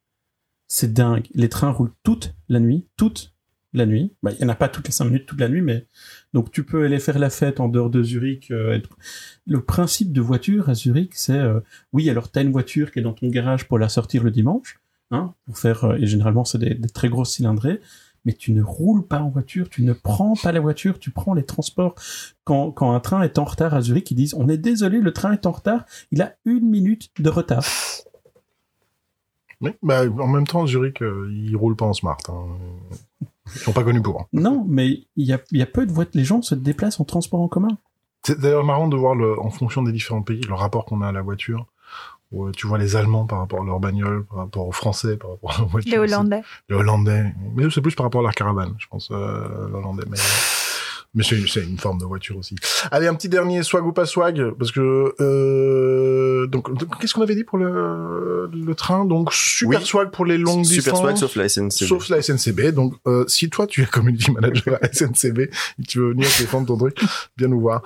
C'est 0.72 0.93
dingue. 0.93 1.28
Les 1.34 1.49
trains 1.49 1.72
roulent 1.72 1.91
toute 2.03 2.36
la 2.47 2.59
nuit, 2.59 2.88
toute 2.95 3.34
la 3.74 3.86
nuit. 3.88 4.13
Bah, 4.24 4.32
il 4.32 4.41
y 4.41 4.45
en 4.45 4.49
a 4.49 4.55
pas 4.55 4.70
toutes 4.70 4.86
les 4.86 4.93
cinq 4.93 5.05
minutes 5.05 5.26
toute 5.26 5.39
la 5.39 5.49
nuit, 5.49 5.61
mais 5.61 5.88
donc 6.34 6.51
tu 6.51 6.63
peux 6.63 6.86
aller 6.86 6.99
faire 6.99 7.17
la 7.17 7.32
fête 7.32 7.59
en 7.59 7.70
dehors 7.70 7.89
de 7.89 8.03
Zurich. 8.03 8.51
euh, 8.51 8.80
Le 9.47 9.61
principe 9.61 10.13
de 10.13 10.22
voiture 10.22 10.70
à 10.70 10.76
Zurich, 10.76 11.11
c'est 11.15 11.38
euh, 11.38 11.59
oui, 11.91 12.09
alors 12.09 12.32
t'as 12.32 12.43
une 12.43 12.51
voiture 12.51 12.91
qui 12.91 12.99
est 12.99 13.01
dans 13.01 13.13
ton 13.13 13.30
garage 13.30 13.67
pour 13.67 13.80
la 13.80 13.89
sortir 13.89 14.24
le 14.24 14.32
dimanche, 14.32 14.80
hein, 15.09 15.34
pour 15.45 15.57
faire 15.57 15.86
euh, 15.86 15.95
et 15.95 16.05
généralement 16.05 16.45
c'est 16.45 16.59
des, 16.59 16.76
des 16.76 16.89
très 16.89 17.09
grosses 17.09 17.32
cylindrées. 17.32 17.82
Mais 18.26 18.34
tu 18.34 18.51
ne 18.51 18.61
roules 18.61 19.07
pas 19.07 19.22
en 19.22 19.30
voiture, 19.30 19.70
tu 19.70 19.82
ne 19.84 19.93
prends 19.93 20.36
pas 20.36 20.51
la 20.51 20.59
voiture, 20.59 20.99
tu 20.99 21.09
prends 21.09 21.34
les 21.34 21.45
transports. 21.45 21.95
Quand, 22.43 22.70
quand 22.72 22.93
un 22.93 22.99
train 22.99 23.22
est 23.22 23.39
en 23.39 23.45
retard 23.45 23.74
à 23.74 23.82
Zurich, 23.82 24.11
ils 24.11 24.15
disent 24.15 24.36
on 24.36 24.49
est 24.49 24.57
désolé, 24.57 24.99
le 24.99 25.13
train 25.13 25.32
est 25.32 25.45
en 25.45 25.51
retard, 25.51 25.86
il 26.11 26.22
a 26.22 26.36
une 26.45 26.70
minute 26.70 27.09
de 27.17 27.30
retard. 27.30 27.65
Oui, 29.62 29.72
bah, 29.84 30.03
en 30.20 30.28
même 30.28 30.47
temps, 30.47 30.66
Zurich, 30.66 31.01
euh, 31.01 31.30
ils 31.34 31.55
roulent 31.55 31.76
pas 31.76 31.86
en 31.86 31.93
smart. 31.93 32.18
Hein. 32.30 32.45
Ils 33.55 33.60
sont 33.60 33.74
pas 33.74 33.84
connus 33.84 34.01
pour. 34.01 34.22
hein. 34.22 34.26
Non, 34.32 34.66
mais 34.68 34.88
il 35.16 35.26
y 35.26 35.34
a, 35.34 35.39
il 35.51 35.60
y 35.60 35.62
a 35.62 35.66
peu 35.66 35.86
de 35.86 35.91
voitures, 35.91 36.18
les 36.20 36.24
gens 36.26 36.41
se 36.41 36.55
déplacent 36.55 36.99
en 36.99 37.03
transport 37.05 37.41
en 37.41 37.47
commun. 37.47 37.78
C'est 38.24 38.39
d'ailleurs 38.39 38.64
marrant 38.64 38.88
de 38.88 38.95
voir, 38.95 39.16
le, 39.16 39.39
en 39.39 39.49
fonction 39.49 39.82
des 39.82 39.91
différents 39.91 40.22
pays, 40.22 40.41
le 40.41 40.53
rapport 40.53 40.86
qu'on 40.86 41.01
a 41.01 41.07
à 41.07 41.12
la 41.12 41.22
voiture. 41.22 41.66
Où, 42.32 42.51
tu 42.51 42.68
vois 42.68 42.78
les 42.78 42.95
Allemands 42.95 43.26
par 43.26 43.39
rapport 43.39 43.62
à 43.64 43.66
leur 43.66 43.80
bagnole, 43.80 44.24
par 44.26 44.38
rapport 44.38 44.68
aux 44.68 44.72
Français, 44.72 45.18
par 45.18 45.32
rapport 45.32 45.62
aux 45.64 45.66
voitures. 45.66 45.91
Les 45.91 45.97
Hollandais. 45.97 46.43
Les 46.70 46.76
Hollandais. 46.76 47.34
Mais 47.55 47.64
c'est 47.72 47.82
plus 47.82 47.95
par 47.95 48.05
rapport 48.05 48.22
à 48.22 48.24
leur 48.26 48.36
caravane, 48.36 48.76
je 48.78 48.86
pense, 48.88 49.10
euh, 49.12 49.68
l'Hollandais. 49.70 50.03
Mais, 50.07 50.18
mais 51.16 51.24
c'est 51.24 51.38
une, 51.38 51.47
c'est 51.47 51.64
une 51.64 51.78
forme 51.78 51.97
de 51.99 52.05
voiture 52.05 52.38
aussi. 52.38 52.55
Allez, 52.91 53.07
un 53.07 53.16
petit 53.16 53.30
dernier 53.30 53.64
swag 53.64 53.86
ou 53.86 53.91
pas 53.91 54.05
swag, 54.05 54.51
parce 54.57 54.72
que 54.72 55.14
euh, 55.20 56.47
donc, 56.47 56.72
donc, 56.78 56.99
qu'est-ce 56.99 57.14
qu'on 57.14 57.22
avait 57.22 57.36
dit 57.36 57.43
pour 57.43 57.57
le, 57.57 58.49
le 58.53 58.76
train? 58.76 59.05
Donc 59.05 59.34
super 59.34 59.80
Oui. 59.80 59.86
swag 59.86 60.12
pour 60.12 60.26
les 60.26 60.38
longues 60.38 60.66
Super 60.66 60.93
distances. 60.93 60.99
swag 61.01 61.18
sauf 61.18 61.36
la 61.36 61.49
SNCB. 61.49 61.72
Sauf 61.88 62.10
la 62.10 62.22
SNCB. 62.22 62.72
Donc, 62.74 62.93
euh, 63.07 63.26
si 63.28 63.49
toi, 63.49 63.66
tu 63.68 63.82
es 63.82 63.86
community 63.91 64.32
manager 64.32 64.78
à 64.82 64.88
SNCB 64.91 65.39
et 65.39 65.49
tu 65.88 65.99
veux 65.99 66.10
venir 66.12 66.28
défendre 66.39 66.68
ton 66.68 66.78
truc, 66.78 66.99
viens 67.38 67.47
nous 67.47 67.60
voir. 67.60 67.82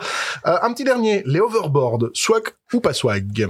Euh, 0.45 0.57
un 0.61 0.73
petit 0.73 0.83
dernier, 0.83 1.23
les 1.25 1.39
overboards, 1.39 2.09
swag 2.13 2.43
ou 2.73 2.79
pas 2.81 2.93
swag? 2.93 3.47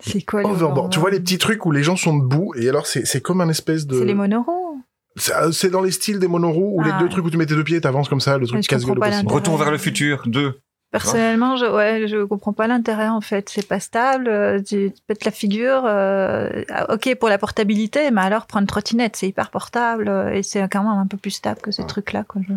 C'est 0.00 0.22
quoi 0.22 0.42
les 0.42 0.48
Overboard. 0.48 0.92
Tu 0.92 1.00
vois 1.00 1.10
les 1.10 1.18
petits 1.18 1.38
trucs 1.38 1.66
où 1.66 1.72
les 1.72 1.82
gens 1.82 1.96
sont 1.96 2.16
debout 2.16 2.54
et 2.56 2.68
alors 2.68 2.86
c'est 2.86 3.04
c'est 3.04 3.20
comme 3.20 3.40
un 3.40 3.48
espèce 3.48 3.84
de. 3.84 3.98
C'est 3.98 4.04
les 4.04 4.14
monoroues. 4.14 4.67
C'est 5.18 5.70
dans 5.70 5.82
les 5.82 5.90
styles 5.90 6.18
des 6.18 6.28
monoroues 6.28 6.76
où 6.76 6.80
Ah 6.82 6.86
les 6.86 6.92
deux 6.98 7.04
ouais. 7.04 7.08
trucs 7.10 7.24
où 7.24 7.30
tu 7.30 7.36
mets 7.36 7.46
tes 7.46 7.54
deux 7.54 7.64
pieds, 7.64 7.80
t'avances 7.80 8.08
comme 8.08 8.20
ça, 8.20 8.38
le 8.38 8.46
truc 8.46 8.66
casse-gueule. 8.66 8.98
Retour 9.26 9.56
vers 9.56 9.70
le 9.70 9.78
futur 9.78 10.22
2. 10.26 10.60
Personnellement, 10.90 11.56
je, 11.56 11.66
ouais, 11.66 12.08
je 12.08 12.24
comprends 12.24 12.54
pas 12.54 12.66
l'intérêt 12.66 13.08
en 13.08 13.20
fait. 13.20 13.50
C'est 13.50 13.66
pas 13.68 13.78
stable. 13.78 14.26
euh, 14.28 14.58
Tu 14.62 14.90
te 14.90 15.00
pètes 15.06 15.26
la 15.26 15.30
figure. 15.30 15.82
euh, 15.84 16.62
ah, 16.70 16.94
ok 16.94 17.14
pour 17.20 17.28
la 17.28 17.36
portabilité, 17.36 18.10
mais 18.10 18.22
alors 18.22 18.46
prendre 18.46 18.62
une 18.62 18.68
trottinette, 18.68 19.16
c'est 19.16 19.28
hyper 19.28 19.50
portable 19.50 20.08
euh, 20.08 20.32
et 20.32 20.42
c'est 20.42 20.66
quand 20.70 20.82
même 20.82 20.92
un 20.98 21.06
peu 21.06 21.18
plus 21.18 21.30
stable 21.32 21.60
que 21.60 21.70
ces 21.72 21.84
trucs-là. 21.86 22.24
Je... 22.40 22.54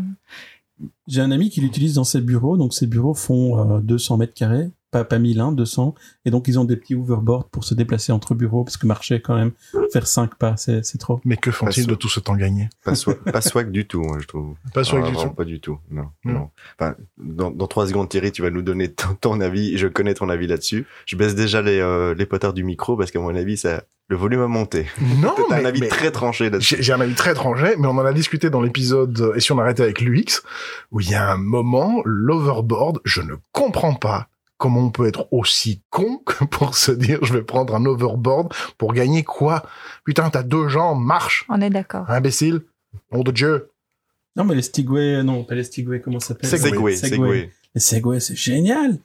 J'ai 1.07 1.19
un 1.21 1.31
ami 1.31 1.49
qui 1.49 1.59
l'utilise 1.59 1.95
dans 1.95 2.05
ses 2.05 2.21
bureaux, 2.21 2.55
donc 2.55 2.73
ses 2.73 2.87
bureaux 2.87 3.13
font 3.13 3.75
euh, 3.75 3.79
200 3.81 4.15
mètres 4.17 4.33
carrés, 4.33 4.71
pas, 4.91 5.03
pas 5.05 5.17
1000, 5.19 5.39
hein, 5.39 5.51
200, 5.51 5.95
et 6.25 6.31
donc 6.31 6.47
ils 6.47 6.59
ont 6.59 6.65
des 6.65 6.75
petits 6.75 6.95
hoverboards 6.95 7.49
pour 7.49 7.63
se 7.63 7.73
déplacer 7.73 8.11
entre 8.11 8.35
bureaux, 8.35 8.63
parce 8.63 8.77
que 8.77 8.85
marcher 8.85 9.21
quand 9.21 9.35
même, 9.35 9.51
faire 9.91 10.05
5 10.05 10.35
pas, 10.35 10.55
c'est 10.57 10.81
trop. 10.99 11.21
Mais 11.25 11.37
que 11.37 11.49
font-ils 11.51 11.87
de 11.87 11.95
tout 11.95 12.09
ce 12.09 12.19
temps 12.19 12.35
gagné? 12.35 12.69
Pas, 12.83 12.95
swag, 12.95 13.17
pas 13.19 13.41
swag 13.41 13.71
du 13.71 13.87
tout, 13.87 14.01
moi, 14.01 14.17
je 14.19 14.27
trouve. 14.27 14.55
Pas 14.73 14.83
swag 14.83 15.03
Ah, 15.03 15.07
du 15.07 15.13
vraiment 15.13 15.29
tout. 15.29 15.35
Pas 15.35 15.45
du 15.45 15.59
tout. 15.59 15.79
Non. 15.89 16.07
Hmm. 16.23 16.33
non. 16.33 16.49
Enfin, 16.77 16.95
dans, 17.17 17.51
dans 17.51 17.67
trois 17.67 17.87
secondes, 17.87 18.09
Thierry, 18.09 18.31
tu 18.31 18.41
vas 18.41 18.49
nous 18.49 18.61
donner 18.61 18.91
ton, 18.91 19.15
ton 19.19 19.39
avis. 19.41 19.77
Je 19.77 19.87
connais 19.87 20.13
ton 20.13 20.29
avis 20.29 20.47
là-dessus. 20.47 20.85
Je 21.05 21.15
baisse 21.15 21.35
déjà 21.35 21.61
les, 21.61 21.79
euh, 21.79 22.13
les 22.13 22.25
potards 22.25 22.53
du 22.53 22.63
micro 22.63 22.97
parce 22.97 23.11
qu'à 23.11 23.19
mon 23.19 23.33
avis, 23.35 23.57
ça, 23.57 23.83
le 24.09 24.17
volume 24.17 24.41
a 24.41 24.47
monté. 24.47 24.87
Non, 25.21 25.33
T'as 25.49 25.59
un 25.61 25.65
avis 25.65 25.81
mais 25.81 25.87
très 25.87 26.11
tranché 26.11 26.49
là-dessus. 26.49 26.77
j'ai 26.79 26.93
un 26.93 26.99
avis 27.01 27.13
très 27.15 27.31
étranger, 27.31 27.75
mais 27.77 27.87
on 27.87 27.91
en 27.97 28.05
a 28.05 28.13
discuté 28.13 28.49
dans 28.49 28.61
l'épisode 28.61 29.19
euh, 29.21 29.35
Et 29.35 29.39
si 29.39 29.51
on 29.51 29.59
arrêtait 29.59 29.83
avec 29.83 30.01
l'UX, 30.01 30.41
où 30.91 30.99
il 30.99 31.09
y 31.09 31.15
a 31.15 31.31
un 31.31 31.37
moment, 31.37 32.01
l'overboard, 32.03 32.99
je 33.05 33.21
ne 33.21 33.35
comprends 33.51 33.93
pas 33.93 34.27
comment 34.61 34.81
on 34.81 34.91
peut 34.91 35.07
être 35.07 35.27
aussi 35.31 35.81
con 35.89 36.19
que 36.19 36.45
pour 36.45 36.75
se 36.75 36.91
dire 36.91 37.17
je 37.23 37.33
vais 37.33 37.41
prendre 37.41 37.75
un 37.75 37.83
overboard 37.85 38.53
pour 38.77 38.93
gagner 38.93 39.23
quoi? 39.23 39.63
Putain, 40.05 40.29
t'as 40.29 40.43
deux 40.43 40.67
jambes, 40.67 41.03
marche! 41.03 41.45
On 41.49 41.59
est 41.61 41.71
d'accord. 41.71 42.07
Imbécile! 42.09 42.61
Nom 43.11 43.23
de 43.23 43.31
Dieu! 43.31 43.71
Non, 44.35 44.43
mais 44.43 44.53
les 44.53 44.61
Stigway, 44.61 45.23
non, 45.23 45.43
pas 45.43 45.55
les 45.55 45.63
Stigway, 45.63 45.99
comment 45.99 46.19
ça 46.19 46.29
s'appelle? 46.29 46.49
Segway. 46.49 46.95
Segway, 46.95 46.95
Segway. 46.95 47.51
Les 47.73 47.81
Segway, 47.81 48.19
c'est 48.19 48.35
génial 48.35 48.99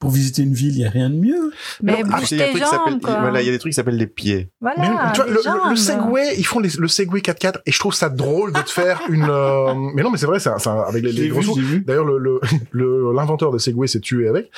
Pour 0.00 0.10
visiter 0.10 0.42
une 0.42 0.54
ville, 0.54 0.76
il 0.76 0.82
y 0.82 0.84
a 0.84 0.90
rien 0.90 1.10
de 1.10 1.16
mieux. 1.16 1.50
Mais 1.82 2.04
Non, 2.04 2.10
bouge 2.10 2.30
Il 2.30 2.38
y 2.38 2.42
a 2.42 2.46
des 2.46 2.52
tes 2.52 2.58
trucs 2.60 2.62
qui 2.62 2.70
s'appellent- 2.70 2.92
jambes, 2.92 3.02
quoi. 3.02 3.20
voilà, 3.20 3.42
il 3.42 3.46
y 3.46 3.48
a 3.48 3.52
des 3.52 3.58
trucs 3.58 3.72
qui 3.72 3.74
s'appellent 3.76 3.96
les 3.96 4.06
pieds. 4.06 4.48
Voilà, 4.60 4.76
Mais 4.78 4.86
tu 5.12 5.16
vois, 5.16 5.26
les 5.26 5.32
le, 5.32 5.70
le- 5.70 5.76
Segway, 5.76 6.34
ils 6.38 6.44
font 6.46 6.60
les- 6.60 6.70
le 6.78 6.86
Segway 6.86 7.20
4x4 7.20 7.58
et 7.66 7.72
je 7.72 7.78
trouve 7.80 7.92
ça 7.94 8.08
drôle 8.08 8.52
de 8.52 8.60
te 8.60 8.70
faire 8.70 9.00
une. 9.08 9.26
euh, 9.28 9.74
Mais 9.94 10.04
non, 10.04 10.10
mais 10.12 10.18
c'est 10.18 10.26
vrai, 10.26 10.38
c'est 10.38 10.50
un- 10.50 10.58
c'est 10.58 10.68
un- 10.68 10.82
avec 10.82 11.02
les, 11.02 11.10
les 11.10 11.28
gros. 11.28 11.40
D'ailleurs, 11.84 12.04
le 12.04 12.40
l'inventeur 13.12 13.50
de 13.50 13.58
Segway 13.58 13.88
s'est 13.88 13.98
tué 14.00 14.28
avec. 14.28 14.50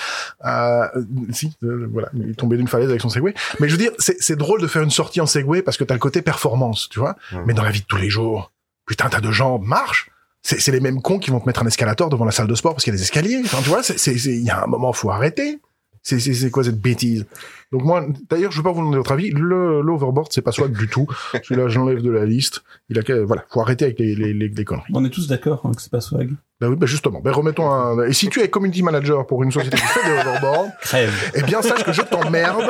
Euh, 0.45 0.87
si, 1.33 1.53
euh, 1.65 1.89
voilà, 1.91 2.11
il 2.15 2.31
est 2.31 2.35
tombé 2.35 2.57
d'une 2.59 2.69
falaise 2.69 2.91
avec 2.91 3.01
son 3.01 3.09
Segway. 3.09 3.33
Mais 3.61 3.69
je 3.69 3.73
veux 3.73 3.79
dire, 3.79 3.93
c'est 3.99 4.17
c'est 4.21 4.37
drôle 4.37 4.61
de 4.61 4.67
faire 4.67 4.83
une 4.83 4.91
sortie 4.91 5.21
en 5.23 5.27
Segway 5.27 5.63
parce 5.63 5.77
que 5.79 5.85
t'as 5.85 5.95
le 5.95 6.01
côté 6.01 6.21
performance, 6.23 6.89
tu 6.91 6.99
vois. 6.99 7.17
Mais 7.47 7.55
dans 7.55 7.63
la 7.63 7.71
vie 7.71 7.81
de 7.81 7.87
tous 7.87 7.97
les 7.97 8.11
jours, 8.11 8.53
putain, 8.87 9.09
t'as 9.09 9.21
deux 9.21 9.33
jambes, 9.33 9.63
marche. 9.65 10.11
C'est 10.43 10.67
les 10.69 10.81
mêmes 10.81 11.03
cons 11.03 11.19
qui 11.19 11.31
vont 11.31 11.39
te 11.41 11.47
mettre 11.47 11.63
un 11.63 11.67
escalator 11.67 12.09
devant 12.09 12.25
la 12.25 12.33
salle 12.33 12.47
de 12.47 12.55
sport 12.55 12.73
parce 12.75 12.85
qu'il 12.85 12.93
y 12.93 12.97
a 12.97 12.99
des 12.99 13.03
escaliers. 13.03 13.41
Enfin, 13.45 13.59
tu 13.63 13.69
vois, 13.69 13.83
il 14.07 14.43
y 14.43 14.51
a 14.51 14.65
un 14.65 14.67
moment, 14.67 14.93
faut 14.93 15.11
arrêter. 15.11 15.61
C'est 16.03 16.19
c'est 16.19 16.33
c'est 16.35 16.51
quoi 16.51 16.65
cette 16.65 16.81
bêtise? 16.81 17.27
Donc 17.73 17.85
moi, 17.85 18.05
d'ailleurs, 18.29 18.51
je 18.51 18.57
veux 18.57 18.63
pas 18.63 18.73
vous 18.73 18.81
demander 18.81 18.97
votre 18.97 19.13
avis. 19.13 19.31
Le 19.31 19.81
l'overboard, 19.83 20.29
c'est 20.33 20.41
pas 20.43 20.51
swag 20.51 20.73
du 20.77 20.89
tout. 20.89 21.07
Celui-là, 21.43 21.69
je 21.69 21.79
l'enlève 21.79 22.01
de 22.03 22.11
la 22.11 22.25
liste. 22.25 22.63
Il 22.89 22.99
a 22.99 23.03
voilà, 23.25 23.45
faut 23.51 23.61
arrêter 23.61 23.85
avec 23.85 23.99
les 23.99 24.15
les, 24.15 24.33
les, 24.33 24.49
les 24.49 24.65
conneries. 24.65 24.91
On 24.95 25.05
est 25.05 25.11
tous 25.11 25.29
d'accord 25.29 25.61
hein, 25.65 25.73
que 25.77 25.83
c'est 25.83 25.91
pas 25.91 26.01
swag. 26.01 26.31
Bah 26.61 26.69
oui, 26.69 26.77
bah 26.77 26.87
justement. 26.87 27.21
Ben 27.21 27.33
remettons 27.33 27.71
un. 27.71 28.07
Et 28.07 28.13
si 28.13 28.29
tu 28.29 28.41
es 28.41 28.49
community 28.49 28.83
manager 28.83 29.27
pour 29.27 29.43
une 29.43 29.53
société 29.53 29.77
qui 29.77 29.83
fait 29.87 30.05
des 30.05 30.19
overboards, 30.21 30.69
Crève. 30.81 31.33
eh 31.35 31.43
bien 31.43 31.63
sache 31.63 31.85
que 31.85 31.93
je 31.93 32.03
t'emmerde, 32.03 32.65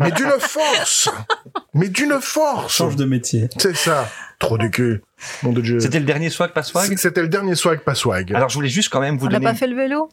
mais 0.00 0.10
d'une 0.12 0.30
force, 0.38 1.08
mais 1.74 1.88
d'une 1.88 2.18
force. 2.20 2.74
Change 2.76 2.96
de 2.96 3.04
métier. 3.06 3.48
C'est 3.58 3.76
ça. 3.76 4.08
Trop 4.38 4.56
du 4.56 4.70
cul. 4.70 5.02
Nom 5.42 5.52
de 5.52 5.60
Dieu. 5.60 5.80
C'était 5.80 5.98
le 5.98 6.06
dernier 6.06 6.30
swag, 6.30 6.52
pas 6.52 6.62
swag? 6.62 6.96
C'était 6.96 7.22
le 7.22 7.28
dernier 7.28 7.54
swag, 7.56 7.80
pas 7.80 7.94
swag. 7.96 8.32
Alors 8.34 8.48
je 8.50 8.54
voulais 8.54 8.68
juste 8.68 8.88
quand 8.90 9.00
même 9.00 9.16
vous 9.18 9.26
On 9.26 9.30
n'a 9.30 9.38
donner... 9.40 9.46
pas 9.46 9.54
fait 9.54 9.66
le 9.66 9.74
vélo? 9.74 10.08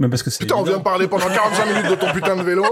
Mais 0.00 0.08
parce 0.08 0.22
que 0.24 0.30
c'est 0.30 0.38
Putain, 0.40 0.56
on 0.56 0.62
vient 0.64 0.78
de 0.78 0.82
parler 0.82 1.06
pendant 1.06 1.28
45 1.28 1.66
minutes 1.66 1.90
de 1.90 1.94
ton 1.94 2.10
putain 2.12 2.34
de 2.34 2.42
vélo. 2.42 2.64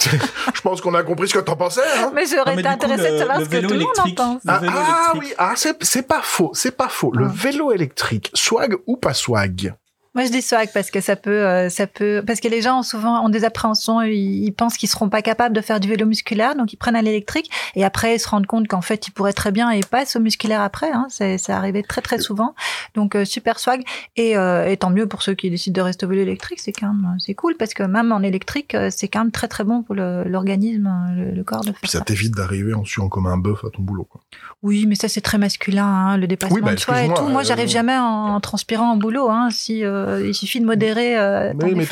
Je 0.00 0.60
pense 0.62 0.80
qu'on 0.80 0.94
a 0.94 1.02
compris 1.02 1.28
ce 1.28 1.34
que 1.34 1.38
t'en 1.40 1.56
pensais. 1.56 1.80
Hein 1.98 2.10
Mais 2.14 2.24
j'aurais 2.26 2.54
été 2.54 2.66
intéressée 2.66 3.10
de 3.12 3.18
savoir 3.18 3.38
le 3.38 3.44
ce 3.44 3.50
que 3.50 3.56
vélo 3.56 3.68
tout 3.68 3.74
le 3.74 3.80
monde 3.80 3.88
en 3.88 3.92
électrique. 4.04 4.16
pense. 4.16 4.42
Ah, 4.48 4.58
vélo 4.58 4.72
ah 4.76 5.12
oui, 5.18 5.32
ah 5.38 5.52
c'est 5.56 5.76
c'est 5.84 6.06
pas 6.06 6.20
faux, 6.22 6.50
c'est 6.54 6.76
pas 6.76 6.88
faux. 6.88 7.12
Le 7.14 7.26
Ah. 7.26 7.32
vélo 7.34 7.70
électrique, 7.72 8.30
swag 8.34 8.76
ou 8.86 8.96
pas 8.96 9.14
swag? 9.14 9.74
Moi, 10.14 10.24
je 10.26 10.30
dis 10.30 10.42
swag 10.42 10.68
parce 10.72 10.90
que 10.92 11.00
ça 11.00 11.16
peut, 11.16 11.30
euh, 11.44 11.68
ça 11.68 11.86
peut, 11.88 12.22
parce 12.24 12.38
que 12.38 12.46
les 12.46 12.62
gens 12.62 12.78
ont 12.78 12.82
souvent 12.84 13.24
ont 13.24 13.28
des 13.28 13.44
appréhensions. 13.44 14.00
Ils, 14.02 14.44
ils 14.44 14.52
pensent 14.52 14.76
qu'ils 14.76 14.88
seront 14.88 15.08
pas 15.08 15.22
capables 15.22 15.54
de 15.54 15.60
faire 15.60 15.80
du 15.80 15.88
vélo 15.88 16.06
musculaire, 16.06 16.54
donc 16.54 16.72
ils 16.72 16.76
prennent 16.76 16.94
à 16.94 17.02
l'électrique 17.02 17.50
et 17.74 17.84
après 17.84 18.14
ils 18.14 18.18
se 18.20 18.28
rendent 18.28 18.46
compte 18.46 18.68
qu'en 18.68 18.80
fait 18.80 19.08
ils 19.08 19.10
pourraient 19.10 19.32
très 19.32 19.50
bien 19.50 19.70
et 19.70 19.80
passent 19.80 20.14
au 20.14 20.20
musculaire 20.20 20.60
après. 20.60 20.90
Hein, 20.92 21.06
c'est, 21.08 21.36
c'est 21.38 21.52
arrivé 21.52 21.82
très 21.82 22.00
très 22.00 22.20
souvent. 22.20 22.54
Donc 22.94 23.16
euh, 23.16 23.24
super 23.24 23.58
swag 23.58 23.82
et, 24.16 24.36
euh, 24.36 24.68
et 24.70 24.76
tant 24.76 24.90
mieux 24.90 25.08
pour 25.08 25.22
ceux 25.22 25.34
qui 25.34 25.50
décident 25.50 25.80
de 25.80 25.84
rester 25.84 26.06
au 26.06 26.08
vélo 26.08 26.22
électrique. 26.22 26.60
C'est 26.60 26.72
quand 26.72 26.92
même, 26.94 27.16
c'est 27.18 27.34
cool 27.34 27.56
parce 27.56 27.74
que 27.74 27.82
même 27.82 28.12
en 28.12 28.22
électrique, 28.22 28.74
euh, 28.76 28.90
c'est 28.92 29.08
quand 29.08 29.18
même 29.20 29.32
très 29.32 29.48
très 29.48 29.64
bon 29.64 29.82
pour 29.82 29.96
le- 29.96 30.22
l'organisme, 30.24 30.88
le, 31.16 31.32
le 31.32 31.42
corps 31.44 31.62
de 31.62 31.72
faire 31.72 31.80
Puis 31.82 31.90
ça. 31.90 31.98
ça 31.98 32.04
t'évite 32.04 32.34
d'arriver 32.36 32.72
en 32.74 32.84
suant 32.84 33.08
comme 33.08 33.26
un 33.26 33.36
bœuf 33.36 33.64
à 33.64 33.70
ton 33.70 33.82
boulot. 33.82 34.04
Quoi. 34.04 34.20
Oui, 34.62 34.86
mais 34.86 34.94
ça 34.94 35.08
c'est 35.08 35.20
très 35.22 35.38
masculin, 35.38 35.84
hein, 35.86 36.16
le 36.18 36.28
dépassement 36.28 36.54
Oui, 36.54 36.62
bah, 36.62 36.74
de 36.74 36.78
soi 36.80 37.02
et 37.02 37.12
tout. 37.12 37.24
Moi, 37.26 37.40
euh, 37.40 37.44
j'arrive 37.44 37.68
jamais 37.68 37.96
en, 37.96 38.04
en 38.36 38.40
transpirant 38.40 38.92
en 38.92 38.96
boulot. 38.96 39.28
Hein, 39.28 39.48
si 39.50 39.84
euh, 40.04 40.26
il 40.26 40.34
suffit 40.34 40.60
de 40.60 40.66
modérer. 40.66 41.18
Euh, 41.18 41.52
ton 41.58 41.66
Oui, 41.66 41.74
mais 41.74 41.86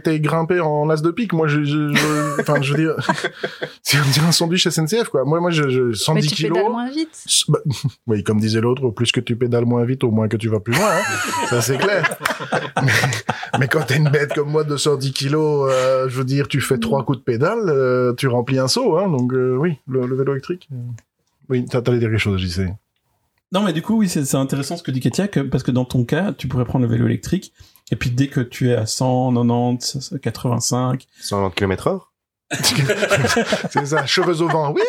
t'es- 0.00 0.20
grimpé 0.20 0.60
en 0.60 0.88
as 0.90 1.02
de 1.02 1.10
pique. 1.10 1.32
Moi, 1.32 1.46
je, 1.48 1.64
je, 1.64 1.92
je- 1.94 2.40
enfin, 2.40 2.60
je 2.62 2.72
veux 2.74 2.78
dire, 2.78 2.94
c'est 3.82 3.98
un 4.20 4.32
sandwich 4.32 4.68
SNCF, 4.68 5.08
quoi. 5.08 5.24
Moi, 5.24 5.40
moi, 5.40 5.50
je, 5.50 5.68
je 5.68 5.92
110 5.92 6.14
mais 6.14 6.26
tu 6.28 6.34
kilos. 6.34 6.56
pédales 6.58 6.72
moins 6.72 6.90
vite. 6.90 7.24
Bah, 7.48 7.58
oui, 8.06 8.22
comme 8.22 8.38
disait 8.40 8.60
l'autre, 8.60 8.84
au 8.84 8.92
plus 8.92 9.12
que 9.12 9.20
tu 9.20 9.36
pédales 9.36 9.64
moins 9.64 9.84
vite, 9.84 10.04
au 10.04 10.10
moins 10.10 10.28
que 10.28 10.36
tu 10.36 10.48
vas 10.48 10.60
plus 10.60 10.74
loin. 10.74 10.90
Hein. 10.90 11.46
Ça, 11.48 11.60
c'est 11.60 11.78
clair. 11.78 12.16
Mais, 12.82 12.92
mais 13.58 13.68
quand 13.68 13.82
t'es 13.86 13.96
une 13.96 14.10
bête 14.10 14.34
comme 14.34 14.50
moi 14.50 14.62
de 14.62 14.76
110 14.76 15.12
kilos, 15.12 15.70
euh, 15.72 16.08
je 16.08 16.18
veux 16.18 16.24
dire, 16.24 16.46
tu 16.46 16.60
fais 16.60 16.78
trois 16.78 17.04
coups 17.04 17.18
de 17.18 17.24
pédale, 17.24 18.14
tu 18.16 18.28
remplis 18.28 18.58
un 18.58 18.68
seau. 18.68 18.96
Hein. 18.98 19.08
Donc, 19.08 19.32
oui, 19.32 19.78
le, 19.88 20.06
le 20.06 20.14
vélo 20.16 20.32
électrique. 20.32 20.68
Oui, 21.48 21.64
t'as 21.64 21.80
t'allais 21.80 21.98
dire 21.98 22.10
quelque 22.10 22.18
chose, 22.18 22.40
j'y 22.40 22.50
sais. 22.50 22.74
Non, 23.52 23.62
mais 23.62 23.72
du 23.72 23.80
coup, 23.82 23.96
oui, 23.98 24.08
c'est 24.08 24.34
intéressant 24.34 24.76
ce 24.76 24.82
que 24.82 24.90
dit 24.90 25.00
Katia, 25.00 25.28
que- 25.28 25.40
parce 25.40 25.62
que 25.62 25.70
dans 25.70 25.84
ton 25.84 26.04
cas, 26.04 26.32
tu 26.32 26.48
pourrais 26.48 26.64
prendre 26.64 26.84
le 26.84 26.90
vélo 26.90 27.06
électrique, 27.06 27.52
et 27.92 27.96
puis 27.96 28.10
dès 28.10 28.26
que 28.28 28.40
tu 28.40 28.70
es 28.70 28.74
à 28.74 28.86
100, 28.86 29.32
90, 29.34 30.14
85, 30.20 31.06
190 31.20 31.54
km 31.54 31.86
heure 31.86 32.12
C'est 33.70 33.86
ça, 33.86 34.06
cheveux 34.06 34.40
au 34.42 34.48
vent. 34.48 34.72
Oui 34.72 34.82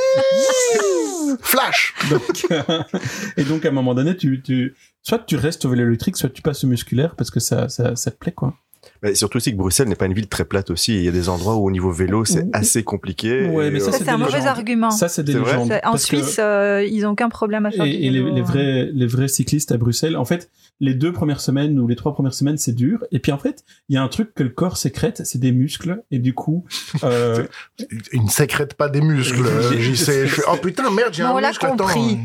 Flash 1.41 1.93
donc, 2.09 2.47
et 3.37 3.43
donc 3.43 3.65
à 3.65 3.69
un 3.69 3.71
moment 3.71 3.93
donné, 3.93 4.15
tu, 4.15 4.41
tu, 4.41 4.75
soit 5.03 5.19
tu 5.19 5.35
restes 5.35 5.65
au 5.65 5.69
vélo 5.69 5.85
électrique, 5.87 6.17
soit 6.17 6.29
tu 6.29 6.41
passes 6.41 6.63
au 6.63 6.67
musculaire, 6.67 7.15
parce 7.15 7.29
que 7.31 7.39
ça, 7.39 7.67
ça, 7.69 7.95
ça 7.95 8.11
te 8.11 8.17
plaît, 8.17 8.31
quoi. 8.31 8.55
Mais 9.03 9.15
surtout 9.15 9.37
aussi 9.37 9.51
que 9.51 9.57
Bruxelles 9.57 9.87
n'est 9.87 9.95
pas 9.95 10.05
une 10.05 10.13
ville 10.13 10.27
très 10.27 10.45
plate 10.45 10.69
aussi. 10.71 10.95
Il 10.95 11.03
y 11.03 11.07
a 11.07 11.11
des 11.11 11.29
endroits 11.29 11.55
où 11.55 11.65
au 11.67 11.71
niveau 11.71 11.91
vélo, 11.91 12.25
c'est 12.25 12.43
Oui. 12.43 12.49
assez 12.53 12.83
compliqué. 12.83 13.45
Ouais, 13.47 13.69
mais 13.71 13.79
ça, 13.79 13.89
euh, 13.89 13.91
Ça, 13.91 13.97
c'est 13.99 14.09
un 14.09 14.17
mauvais 14.17 14.45
argument. 14.47 14.91
Ça, 14.91 15.07
c'est 15.09 15.23
des 15.23 15.33
légendes. 15.33 15.71
En 15.83 15.91
Parce 15.91 16.05
que- 16.05 16.17
Suisse, 16.17 16.37
euh, 16.39 16.83
ils 16.89 17.05
ont 17.05 17.11
aucun 17.11 17.29
problème 17.29 17.65
à 17.65 17.71
faire 17.71 17.85
du 17.85 17.91
et, 17.91 18.05
et 18.05 18.09
les, 18.09 18.19
vélo, 18.21 18.33
les 18.35 18.41
hein. 18.41 18.43
vrais 18.43 18.89
les 18.93 19.07
vrais 19.07 19.27
cyclistes 19.27 19.71
à 19.71 19.77
Bruxelles 19.77 20.15
en 20.17 20.25
fait 20.25 20.49
les 20.79 20.93
deux 20.93 21.11
premières 21.11 21.41
semaines 21.41 21.79
ou 21.79 21.87
les 21.87 21.95
trois 21.95 22.13
premières 22.13 22.33
semaines 22.35 22.57
c'est 22.57 22.71
dur 22.73 23.03
et 23.11 23.17
puis 23.19 23.31
en 23.31 23.37
fait 23.39 23.63
il 23.89 23.95
y 23.95 23.97
a 23.97 24.03
un 24.03 24.07
truc 24.07 24.33
que 24.35 24.43
le 24.43 24.49
corps 24.49 24.77
sécrète 24.77 25.21
c'est 25.25 25.39
des 25.39 25.51
muscles 25.51 26.03
et 26.11 26.19
du 26.19 26.33
coup 26.33 26.65
euh, 27.03 27.43
Il 28.13 28.23
ne 28.23 28.29
sécrète 28.29 28.75
pas 28.75 28.87
des 28.89 29.01
muscles, 29.01 29.43
euh, 29.45 29.73
j'y 29.79 29.97
sais. 29.97 30.27
Je 30.27 30.35
fais, 30.35 30.41
oh 30.51 30.57
putain, 30.57 30.89
merde, 30.91 31.13
j'ai 31.13 31.23
un 31.23 31.31
on 31.31 31.37
l'a 31.39 31.49
muscle, 31.49 31.65
attends. 31.65 31.77
compris. 31.77 32.17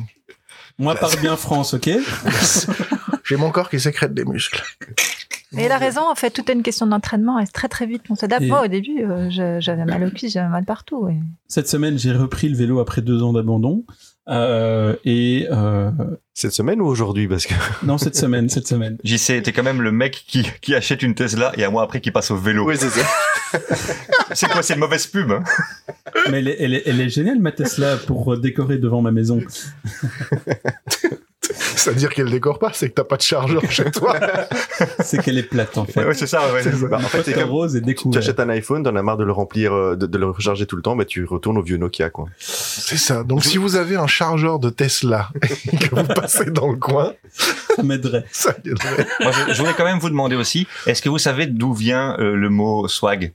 moi 0.79 0.95
parle 0.95 1.19
bien 1.21 1.37
France 1.37 1.75
ok 1.75 1.91
J'ai 3.25 3.37
mon 3.37 3.51
corps 3.51 3.71
qui 3.71 3.79
sécrète 3.81 4.15
des 4.15 4.25
muscles. 4.25 4.63
Et 5.57 5.63
elle 5.63 5.73
a 5.73 5.79
raison, 5.79 6.01
en 6.11 6.15
fait, 6.15 6.31
tout 6.31 6.51
est 6.51 6.55
une 6.55 6.63
question 6.63 6.87
d'entraînement 6.87 7.39
et 7.39 7.47
très 7.47 7.69
très 7.69 7.87
vite 7.87 8.03
on 8.11 8.15
s'adapte. 8.15 8.47
Moi, 8.47 8.65
au 8.65 8.69
début, 8.69 9.03
euh, 9.05 9.29
j'avais 9.61 9.85
mal 9.85 10.03
aux 10.05 10.11
cuisses, 10.11 10.33
j'avais 10.33 10.49
mal 10.49 10.65
partout. 10.65 11.09
et- 11.09 11.21
cette 11.49 11.69
semaine 11.69 11.99
j'ai 11.99 12.13
repris 12.13 12.49
le 12.49 12.57
vélo 12.57 12.81
après 12.81 13.03
deux 13.03 13.23
ans 13.23 13.35
d'abandon 13.35 13.85
euh, 14.29 14.95
et 15.05 15.47
euh, 15.51 15.91
Cette 16.33 16.53
semaine 16.53 16.81
ou 16.81 16.87
aujourd'hui 16.87 17.29
Parce 17.29 17.45
que 17.47 17.53
non 17.85 17.99
cette 17.99 18.17
semaine 18.17 18.49
cette 18.49 18.67
semaine 18.67 18.97
JC, 19.05 19.43
t'es 19.43 19.53
quand 19.53 19.63
même 19.65 19.83
le 19.83 19.93
mec 19.93 20.25
qui, 20.27 20.49
qui 20.63 20.75
achète 20.75 21.03
une 21.03 21.15
Tesla 21.15 21.53
et 21.59 21.65
un 21.65 21.71
mois 21.71 21.83
après 21.83 22.01
qui 22.01 22.11
passe 22.11 22.31
au 22.31 22.37
vélo. 22.37 22.71
c'est 22.75 22.89
ça. 22.89 23.07
C'est 24.35 24.47
quoi, 24.49 24.63
c'est 24.63 24.73
une 24.75 24.81
mauvaise 24.81 25.07
pub 25.07 25.31
hein? 25.31 25.43
Mais 26.31 26.39
elle 26.39 26.49
est, 26.49 26.57
elle, 26.59 26.73
est, 26.75 26.83
elle 26.87 27.01
est 27.03 27.11
géniale 27.11 27.39
ma 27.39 27.53
Tesla 27.53 27.99
pour 27.99 28.39
décorer 28.39 28.79
devant 28.79 29.03
ma 29.03 29.11
maison 29.11 29.41
C'est-à-dire 31.77 32.11
qu'elle 32.11 32.31
décore 32.31 32.59
pas, 32.59 32.71
c'est 32.73 32.89
que 32.89 32.95
t'as 32.95 33.05
pas 33.05 33.17
de 33.17 33.23
chargeur 33.23 33.63
chez 33.71 33.91
toi. 33.91 34.17
c'est 35.01 35.23
qu'elle 35.23 35.39
est 35.39 35.43
plate 35.45 35.77
en 35.79 35.85
fait 35.85 36.05
Ouais, 36.05 36.15
c'est 36.15 36.27
ça, 36.27 36.53
ouais. 36.53 36.63
C'est 36.63 36.73
ça. 36.77 36.87
Bah, 36.87 36.99
en 36.99 37.01
fait, 37.09 37.23
c'est 37.25 37.33
comme 37.33 37.51
rose 37.51 37.77
et 37.77 37.81
tu 37.81 37.87
découvert 37.87 38.19
achètes 38.23 38.41
un 38.41 38.49
iPhone, 38.49 38.83
t'en 38.83 38.95
as 38.97 39.03
marre 39.03 39.17
de 39.17 39.25
le 39.25 39.33
remplir, 39.33 39.73
euh, 39.73 39.97
de, 39.97 40.07
de 40.07 40.19
le 40.19 40.31
recharger 40.31 40.67
tout 40.67 40.77
le 40.77 40.83
temps, 40.83 40.95
mais 40.95 41.05
tu 41.07 41.25
retournes 41.25 41.59
au 41.59 41.63
vieux 41.63 41.77
Nokia, 41.77 42.11
quoi. 42.11 42.27
C'est 42.39 42.97
ça. 42.99 43.25
Donc 43.25 43.45
si 43.45 43.59
vous 43.59 43.77
avez 43.77 43.97
un 43.97 44.07
chargeur 44.07 44.59
de 44.59 44.71
Tesla 44.71 45.31
et 45.73 45.77
que 45.77 45.95
vous 45.95 46.07
passez 46.07 46.51
dans 46.51 46.71
le 46.71 46.77
coin, 46.79 47.15
ça 47.77 47.83
m'aiderait 47.83 48.25
ça 48.33 48.55
viendrait. 48.65 49.07
Moi, 49.21 49.33
je, 49.33 49.55
je 49.55 49.59
voulais 49.61 49.75
quand 49.77 49.85
même 49.85 49.99
vous 49.99 50.11
demander 50.11 50.37
aussi, 50.37 50.67
est-ce 50.87 51.03
que 51.03 51.09
vous 51.09 51.19
savez 51.19 51.47
d'où 51.47 51.73
vient 51.73 52.17
euh, 52.19 52.35
le 52.37 52.49
mot 52.51 52.87
swag? 52.89 53.33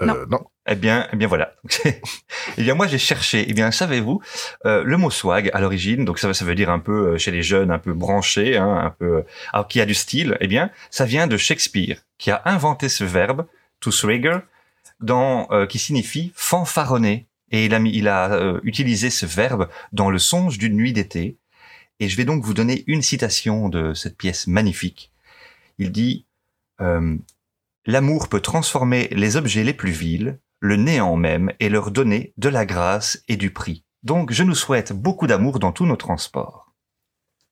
Euh, 0.00 0.06
Non. 0.06 0.14
non. 0.30 0.40
Eh 0.70 0.74
bien, 0.74 1.08
eh 1.12 1.16
bien 1.16 1.28
voilà. 1.28 1.54
eh 1.84 2.62
bien 2.62 2.74
moi 2.74 2.86
j'ai 2.86 2.98
cherché. 2.98 3.46
Eh 3.48 3.52
bien 3.52 3.70
savez-vous 3.70 4.20
euh, 4.66 4.84
le 4.84 4.96
mot 4.96 5.10
swag 5.10 5.50
à 5.54 5.60
l'origine, 5.60 6.04
donc 6.04 6.18
ça, 6.18 6.32
ça 6.34 6.44
veut 6.44 6.54
dire 6.54 6.70
un 6.70 6.78
peu 6.78 7.14
euh, 7.14 7.18
chez 7.18 7.30
les 7.30 7.42
jeunes 7.42 7.70
un 7.70 7.78
peu 7.78 7.92
branchés, 7.92 8.56
hein, 8.56 8.80
un 8.84 8.90
peu 8.90 9.24
alors, 9.52 9.66
qui 9.68 9.80
a 9.80 9.86
du 9.86 9.94
style. 9.94 10.36
Eh 10.40 10.46
bien 10.46 10.70
ça 10.90 11.04
vient 11.04 11.26
de 11.26 11.36
Shakespeare 11.36 11.98
qui 12.18 12.30
a 12.30 12.42
inventé 12.44 12.88
ce 12.88 13.04
verbe 13.04 13.46
to 13.80 13.90
swagger, 13.90 14.40
dans 15.00 15.48
euh, 15.50 15.66
qui 15.66 15.78
signifie 15.78 16.32
fanfaronner. 16.34 17.26
Et 17.50 17.64
il 17.64 17.74
a 17.74 17.78
mis, 17.78 17.90
il 17.94 18.08
a 18.08 18.32
euh, 18.32 18.60
utilisé 18.62 19.10
ce 19.10 19.24
verbe 19.24 19.68
dans 19.92 20.10
le 20.10 20.18
songe 20.18 20.58
d'une 20.58 20.76
nuit 20.76 20.92
d'été. 20.92 21.36
Et 22.00 22.08
je 22.08 22.16
vais 22.16 22.24
donc 22.24 22.44
vous 22.44 22.54
donner 22.54 22.84
une 22.86 23.02
citation 23.02 23.68
de 23.68 23.94
cette 23.94 24.16
pièce 24.16 24.46
magnifique. 24.46 25.10
Il 25.78 25.90
dit 25.92 26.26
euh, 26.80 27.16
L'amour 27.86 28.28
peut 28.28 28.40
transformer 28.40 29.08
les 29.12 29.36
objets 29.36 29.64
les 29.64 29.72
plus 29.72 29.92
vils, 29.92 30.38
le 30.60 30.76
néant 30.76 31.16
même, 31.16 31.52
et 31.60 31.68
leur 31.68 31.90
donner 31.90 32.32
de 32.36 32.48
la 32.48 32.66
grâce 32.66 33.22
et 33.28 33.36
du 33.36 33.52
prix. 33.52 33.84
Donc, 34.02 34.32
je 34.32 34.42
nous 34.44 34.54
souhaite 34.54 34.92
beaucoup 34.92 35.26
d'amour 35.26 35.58
dans 35.58 35.72
tous 35.72 35.86
nos 35.86 35.96
transports. 35.96 36.72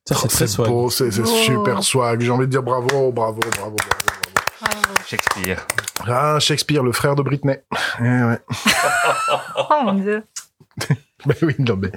ça 0.07 0.15
c'est 0.15 0.27
très 0.27 0.37
C'est 0.39 0.47
swag 0.47 0.67
beau, 0.69 0.89
c'est 0.89 1.11
c'est 1.11 1.21
Oh. 1.21 1.25
super 1.25 1.83
swag. 1.83 2.21
J'ai 2.21 2.31
envie 2.31 2.45
de 2.47 2.51
dire 2.51 2.63
bravo, 2.63 3.11
bravo, 3.11 3.39
bravo, 3.39 3.39
bravo. 3.57 3.75
bravo. 3.75 4.95
Shakespeare. 5.07 5.65
Ah, 6.05 6.39
Shakespeare, 6.39 6.83
le 6.83 6.91
frère 6.91 7.15
de 7.15 7.21
Britney. 7.21 7.57
Eh 7.99 8.03
ouais. 8.03 8.39
Oh 9.69 9.83
mon 9.83 9.93
dieu. 9.93 10.23
Ben 11.25 11.35
oui, 11.41 11.55
non 11.57 11.75
mais 11.77 11.91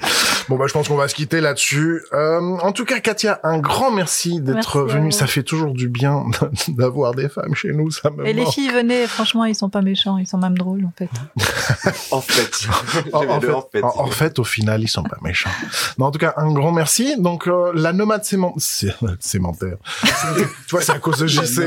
bon 0.48 0.56
bah 0.56 0.64
je 0.66 0.72
pense 0.72 0.88
qu'on 0.88 0.96
va 0.96 1.06
se 1.06 1.14
quitter 1.14 1.42
là-dessus. 1.42 2.00
Euh, 2.14 2.40
en 2.40 2.72
tout 2.72 2.86
cas, 2.86 3.00
Katia, 3.00 3.38
un 3.44 3.58
grand 3.58 3.90
merci 3.90 4.40
d'être 4.40 4.80
venue. 4.80 5.12
Ça 5.12 5.26
fait 5.26 5.42
toujours 5.42 5.74
du 5.74 5.88
bien 5.90 6.24
d'avoir 6.68 7.14
des 7.14 7.28
femmes 7.28 7.54
chez 7.54 7.72
nous. 7.72 7.90
Ça 7.90 8.08
me 8.10 8.26
Et 8.26 8.32
les 8.32 8.46
filles, 8.46 8.70
venez, 8.70 9.06
franchement, 9.06 9.44
ils 9.44 9.54
sont 9.54 9.68
pas 9.68 9.82
méchants, 9.82 10.16
ils 10.16 10.26
sont 10.26 10.38
même 10.38 10.56
drôles, 10.56 10.86
en 10.86 10.92
fait. 10.96 11.10
En 12.10 12.20
fait. 12.20 12.66
En, 13.12 13.20
fait, 13.40 13.50
en 13.52 13.62
fait. 13.70 13.82
en- 13.82 14.00
en 14.00 14.06
fait, 14.10 14.38
au 14.38 14.44
final, 14.44 14.82
ils 14.82 14.88
sont 14.88 15.02
pas 15.04 15.18
méchants. 15.22 15.50
Mais 15.98 16.04
en 16.04 16.10
tout 16.10 16.18
cas, 16.18 16.34
un 16.36 16.52
grand 16.52 16.72
merci. 16.72 17.16
Donc, 17.20 17.46
euh, 17.46 17.70
la 17.74 17.92
nomade 17.92 18.24
sémentaire. 18.24 19.76
tu 20.66 20.70
vois, 20.70 20.80
c'est 20.82 20.92
à 20.92 20.98
cause 20.98 21.18
de 21.18 21.26
JC. 21.26 21.62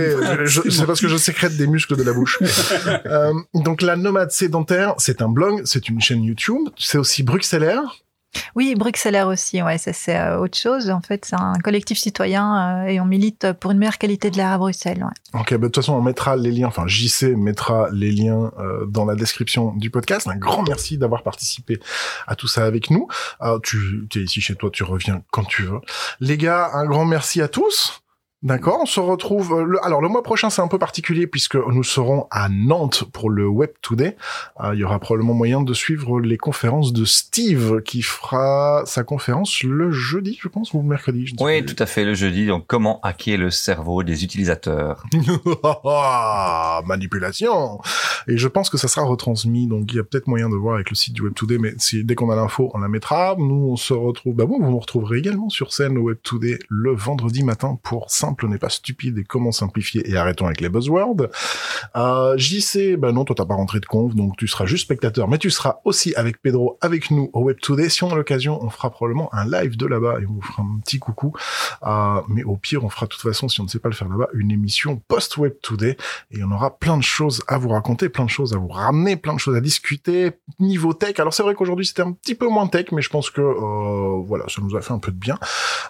C'est 0.69 0.85
parce 0.85 0.99
que 1.01 1.07
je 1.07 1.17
sécrète 1.17 1.55
des 1.55 1.67
muscles 1.67 1.95
de 1.95 2.03
la 2.03 2.13
bouche. 2.13 2.39
Euh, 3.05 3.33
donc, 3.53 3.81
la 3.81 3.95
nomade 3.95 4.31
sédentaire, 4.31 4.93
c'est 4.97 5.21
un 5.21 5.29
blog, 5.29 5.61
c'est 5.65 5.87
une 5.89 6.01
chaîne 6.01 6.23
YouTube. 6.23 6.67
C'est 6.77 6.97
aussi 6.97 7.23
Bruxellaire. 7.43 7.97
Oui, 8.55 8.73
Bruxellaire 8.75 9.27
aussi, 9.27 9.61
ouais, 9.61 9.77
ça 9.77 9.91
c'est 9.91 10.17
euh, 10.17 10.39
autre 10.39 10.57
chose. 10.57 10.89
En 10.89 11.01
fait, 11.01 11.25
c'est 11.25 11.35
un 11.35 11.55
collectif 11.61 11.99
citoyen 11.99 12.85
euh, 12.85 12.87
et 12.87 13.01
on 13.01 13.05
milite 13.05 13.51
pour 13.59 13.71
une 13.71 13.77
meilleure 13.77 13.97
qualité 13.97 14.31
de 14.31 14.37
l'air 14.37 14.53
à 14.53 14.57
Bruxelles. 14.57 15.03
Ouais. 15.03 15.39
Ok, 15.41 15.51
bah, 15.51 15.57
de 15.57 15.63
toute 15.65 15.75
façon, 15.75 15.93
on 15.93 16.01
mettra 16.01 16.37
les 16.37 16.51
liens, 16.51 16.67
enfin, 16.67 16.85
JC 16.87 17.35
mettra 17.35 17.89
les 17.91 18.11
liens 18.11 18.51
euh, 18.57 18.85
dans 18.87 19.03
la 19.03 19.15
description 19.15 19.73
du 19.75 19.89
podcast. 19.89 20.25
Un 20.27 20.37
grand 20.37 20.63
merci 20.63 20.97
d'avoir 20.97 21.21
participé 21.21 21.79
à 22.25 22.35
tout 22.35 22.47
ça 22.47 22.63
avec 22.63 22.89
nous. 22.89 23.09
Euh, 23.41 23.59
tu 23.61 24.07
es 24.15 24.19
ici 24.19 24.39
chez 24.39 24.55
toi, 24.55 24.69
tu 24.71 24.83
reviens 24.83 25.21
quand 25.31 25.43
tu 25.43 25.63
veux. 25.63 25.81
Les 26.21 26.37
gars, 26.37 26.71
un 26.73 26.85
grand 26.85 27.05
merci 27.05 27.41
à 27.41 27.49
tous. 27.49 28.02
D'accord, 28.43 28.79
on 28.81 28.85
se 28.85 28.99
retrouve. 28.99 29.53
euh, 29.53 29.63
le- 29.63 29.85
alors 29.85 30.01
le 30.01 30.09
mois 30.09 30.21
prochain 30.21 30.49
c'est 30.49 30.61
un 30.61 30.67
peu 30.67 30.77
particulier 30.77 31.27
puisque 31.27 31.55
nous 31.55 31.83
serons 31.83 32.27
à 32.29 32.49
Nantes 32.49 33.05
pour 33.13 33.29
le 33.29 33.47
Web 33.47 33.69
Today. 33.81 34.17
Euh, 34.61 34.71
il 34.73 34.79
y 34.79 34.83
aura 34.83 34.99
probablement 34.99 35.33
moyen 35.33 35.61
de 35.61 35.73
suivre 35.73 36.19
les 36.19 36.37
conférences 36.37 36.91
de 36.91 37.05
Steve 37.05 37.81
qui 37.83 38.01
fera 38.01 38.83
sa 38.85 39.03
conférence 39.05 39.63
le 39.63 39.91
jeudi, 39.91 40.37
je 40.41 40.49
pense, 40.49 40.73
ou 40.73 40.79
le 40.81 40.83
mercredi. 40.83 41.25
Je 41.25 41.35
Oui, 41.39 41.65
tout 41.65 41.75
à 41.79 41.85
fait, 41.85 42.03
le 42.03 42.15
jeudi. 42.15 42.45
Donc, 42.45 42.65
comment 42.67 42.99
hacker 43.01 43.37
le 43.37 43.49
cerveau 43.49 44.03
des 44.03 44.25
utilisateurs? 44.25 45.03
Manipulation. 46.85 47.79
Et 48.27 48.37
je 48.37 48.47
pense 48.49 48.69
que 48.69 48.77
ça 48.77 48.87
sera 48.87 49.05
retransmis, 49.05 49.67
donc 49.67 49.91
il 49.93 49.95
y 49.97 49.99
a 49.99 50.03
peut-être 50.03 50.27
moyen 50.27 50.49
de 50.49 50.55
voir 50.55 50.75
avec 50.75 50.89
le 50.89 50.95
site 50.95 51.13
du 51.13 51.21
Web 51.21 51.33
Today, 51.33 51.57
mais 51.59 51.73
si, 51.77 52.03
dès 52.03 52.15
qu'on 52.15 52.29
a 52.29 52.35
l'info, 52.35 52.71
on 52.73 52.79
la 52.79 52.87
mettra. 52.87 53.35
Nous, 53.37 53.69
on 53.71 53.75
se 53.77 53.93
retrouve, 53.93 54.35
bah 54.35 54.45
bon, 54.45 54.59
vous 54.59 54.71
me 54.71 54.77
retrouverez 54.79 55.17
également 55.19 55.49
sur 55.49 55.73
scène 55.73 55.97
au 55.97 56.01
Web 56.01 56.17
Today 56.23 56.59
le 56.69 56.93
vendredi 56.93 57.43
matin 57.43 57.77
pour 57.83 58.11
Simple 58.34 58.47
n'est 58.47 58.57
pas 58.57 58.69
stupide 58.69 59.19
et 59.19 59.23
comment 59.23 59.51
simplifier 59.51 60.09
et 60.09 60.17
arrêtons 60.17 60.47
avec 60.47 60.59
les 60.59 60.67
buzzwords. 60.67 61.27
Euh, 61.95 62.36
JC, 62.36 62.97
bah 62.97 63.11
non, 63.11 63.25
toi 63.25 63.36
t'as 63.36 63.45
pas 63.45 63.53
rentré 63.53 63.79
de 63.79 63.86
conf, 63.86 64.15
donc 64.15 64.38
tu 64.38 64.47
seras 64.47 64.65
juste 64.65 64.86
spectateur, 64.86 65.27
mais 65.27 65.38
tu 65.38 65.51
seras 65.51 65.81
aussi 65.86 66.15
avec 66.15 66.41
Pedro, 66.41 66.79
avec 66.81 67.11
nous 67.11 67.29
au 67.34 67.41
Web 67.41 67.59
Today. 67.61 67.89
Si 67.89 68.03
on 68.03 68.11
a 68.11 68.15
l'occasion, 68.15 68.59
on 68.63 68.71
fera 68.71 68.89
probablement 68.89 69.31
un 69.36 69.45
live 69.45 69.77
de 69.77 69.86
là-bas 69.86 70.15
et 70.19 70.25
on 70.25 70.34
vous 70.34 70.41
fera 70.41 70.63
un 70.63 70.79
petit 70.84 70.97
coucou. 70.97 71.34
Euh, 71.84 72.21
mais 72.27 72.43
au 72.43 72.57
pire, 72.57 72.84
on 72.84 72.89
fera 72.89 73.05
de 73.05 73.11
toute 73.11 73.21
façon, 73.21 73.47
si 73.47 73.61
on 73.61 73.65
ne 73.65 73.69
sait 73.69 73.77
pas 73.77 73.89
le 73.89 73.93
faire 73.93 74.09
là-bas, 74.09 74.29
une 74.34 74.49
émission 74.49 74.99
post-Web 75.07 75.53
Today 75.61 75.95
et 76.31 76.43
on 76.43 76.51
aura 76.51 76.75
plein 76.75 76.97
de 76.97 77.03
choses 77.03 77.43
à 77.47 77.59
vous 77.59 77.69
raconter, 77.69 78.09
plein 78.09 78.25
de 78.25 78.31
choses 78.31 78.53
à 78.53 78.57
vous 78.57 78.67
ramener, 78.67 79.15
plein 79.15 79.36
de 79.36 79.39
choses 79.39 79.55
à 79.55 79.61
discuter 79.61 80.31
niveau 80.59 80.93
tech. 80.93 81.19
Alors 81.19 81.36
c'est 81.36 81.43
vrai 81.43 81.53
qu'aujourd'hui 81.53 81.86
c'était 81.86 82.01
un 82.01 82.13
petit 82.13 82.34
peu 82.34 82.47
moins 82.47 82.65
tech, 82.65 82.88
mais 82.93 83.03
je 83.03 83.09
pense 83.09 83.29
que 83.29 83.41
euh, 83.41 84.23
voilà, 84.25 84.45
ça 84.47 84.59
nous 84.63 84.75
a 84.75 84.81
fait 84.81 84.93
un 84.93 84.99
peu 84.99 85.11
de 85.11 85.19
bien. 85.19 85.38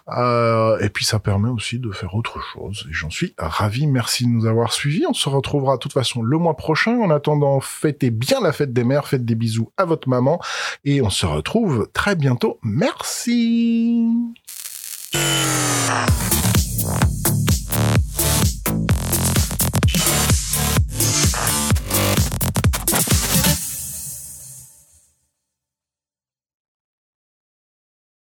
Euh, 0.09 0.77
et 0.79 0.89
puis 0.89 1.05
ça 1.05 1.19
permet 1.19 1.49
aussi 1.49 1.79
de 1.79 1.91
faire 1.91 2.15
chose. 2.39 2.85
Et 2.89 2.93
j'en 2.93 3.09
suis 3.09 3.33
ravi. 3.37 3.87
Merci 3.87 4.25
de 4.25 4.29
nous 4.29 4.45
avoir 4.45 4.73
suivis. 4.73 5.05
On 5.07 5.13
se 5.13 5.29
retrouvera 5.29 5.75
de 5.75 5.79
toute 5.79 5.93
façon 5.93 6.21
le 6.21 6.37
mois 6.37 6.55
prochain. 6.55 6.97
En 6.99 7.09
attendant, 7.09 7.59
fêtez 7.59 8.11
bien 8.11 8.39
la 8.41 8.51
fête 8.51 8.73
des 8.73 8.83
mères, 8.83 9.07
faites 9.07 9.25
des 9.25 9.35
bisous 9.35 9.71
à 9.77 9.85
votre 9.85 10.09
maman 10.09 10.39
et 10.83 11.01
on 11.01 11.09
se 11.09 11.25
retrouve 11.25 11.89
très 11.93 12.15
bientôt. 12.15 12.59
Merci. 12.63 14.07